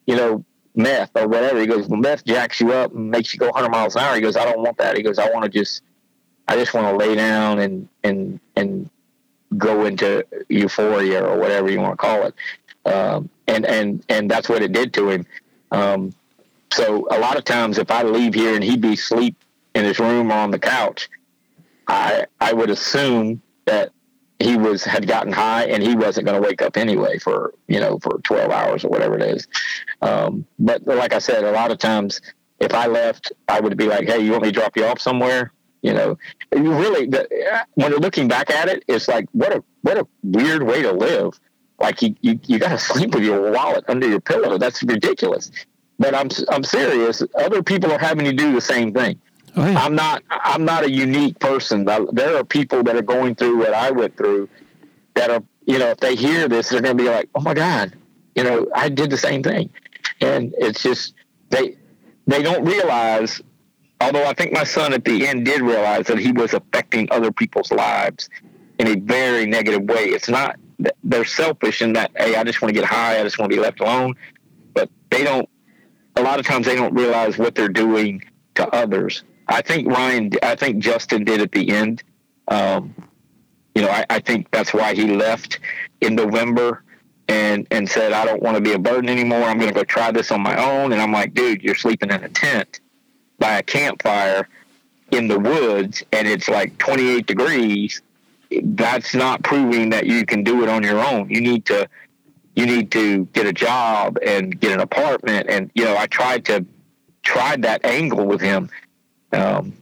you 0.06 0.14
know, 0.14 0.44
meth 0.74 1.10
or 1.14 1.28
whatever. 1.28 1.60
He 1.60 1.66
goes, 1.66 1.88
well, 1.88 2.00
meth 2.00 2.24
jacks 2.24 2.60
you 2.60 2.72
up 2.72 2.92
and 2.94 3.10
makes 3.10 3.32
you 3.32 3.38
go 3.38 3.46
100 3.46 3.70
miles 3.70 3.96
an 3.96 4.02
hour. 4.02 4.14
He 4.14 4.20
goes, 4.20 4.36
I 4.36 4.44
don't 4.44 4.60
want 4.60 4.78
that. 4.78 4.96
He 4.96 5.02
goes, 5.02 5.18
I 5.18 5.30
want 5.30 5.44
to 5.44 5.48
just, 5.48 5.82
I 6.48 6.56
just 6.56 6.74
want 6.74 6.86
to 6.86 6.96
lay 6.96 7.14
down 7.14 7.60
and 7.60 7.88
and 8.02 8.38
and 8.54 8.90
go 9.56 9.86
into 9.86 10.26
euphoria 10.48 11.24
or 11.24 11.38
whatever 11.38 11.70
you 11.70 11.80
want 11.80 11.92
to 11.92 11.96
call 11.96 12.26
it. 12.26 12.34
Um, 12.84 13.30
and 13.46 13.64
and 13.64 14.04
and 14.08 14.30
that's 14.30 14.48
what 14.48 14.62
it 14.62 14.72
did 14.72 14.92
to 14.94 15.08
him. 15.08 15.26
Um, 15.70 16.12
so 16.74 17.06
a 17.10 17.18
lot 17.18 17.36
of 17.36 17.44
times, 17.44 17.78
if 17.78 17.90
I 17.90 18.02
leave 18.02 18.34
here 18.34 18.54
and 18.54 18.64
he'd 18.64 18.80
be 18.80 18.94
asleep 18.94 19.36
in 19.74 19.84
his 19.84 20.00
room 20.00 20.32
or 20.32 20.34
on 20.34 20.50
the 20.50 20.58
couch, 20.58 21.08
I 21.86 22.26
I 22.40 22.52
would 22.52 22.68
assume 22.70 23.42
that 23.66 23.92
he 24.40 24.56
was 24.56 24.82
had 24.84 25.06
gotten 25.06 25.32
high 25.32 25.66
and 25.66 25.82
he 25.82 25.94
wasn't 25.94 26.26
going 26.26 26.40
to 26.40 26.46
wake 26.46 26.62
up 26.62 26.76
anyway 26.76 27.18
for 27.18 27.54
you 27.68 27.78
know 27.78 27.98
for 28.00 28.18
12 28.24 28.50
hours 28.50 28.84
or 28.84 28.88
whatever 28.88 29.16
it 29.16 29.22
is. 29.22 29.46
Um, 30.02 30.46
but 30.58 30.84
like 30.86 31.12
i 31.14 31.18
said 31.18 31.44
a 31.44 31.52
lot 31.52 31.70
of 31.70 31.78
times 31.78 32.20
if 32.58 32.74
i 32.74 32.86
left 32.86 33.32
i 33.48 33.60
would 33.60 33.76
be 33.76 33.86
like 33.86 34.06
hey 34.06 34.20
you 34.20 34.32
want 34.32 34.42
me 34.42 34.48
to 34.50 34.58
drop 34.60 34.76
you 34.76 34.84
off 34.84 35.00
somewhere? 35.00 35.52
You 35.82 35.94
know 35.94 36.18
you 36.52 36.72
really 36.72 37.06
when 37.74 37.90
you're 37.90 38.00
looking 38.00 38.26
back 38.26 38.50
at 38.50 38.68
it 38.68 38.84
it's 38.88 39.06
like 39.06 39.26
what 39.32 39.54
a 39.54 39.62
what 39.82 39.96
a 39.98 40.06
weird 40.22 40.64
way 40.64 40.82
to 40.82 40.92
live. 40.92 41.38
Like 41.78 42.02
you 42.02 42.16
you, 42.20 42.40
you 42.46 42.58
got 42.58 42.70
to 42.70 42.78
sleep 42.92 43.14
with 43.14 43.22
your 43.22 43.52
wallet 43.52 43.84
under 43.86 44.08
your 44.08 44.20
pillow. 44.20 44.58
That's 44.58 44.82
ridiculous 44.82 45.52
but 46.04 46.14
i'm 46.14 46.28
i'm 46.54 46.64
serious 46.64 47.22
other 47.46 47.62
people 47.62 47.90
are 47.90 47.98
having 47.98 48.24
to 48.24 48.32
do 48.32 48.52
the 48.52 48.60
same 48.60 48.92
thing 48.92 49.18
Oh, 49.56 49.64
yeah. 49.64 49.78
I'm 49.78 49.94
not. 49.94 50.22
I'm 50.30 50.64
not 50.64 50.84
a 50.84 50.90
unique 50.90 51.38
person. 51.38 51.84
There 51.84 52.36
are 52.36 52.44
people 52.44 52.82
that 52.82 52.96
are 52.96 53.02
going 53.02 53.36
through 53.36 53.58
what 53.58 53.72
I 53.72 53.90
went 53.90 54.16
through. 54.16 54.48
That 55.14 55.30
are, 55.30 55.42
you 55.64 55.78
know, 55.78 55.90
if 55.90 55.98
they 55.98 56.16
hear 56.16 56.48
this, 56.48 56.70
they're 56.70 56.80
going 56.80 56.96
to 56.96 57.02
be 57.02 57.08
like, 57.08 57.28
"Oh 57.36 57.40
my 57.40 57.54
God, 57.54 57.96
you 58.34 58.42
know, 58.42 58.66
I 58.74 58.88
did 58.88 59.10
the 59.10 59.16
same 59.16 59.44
thing," 59.44 59.70
and 60.20 60.52
it's 60.58 60.82
just 60.82 61.14
they 61.50 61.76
they 62.26 62.42
don't 62.42 62.64
realize. 62.64 63.40
Although 64.00 64.24
I 64.24 64.34
think 64.34 64.52
my 64.52 64.64
son 64.64 64.92
at 64.92 65.04
the 65.04 65.24
end 65.24 65.44
did 65.44 65.60
realize 65.60 66.08
that 66.08 66.18
he 66.18 66.32
was 66.32 66.52
affecting 66.52 67.06
other 67.12 67.30
people's 67.30 67.70
lives 67.70 68.28
in 68.80 68.88
a 68.88 68.96
very 68.96 69.46
negative 69.46 69.82
way. 69.82 70.06
It's 70.06 70.28
not 70.28 70.58
they're 71.04 71.24
selfish 71.24 71.80
in 71.80 71.92
that 71.92 72.10
hey, 72.16 72.34
I 72.34 72.42
just 72.42 72.60
want 72.60 72.74
to 72.74 72.80
get 72.80 72.88
high, 72.88 73.20
I 73.20 73.22
just 73.22 73.38
want 73.38 73.52
to 73.52 73.56
be 73.56 73.62
left 73.62 73.78
alone, 73.78 74.14
but 74.74 74.90
they 75.10 75.22
don't. 75.22 75.48
A 76.16 76.22
lot 76.22 76.38
of 76.38 76.46
times 76.46 76.66
they 76.66 76.76
don't 76.76 76.94
realize 76.94 77.38
what 77.38 77.54
they're 77.54 77.68
doing 77.68 78.22
to 78.54 78.68
others 78.68 79.24
I 79.48 79.62
think 79.62 79.88
Ryan, 79.88 80.30
I 80.42 80.54
think 80.54 80.78
Justin 80.78 81.24
did 81.24 81.40
at 81.40 81.52
the 81.52 81.70
end. 81.70 82.02
Um, 82.48 82.94
you 83.74 83.82
know, 83.82 83.88
I, 83.88 84.04
I, 84.08 84.20
think 84.20 84.50
that's 84.50 84.72
why 84.72 84.94
he 84.94 85.14
left 85.14 85.58
in 86.00 86.14
November 86.14 86.82
and 87.28 87.66
and 87.70 87.88
said, 87.88 88.12
I 88.12 88.24
don't 88.24 88.42
want 88.42 88.56
to 88.56 88.62
be 88.62 88.72
a 88.72 88.78
burden 88.78 89.08
anymore. 89.08 89.42
I'm 89.42 89.58
going 89.58 89.72
to 89.72 89.74
go 89.74 89.84
try 89.84 90.12
this 90.12 90.30
on 90.30 90.42
my 90.42 90.56
own. 90.56 90.92
And 90.92 91.00
I'm 91.00 91.12
like, 91.12 91.34
dude, 91.34 91.62
you're 91.62 91.74
sleeping 91.74 92.10
in 92.10 92.22
a 92.22 92.28
tent 92.28 92.80
by 93.38 93.58
a 93.58 93.62
campfire 93.62 94.48
in 95.10 95.28
the 95.28 95.38
woods, 95.38 96.02
and 96.12 96.26
it's 96.26 96.48
like 96.48 96.76
28 96.78 97.26
degrees. 97.26 98.02
That's 98.62 99.14
not 99.14 99.42
proving 99.42 99.90
that 99.90 100.06
you 100.06 100.24
can 100.24 100.44
do 100.44 100.62
it 100.62 100.68
on 100.68 100.82
your 100.82 101.00
own. 101.00 101.28
You 101.30 101.40
need 101.40 101.64
to 101.66 101.88
you 102.54 102.66
need 102.66 102.90
to 102.92 103.24
get 103.26 103.46
a 103.46 103.52
job 103.52 104.18
and 104.24 104.58
get 104.58 104.72
an 104.72 104.80
apartment. 104.80 105.46
And 105.48 105.70
you 105.74 105.84
know, 105.84 105.96
I 105.96 106.06
tried 106.06 106.44
to 106.46 106.64
tried 107.22 107.62
that 107.62 107.84
angle 107.84 108.26
with 108.26 108.40
him 108.40 108.68
um, 109.34 109.74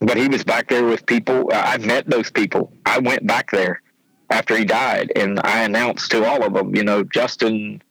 but 0.00 0.16
he 0.16 0.28
was 0.28 0.42
back 0.42 0.68
there 0.68 0.84
with 0.84 1.04
people. 1.04 1.50
I 1.52 1.76
met 1.78 2.08
those 2.08 2.30
people. 2.30 2.72
I 2.86 2.98
went 2.98 3.26
back 3.26 3.50
there 3.50 3.82
after 4.30 4.56
he 4.56 4.64
died, 4.64 5.12
and 5.14 5.38
I 5.40 5.62
announced 5.62 6.10
to 6.12 6.24
all 6.24 6.42
of 6.42 6.54
them, 6.54 6.74
you 6.74 6.82
know, 6.82 7.04
Justin 7.04 7.82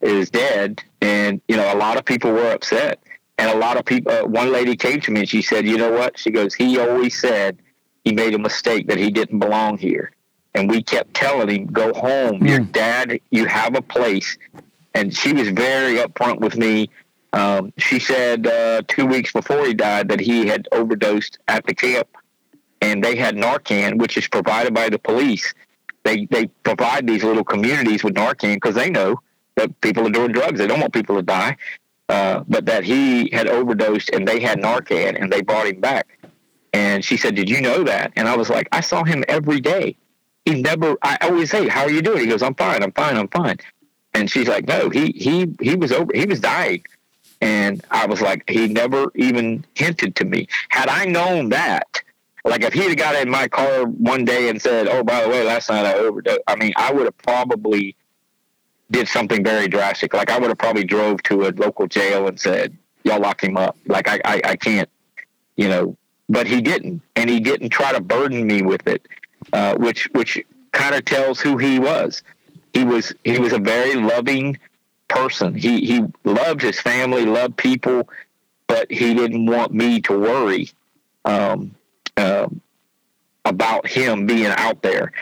is 0.00 0.30
dead, 0.30 0.82
and 1.02 1.40
you 1.48 1.56
know, 1.56 1.72
a 1.72 1.76
lot 1.76 1.98
of 1.98 2.04
people 2.04 2.32
were 2.32 2.50
upset, 2.50 3.00
and 3.36 3.50
a 3.50 3.56
lot 3.56 3.76
of 3.76 3.84
people. 3.84 4.12
Uh, 4.12 4.24
one 4.24 4.52
lady 4.52 4.76
came 4.76 5.00
to 5.02 5.10
me 5.10 5.20
and 5.20 5.28
she 5.28 5.42
said, 5.42 5.66
"You 5.66 5.76
know 5.76 5.92
what?" 5.92 6.18
She 6.18 6.30
goes, 6.30 6.54
"He 6.54 6.78
always 6.78 7.20
said 7.20 7.58
he 8.04 8.12
made 8.12 8.34
a 8.34 8.38
mistake 8.38 8.88
that 8.88 8.98
he 8.98 9.10
didn't 9.10 9.38
belong 9.38 9.76
here." 9.76 10.12
And 10.54 10.70
we 10.70 10.82
kept 10.82 11.14
telling 11.14 11.48
him, 11.48 11.66
go 11.66 11.92
home. 11.92 12.40
Mm. 12.40 12.48
Your 12.48 12.60
hmm. 12.60 12.70
dad, 12.72 13.20
you 13.30 13.46
have 13.46 13.74
a 13.76 13.82
place. 13.82 14.38
And 14.94 15.14
she 15.14 15.32
was 15.32 15.48
very 15.48 15.98
upfront 15.98 16.40
with 16.40 16.56
me. 16.56 16.90
Um, 17.32 17.72
she 17.78 17.98
said 17.98 18.46
uh, 18.46 18.82
two 18.86 19.06
weeks 19.06 19.32
before 19.32 19.66
he 19.66 19.74
died 19.74 20.08
that 20.08 20.20
he 20.20 20.46
had 20.46 20.68
overdosed 20.70 21.38
at 21.48 21.66
the 21.66 21.74
camp 21.74 22.06
and 22.80 23.02
they 23.02 23.16
had 23.16 23.34
Narcan, 23.34 23.98
which 23.98 24.16
is 24.16 24.28
provided 24.28 24.72
by 24.72 24.88
the 24.88 24.98
police. 24.98 25.52
They, 26.04 26.26
they 26.26 26.46
provide 26.62 27.06
these 27.06 27.24
little 27.24 27.42
communities 27.42 28.04
with 28.04 28.14
Narcan 28.14 28.54
because 28.54 28.76
they 28.76 28.90
know 28.90 29.16
that 29.56 29.80
people 29.80 30.06
are 30.06 30.10
doing 30.10 30.32
drugs. 30.32 30.60
They 30.60 30.66
don't 30.66 30.80
want 30.80 30.92
people 30.92 31.16
to 31.16 31.22
die. 31.22 31.56
Uh, 32.10 32.44
but 32.46 32.66
that 32.66 32.84
he 32.84 33.30
had 33.30 33.48
overdosed 33.48 34.10
and 34.10 34.28
they 34.28 34.38
had 34.38 34.58
Narcan 34.58 35.20
and 35.20 35.32
they 35.32 35.40
brought 35.40 35.66
him 35.66 35.80
back. 35.80 36.18
And 36.74 37.02
she 37.02 37.16
said, 37.16 37.34
Did 37.34 37.48
you 37.48 37.62
know 37.62 37.82
that? 37.84 38.12
And 38.14 38.28
I 38.28 38.36
was 38.36 38.50
like, 38.50 38.68
I 38.72 38.80
saw 38.80 39.04
him 39.04 39.24
every 39.26 39.60
day. 39.60 39.96
He 40.44 40.60
never, 40.60 40.96
I 41.02 41.16
always 41.22 41.50
say, 41.50 41.68
How 41.68 41.82
are 41.82 41.90
you 41.90 42.02
doing? 42.02 42.20
He 42.20 42.26
goes, 42.26 42.42
I'm 42.42 42.54
fine, 42.54 42.82
I'm 42.82 42.92
fine, 42.92 43.16
I'm 43.16 43.28
fine. 43.28 43.56
And 44.12 44.30
she's 44.30 44.48
like, 44.48 44.66
No, 44.66 44.90
he, 44.90 45.12
he, 45.12 45.54
he 45.60 45.74
was 45.74 45.92
over, 45.92 46.12
he 46.14 46.26
was 46.26 46.40
dying. 46.40 46.84
And 47.40 47.84
I 47.90 48.06
was 48.06 48.20
like, 48.20 48.48
He 48.48 48.68
never 48.68 49.10
even 49.14 49.64
hinted 49.74 50.16
to 50.16 50.24
me. 50.24 50.48
Had 50.68 50.88
I 50.88 51.06
known 51.06 51.50
that, 51.50 52.02
like 52.44 52.62
if 52.62 52.74
he'd 52.74 52.96
got 52.96 53.14
in 53.16 53.30
my 53.30 53.48
car 53.48 53.84
one 53.86 54.24
day 54.24 54.50
and 54.50 54.60
said, 54.60 54.86
"Oh, 54.86 55.02
by 55.02 55.22
the 55.22 55.28
way, 55.30 55.42
last 55.44 55.70
night 55.70 55.86
I 55.86 55.94
overdosed," 55.94 56.42
I 56.46 56.56
mean, 56.56 56.72
I 56.76 56.92
would 56.92 57.04
have 57.06 57.16
probably 57.18 57.96
did 58.90 59.08
something 59.08 59.42
very 59.42 59.66
drastic. 59.66 60.12
Like 60.12 60.30
I 60.30 60.38
would 60.38 60.48
have 60.48 60.58
probably 60.58 60.84
drove 60.84 61.22
to 61.24 61.46
a 61.46 61.50
local 61.52 61.86
jail 61.86 62.28
and 62.28 62.38
said, 62.38 62.76
"Y'all 63.02 63.20
lock 63.20 63.42
him 63.42 63.56
up." 63.56 63.78
Like 63.86 64.08
I, 64.08 64.20
I, 64.24 64.40
I 64.44 64.56
can't, 64.56 64.90
you 65.56 65.68
know. 65.68 65.96
But 66.28 66.46
he 66.46 66.60
didn't, 66.60 67.02
and 67.16 67.28
he 67.28 67.40
didn't 67.40 67.70
try 67.70 67.92
to 67.92 68.00
burden 68.00 68.46
me 68.46 68.62
with 68.62 68.86
it, 68.86 69.06
uh, 69.52 69.76
which 69.76 70.08
which 70.12 70.42
kind 70.72 70.94
of 70.94 71.04
tells 71.04 71.40
who 71.40 71.56
he 71.56 71.78
was. 71.78 72.22
He 72.72 72.84
was 72.84 73.14
he 73.24 73.38
was 73.38 73.52
a 73.52 73.58
very 73.58 73.94
loving 73.94 74.58
person. 75.08 75.54
He 75.54 75.84
he 75.86 76.02
loved 76.24 76.60
his 76.60 76.80
family, 76.80 77.24
loved 77.24 77.56
people, 77.56 78.08
but 78.66 78.90
he 78.90 79.14
didn't 79.14 79.46
want 79.46 79.72
me 79.72 80.00
to 80.02 80.18
worry 80.18 80.70
um, 81.24 81.74
uh, 82.16 82.48
about 83.44 83.86
him 83.86 84.26
being 84.26 84.46
out 84.46 84.82
there. 84.82 85.12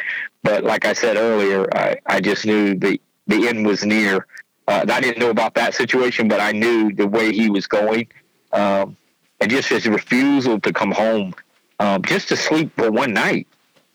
But 0.42 0.64
like 0.64 0.84
I 0.84 0.92
said 0.92 1.16
earlier, 1.16 1.66
I, 1.74 1.96
I 2.06 2.20
just 2.20 2.46
knew 2.46 2.74
the 2.74 3.00
the 3.26 3.48
end 3.48 3.66
was 3.66 3.84
near. 3.84 4.26
Uh, 4.66 4.84
I 4.88 5.00
didn't 5.00 5.18
know 5.18 5.30
about 5.30 5.54
that 5.54 5.74
situation, 5.74 6.28
but 6.28 6.40
I 6.40 6.52
knew 6.52 6.92
the 6.92 7.06
way 7.06 7.32
he 7.32 7.50
was 7.50 7.66
going, 7.66 8.08
um, 8.52 8.96
and 9.40 9.50
just 9.50 9.68
his 9.68 9.86
refusal 9.88 10.60
to 10.60 10.72
come 10.72 10.92
home, 10.92 11.34
um, 11.80 12.02
just 12.02 12.28
to 12.28 12.36
sleep 12.36 12.72
for 12.76 12.90
one 12.90 13.12
night, 13.12 13.46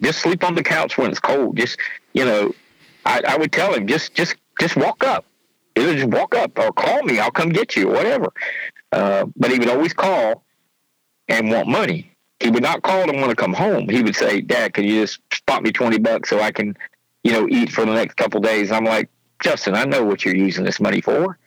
just 0.02 0.20
sleep 0.20 0.44
on 0.44 0.56
the 0.56 0.64
couch 0.64 0.98
when 0.98 1.10
it's 1.12 1.20
cold. 1.20 1.58
Just 1.58 1.80
you 2.14 2.26
know, 2.26 2.54
I, 3.06 3.22
I 3.28 3.38
would 3.38 3.52
tell 3.52 3.74
him 3.74 3.88
just 3.88 4.14
just 4.14 4.36
just 4.60 4.76
walk 4.76 5.04
up, 5.04 5.26
either 5.76 5.94
just 5.96 6.10
walk 6.10 6.36
up 6.36 6.58
or 6.58 6.72
call 6.72 7.04
me. 7.04 7.20
I'll 7.20 7.32
come 7.32 7.50
get 7.50 7.76
you, 7.76 7.90
or 7.90 7.94
whatever. 7.94 8.32
Uh, 8.92 9.26
but 9.36 9.52
he 9.52 9.60
would 9.60 9.70
always 9.70 9.94
call 9.94 10.44
and 11.28 11.52
want 11.52 11.68
money. 11.68 12.12
He 12.40 12.50
would 12.50 12.64
not 12.64 12.84
call 12.84 13.10
and 13.10 13.20
want 13.20 13.32
to 13.32 13.36
come 13.36 13.54
home. 13.54 13.90
He 13.90 14.02
would 14.04 14.16
say, 14.16 14.42
"Dad, 14.42 14.74
can 14.74 14.86
you 14.86 15.02
just 15.02 15.20
spot 15.34 15.64
me 15.64 15.72
twenty 15.72 15.98
bucks 15.98 16.30
so 16.30 16.40
I 16.40 16.52
can, 16.52 16.78
you 17.24 17.32
know, 17.32 17.48
eat 17.50 17.72
for 17.72 17.86
the 17.86 17.94
next 17.94 18.16
couple 18.16 18.40
days?" 18.42 18.72
I'm 18.72 18.86
like, 18.86 19.10
Justin, 19.42 19.76
I 19.76 19.86
know 19.86 20.04
what 20.04 20.24
you're 20.24 20.36
using 20.36 20.64
this 20.64 20.80
money 20.80 21.02
for. 21.02 21.38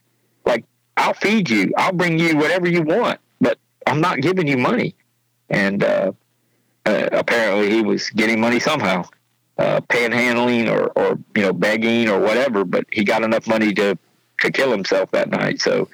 Like, 0.45 0.65
I'll 0.97 1.15
feed 1.15 1.49
you, 1.49 1.73
I'll 1.77 1.93
bring 1.93 2.19
you 2.19 2.37
whatever 2.37 2.69
you 2.69 2.83
want, 2.83 3.21
but 3.41 3.59
I'm 3.87 4.01
not 4.01 4.21
giving 4.21 4.47
you 4.47 4.59
money. 4.59 4.95
And 5.49 5.83
uh, 5.83 6.13
uh, 6.91 7.09
apparently, 7.13 7.71
he 7.71 7.83
was 7.83 8.11
getting 8.11 8.41
money 8.41 8.61
somehow, 8.61 9.05
uh, 9.59 9.81
panhandling 9.83 10.71
or, 10.71 10.89
or 10.99 11.19
you 11.37 11.43
know 11.43 11.53
begging 11.53 12.09
or 12.09 12.19
whatever. 12.19 12.65
But 12.65 12.85
he 12.93 13.05
got 13.05 13.23
enough 13.23 13.47
money 13.47 13.73
to 13.75 13.99
to 14.41 14.51
kill 14.51 14.71
himself 14.71 15.11
that 15.13 15.31
night. 15.31 15.61
So 15.61 15.89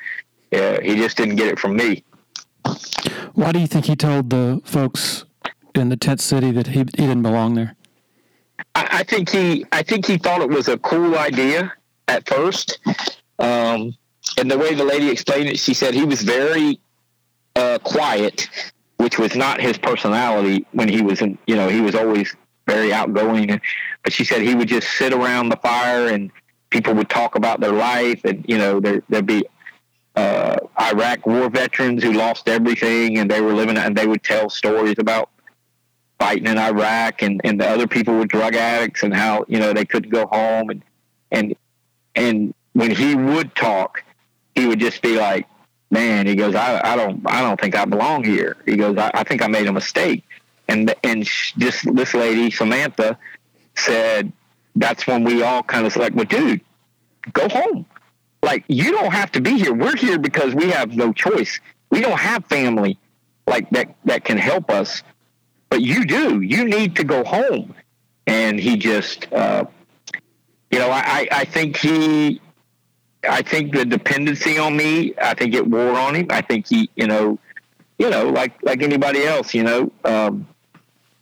yeah, 0.50 0.80
he 0.80 0.96
just 0.96 1.16
didn't 1.16 1.36
get 1.36 1.48
it 1.48 1.58
from 1.58 1.76
me. 1.76 2.04
Why 3.34 3.52
do 3.52 3.58
you 3.58 3.66
think 3.66 3.84
he 3.86 3.96
told 3.96 4.30
the 4.30 4.60
folks 4.64 5.24
in 5.74 5.88
the 5.88 5.96
tent 5.96 6.20
city 6.20 6.50
that 6.52 6.68
he, 6.68 6.80
he 6.80 6.84
didn't 6.84 7.22
belong 7.22 7.54
there? 7.54 7.76
I, 8.74 8.88
I 9.00 9.02
think 9.02 9.30
he 9.30 9.66
I 9.72 9.82
think 9.82 10.06
he 10.06 10.18
thought 10.18 10.40
it 10.40 10.48
was 10.48 10.68
a 10.68 10.78
cool 10.78 11.16
idea 11.16 11.72
at 12.08 12.28
first. 12.28 12.78
Um, 13.38 13.94
and 14.38 14.50
the 14.50 14.58
way 14.58 14.74
the 14.74 14.84
lady 14.84 15.10
explained 15.10 15.48
it, 15.48 15.58
she 15.58 15.74
said 15.74 15.94
he 15.94 16.04
was 16.04 16.22
very 16.22 16.80
uh, 17.54 17.78
quiet, 17.82 18.48
which 18.96 19.18
was 19.18 19.34
not 19.34 19.60
his 19.60 19.78
personality 19.78 20.66
when 20.72 20.88
he 20.88 21.02
was 21.02 21.20
in, 21.20 21.38
you 21.46 21.56
know, 21.56 21.68
he 21.68 21.80
was 21.80 21.94
always 21.94 22.34
very 22.66 22.92
outgoing. 22.92 23.60
But 24.02 24.12
she 24.12 24.24
said 24.24 24.42
he 24.42 24.54
would 24.54 24.68
just 24.68 24.88
sit 24.96 25.12
around 25.12 25.48
the 25.48 25.56
fire 25.56 26.08
and 26.08 26.30
people 26.70 26.94
would 26.94 27.08
talk 27.08 27.34
about 27.34 27.60
their 27.60 27.72
life 27.72 28.24
and, 28.24 28.44
you 28.48 28.58
know, 28.58 28.80
there, 28.80 29.02
there'd 29.08 29.26
be 29.26 29.46
uh, 30.16 30.56
Iraq 30.80 31.26
war 31.26 31.50
veterans 31.50 32.02
who 32.02 32.12
lost 32.12 32.48
everything 32.48 33.18
and 33.18 33.30
they 33.30 33.40
were 33.40 33.52
living 33.52 33.76
and 33.76 33.96
they 33.96 34.06
would 34.06 34.22
tell 34.22 34.48
stories 34.48 34.96
about 34.98 35.30
fighting 36.18 36.46
in 36.46 36.56
Iraq 36.56 37.22
and, 37.22 37.40
and 37.44 37.60
the 37.60 37.68
other 37.68 37.86
people 37.86 38.14
were 38.16 38.24
drug 38.24 38.54
addicts 38.54 39.02
and 39.02 39.14
how, 39.14 39.44
you 39.48 39.58
know, 39.58 39.72
they 39.72 39.84
couldn't 39.84 40.10
go 40.10 40.26
home 40.26 40.70
and, 40.70 40.82
and 41.30 41.54
and 42.16 42.54
when 42.72 42.90
he 42.90 43.14
would 43.14 43.54
talk, 43.54 44.02
he 44.54 44.66
would 44.66 44.80
just 44.80 45.02
be 45.02 45.16
like, 45.18 45.46
"Man," 45.90 46.26
he 46.26 46.34
goes, 46.34 46.54
"I, 46.54 46.80
I 46.92 46.96
don't, 46.96 47.22
I 47.26 47.40
don't 47.40 47.60
think 47.60 47.76
I 47.76 47.84
belong 47.84 48.24
here." 48.24 48.56
He 48.66 48.76
goes, 48.76 48.96
"I, 48.96 49.10
I 49.14 49.24
think 49.24 49.42
I 49.42 49.46
made 49.46 49.66
a 49.66 49.72
mistake." 49.72 50.24
And 50.68 50.94
and 51.04 51.24
just 51.24 51.94
this 51.94 52.14
lady 52.14 52.50
Samantha 52.50 53.18
said, 53.76 54.32
"That's 54.74 55.06
when 55.06 55.24
we 55.24 55.42
all 55.42 55.62
kind 55.62 55.86
of 55.86 55.96
like, 55.96 56.14
well, 56.14 56.24
dude, 56.24 56.60
go 57.32 57.48
home. 57.48 57.86
Like 58.42 58.64
you 58.68 58.92
don't 58.92 59.12
have 59.12 59.32
to 59.32 59.40
be 59.40 59.58
here. 59.58 59.74
We're 59.74 59.96
here 59.96 60.18
because 60.18 60.54
we 60.54 60.70
have 60.70 60.96
no 60.96 61.12
choice. 61.12 61.60
We 61.90 62.00
don't 62.00 62.18
have 62.18 62.44
family 62.46 62.98
like 63.46 63.70
that 63.70 63.94
that 64.04 64.24
can 64.24 64.38
help 64.38 64.70
us, 64.70 65.02
but 65.70 65.82
you 65.82 66.04
do. 66.04 66.40
You 66.40 66.64
need 66.64 66.96
to 66.96 67.04
go 67.04 67.24
home." 67.24 67.74
And 68.28 68.58
he 68.58 68.76
just 68.76 69.32
uh, 69.32 69.66
you 70.70 70.78
know, 70.78 70.90
I, 70.90 71.28
I 71.30 71.44
think 71.44 71.76
he, 71.76 72.40
I 73.28 73.42
think 73.42 73.74
the 73.74 73.84
dependency 73.84 74.58
on 74.58 74.76
me, 74.76 75.14
I 75.20 75.34
think 75.34 75.54
it 75.54 75.66
wore 75.66 75.98
on 75.98 76.14
him. 76.14 76.26
I 76.30 76.40
think 76.40 76.66
he, 76.68 76.90
you 76.96 77.06
know, 77.06 77.38
you 77.98 78.10
know, 78.10 78.28
like 78.28 78.54
like 78.62 78.82
anybody 78.82 79.24
else, 79.24 79.54
you 79.54 79.62
know, 79.62 79.90
um, 80.04 80.46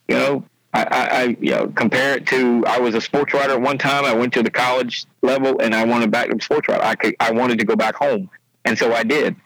you 0.09 0.17
know, 0.17 0.45
I, 0.73 0.83
I, 0.83 1.21
I, 1.23 1.37
you 1.41 1.53
know, 1.53 1.69
compare 1.69 2.17
it 2.17 2.27
to 2.29 2.65
I 2.67 2.79
was 2.79 2.95
a 2.95 3.01
sports 3.01 3.33
writer 3.33 3.53
at 3.53 3.61
one 3.61 3.79
time. 3.79 4.05
I 4.05 4.15
went 4.15 4.33
to 4.35 4.43
the 4.43 4.51
college 4.51 5.07
level 5.23 5.61
and 5.61 5.75
I 5.75 5.85
wanted 5.85 6.11
back 6.11 6.31
to 6.31 6.43
sports 6.43 6.69
writer. 6.69 6.83
I 6.83 6.95
could, 6.95 7.15
I 7.21 7.31
wanted 7.33 7.59
to 7.59 7.65
go 7.65 7.77
back 7.77 7.95
home, 7.95 8.31
and 8.65 8.79
so 8.79 8.93
I 8.93 9.03
did. 9.03 9.37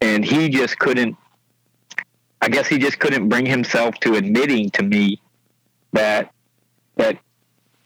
And 0.00 0.24
he 0.24 0.48
just 0.48 0.78
couldn't. 0.78 1.16
I 2.40 2.48
guess 2.48 2.66
he 2.66 2.78
just 2.78 2.98
couldn't 2.98 3.28
bring 3.28 3.46
himself 3.46 3.94
to 4.00 4.14
admitting 4.14 4.70
to 4.70 4.82
me 4.82 5.20
that 5.92 6.32
that 6.96 7.18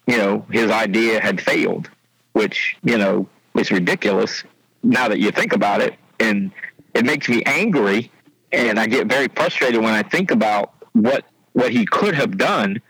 you 0.06 0.18
know, 0.18 0.46
his 0.50 0.70
idea 0.70 1.20
had 1.20 1.40
failed, 1.40 1.90
which, 2.32 2.76
you 2.82 2.96
know, 2.96 3.28
is 3.58 3.70
ridiculous 3.70 4.44
now 4.82 5.08
that 5.08 5.18
you 5.18 5.30
think 5.30 5.52
about 5.52 5.80
it. 5.80 5.94
And 6.20 6.50
it 6.94 7.04
makes 7.04 7.28
me 7.28 7.42
angry. 7.44 8.10
And 8.52 8.78
I 8.78 8.86
get 8.86 9.06
very 9.06 9.28
frustrated 9.28 9.82
when 9.82 9.94
I 9.94 10.02
think 10.02 10.30
about 10.30 10.74
what, 10.92 11.24
what 11.52 11.72
he 11.72 11.84
could 11.86 12.14
have 12.14 12.38
done. 12.38 12.80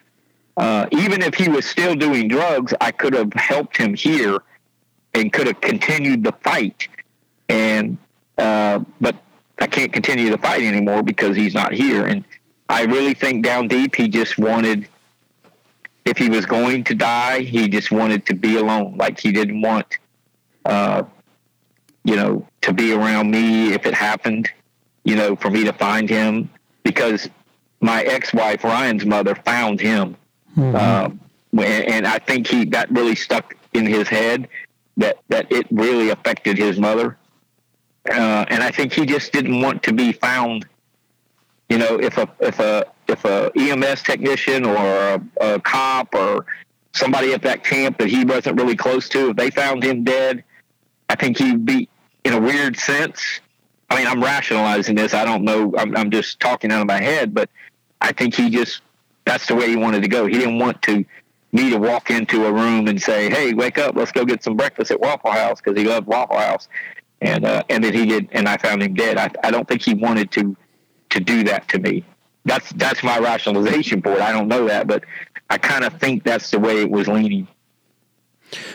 Uh, 0.56 0.86
even 0.92 1.22
if 1.22 1.34
he 1.34 1.48
was 1.48 1.66
still 1.66 1.94
doing 1.94 2.28
drugs, 2.28 2.72
I 2.80 2.90
could 2.90 3.12
have 3.14 3.32
helped 3.34 3.76
him 3.76 3.94
here 3.94 4.38
and 5.14 5.32
could 5.32 5.46
have 5.46 5.60
continued 5.60 6.24
the 6.24 6.32
fight. 6.44 6.88
And, 7.48 7.98
uh, 8.38 8.80
but 9.00 9.16
I 9.58 9.66
can't 9.66 9.92
continue 9.92 10.30
the 10.30 10.38
fight 10.38 10.62
anymore 10.62 11.02
because 11.02 11.36
he's 11.36 11.54
not 11.54 11.72
here. 11.72 12.06
And 12.06 12.24
I 12.68 12.84
really 12.84 13.14
think 13.14 13.44
down 13.44 13.68
deep, 13.68 13.94
he 13.94 14.08
just 14.08 14.38
wanted 14.38 14.88
if 16.06 16.16
he 16.16 16.28
was 16.30 16.46
going 16.46 16.84
to 16.84 16.94
die, 16.94 17.40
he 17.40 17.68
just 17.68 17.90
wanted 17.90 18.24
to 18.26 18.34
be 18.34 18.56
alone. 18.56 18.96
Like 18.96 19.18
he 19.18 19.32
didn't 19.32 19.60
want, 19.60 19.98
uh, 20.66 21.04
you 22.04 22.16
know, 22.16 22.46
to 22.62 22.72
be 22.72 22.92
around 22.92 23.30
me 23.30 23.72
if 23.72 23.86
it 23.86 23.94
happened, 23.94 24.50
you 25.04 25.16
know, 25.16 25.36
for 25.36 25.50
me 25.50 25.64
to 25.64 25.72
find 25.72 26.08
him 26.08 26.50
because 26.82 27.28
my 27.80 28.02
ex-wife 28.02 28.64
Ryan's 28.64 29.04
mother 29.04 29.34
found 29.34 29.80
him, 29.80 30.16
mm-hmm. 30.56 30.76
Um, 30.76 31.20
and 31.58 32.06
I 32.06 32.18
think 32.18 32.46
he 32.46 32.64
that 32.66 32.90
really 32.90 33.14
stuck 33.14 33.54
in 33.72 33.86
his 33.86 34.08
head 34.08 34.48
that 34.96 35.18
that 35.28 35.50
it 35.50 35.66
really 35.70 36.10
affected 36.10 36.58
his 36.58 36.78
mother, 36.78 37.16
uh, 38.10 38.44
and 38.48 38.62
I 38.62 38.70
think 38.70 38.92
he 38.92 39.06
just 39.06 39.32
didn't 39.32 39.60
want 39.60 39.82
to 39.84 39.92
be 39.92 40.12
found. 40.12 40.66
You 41.68 41.78
know, 41.78 41.98
if 41.98 42.18
a 42.18 42.28
if 42.40 42.58
a 42.60 42.86
if 43.08 43.24
a 43.24 43.50
EMS 43.56 44.02
technician 44.02 44.64
or 44.64 44.76
a, 44.76 45.22
a 45.40 45.60
cop 45.60 46.14
or 46.14 46.46
somebody 46.94 47.32
at 47.32 47.42
that 47.42 47.62
camp 47.62 47.98
that 47.98 48.08
he 48.08 48.24
wasn't 48.24 48.60
really 48.60 48.76
close 48.76 49.08
to, 49.10 49.30
if 49.30 49.36
they 49.36 49.50
found 49.50 49.84
him 49.84 50.04
dead, 50.04 50.44
I 51.08 51.14
think 51.14 51.38
he'd 51.38 51.64
be 51.64 51.88
in 52.24 52.32
a 52.32 52.40
weird 52.40 52.76
sense. 52.76 53.40
I 53.88 53.96
mean, 53.96 54.06
I'm 54.06 54.22
rationalizing 54.22 54.96
this. 54.96 55.14
I 55.14 55.24
don't 55.24 55.44
know. 55.44 55.72
I'm, 55.78 55.96
I'm 55.96 56.10
just 56.10 56.40
talking 56.40 56.72
out 56.72 56.80
of 56.80 56.86
my 56.86 57.00
head, 57.00 57.32
but 57.32 57.48
I 58.00 58.12
think 58.12 58.34
he 58.34 58.50
just 58.50 58.82
that's 59.24 59.46
the 59.46 59.54
way 59.54 59.68
he 59.68 59.76
wanted 59.76 60.02
to 60.02 60.08
go. 60.08 60.26
He 60.26 60.34
didn't 60.34 60.58
want 60.58 60.82
to 60.82 61.04
me 61.52 61.70
to 61.70 61.78
walk 61.78 62.10
into 62.10 62.46
a 62.46 62.52
room 62.52 62.88
and 62.88 63.00
say, 63.00 63.30
"Hey, 63.30 63.54
wake 63.54 63.78
up, 63.78 63.96
let's 63.96 64.12
go 64.12 64.24
get 64.24 64.42
some 64.42 64.56
breakfast 64.56 64.90
at 64.90 65.00
Waffle 65.00 65.30
House" 65.30 65.60
because 65.60 65.78
he 65.78 65.86
loved 65.86 66.06
Waffle 66.06 66.38
House, 66.38 66.68
and 67.20 67.44
uh, 67.44 67.62
and 67.68 67.82
then 67.82 67.94
he 67.94 68.06
did, 68.06 68.28
and 68.32 68.48
I 68.48 68.56
found 68.56 68.82
him 68.82 68.94
dead. 68.94 69.18
I, 69.18 69.30
I 69.44 69.50
don't 69.50 69.66
think 69.66 69.82
he 69.82 69.94
wanted 69.94 70.30
to 70.32 70.56
to 71.10 71.20
do 71.20 71.44
that 71.44 71.68
to 71.68 71.78
me. 71.78 72.04
That's 72.44 72.70
that's 72.74 73.02
my 73.02 73.18
rationalization 73.18 74.02
for 74.02 74.12
it. 74.12 74.20
I 74.20 74.32
don't 74.32 74.48
know 74.48 74.66
that, 74.68 74.86
but 74.86 75.04
I 75.50 75.58
kind 75.58 75.84
of 75.84 75.98
think 76.00 76.24
that's 76.24 76.50
the 76.50 76.58
way 76.58 76.82
it 76.82 76.90
was 76.90 77.08
leaning. 77.08 77.48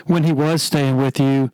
When 0.06 0.24
he 0.24 0.32
was 0.32 0.62
staying 0.62 0.96
with 0.98 1.18
you, 1.18 1.50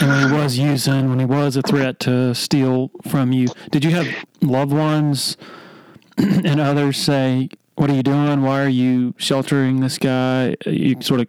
and 0.00 0.08
when 0.10 0.28
he 0.28 0.34
was 0.34 0.58
using, 0.58 1.08
when 1.08 1.18
he 1.18 1.24
was 1.24 1.56
a 1.56 1.62
threat 1.62 1.98
to 2.00 2.34
steal 2.34 2.90
from 3.08 3.32
you, 3.32 3.48
did 3.70 3.84
you 3.84 3.90
have 3.92 4.06
loved 4.42 4.72
ones 4.72 5.36
and 6.18 6.60
others 6.60 6.96
say, 6.98 7.48
"What 7.76 7.90
are 7.90 7.94
you 7.94 8.02
doing? 8.02 8.42
Why 8.42 8.62
are 8.62 8.68
you 8.68 9.14
sheltering 9.16 9.80
this 9.80 9.98
guy?" 9.98 10.56
You 10.66 10.96
sort 11.00 11.20
of 11.20 11.28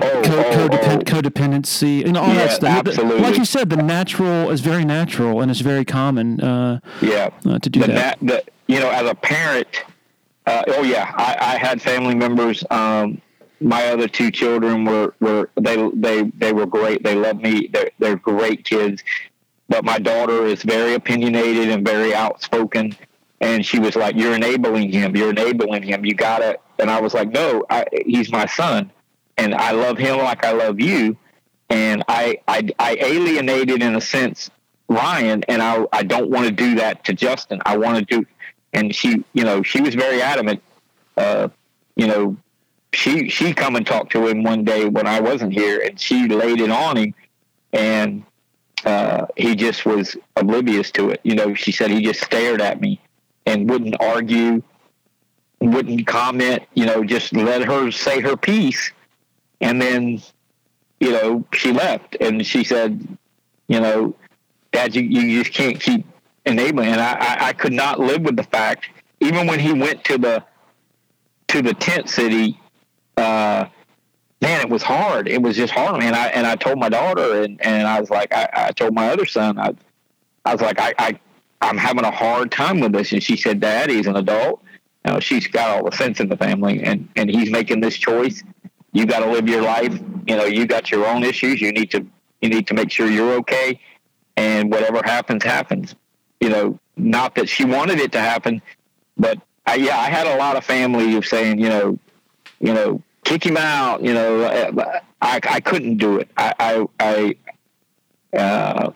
Oh, 0.00 0.22
co- 0.24 0.38
oh, 0.38 0.68
codepend- 0.68 1.12
oh. 1.12 1.20
codependency 1.20 2.04
and 2.04 2.16
all 2.16 2.28
Yeah, 2.28 2.34
that 2.46 2.52
stuff. 2.52 2.86
Absolutely. 2.86 3.20
Like 3.20 3.36
you 3.36 3.44
said, 3.44 3.68
the 3.70 3.76
natural 3.76 4.50
is 4.50 4.60
very 4.60 4.84
natural 4.84 5.40
and 5.40 5.50
it's 5.50 5.60
very 5.60 5.84
common 5.84 6.40
uh, 6.40 6.80
yeah. 7.00 7.30
uh, 7.46 7.58
to 7.58 7.70
do 7.70 7.80
the, 7.80 7.86
that. 7.88 8.22
na- 8.22 8.34
the 8.34 8.44
you 8.66 8.78
know 8.80 8.90
as 8.90 9.08
a 9.08 9.14
parent 9.14 9.66
uh, 10.46 10.62
oh 10.68 10.82
yeah 10.82 11.12
I, 11.16 11.54
I 11.54 11.58
had 11.58 11.80
family 11.82 12.14
members 12.14 12.62
um, 12.70 13.20
my 13.60 13.88
other 13.88 14.08
two 14.08 14.30
children 14.30 14.84
were, 14.84 15.14
were 15.20 15.50
they 15.56 15.90
they 15.94 16.22
they 16.22 16.52
were 16.52 16.66
great. 16.66 17.02
They 17.02 17.14
love 17.14 17.40
me. 17.40 17.68
They're, 17.72 17.90
they're 17.98 18.16
great 18.16 18.64
kids. 18.64 19.02
But 19.68 19.84
my 19.84 19.98
daughter 19.98 20.46
is 20.46 20.62
very 20.62 20.94
opinionated 20.94 21.68
and 21.68 21.86
very 21.86 22.14
outspoken. 22.14 22.96
And 23.40 23.64
she 23.64 23.78
was 23.78 23.96
like 23.96 24.16
you're 24.16 24.34
enabling 24.34 24.90
him. 24.90 25.16
You're 25.16 25.30
enabling 25.30 25.82
him. 25.82 26.04
You 26.04 26.14
gotta 26.14 26.58
and 26.78 26.90
i 26.90 27.00
was 27.00 27.14
like 27.14 27.30
no 27.30 27.64
I, 27.68 27.84
he's 28.06 28.30
my 28.30 28.46
son. 28.46 28.90
And 29.36 29.54
i 29.54 29.72
love 29.72 29.98
him 29.98 30.18
like 30.18 30.44
i 30.44 30.52
love 30.52 30.80
you. 30.80 31.16
And 31.70 32.02
I, 32.08 32.38
I 32.48 32.68
i 32.78 32.96
alienated 33.00 33.82
in 33.82 33.94
a 33.96 34.00
sense 34.00 34.50
ryan 34.90 35.44
and 35.48 35.60
i 35.60 35.84
i 35.92 36.02
don't 36.02 36.30
want 36.30 36.46
to 36.46 36.50
do 36.52 36.76
that 36.76 37.04
to 37.04 37.12
justin. 37.12 37.60
I 37.66 37.76
want 37.76 37.98
to 37.98 38.04
do 38.04 38.26
and 38.72 38.94
she 38.94 39.24
you 39.32 39.44
know 39.44 39.62
she 39.62 39.80
was 39.80 39.94
very 39.94 40.22
adamant 40.22 40.62
uh 41.16 41.48
you 41.96 42.06
know 42.06 42.36
she 42.92 43.28
she 43.28 43.52
come 43.52 43.76
and 43.76 43.86
talked 43.86 44.12
to 44.12 44.26
him 44.26 44.42
one 44.42 44.64
day 44.64 44.86
when 44.86 45.06
i 45.06 45.20
wasn't 45.20 45.52
here 45.52 45.80
and 45.80 46.00
she 46.00 46.26
laid 46.26 46.60
it 46.60 46.70
on 46.70 46.96
him 46.96 47.14
and 47.72 48.24
uh, 48.84 49.26
he 49.36 49.54
just 49.54 49.84
was 49.84 50.16
oblivious 50.36 50.90
to 50.92 51.10
it. 51.10 51.20
You 51.22 51.34
know, 51.34 51.54
she 51.54 51.72
said 51.72 51.90
he 51.90 52.02
just 52.02 52.22
stared 52.22 52.60
at 52.60 52.80
me 52.80 53.00
and 53.46 53.68
wouldn't 53.68 53.96
argue, 54.00 54.62
wouldn't 55.60 56.06
comment. 56.06 56.62
You 56.74 56.86
know, 56.86 57.04
just 57.04 57.34
let 57.34 57.64
her 57.64 57.90
say 57.90 58.20
her 58.20 58.36
piece, 58.36 58.92
and 59.60 59.80
then, 59.80 60.22
you 61.00 61.12
know, 61.12 61.44
she 61.52 61.72
left. 61.72 62.16
And 62.20 62.46
she 62.46 62.64
said, 62.64 63.06
you 63.66 63.80
know, 63.80 64.14
Dad, 64.72 64.94
you, 64.94 65.02
you 65.02 65.42
just 65.42 65.54
can't 65.54 65.80
keep 65.80 66.06
enabling. 66.46 66.88
And 66.88 67.00
I, 67.00 67.12
I, 67.14 67.48
I 67.48 67.52
could 67.52 67.72
not 67.72 67.98
live 67.98 68.22
with 68.22 68.36
the 68.36 68.44
fact, 68.44 68.88
even 69.20 69.46
when 69.46 69.58
he 69.58 69.72
went 69.72 70.04
to 70.04 70.18
the 70.18 70.44
to 71.48 71.62
the 71.62 71.74
tent 71.74 72.08
city. 72.08 72.60
Uh, 73.18 73.68
man, 74.40 74.60
it 74.60 74.70
was 74.70 74.82
hard. 74.82 75.28
It 75.28 75.42
was 75.42 75.56
just 75.56 75.72
hard, 75.72 75.98
man. 75.98 76.14
I 76.14 76.28
and 76.28 76.46
I 76.46 76.54
told 76.56 76.78
my 76.78 76.88
daughter, 76.88 77.42
and, 77.42 77.60
and 77.64 77.86
I 77.86 78.00
was 78.00 78.10
like, 78.10 78.32
I, 78.32 78.48
I 78.52 78.72
told 78.72 78.94
my 78.94 79.08
other 79.10 79.26
son, 79.26 79.58
I, 79.58 79.74
I 80.44 80.52
was 80.52 80.62
like, 80.62 80.78
I, 80.80 80.94
I, 80.98 81.20
I'm 81.60 81.76
having 81.76 82.04
a 82.04 82.10
hard 82.10 82.52
time 82.52 82.80
with 82.80 82.92
this. 82.92 83.12
And 83.12 83.22
she 83.22 83.36
said, 83.36 83.60
Dad, 83.60 83.90
he's 83.90 84.06
an 84.06 84.16
adult. 84.16 84.62
You 85.04 85.12
know, 85.12 85.20
she's 85.20 85.46
got 85.46 85.70
all 85.70 85.90
the 85.90 85.96
sense 85.96 86.20
in 86.20 86.28
the 86.28 86.36
family, 86.36 86.82
and 86.82 87.08
and 87.16 87.30
he's 87.30 87.50
making 87.50 87.80
this 87.80 87.96
choice. 87.96 88.42
You 88.92 89.06
got 89.06 89.20
to 89.20 89.30
live 89.30 89.48
your 89.48 89.62
life. 89.62 89.98
You 90.26 90.36
know, 90.36 90.44
you 90.44 90.66
got 90.66 90.90
your 90.90 91.06
own 91.06 91.22
issues. 91.24 91.60
You 91.60 91.72
need 91.72 91.90
to 91.90 92.06
you 92.40 92.48
need 92.48 92.66
to 92.68 92.74
make 92.74 92.90
sure 92.90 93.08
you're 93.08 93.34
okay, 93.40 93.80
and 94.36 94.70
whatever 94.70 95.02
happens, 95.04 95.42
happens. 95.42 95.94
You 96.40 96.50
know, 96.50 96.78
not 96.96 97.34
that 97.34 97.48
she 97.48 97.64
wanted 97.64 97.98
it 97.98 98.12
to 98.12 98.20
happen, 98.20 98.62
but 99.16 99.38
I, 99.66 99.74
yeah, 99.76 99.98
I 99.98 100.08
had 100.08 100.26
a 100.26 100.36
lot 100.36 100.56
of 100.56 100.64
family 100.64 101.16
of 101.16 101.26
saying, 101.26 101.58
you 101.58 101.68
know, 101.68 101.98
you 102.60 102.74
know, 102.74 103.02
kick 103.28 103.44
him 103.44 103.56
out. 103.58 104.02
You 104.02 104.14
know, 104.14 104.44
I, 105.20 105.40
I 105.42 105.60
couldn't 105.60 105.98
do 105.98 106.18
it. 106.18 106.30
I, 106.36 106.54
I, 106.58 107.34
I 108.32 108.36
uh, 108.36 108.92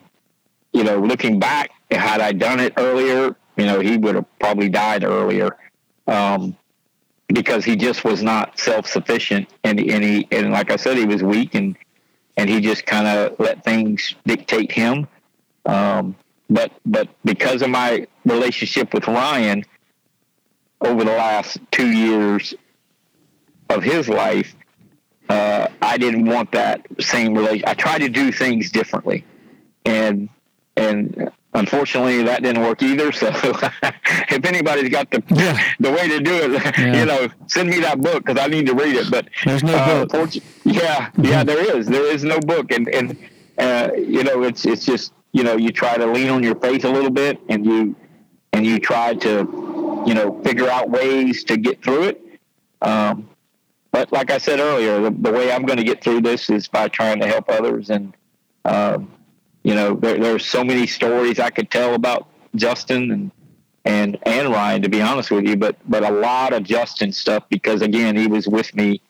you 0.73 0.85
know, 0.85 0.99
looking 0.99 1.39
back, 1.39 1.71
had 1.91 2.21
I 2.21 2.33
done 2.33 2.59
it 2.59 2.73
earlier, 2.79 3.37
you 3.57 3.67
know, 3.67 3.81
he 3.81 3.99
would 3.99 4.15
have 4.15 4.39
probably 4.39 4.71
died 4.71 5.05
earlier, 5.05 5.57
um, 6.07 6.57
because 7.29 7.65
he 7.65 7.77
just 7.77 8.05
was 8.05 8.23
not 8.23 8.59
self 8.59 8.87
sufficient, 8.87 9.49
and 9.65 9.79
and 9.79 10.03
he 10.03 10.27
and 10.31 10.51
like 10.51 10.71
I 10.71 10.77
said, 10.77 10.97
he 10.97 11.05
was 11.05 11.23
weak, 11.23 11.55
and 11.55 11.77
and 12.39 12.49
he 12.49 12.61
just 12.61 12.87
kind 12.87 13.07
of 13.07 13.39
let 13.39 13.63
things 13.65 14.15
dictate 14.27 14.73
him. 14.73 15.07
Um, 15.67 16.17
but 16.49 16.73
but 16.87 17.09
because 17.25 17.61
of 17.61 17.69
my 17.69 18.07
relationship 18.25 18.95
with 18.95 19.07
Ryan 19.07 19.65
over 20.81 21.05
the 21.05 21.13
last 21.13 21.59
two 21.71 21.91
years, 21.91 22.55
of 23.73 23.83
his 23.83 24.09
life, 24.09 24.55
uh, 25.29 25.69
I 25.81 25.99
didn't 25.99 26.27
want 26.27 26.53
that 26.53 26.87
same 27.01 27.35
relation. 27.35 27.65
I 27.67 27.75
tried 27.75 28.01
to 28.01 28.09
do 28.09 28.31
things 28.33 28.71
differently, 28.71 29.25
and 29.85 30.29
and 30.77 31.31
unfortunately 31.55 32.23
that 32.23 32.43
didn't 32.43 32.63
work 32.63 32.83
either. 32.83 33.13
So 33.23 33.29
if 34.31 34.45
anybody's 34.45 34.89
got 34.89 35.11
the 35.11 35.23
Yeah. 35.29 35.59
the 35.81 35.91
way 35.93 36.09
to 36.09 36.21
do 36.21 36.35
it, 36.35 36.53
Yeah. 36.79 37.01
you 37.01 37.07
know, 37.07 37.29
send 37.47 37.71
me 37.71 37.81
that 37.81 38.01
book 38.01 38.25
because 38.25 38.41
I 38.43 38.49
need 38.49 38.67
to 38.67 38.75
read 38.75 38.97
it. 38.97 39.11
But 39.11 39.29
There's 39.45 39.63
no 39.63 39.75
uh, 39.75 40.05
book. 40.07 40.31
yeah, 40.65 41.11
yeah, 41.19 41.45
there 41.45 41.77
is. 41.77 41.87
There 41.87 42.07
is 42.13 42.25
no 42.25 42.39
book, 42.41 42.73
and 42.73 42.89
and 42.89 43.17
uh, 43.59 43.91
you 43.97 44.23
know, 44.25 44.43
it's 44.43 44.65
it's 44.67 44.85
just 44.85 45.13
you 45.33 45.43
know, 45.45 45.57
you 45.57 45.71
try 45.71 45.97
to 45.97 46.07
lean 46.07 46.29
on 46.31 46.43
your 46.43 46.57
faith 46.57 46.85
a 46.85 46.91
little 46.91 47.11
bit, 47.11 47.39
and 47.49 47.65
you 47.65 47.95
and 48.53 48.67
you 48.67 48.79
try 48.79 49.15
to 49.15 50.03
you 50.07 50.15
know 50.15 50.41
figure 50.43 50.69
out 50.69 50.91
ways 50.91 51.45
to 51.45 51.57
get 51.57 51.83
through 51.83 52.05
it. 52.05 52.21
Um, 52.83 53.29
but 53.93 54.11
like 54.11 54.31
I 54.31 54.39
said 54.39 54.59
earlier, 54.59 55.01
the, 55.03 55.11
the 55.11 55.31
way 55.31 55.53
I'm 55.53 55.65
going 55.65 55.77
to 55.77 55.85
get 55.85 56.03
through 56.03 56.23
this 56.23 56.49
is 56.49 56.67
by 56.67 56.89
trying 56.89 57.21
to 57.21 57.27
help 57.27 57.49
others. 57.51 57.91
And, 57.91 58.17
um, 58.65 59.13
you 59.63 59.75
know, 59.75 59.95
there, 59.95 60.19
there's 60.19 60.47
so 60.47 60.65
many 60.65 60.87
stories 60.87 61.39
I 61.39 61.51
could 61.51 61.71
tell 61.71 61.95
about 61.95 62.27
Justin 62.57 63.11
and, 63.11 63.31
and, 63.85 64.19
and 64.23 64.49
Ryan, 64.49 64.83
to 64.83 64.89
be 64.89 65.03
honest 65.03 65.31
with 65.31 65.47
you, 65.47 65.57
but, 65.57 65.77
but 65.87 66.03
a 66.03 66.11
lot 66.11 66.55
of 66.55 66.63
Justin 66.63 67.13
stuff, 67.13 67.45
because 67.51 67.83
again, 67.83 68.17
he 68.17 68.27
was 68.27 68.49
with 68.49 68.75
me 68.75 69.03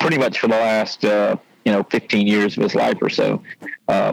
pretty 0.00 0.18
much 0.18 0.38
for 0.38 0.48
the 0.48 0.56
last, 0.56 1.04
uh, 1.04 1.36
you 1.64 1.72
know, 1.72 1.82
15 1.84 2.26
years 2.26 2.58
of 2.58 2.62
his 2.62 2.74
life 2.74 2.98
or 3.00 3.08
so. 3.08 3.42
Uh, 3.88 4.12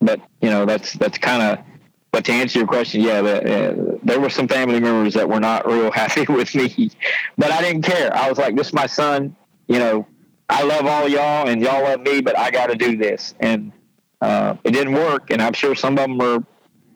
but, 0.00 0.20
you 0.40 0.48
know, 0.48 0.64
that's, 0.64 0.94
that's 0.94 1.18
kind 1.18 1.42
of, 1.42 1.64
but 2.10 2.24
to 2.24 2.32
answer 2.32 2.60
your 2.60 2.68
question, 2.68 3.02
yeah, 3.02 3.20
the, 3.20 3.70
uh, 3.70 3.95
there 4.06 4.20
were 4.20 4.30
some 4.30 4.46
family 4.46 4.78
members 4.78 5.14
that 5.14 5.28
were 5.28 5.40
not 5.40 5.66
real 5.66 5.90
happy 6.02 6.24
with 6.32 6.54
me, 6.54 6.90
but 7.36 7.50
I 7.50 7.60
didn't 7.60 7.82
care. 7.82 8.14
I 8.16 8.28
was 8.28 8.38
like, 8.38 8.56
"This 8.56 8.68
is 8.68 8.72
my 8.72 8.86
son. 8.86 9.36
You 9.66 9.78
know, 9.78 10.06
I 10.48 10.62
love 10.62 10.86
all 10.86 11.08
y'all, 11.08 11.48
and 11.48 11.60
y'all 11.60 11.82
love 11.82 12.00
me, 12.00 12.20
but 12.20 12.38
I 12.38 12.50
got 12.50 12.68
to 12.68 12.76
do 12.76 12.96
this." 12.96 13.34
And 13.40 13.72
uh, 14.20 14.56
it 14.64 14.70
didn't 14.70 14.94
work, 14.94 15.30
and 15.30 15.42
I'm 15.42 15.52
sure 15.52 15.74
some 15.74 15.94
of 15.98 16.08
them 16.08 16.18
were, 16.18 16.38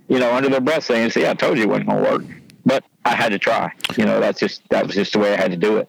you 0.08 0.18
know, 0.18 0.32
under 0.32 0.48
their 0.48 0.60
breath 0.60 0.84
saying, 0.84 1.10
"See, 1.10 1.26
I 1.26 1.34
told 1.34 1.58
you 1.58 1.64
it 1.64 1.68
wasn't 1.68 1.88
gonna 1.88 2.02
work," 2.02 2.22
but 2.64 2.84
I 3.04 3.14
had 3.14 3.30
to 3.30 3.38
try. 3.38 3.72
You 3.96 4.04
know, 4.04 4.20
that's 4.20 4.38
just 4.38 4.62
that 4.70 4.86
was 4.86 4.94
just 4.94 5.12
the 5.12 5.18
way 5.18 5.34
I 5.34 5.36
had 5.36 5.50
to 5.50 5.56
do 5.56 5.78
it. 5.78 5.88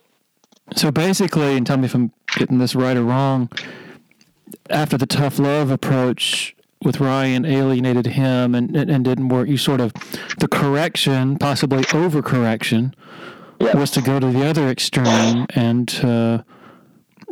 So 0.75 0.91
basically, 0.91 1.55
and 1.55 1.67
tell 1.67 1.77
me 1.77 1.85
if 1.85 1.93
I'm 1.93 2.11
getting 2.35 2.57
this 2.57 2.75
right 2.75 2.97
or 2.97 3.03
wrong, 3.03 3.49
after 4.69 4.97
the 4.97 5.05
tough 5.05 5.37
love 5.37 5.69
approach 5.69 6.55
with 6.83 6.99
Ryan 6.99 7.45
alienated 7.45 8.07
him 8.07 8.55
and, 8.55 8.75
and, 8.75 8.89
and 8.89 9.05
didn't 9.05 9.29
work, 9.29 9.47
you 9.47 9.57
sort 9.57 9.81
of, 9.81 9.93
the 10.39 10.47
correction, 10.47 11.37
possibly 11.37 11.83
overcorrection, 11.83 12.93
Yeah. 13.59 13.77
was 13.77 13.91
to 13.91 14.01
go 14.01 14.19
to 14.19 14.27
the 14.27 14.45
other 14.45 14.67
extreme 14.69 15.45
and 15.55 15.87
to, 15.89 16.43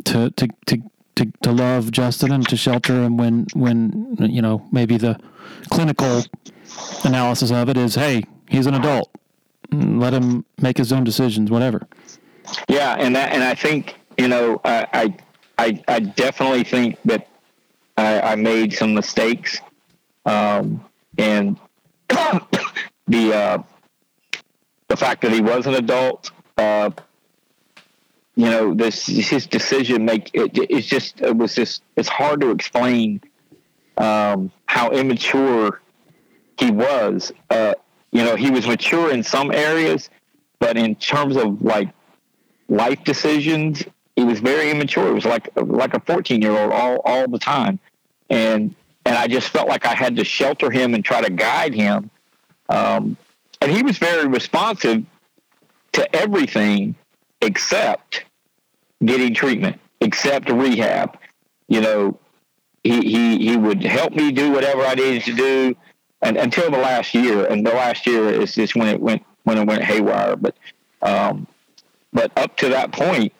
to, 0.04 0.30
to, 0.30 0.48
to, 0.66 0.82
to, 1.16 1.32
to 1.42 1.52
love 1.52 1.90
Justin 1.90 2.30
and 2.32 2.48
to 2.48 2.56
shelter 2.56 3.02
him 3.02 3.16
when, 3.16 3.46
when, 3.54 4.16
you 4.20 4.40
know, 4.40 4.66
maybe 4.70 4.96
the 4.96 5.18
clinical 5.70 6.22
analysis 7.04 7.50
of 7.50 7.68
it 7.68 7.76
is, 7.76 7.96
hey, 7.96 8.22
he's 8.48 8.66
an 8.66 8.74
adult. 8.74 9.10
Let 9.72 10.12
him 10.12 10.44
make 10.60 10.78
his 10.78 10.92
own 10.92 11.04
decisions, 11.04 11.50
whatever. 11.50 11.86
Yeah, 12.68 12.96
and 12.98 13.14
that, 13.14 13.32
and 13.32 13.42
I 13.44 13.54
think 13.54 13.94
you 14.18 14.26
know 14.26 14.60
I 14.64 15.14
I, 15.58 15.82
I 15.86 16.00
definitely 16.00 16.64
think 16.64 16.96
that 17.04 17.28
I, 18.00 18.32
I 18.32 18.34
made 18.34 18.72
some 18.72 18.94
mistakes, 18.94 19.60
um, 20.24 20.84
and 21.18 21.58
the 23.06 23.34
uh, 23.34 23.62
the 24.88 24.96
fact 24.96 25.22
that 25.22 25.32
he 25.32 25.40
was 25.40 25.66
an 25.66 25.74
adult, 25.74 26.30
uh, 26.56 26.90
you 28.36 28.46
know, 28.46 28.74
this 28.74 29.06
his 29.06 29.46
decision 29.46 30.04
make 30.04 30.30
it, 30.32 30.50
it's 30.54 30.86
just 30.86 31.20
it 31.20 31.36
was 31.36 31.54
just 31.54 31.82
it's 31.96 32.08
hard 32.08 32.40
to 32.40 32.50
explain 32.50 33.20
um, 33.98 34.50
how 34.66 34.90
immature 34.90 35.80
he 36.58 36.70
was. 36.70 37.32
Uh, 37.50 37.74
you 38.12 38.24
know, 38.24 38.34
he 38.34 38.50
was 38.50 38.66
mature 38.66 39.12
in 39.12 39.22
some 39.22 39.52
areas, 39.52 40.10
but 40.58 40.76
in 40.76 40.94
terms 40.96 41.36
of 41.36 41.62
like 41.62 41.88
life 42.70 43.04
decisions. 43.04 43.84
He 44.16 44.24
was 44.24 44.40
very 44.40 44.70
immature. 44.70 45.08
It 45.08 45.14
was 45.14 45.24
like 45.24 45.48
like 45.56 45.94
a 45.94 46.00
14 46.00 46.42
year 46.42 46.50
old 46.50 46.72
all 46.72 47.00
all 47.04 47.26
the 47.28 47.38
time, 47.38 47.78
and 48.30 48.74
and 49.04 49.16
I 49.16 49.26
just 49.26 49.48
felt 49.48 49.68
like 49.68 49.84
I 49.84 49.94
had 49.94 50.16
to 50.16 50.24
shelter 50.24 50.70
him 50.70 50.94
and 50.94 51.04
try 51.04 51.20
to 51.20 51.30
guide 51.30 51.74
him. 51.74 52.10
Um, 52.68 53.16
and 53.60 53.70
he 53.70 53.82
was 53.82 53.98
very 53.98 54.26
responsive 54.28 55.04
to 55.92 56.16
everything 56.16 56.94
except 57.40 58.24
getting 59.04 59.34
treatment, 59.34 59.80
except 60.00 60.50
rehab. 60.50 61.18
You 61.68 61.80
know, 61.80 62.18
he, 62.84 63.00
he, 63.00 63.38
he 63.38 63.56
would 63.56 63.82
help 63.82 64.12
me 64.12 64.30
do 64.32 64.52
whatever 64.52 64.82
I 64.82 64.94
needed 64.94 65.24
to 65.24 65.34
do 65.34 65.76
and, 66.22 66.36
until 66.36 66.70
the 66.70 66.78
last 66.78 67.14
year. 67.14 67.46
And 67.46 67.66
the 67.66 67.72
last 67.72 68.06
year 68.06 68.28
is 68.28 68.54
just 68.54 68.76
when 68.76 68.88
it 68.88 69.00
went, 69.00 69.22
when 69.44 69.58
it 69.58 69.66
went 69.66 69.82
haywire. 69.82 70.36
But, 70.36 70.54
um, 71.02 71.46
but 72.12 72.30
up 72.36 72.56
to 72.58 72.68
that 72.68 72.92
point, 72.92 73.32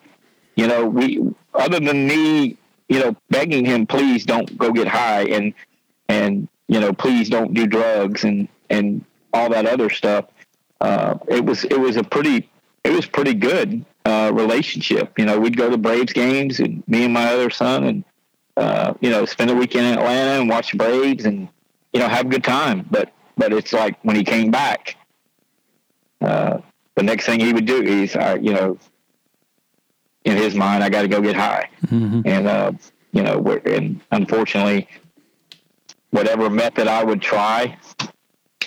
you 0.56 0.66
know, 0.66 0.86
we, 0.86 1.22
other 1.54 1.80
than 1.80 2.06
me, 2.06 2.56
you 2.90 2.98
know, 2.98 3.16
begging 3.30 3.64
him, 3.64 3.86
please 3.86 4.26
don't 4.26 4.58
go 4.58 4.72
get 4.72 4.88
high 4.88 5.22
and, 5.22 5.54
and, 6.08 6.48
you 6.66 6.80
know, 6.80 6.92
please 6.92 7.30
don't 7.30 7.54
do 7.54 7.64
drugs 7.66 8.24
and, 8.24 8.48
and 8.68 9.04
all 9.32 9.48
that 9.48 9.64
other 9.64 9.88
stuff. 9.88 10.24
Uh, 10.80 11.16
it 11.28 11.44
was, 11.44 11.62
it 11.64 11.78
was 11.78 11.96
a 11.96 12.02
pretty, 12.02 12.50
it 12.82 12.90
was 12.90 13.06
pretty 13.06 13.32
good, 13.32 13.84
uh, 14.04 14.32
relationship. 14.34 15.16
You 15.16 15.24
know, 15.24 15.38
we'd 15.38 15.56
go 15.56 15.70
to 15.70 15.78
Braves 15.78 16.12
games 16.12 16.58
and 16.58 16.82
me 16.88 17.04
and 17.04 17.14
my 17.14 17.32
other 17.32 17.48
son 17.48 17.84
and, 17.84 18.04
uh, 18.56 18.94
you 19.00 19.10
know, 19.10 19.24
spend 19.24 19.50
a 19.50 19.54
weekend 19.54 19.86
in 19.86 19.92
Atlanta 19.96 20.40
and 20.40 20.48
watch 20.48 20.72
the 20.72 20.78
Braves 20.78 21.26
and, 21.26 21.48
you 21.92 22.00
know, 22.00 22.08
have 22.08 22.26
a 22.26 22.28
good 22.28 22.42
time. 22.42 22.84
But, 22.90 23.12
but 23.36 23.52
it's 23.52 23.72
like 23.72 24.02
when 24.02 24.16
he 24.16 24.24
came 24.24 24.50
back, 24.50 24.96
uh, 26.20 26.58
the 26.96 27.04
next 27.04 27.24
thing 27.24 27.38
he 27.38 27.52
would 27.52 27.66
do 27.66 27.80
is, 27.80 28.16
uh, 28.16 28.36
you 28.42 28.52
know, 28.52 28.78
in 30.24 30.36
his 30.36 30.54
mind, 30.54 30.84
I 30.84 30.88
got 30.88 31.02
to 31.02 31.08
go 31.08 31.20
get 31.20 31.36
high. 31.36 31.68
Mm-hmm. 31.86 32.22
And, 32.24 32.46
uh, 32.46 32.72
you 33.12 33.22
know, 33.22 33.42
and 33.64 34.00
unfortunately, 34.12 34.88
whatever 36.10 36.50
method 36.50 36.86
I 36.86 37.02
would 37.04 37.22
try, 37.22 37.76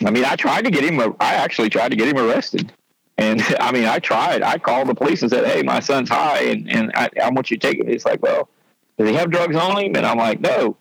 I 0.06 0.12
mean, 0.12 0.26
I 0.26 0.36
tried 0.36 0.66
to 0.66 0.72
get 0.72 0.84
him, 0.84 1.00
I 1.20 1.36
actually 1.36 1.70
tried 1.70 1.90
to 1.90 1.96
get 1.96 2.08
him 2.08 2.18
arrested. 2.18 2.74
And 3.18 3.42
I 3.60 3.72
mean, 3.72 3.86
I 3.86 4.00
tried. 4.00 4.42
I 4.42 4.58
called 4.58 4.88
the 4.88 4.96
police 4.96 5.22
and 5.22 5.30
said, 5.30 5.46
"Hey, 5.46 5.62
my 5.62 5.80
son's 5.80 6.10
high, 6.10 6.42
and 6.44 6.70
and 6.72 6.92
I, 6.96 7.10
I 7.22 7.30
want 7.30 7.52
you 7.52 7.58
to 7.58 7.68
take 7.68 7.80
him." 7.80 7.88
He's 7.88 8.06
like, 8.06 8.22
"Well, 8.22 8.50
does 8.98 9.10
he 9.10 9.16
have 9.16 9.30
drugs 9.30 9.56
on 9.56 9.78
him?" 9.78 9.96
And 9.96 10.06
I'm 10.06 10.18
like, 10.18 10.40
"No, 10.40 10.78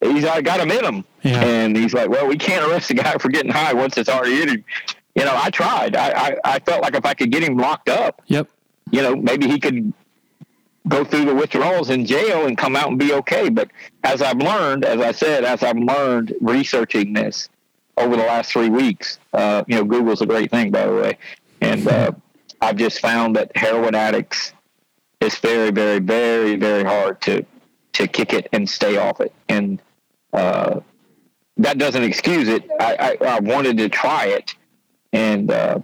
he's 0.00 0.24
I 0.24 0.42
got 0.42 0.60
him 0.60 0.70
in 0.70 0.84
him." 0.84 1.04
Yeah. 1.22 1.40
And 1.42 1.76
he's 1.76 1.94
like, 1.94 2.08
"Well, 2.10 2.26
we 2.26 2.36
can't 2.36 2.64
arrest 2.70 2.90
a 2.90 2.94
guy 2.94 3.16
for 3.18 3.28
getting 3.28 3.50
high 3.50 3.72
once 3.72 3.96
it's 3.96 4.08
already 4.08 4.42
in 4.42 4.48
him." 4.48 4.64
You 5.14 5.24
know, 5.24 5.34
I 5.34 5.50
tried. 5.50 5.96
I, 5.96 6.10
I 6.10 6.36
I 6.44 6.58
felt 6.60 6.82
like 6.82 6.94
if 6.94 7.04
I 7.04 7.14
could 7.14 7.30
get 7.30 7.42
him 7.42 7.56
locked 7.56 7.88
up, 7.88 8.22
yep. 8.26 8.48
You 8.90 9.00
know, 9.00 9.16
maybe 9.16 9.48
he 9.48 9.58
could 9.58 9.94
go 10.88 11.04
through 11.04 11.24
the 11.24 11.34
withdrawals 11.34 11.90
in 11.90 12.04
jail 12.04 12.46
and 12.46 12.58
come 12.58 12.76
out 12.76 12.88
and 12.88 12.98
be 12.98 13.12
okay. 13.12 13.48
But 13.48 13.70
as 14.04 14.22
I've 14.22 14.38
learned, 14.38 14.84
as 14.84 15.00
I 15.00 15.12
said, 15.12 15.44
as 15.44 15.62
I've 15.62 15.78
learned 15.78 16.34
researching 16.40 17.12
this 17.12 17.48
over 17.96 18.16
the 18.16 18.22
last 18.22 18.52
three 18.52 18.68
weeks, 18.68 19.18
uh, 19.32 19.64
you 19.66 19.76
know, 19.76 19.84
Google's 19.84 20.22
a 20.22 20.26
great 20.26 20.50
thing, 20.50 20.70
by 20.70 20.86
the 20.86 20.94
way. 20.94 21.18
And 21.60 21.86
uh, 21.86 22.12
I've 22.60 22.76
just 22.76 23.00
found 23.00 23.36
that 23.36 23.56
heroin 23.56 23.94
addicts, 23.94 24.52
it's 25.20 25.38
very, 25.38 25.70
very, 25.70 26.00
very, 26.00 26.56
very 26.56 26.84
hard 26.84 27.20
to 27.22 27.44
to 27.92 28.08
kick 28.08 28.32
it 28.32 28.48
and 28.52 28.68
stay 28.68 28.96
off 28.96 29.20
it. 29.20 29.32
And 29.50 29.80
uh, 30.32 30.80
that 31.58 31.78
doesn't 31.78 32.02
excuse 32.02 32.48
it. 32.48 32.68
I, 32.80 33.16
I, 33.20 33.26
I, 33.26 33.40
wanted 33.40 33.76
to 33.78 33.88
try 33.90 34.26
it, 34.26 34.54
and 35.12 35.50
uh, 35.50 35.80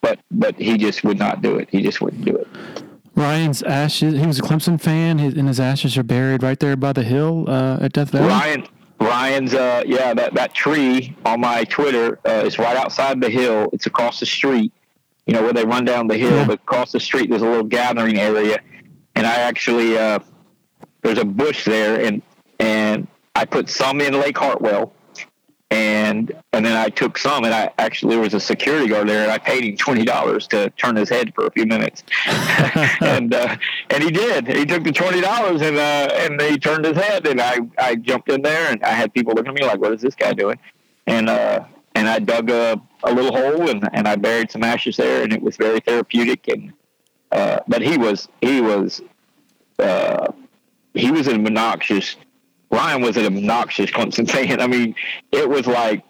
but 0.00 0.18
but 0.30 0.56
he 0.56 0.76
just 0.76 1.04
would 1.04 1.18
not 1.18 1.40
do 1.40 1.56
it. 1.56 1.68
He 1.70 1.82
just 1.82 2.00
wouldn't 2.00 2.24
do 2.24 2.36
it. 2.36 2.79
Ryan's 3.14 3.62
ashes. 3.62 4.18
He 4.18 4.26
was 4.26 4.38
a 4.38 4.42
Clemson 4.42 4.80
fan, 4.80 5.18
his, 5.18 5.34
and 5.34 5.48
his 5.48 5.60
ashes 5.60 5.98
are 5.98 6.02
buried 6.02 6.42
right 6.42 6.58
there 6.58 6.76
by 6.76 6.92
the 6.92 7.02
hill 7.02 7.44
uh, 7.48 7.78
at 7.80 7.92
Death 7.92 8.10
Valley. 8.10 8.28
Ryan, 8.28 8.66
Ryan's, 9.00 9.54
uh, 9.54 9.82
yeah, 9.86 10.14
that 10.14 10.34
that 10.34 10.54
tree 10.54 11.16
on 11.24 11.40
my 11.40 11.64
Twitter 11.64 12.18
uh, 12.26 12.44
is 12.44 12.58
right 12.58 12.76
outside 12.76 13.20
the 13.20 13.30
hill. 13.30 13.68
It's 13.72 13.86
across 13.86 14.20
the 14.20 14.26
street, 14.26 14.72
you 15.26 15.34
know, 15.34 15.42
where 15.42 15.52
they 15.52 15.64
run 15.64 15.84
down 15.84 16.06
the 16.06 16.16
hill, 16.16 16.36
yeah. 16.36 16.46
but 16.46 16.60
across 16.60 16.92
the 16.92 17.00
street 17.00 17.30
there's 17.30 17.42
a 17.42 17.48
little 17.48 17.64
gathering 17.64 18.18
area, 18.18 18.60
and 19.14 19.26
I 19.26 19.36
actually 19.36 19.98
uh, 19.98 20.20
there's 21.02 21.18
a 21.18 21.24
bush 21.24 21.64
there, 21.64 22.00
and 22.04 22.22
and 22.58 23.06
I 23.34 23.44
put 23.44 23.68
some 23.68 24.00
in 24.00 24.14
Lake 24.14 24.36
Hartwell, 24.36 24.92
and 25.70 26.32
and 26.52 26.66
then 26.66 26.76
I 26.76 26.88
took 26.88 27.16
some, 27.16 27.44
and 27.44 27.54
I 27.54 27.70
actually 27.78 28.14
there 28.14 28.22
was 28.22 28.34
a 28.34 28.40
security 28.40 28.88
guard 28.88 29.08
there, 29.08 29.22
and 29.22 29.30
I 29.30 29.38
paid 29.38 29.64
him 29.64 29.76
twenty 29.76 30.04
dollars 30.04 30.46
to 30.48 30.70
turn 30.70 30.96
his 30.96 31.08
head 31.08 31.32
for 31.34 31.46
a 31.46 31.50
few 31.50 31.66
minutes, 31.66 32.02
and 33.00 33.32
uh, 33.32 33.56
and 33.90 34.02
he 34.02 34.10
did. 34.10 34.48
He 34.48 34.66
took 34.66 34.84
the 34.84 34.92
twenty 34.92 35.20
dollars 35.20 35.62
and 35.62 35.76
uh, 35.76 36.08
and 36.12 36.40
he 36.40 36.58
turned 36.58 36.84
his 36.84 36.96
head, 36.96 37.26
and 37.26 37.40
I 37.40 37.58
I 37.78 37.94
jumped 37.96 38.30
in 38.30 38.42
there, 38.42 38.70
and 38.70 38.82
I 38.82 38.90
had 38.90 39.12
people 39.14 39.34
looking 39.34 39.52
at 39.52 39.60
me 39.60 39.66
like, 39.66 39.80
"What 39.80 39.92
is 39.92 40.02
this 40.02 40.14
guy 40.14 40.32
doing?" 40.32 40.58
And 41.06 41.28
uh, 41.28 41.64
and 41.94 42.08
I 42.08 42.18
dug 42.18 42.50
a, 42.50 42.80
a 43.04 43.12
little 43.12 43.36
hole 43.36 43.68
and, 43.68 43.88
and 43.92 44.06
I 44.06 44.16
buried 44.16 44.50
some 44.50 44.62
ashes 44.62 44.96
there, 44.96 45.22
and 45.22 45.32
it 45.32 45.42
was 45.42 45.56
very 45.56 45.80
therapeutic. 45.80 46.48
And 46.48 46.72
uh, 47.32 47.60
but 47.68 47.82
he 47.82 47.96
was 47.96 48.28
he 48.40 48.60
was 48.60 49.02
uh, 49.78 50.32
he 50.94 51.10
was 51.10 51.26
an 51.26 51.46
obnoxious. 51.46 52.16
Ryan 52.70 53.02
was 53.02 53.16
an 53.16 53.26
obnoxious 53.26 53.90
Clemson 53.90 54.30
fan. 54.30 54.60
I 54.60 54.66
mean, 54.66 54.94
it 55.32 55.48
was 55.48 55.66
like 55.66 56.04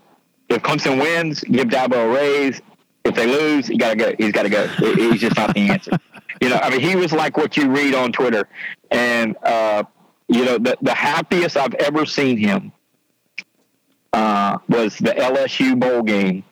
if 0.49 0.63
Clemson 0.63 1.01
wins, 1.01 1.41
give 1.41 1.69
Dabo 1.69 2.05
a 2.05 2.09
raise. 2.09 2.61
If 3.05 3.15
they 3.15 3.27
lose, 3.27 3.67
he 3.67 3.79
gotta 3.79 3.97
go. 3.97 4.13
He's 4.19 4.33
got 4.33 4.43
to 4.43 4.51
go. 4.51 4.67
He's 4.67 5.21
just 5.21 5.37
not 5.37 5.55
the 5.55 5.71
answer. 5.71 5.93
You 6.41 6.51
know, 6.51 6.57
I 6.57 6.71
mean, 6.71 6.81
he 6.81 6.97
was 6.97 7.13
like 7.13 7.37
what 7.37 7.57
you 7.57 7.71
read 7.71 7.95
on 7.95 8.13
Twitter, 8.13 8.47
and 8.91 9.37
uh, 9.43 9.85
you 10.29 10.45
know, 10.45 10.59
the 10.59 10.77
the 10.83 10.95
happiest 10.95 11.57
I've 11.57 11.75
ever 11.75 12.05
seen 12.05 12.37
him 12.37 12.73
uh, 14.13 14.59
was 14.69 14.97
the 14.99 15.13
LSU 15.13 15.79
bowl 15.79 16.03
game. 16.03 16.45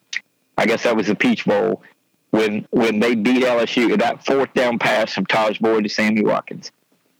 I 0.56 0.66
guess 0.66 0.84
that 0.84 0.96
was 0.96 1.06
the 1.06 1.14
Peach 1.14 1.44
Bowl 1.44 1.82
when 2.30 2.66
when 2.70 3.00
they 3.00 3.14
beat 3.14 3.44
LSU. 3.44 3.98
That 3.98 4.24
fourth 4.24 4.52
down 4.54 4.78
pass 4.78 5.12
from 5.12 5.26
Tajh 5.26 5.60
Boyd 5.60 5.84
to 5.84 5.88
Sammy 5.88 6.24
Watkins. 6.24 6.72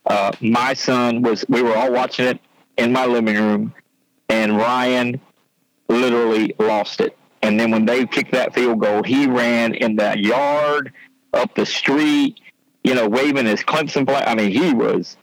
Uh, 0.07 0.33
my 0.41 0.75
son 0.75 1.23
was. 1.23 1.45
We 1.49 1.63
were 1.63 1.77
all 1.77 1.93
watching 1.93 2.27
it 2.27 2.41
in 2.79 2.93
my 2.93 3.05
living 3.05 3.37
room, 3.37 3.75
and 4.29 4.57
Ryan 4.57 5.21
literally 5.89 6.55
lost 6.59 7.01
it. 7.01 7.19
And 7.43 7.59
then 7.59 7.71
when 7.71 7.85
they 7.85 8.07
kicked 8.07 8.33
that 8.33 8.55
field 8.55 8.81
goal, 8.81 9.03
he 9.03 9.27
ran 9.27 9.75
in 9.75 9.97
that 9.97 10.19
yard, 10.19 10.93
up 11.33 11.55
the 11.55 11.67
street, 11.67 12.41
you 12.83 12.95
know, 12.95 13.09
waving 13.09 13.47
his 13.47 13.61
Clemson 13.61 14.07
flag. 14.07 14.27
I 14.27 14.35
mean, 14.35 14.51
he 14.51 14.73
was. 14.73 15.17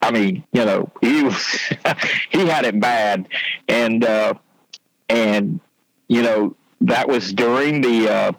I 0.00 0.10
mean, 0.10 0.44
you 0.52 0.64
know, 0.64 0.90
he 1.00 1.22
was. 1.22 1.36
he 2.30 2.46
had 2.46 2.64
it 2.64 2.78
bad, 2.78 3.28
and 3.66 4.04
uh, 4.04 4.34
and 5.08 5.60
you 6.08 6.22
know 6.22 6.54
that 6.82 7.08
was 7.08 7.32
during 7.32 7.80
the 7.80 8.08
uh, 8.08 8.32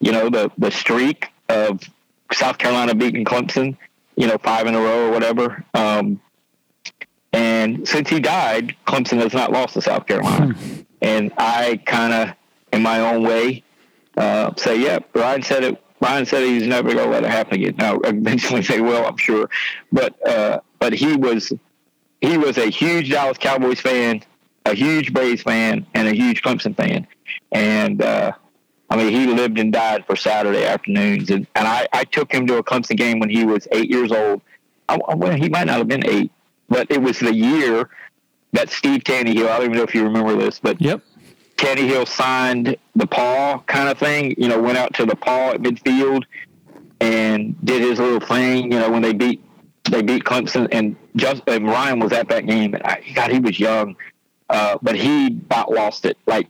you 0.00 0.10
know 0.10 0.28
the 0.28 0.50
the 0.58 0.70
streak 0.70 1.28
of 1.48 1.80
South 2.32 2.58
Carolina 2.58 2.94
beating 2.94 3.24
Clemson, 3.24 3.76
you 4.16 4.26
know 4.26 4.38
five 4.38 4.66
in 4.66 4.74
a 4.74 4.80
row 4.80 5.08
or 5.08 5.10
whatever. 5.12 5.64
Um, 5.74 6.20
and 7.32 7.86
since 7.86 8.08
he 8.08 8.20
died, 8.20 8.74
Clemson 8.86 9.18
has 9.18 9.32
not 9.32 9.52
lost 9.52 9.74
to 9.74 9.82
South 9.82 10.06
Carolina. 10.06 10.54
Hmm. 10.54 10.80
and 11.00 11.32
I 11.36 11.80
kind 11.86 12.12
of, 12.12 12.36
in 12.72 12.82
my 12.82 13.00
own 13.00 13.22
way, 13.22 13.62
uh, 14.16 14.52
say, 14.56 14.80
"Yeah, 14.80 15.00
Ryan 15.14 15.42
said 15.42 15.64
it." 15.64 15.82
Ryan 16.02 16.24
said 16.24 16.44
he's 16.44 16.66
never 16.66 16.94
going 16.94 17.04
to 17.04 17.10
let 17.10 17.24
it 17.24 17.30
happen 17.30 17.54
again. 17.54 17.74
Now, 17.76 17.96
eventually 18.04 18.62
they 18.62 18.80
will, 18.80 19.04
I'm 19.04 19.18
sure. 19.18 19.48
But 19.92 20.26
uh, 20.26 20.60
but 20.78 20.92
he 20.92 21.16
was 21.16 21.52
he 22.20 22.38
was 22.38 22.58
a 22.58 22.70
huge 22.70 23.10
Dallas 23.10 23.38
Cowboys 23.38 23.80
fan 23.80 24.22
a 24.66 24.74
huge 24.74 25.12
Braves 25.12 25.42
fan 25.42 25.86
and 25.94 26.08
a 26.08 26.14
huge 26.14 26.42
Clemson 26.42 26.76
fan. 26.76 27.06
And, 27.52 28.02
uh, 28.02 28.32
I 28.88 28.96
mean, 28.96 29.12
he 29.12 29.26
lived 29.26 29.58
and 29.58 29.72
died 29.72 30.04
for 30.06 30.16
Saturday 30.16 30.64
afternoons. 30.64 31.30
And, 31.30 31.46
and 31.54 31.66
I, 31.66 31.88
I 31.92 32.04
took 32.04 32.32
him 32.32 32.46
to 32.48 32.58
a 32.58 32.64
Clemson 32.64 32.96
game 32.96 33.18
when 33.18 33.30
he 33.30 33.44
was 33.44 33.66
eight 33.72 33.90
years 33.90 34.12
old. 34.12 34.42
I, 34.88 34.98
well, 35.14 35.36
he 35.36 35.48
might 35.48 35.66
not 35.66 35.78
have 35.78 35.88
been 35.88 36.06
eight, 36.06 36.32
but 36.70 36.90
it 36.90 37.02
was 37.02 37.18
the 37.18 37.34
year 37.34 37.90
that 38.52 38.70
Steve 38.70 39.04
Taneyhill, 39.04 39.48
I 39.48 39.58
don't 39.58 39.66
even 39.66 39.76
know 39.76 39.82
if 39.82 39.94
you 39.94 40.02
remember 40.02 40.34
this, 40.36 40.58
but 40.58 40.80
yep. 40.80 41.02
Taneyhill 41.56 42.08
signed 42.08 42.76
the 42.96 43.06
paw 43.06 43.58
kind 43.66 43.90
of 43.90 43.98
thing, 43.98 44.34
you 44.38 44.48
know, 44.48 44.60
went 44.60 44.78
out 44.78 44.94
to 44.94 45.04
the 45.04 45.14
paw 45.14 45.50
at 45.50 45.60
midfield 45.60 46.24
and 47.00 47.54
did 47.64 47.82
his 47.82 47.98
little 47.98 48.20
thing, 48.20 48.72
you 48.72 48.78
know, 48.78 48.90
when 48.90 49.02
they 49.02 49.12
beat 49.12 49.44
they 49.90 50.02
beat 50.02 50.24
Clemson 50.24 50.68
and 50.72 50.96
just 51.16 51.42
and 51.46 51.66
Ryan 51.66 52.00
was 52.00 52.12
at 52.12 52.28
that 52.28 52.46
game 52.46 52.74
and 52.74 52.82
I, 52.82 53.02
God, 53.14 53.30
he 53.30 53.40
was 53.40 53.58
young 53.60 53.96
uh, 54.50 54.76
but 54.82 54.96
he 54.96 55.28
about 55.28 55.70
lost 55.70 56.04
it. 56.04 56.18
Like, 56.26 56.48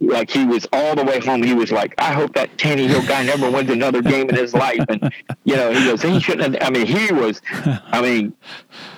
like 0.00 0.30
he 0.30 0.44
was 0.44 0.66
all 0.72 0.94
the 0.94 1.04
way 1.04 1.20
home. 1.20 1.42
He 1.42 1.54
was 1.54 1.72
like, 1.72 1.94
I 1.98 2.12
hope 2.12 2.34
that 2.34 2.56
Taneyhill 2.56 3.08
guy 3.08 3.24
never 3.24 3.50
wins 3.50 3.70
another 3.70 4.02
game 4.02 4.28
in 4.28 4.36
his 4.36 4.54
life. 4.54 4.84
And 4.88 5.12
you 5.44 5.56
know, 5.56 5.72
he 5.72 5.84
goes, 5.84 6.02
he 6.02 6.20
shouldn't. 6.20 6.54
Have, 6.54 6.68
I 6.68 6.70
mean, 6.70 6.86
he 6.86 7.12
was. 7.12 7.40
I 7.52 8.00
mean, 8.00 8.32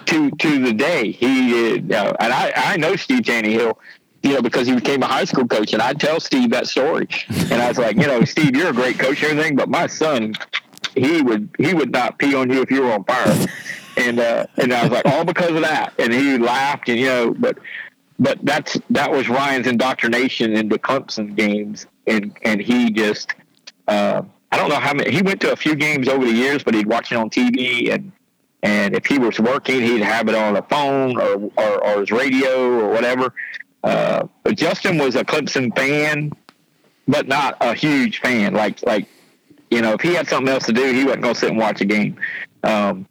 to 0.07 0.31
to 0.31 0.59
the 0.59 0.73
day 0.73 1.13
he 1.13 1.51
did. 1.51 1.89
Know, 1.89 2.15
and 2.21 2.33
I 2.33 2.53
I 2.55 2.77
know 2.77 2.97
Steve 2.97 3.23
Taneyhill. 3.23 3.77
You 4.23 4.35
know, 4.35 4.43
because 4.43 4.67
he 4.67 4.75
became 4.75 5.03
a 5.03 5.07
high 5.07 5.25
school 5.25 5.49
coach, 5.49 5.73
and 5.73 5.81
I 5.81 5.95
tell 5.95 6.21
Steve 6.21 6.51
that 6.51 6.67
story, 6.67 7.09
and 7.31 7.55
I 7.55 7.69
was 7.69 7.79
like, 7.79 7.97
you 7.97 8.07
know, 8.07 8.23
Steve, 8.27 8.55
you're 8.55 8.69
a 8.69 8.73
great 8.75 8.99
coach 8.99 9.25
everything, 9.25 9.57
but 9.57 9.71
my 9.71 9.87
son, 9.87 10.35
he 10.95 11.23
would 11.23 11.49
he 11.57 11.73
would 11.73 11.91
not 11.91 12.19
pee 12.19 12.35
on 12.35 12.51
you 12.51 12.61
if 12.61 12.71
you 12.71 12.83
were 12.83 12.93
on 12.93 13.05
fire. 13.05 13.47
And 13.97 14.21
uh, 14.21 14.47
and 14.59 14.75
I 14.75 14.83
was 14.83 14.93
like, 14.93 15.07
all 15.07 15.25
because 15.25 15.53
of 15.53 15.63
that. 15.63 15.95
And 15.99 16.13
he 16.13 16.37
laughed, 16.37 16.91
and 16.91 16.99
you 16.99 17.07
know, 17.07 17.35
but 17.39 17.57
but 18.21 18.39
that's 18.43 18.79
that 18.91 19.11
was 19.11 19.29
Ryan's 19.29 19.67
indoctrination 19.67 20.53
into 20.53 20.77
Clemson 20.77 21.35
games, 21.35 21.87
and 22.07 22.37
and 22.43 22.61
he 22.61 22.91
just 22.91 23.35
uh, 23.89 24.23
I 24.53 24.57
don't 24.59 24.69
know 24.69 24.79
how 24.79 24.93
many 24.93 25.11
he 25.11 25.23
went 25.23 25.41
to 25.41 25.53
a 25.53 25.57
few 25.57 25.75
games 25.75 26.07
over 26.07 26.25
the 26.25 26.33
years, 26.33 26.63
but 26.63 26.75
he'd 26.75 26.87
watch 26.87 27.11
it 27.11 27.17
on 27.17 27.31
TV, 27.31 27.93
and 27.93 28.13
and 28.63 28.95
if 28.95 29.07
he 29.07 29.19
was 29.19 29.41
working, 29.41 29.81
he'd 29.81 30.03
have 30.03 30.29
it 30.29 30.35
on 30.35 30.57
a 30.57 30.63
phone 30.63 31.19
or 31.19 31.51
or, 31.57 31.87
or 31.87 32.01
his 32.01 32.13
radio 32.13 32.71
or 32.79 32.91
whatever. 32.91 33.33
Uh, 33.83 34.27
but 34.43 34.57
Justin 34.57 34.99
was 34.99 35.17
a 35.17 35.25
Clemson 35.25 35.75
fan, 35.75 36.31
but 37.09 37.27
not 37.27 37.57
a 37.63 37.75
huge 37.75 38.21
fan. 38.21 38.53
Like 38.53 38.83
like 38.83 39.09
you 39.71 39.81
know, 39.81 39.95
if 39.95 40.03
he 40.03 40.15
had 40.15 40.29
something 40.29 40.53
else 40.53 40.67
to 40.67 40.73
do, 40.75 40.93
he 40.93 41.05
wasn't 41.05 41.25
to 41.25 41.35
sit 41.35 41.51
and 41.51 41.59
watch 41.59 41.81
a 41.81 41.87
game. 41.87 42.17
Um, 42.65 43.09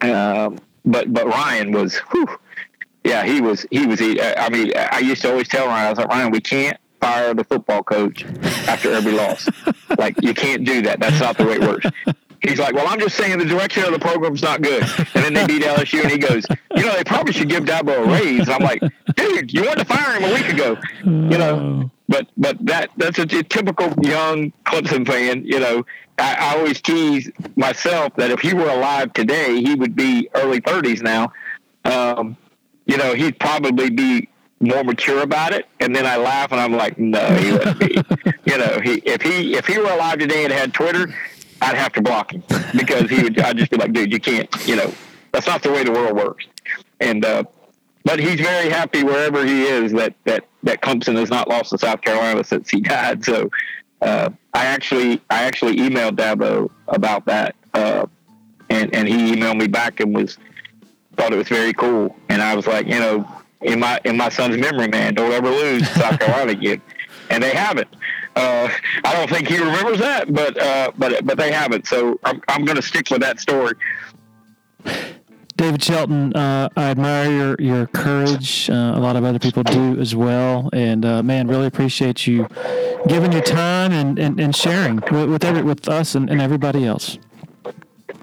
um, 0.00 0.60
but 0.84 1.12
but 1.12 1.26
Ryan 1.26 1.72
was, 1.72 1.96
whew, 2.12 2.38
yeah, 3.04 3.24
he 3.24 3.40
was 3.40 3.66
he 3.70 3.86
was. 3.86 4.00
I 4.00 4.48
mean, 4.50 4.72
I 4.76 5.00
used 5.00 5.22
to 5.22 5.30
always 5.30 5.48
tell 5.48 5.66
Ryan, 5.66 5.86
I 5.86 5.90
was 5.90 5.98
like, 5.98 6.08
Ryan, 6.08 6.30
we 6.30 6.40
can't 6.40 6.76
fire 7.00 7.32
the 7.34 7.44
football 7.44 7.82
coach 7.82 8.24
after 8.68 8.92
every 8.92 9.12
loss. 9.12 9.48
like 9.98 10.20
you 10.22 10.34
can't 10.34 10.64
do 10.64 10.82
that. 10.82 11.00
That's 11.00 11.20
not 11.20 11.38
the 11.38 11.44
way 11.44 11.54
it 11.54 11.60
works. 11.60 11.86
He's 12.42 12.58
like, 12.58 12.74
well, 12.74 12.86
I'm 12.86 13.00
just 13.00 13.16
saying 13.16 13.38
the 13.38 13.44
direction 13.44 13.82
of 13.82 13.92
the 13.92 13.98
program's 13.98 14.42
not 14.42 14.62
good. 14.62 14.82
And 15.14 15.24
then 15.24 15.34
they 15.34 15.46
beat 15.46 15.62
LSU, 15.62 16.02
and 16.02 16.10
he 16.10 16.18
goes, 16.18 16.46
you 16.76 16.84
know, 16.84 16.94
they 16.94 17.02
probably 17.02 17.32
should 17.32 17.48
give 17.48 17.64
Dabo 17.64 18.04
a 18.04 18.08
raise. 18.08 18.42
And 18.42 18.50
I'm 18.50 18.62
like, 18.62 18.80
dude, 19.16 19.52
you 19.52 19.64
wanted 19.64 19.80
to 19.80 19.84
fire 19.84 20.16
him 20.16 20.30
a 20.30 20.34
week 20.34 20.48
ago, 20.48 20.76
you 21.04 21.38
know. 21.38 21.90
But 22.08 22.28
but 22.36 22.64
that 22.64 22.90
that's 22.96 23.18
a, 23.18 23.22
a 23.22 23.42
typical 23.42 23.92
young 24.02 24.52
Clemson 24.64 25.06
fan. 25.06 25.44
You 25.44 25.60
know, 25.60 25.86
I, 26.18 26.34
I 26.34 26.58
always 26.58 26.80
tease 26.80 27.30
myself 27.56 28.14
that 28.16 28.30
if 28.30 28.40
he 28.40 28.54
were 28.54 28.68
alive 28.68 29.12
today, 29.12 29.60
he 29.60 29.74
would 29.74 29.96
be 29.96 30.28
early 30.34 30.60
30s 30.60 31.02
now. 31.02 31.32
Um, 31.84 32.36
you 32.88 32.96
know, 32.96 33.14
he'd 33.14 33.38
probably 33.38 33.90
be 33.90 34.28
more 34.60 34.82
mature 34.82 35.22
about 35.22 35.52
it. 35.52 35.66
And 35.78 35.94
then 35.94 36.06
I 36.06 36.16
laugh 36.16 36.50
and 36.50 36.60
I'm 36.60 36.72
like, 36.72 36.98
no, 36.98 37.24
he 37.36 37.52
wouldn't 37.52 37.78
be. 37.78 37.94
you 38.50 38.58
know, 38.58 38.80
he 38.82 38.94
if 39.04 39.22
he 39.22 39.54
if 39.54 39.66
he 39.66 39.78
were 39.78 39.92
alive 39.92 40.18
today 40.18 40.44
and 40.44 40.52
had 40.52 40.74
Twitter, 40.74 41.14
I'd 41.62 41.76
have 41.76 41.92
to 41.92 42.02
block 42.02 42.32
him 42.32 42.42
because 42.76 43.08
he 43.08 43.22
would. 43.22 43.38
I'd 43.38 43.56
just 43.56 43.70
be 43.70 43.76
like, 43.76 43.92
dude, 43.92 44.12
you 44.12 44.18
can't. 44.18 44.48
You 44.66 44.76
know, 44.76 44.92
that's 45.32 45.46
not 45.46 45.62
the 45.62 45.70
way 45.70 45.84
the 45.84 45.92
world 45.92 46.16
works. 46.16 46.46
And 47.00 47.24
uh, 47.24 47.44
but 48.04 48.18
he's 48.18 48.40
very 48.40 48.70
happy 48.70 49.04
wherever 49.04 49.44
he 49.44 49.64
is 49.64 49.92
that 49.92 50.14
that 50.24 50.44
that 50.62 50.80
Clemson 50.80 51.16
has 51.16 51.30
not 51.30 51.48
lost 51.48 51.70
to 51.70 51.78
South 51.78 52.00
Carolina 52.00 52.42
since 52.42 52.70
he 52.70 52.80
died. 52.80 53.24
So 53.24 53.50
uh, 54.00 54.30
I 54.54 54.64
actually 54.64 55.20
I 55.30 55.44
actually 55.44 55.76
emailed 55.76 56.12
Dabo 56.12 56.70
about 56.88 57.26
that, 57.26 57.54
uh, 57.74 58.06
and 58.70 58.94
and 58.94 59.06
he 59.06 59.32
emailed 59.32 59.58
me 59.58 59.66
back 59.66 60.00
and 60.00 60.14
was 60.14 60.38
thought 61.18 61.32
it 61.32 61.36
was 61.36 61.48
very 61.48 61.72
cool. 61.72 62.16
And 62.28 62.40
I 62.40 62.54
was 62.54 62.66
like, 62.66 62.86
you 62.86 62.98
know, 62.98 63.28
in 63.60 63.80
my 63.80 64.00
in 64.04 64.16
my 64.16 64.28
son's 64.28 64.56
memory, 64.56 64.88
man, 64.88 65.14
don't 65.14 65.32
ever 65.32 65.50
lose 65.50 65.88
South 65.90 66.18
Carolina 66.20 66.52
again. 66.52 66.80
And 67.30 67.42
they 67.42 67.50
haven't. 67.50 67.88
Uh, 68.36 68.70
I 69.04 69.14
don't 69.14 69.28
think 69.28 69.48
he 69.48 69.58
remembers 69.58 69.98
that, 69.98 70.32
but 70.32 70.56
uh, 70.60 70.92
but 70.96 71.26
but 71.26 71.36
they 71.36 71.50
haven't. 71.50 71.86
So 71.86 72.18
I'm 72.24 72.40
I'm 72.48 72.64
going 72.64 72.76
to 72.76 72.82
stick 72.82 73.10
with 73.10 73.20
that 73.20 73.40
story. 73.40 73.74
David 75.56 75.82
Shelton, 75.82 76.32
uh, 76.34 76.68
I 76.76 76.84
admire 76.84 77.30
your 77.30 77.56
your 77.58 77.86
courage. 77.88 78.70
Uh, 78.70 78.92
a 78.94 79.00
lot 79.00 79.16
of 79.16 79.24
other 79.24 79.40
people 79.40 79.64
do 79.64 79.98
as 79.98 80.14
well, 80.14 80.70
and 80.72 81.04
uh, 81.04 81.22
man, 81.22 81.48
really 81.48 81.66
appreciate 81.66 82.28
you 82.28 82.46
giving 83.08 83.32
your 83.32 83.42
time 83.42 83.90
and, 83.92 84.18
and, 84.18 84.38
and 84.38 84.54
sharing 84.54 84.96
with 85.10 85.28
with, 85.28 85.44
every, 85.44 85.62
with 85.62 85.88
us 85.88 86.14
and, 86.14 86.30
and 86.30 86.40
everybody 86.40 86.86
else. 86.86 87.18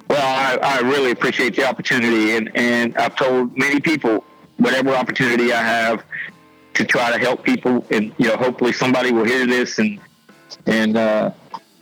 Well, 0.07 0.22
I, 0.22 0.57
I 0.61 0.80
really 0.82 1.11
appreciate 1.11 1.56
the 1.56 1.68
opportunity, 1.68 2.36
and, 2.36 2.52
and 2.56 2.95
I've 2.98 3.15
told 3.15 3.57
many 3.57 3.80
people 3.80 4.23
whatever 4.57 4.91
opportunity 4.91 5.52
I 5.52 5.61
have 5.61 6.03
to 6.76 6.86
try 6.86 7.11
to 7.11 7.18
help 7.18 7.44
people, 7.44 7.86
and 7.90 8.14
you 8.18 8.27
know, 8.27 8.38
hopefully 8.38 8.72
somebody 8.72 9.11
will 9.11 9.26
hear 9.26 9.45
this 9.48 9.80
and 9.80 9.99
and 10.68 10.98
uh, 10.98 11.32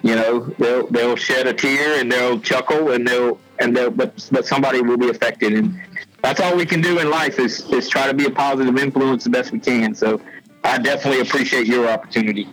you 0.01 0.15
know 0.15 0.39
they'll 0.57 0.87
they'll 0.87 1.15
shed 1.15 1.47
a 1.47 1.53
tear 1.53 1.99
and 1.99 2.11
they'll 2.11 2.39
chuckle 2.39 2.91
and 2.91 3.07
they'll 3.07 3.39
and 3.59 3.75
they'll 3.75 3.91
but 3.91 4.27
but 4.31 4.45
somebody 4.45 4.81
will 4.81 4.97
be 4.97 5.09
affected, 5.09 5.53
and 5.53 5.79
that's 6.21 6.39
all 6.39 6.55
we 6.55 6.65
can 6.65 6.81
do 6.81 6.99
in 6.99 7.09
life 7.09 7.39
is 7.39 7.61
is 7.71 7.89
try 7.89 8.07
to 8.07 8.13
be 8.13 8.25
a 8.25 8.31
positive 8.31 8.77
influence 8.77 9.23
the 9.23 9.29
best 9.29 9.51
we 9.51 9.59
can. 9.59 9.93
So 9.95 10.21
I 10.63 10.77
definitely 10.77 11.21
appreciate 11.21 11.67
your 11.67 11.89
opportunity. 11.89 12.47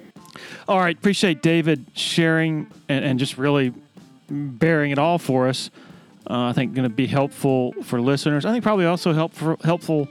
All 0.68 0.78
right, 0.78 0.97
appreciate 0.97 1.42
David 1.42 1.86
sharing 1.94 2.70
and, 2.88 3.05
and 3.05 3.18
just 3.18 3.38
really 3.38 3.74
bearing 4.31 4.90
it 4.90 4.98
all 4.98 5.19
for 5.19 5.48
us. 5.48 5.70
Uh, 6.28 6.44
I 6.44 6.52
think 6.52 6.74
going 6.74 6.89
to 6.89 6.94
be 6.94 7.07
helpful 7.07 7.73
for 7.82 8.01
listeners. 8.01 8.44
I 8.44 8.52
think 8.52 8.62
probably 8.62 8.86
also 8.86 9.12
help 9.12 9.32
for, 9.32 9.57
helpful 9.65 10.09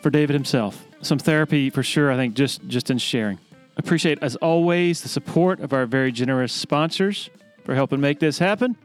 for 0.00 0.10
David 0.10 0.34
himself. 0.34 0.84
Some 1.02 1.18
therapy 1.18 1.70
for 1.70 1.82
sure. 1.82 2.10
I 2.10 2.16
think 2.16 2.34
just 2.34 2.66
just 2.66 2.90
in 2.90 2.98
sharing. 2.98 3.38
Appreciate 3.76 4.18
as 4.22 4.36
always 4.36 5.02
the 5.02 5.08
support 5.08 5.60
of 5.60 5.72
our 5.72 5.84
very 5.86 6.12
generous 6.12 6.52
sponsors 6.52 7.28
for 7.64 7.74
helping 7.74 8.00
make 8.00 8.20
this 8.20 8.38
happen, 8.38 8.76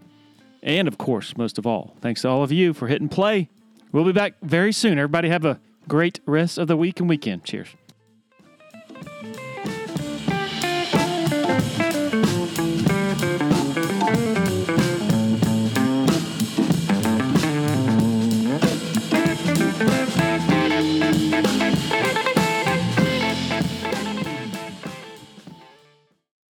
and 0.63 0.87
of 0.87 0.97
course, 0.97 1.37
most 1.37 1.57
of 1.57 1.67
all, 1.67 1.95
thanks 2.01 2.23
to 2.23 2.29
all 2.29 2.43
of 2.43 2.51
you 2.51 2.73
for 2.73 2.87
hitting 2.87 3.09
play. 3.09 3.49
We'll 3.91 4.05
be 4.05 4.11
back 4.11 4.33
very 4.41 4.71
soon. 4.71 4.97
Everybody 4.97 5.29
have 5.29 5.45
a 5.45 5.59
great 5.87 6.19
rest 6.25 6.57
of 6.57 6.67
the 6.67 6.75
week 6.75 6.99
and 6.99 7.07
weekend. 7.07 7.43
Cheers. 7.43 7.69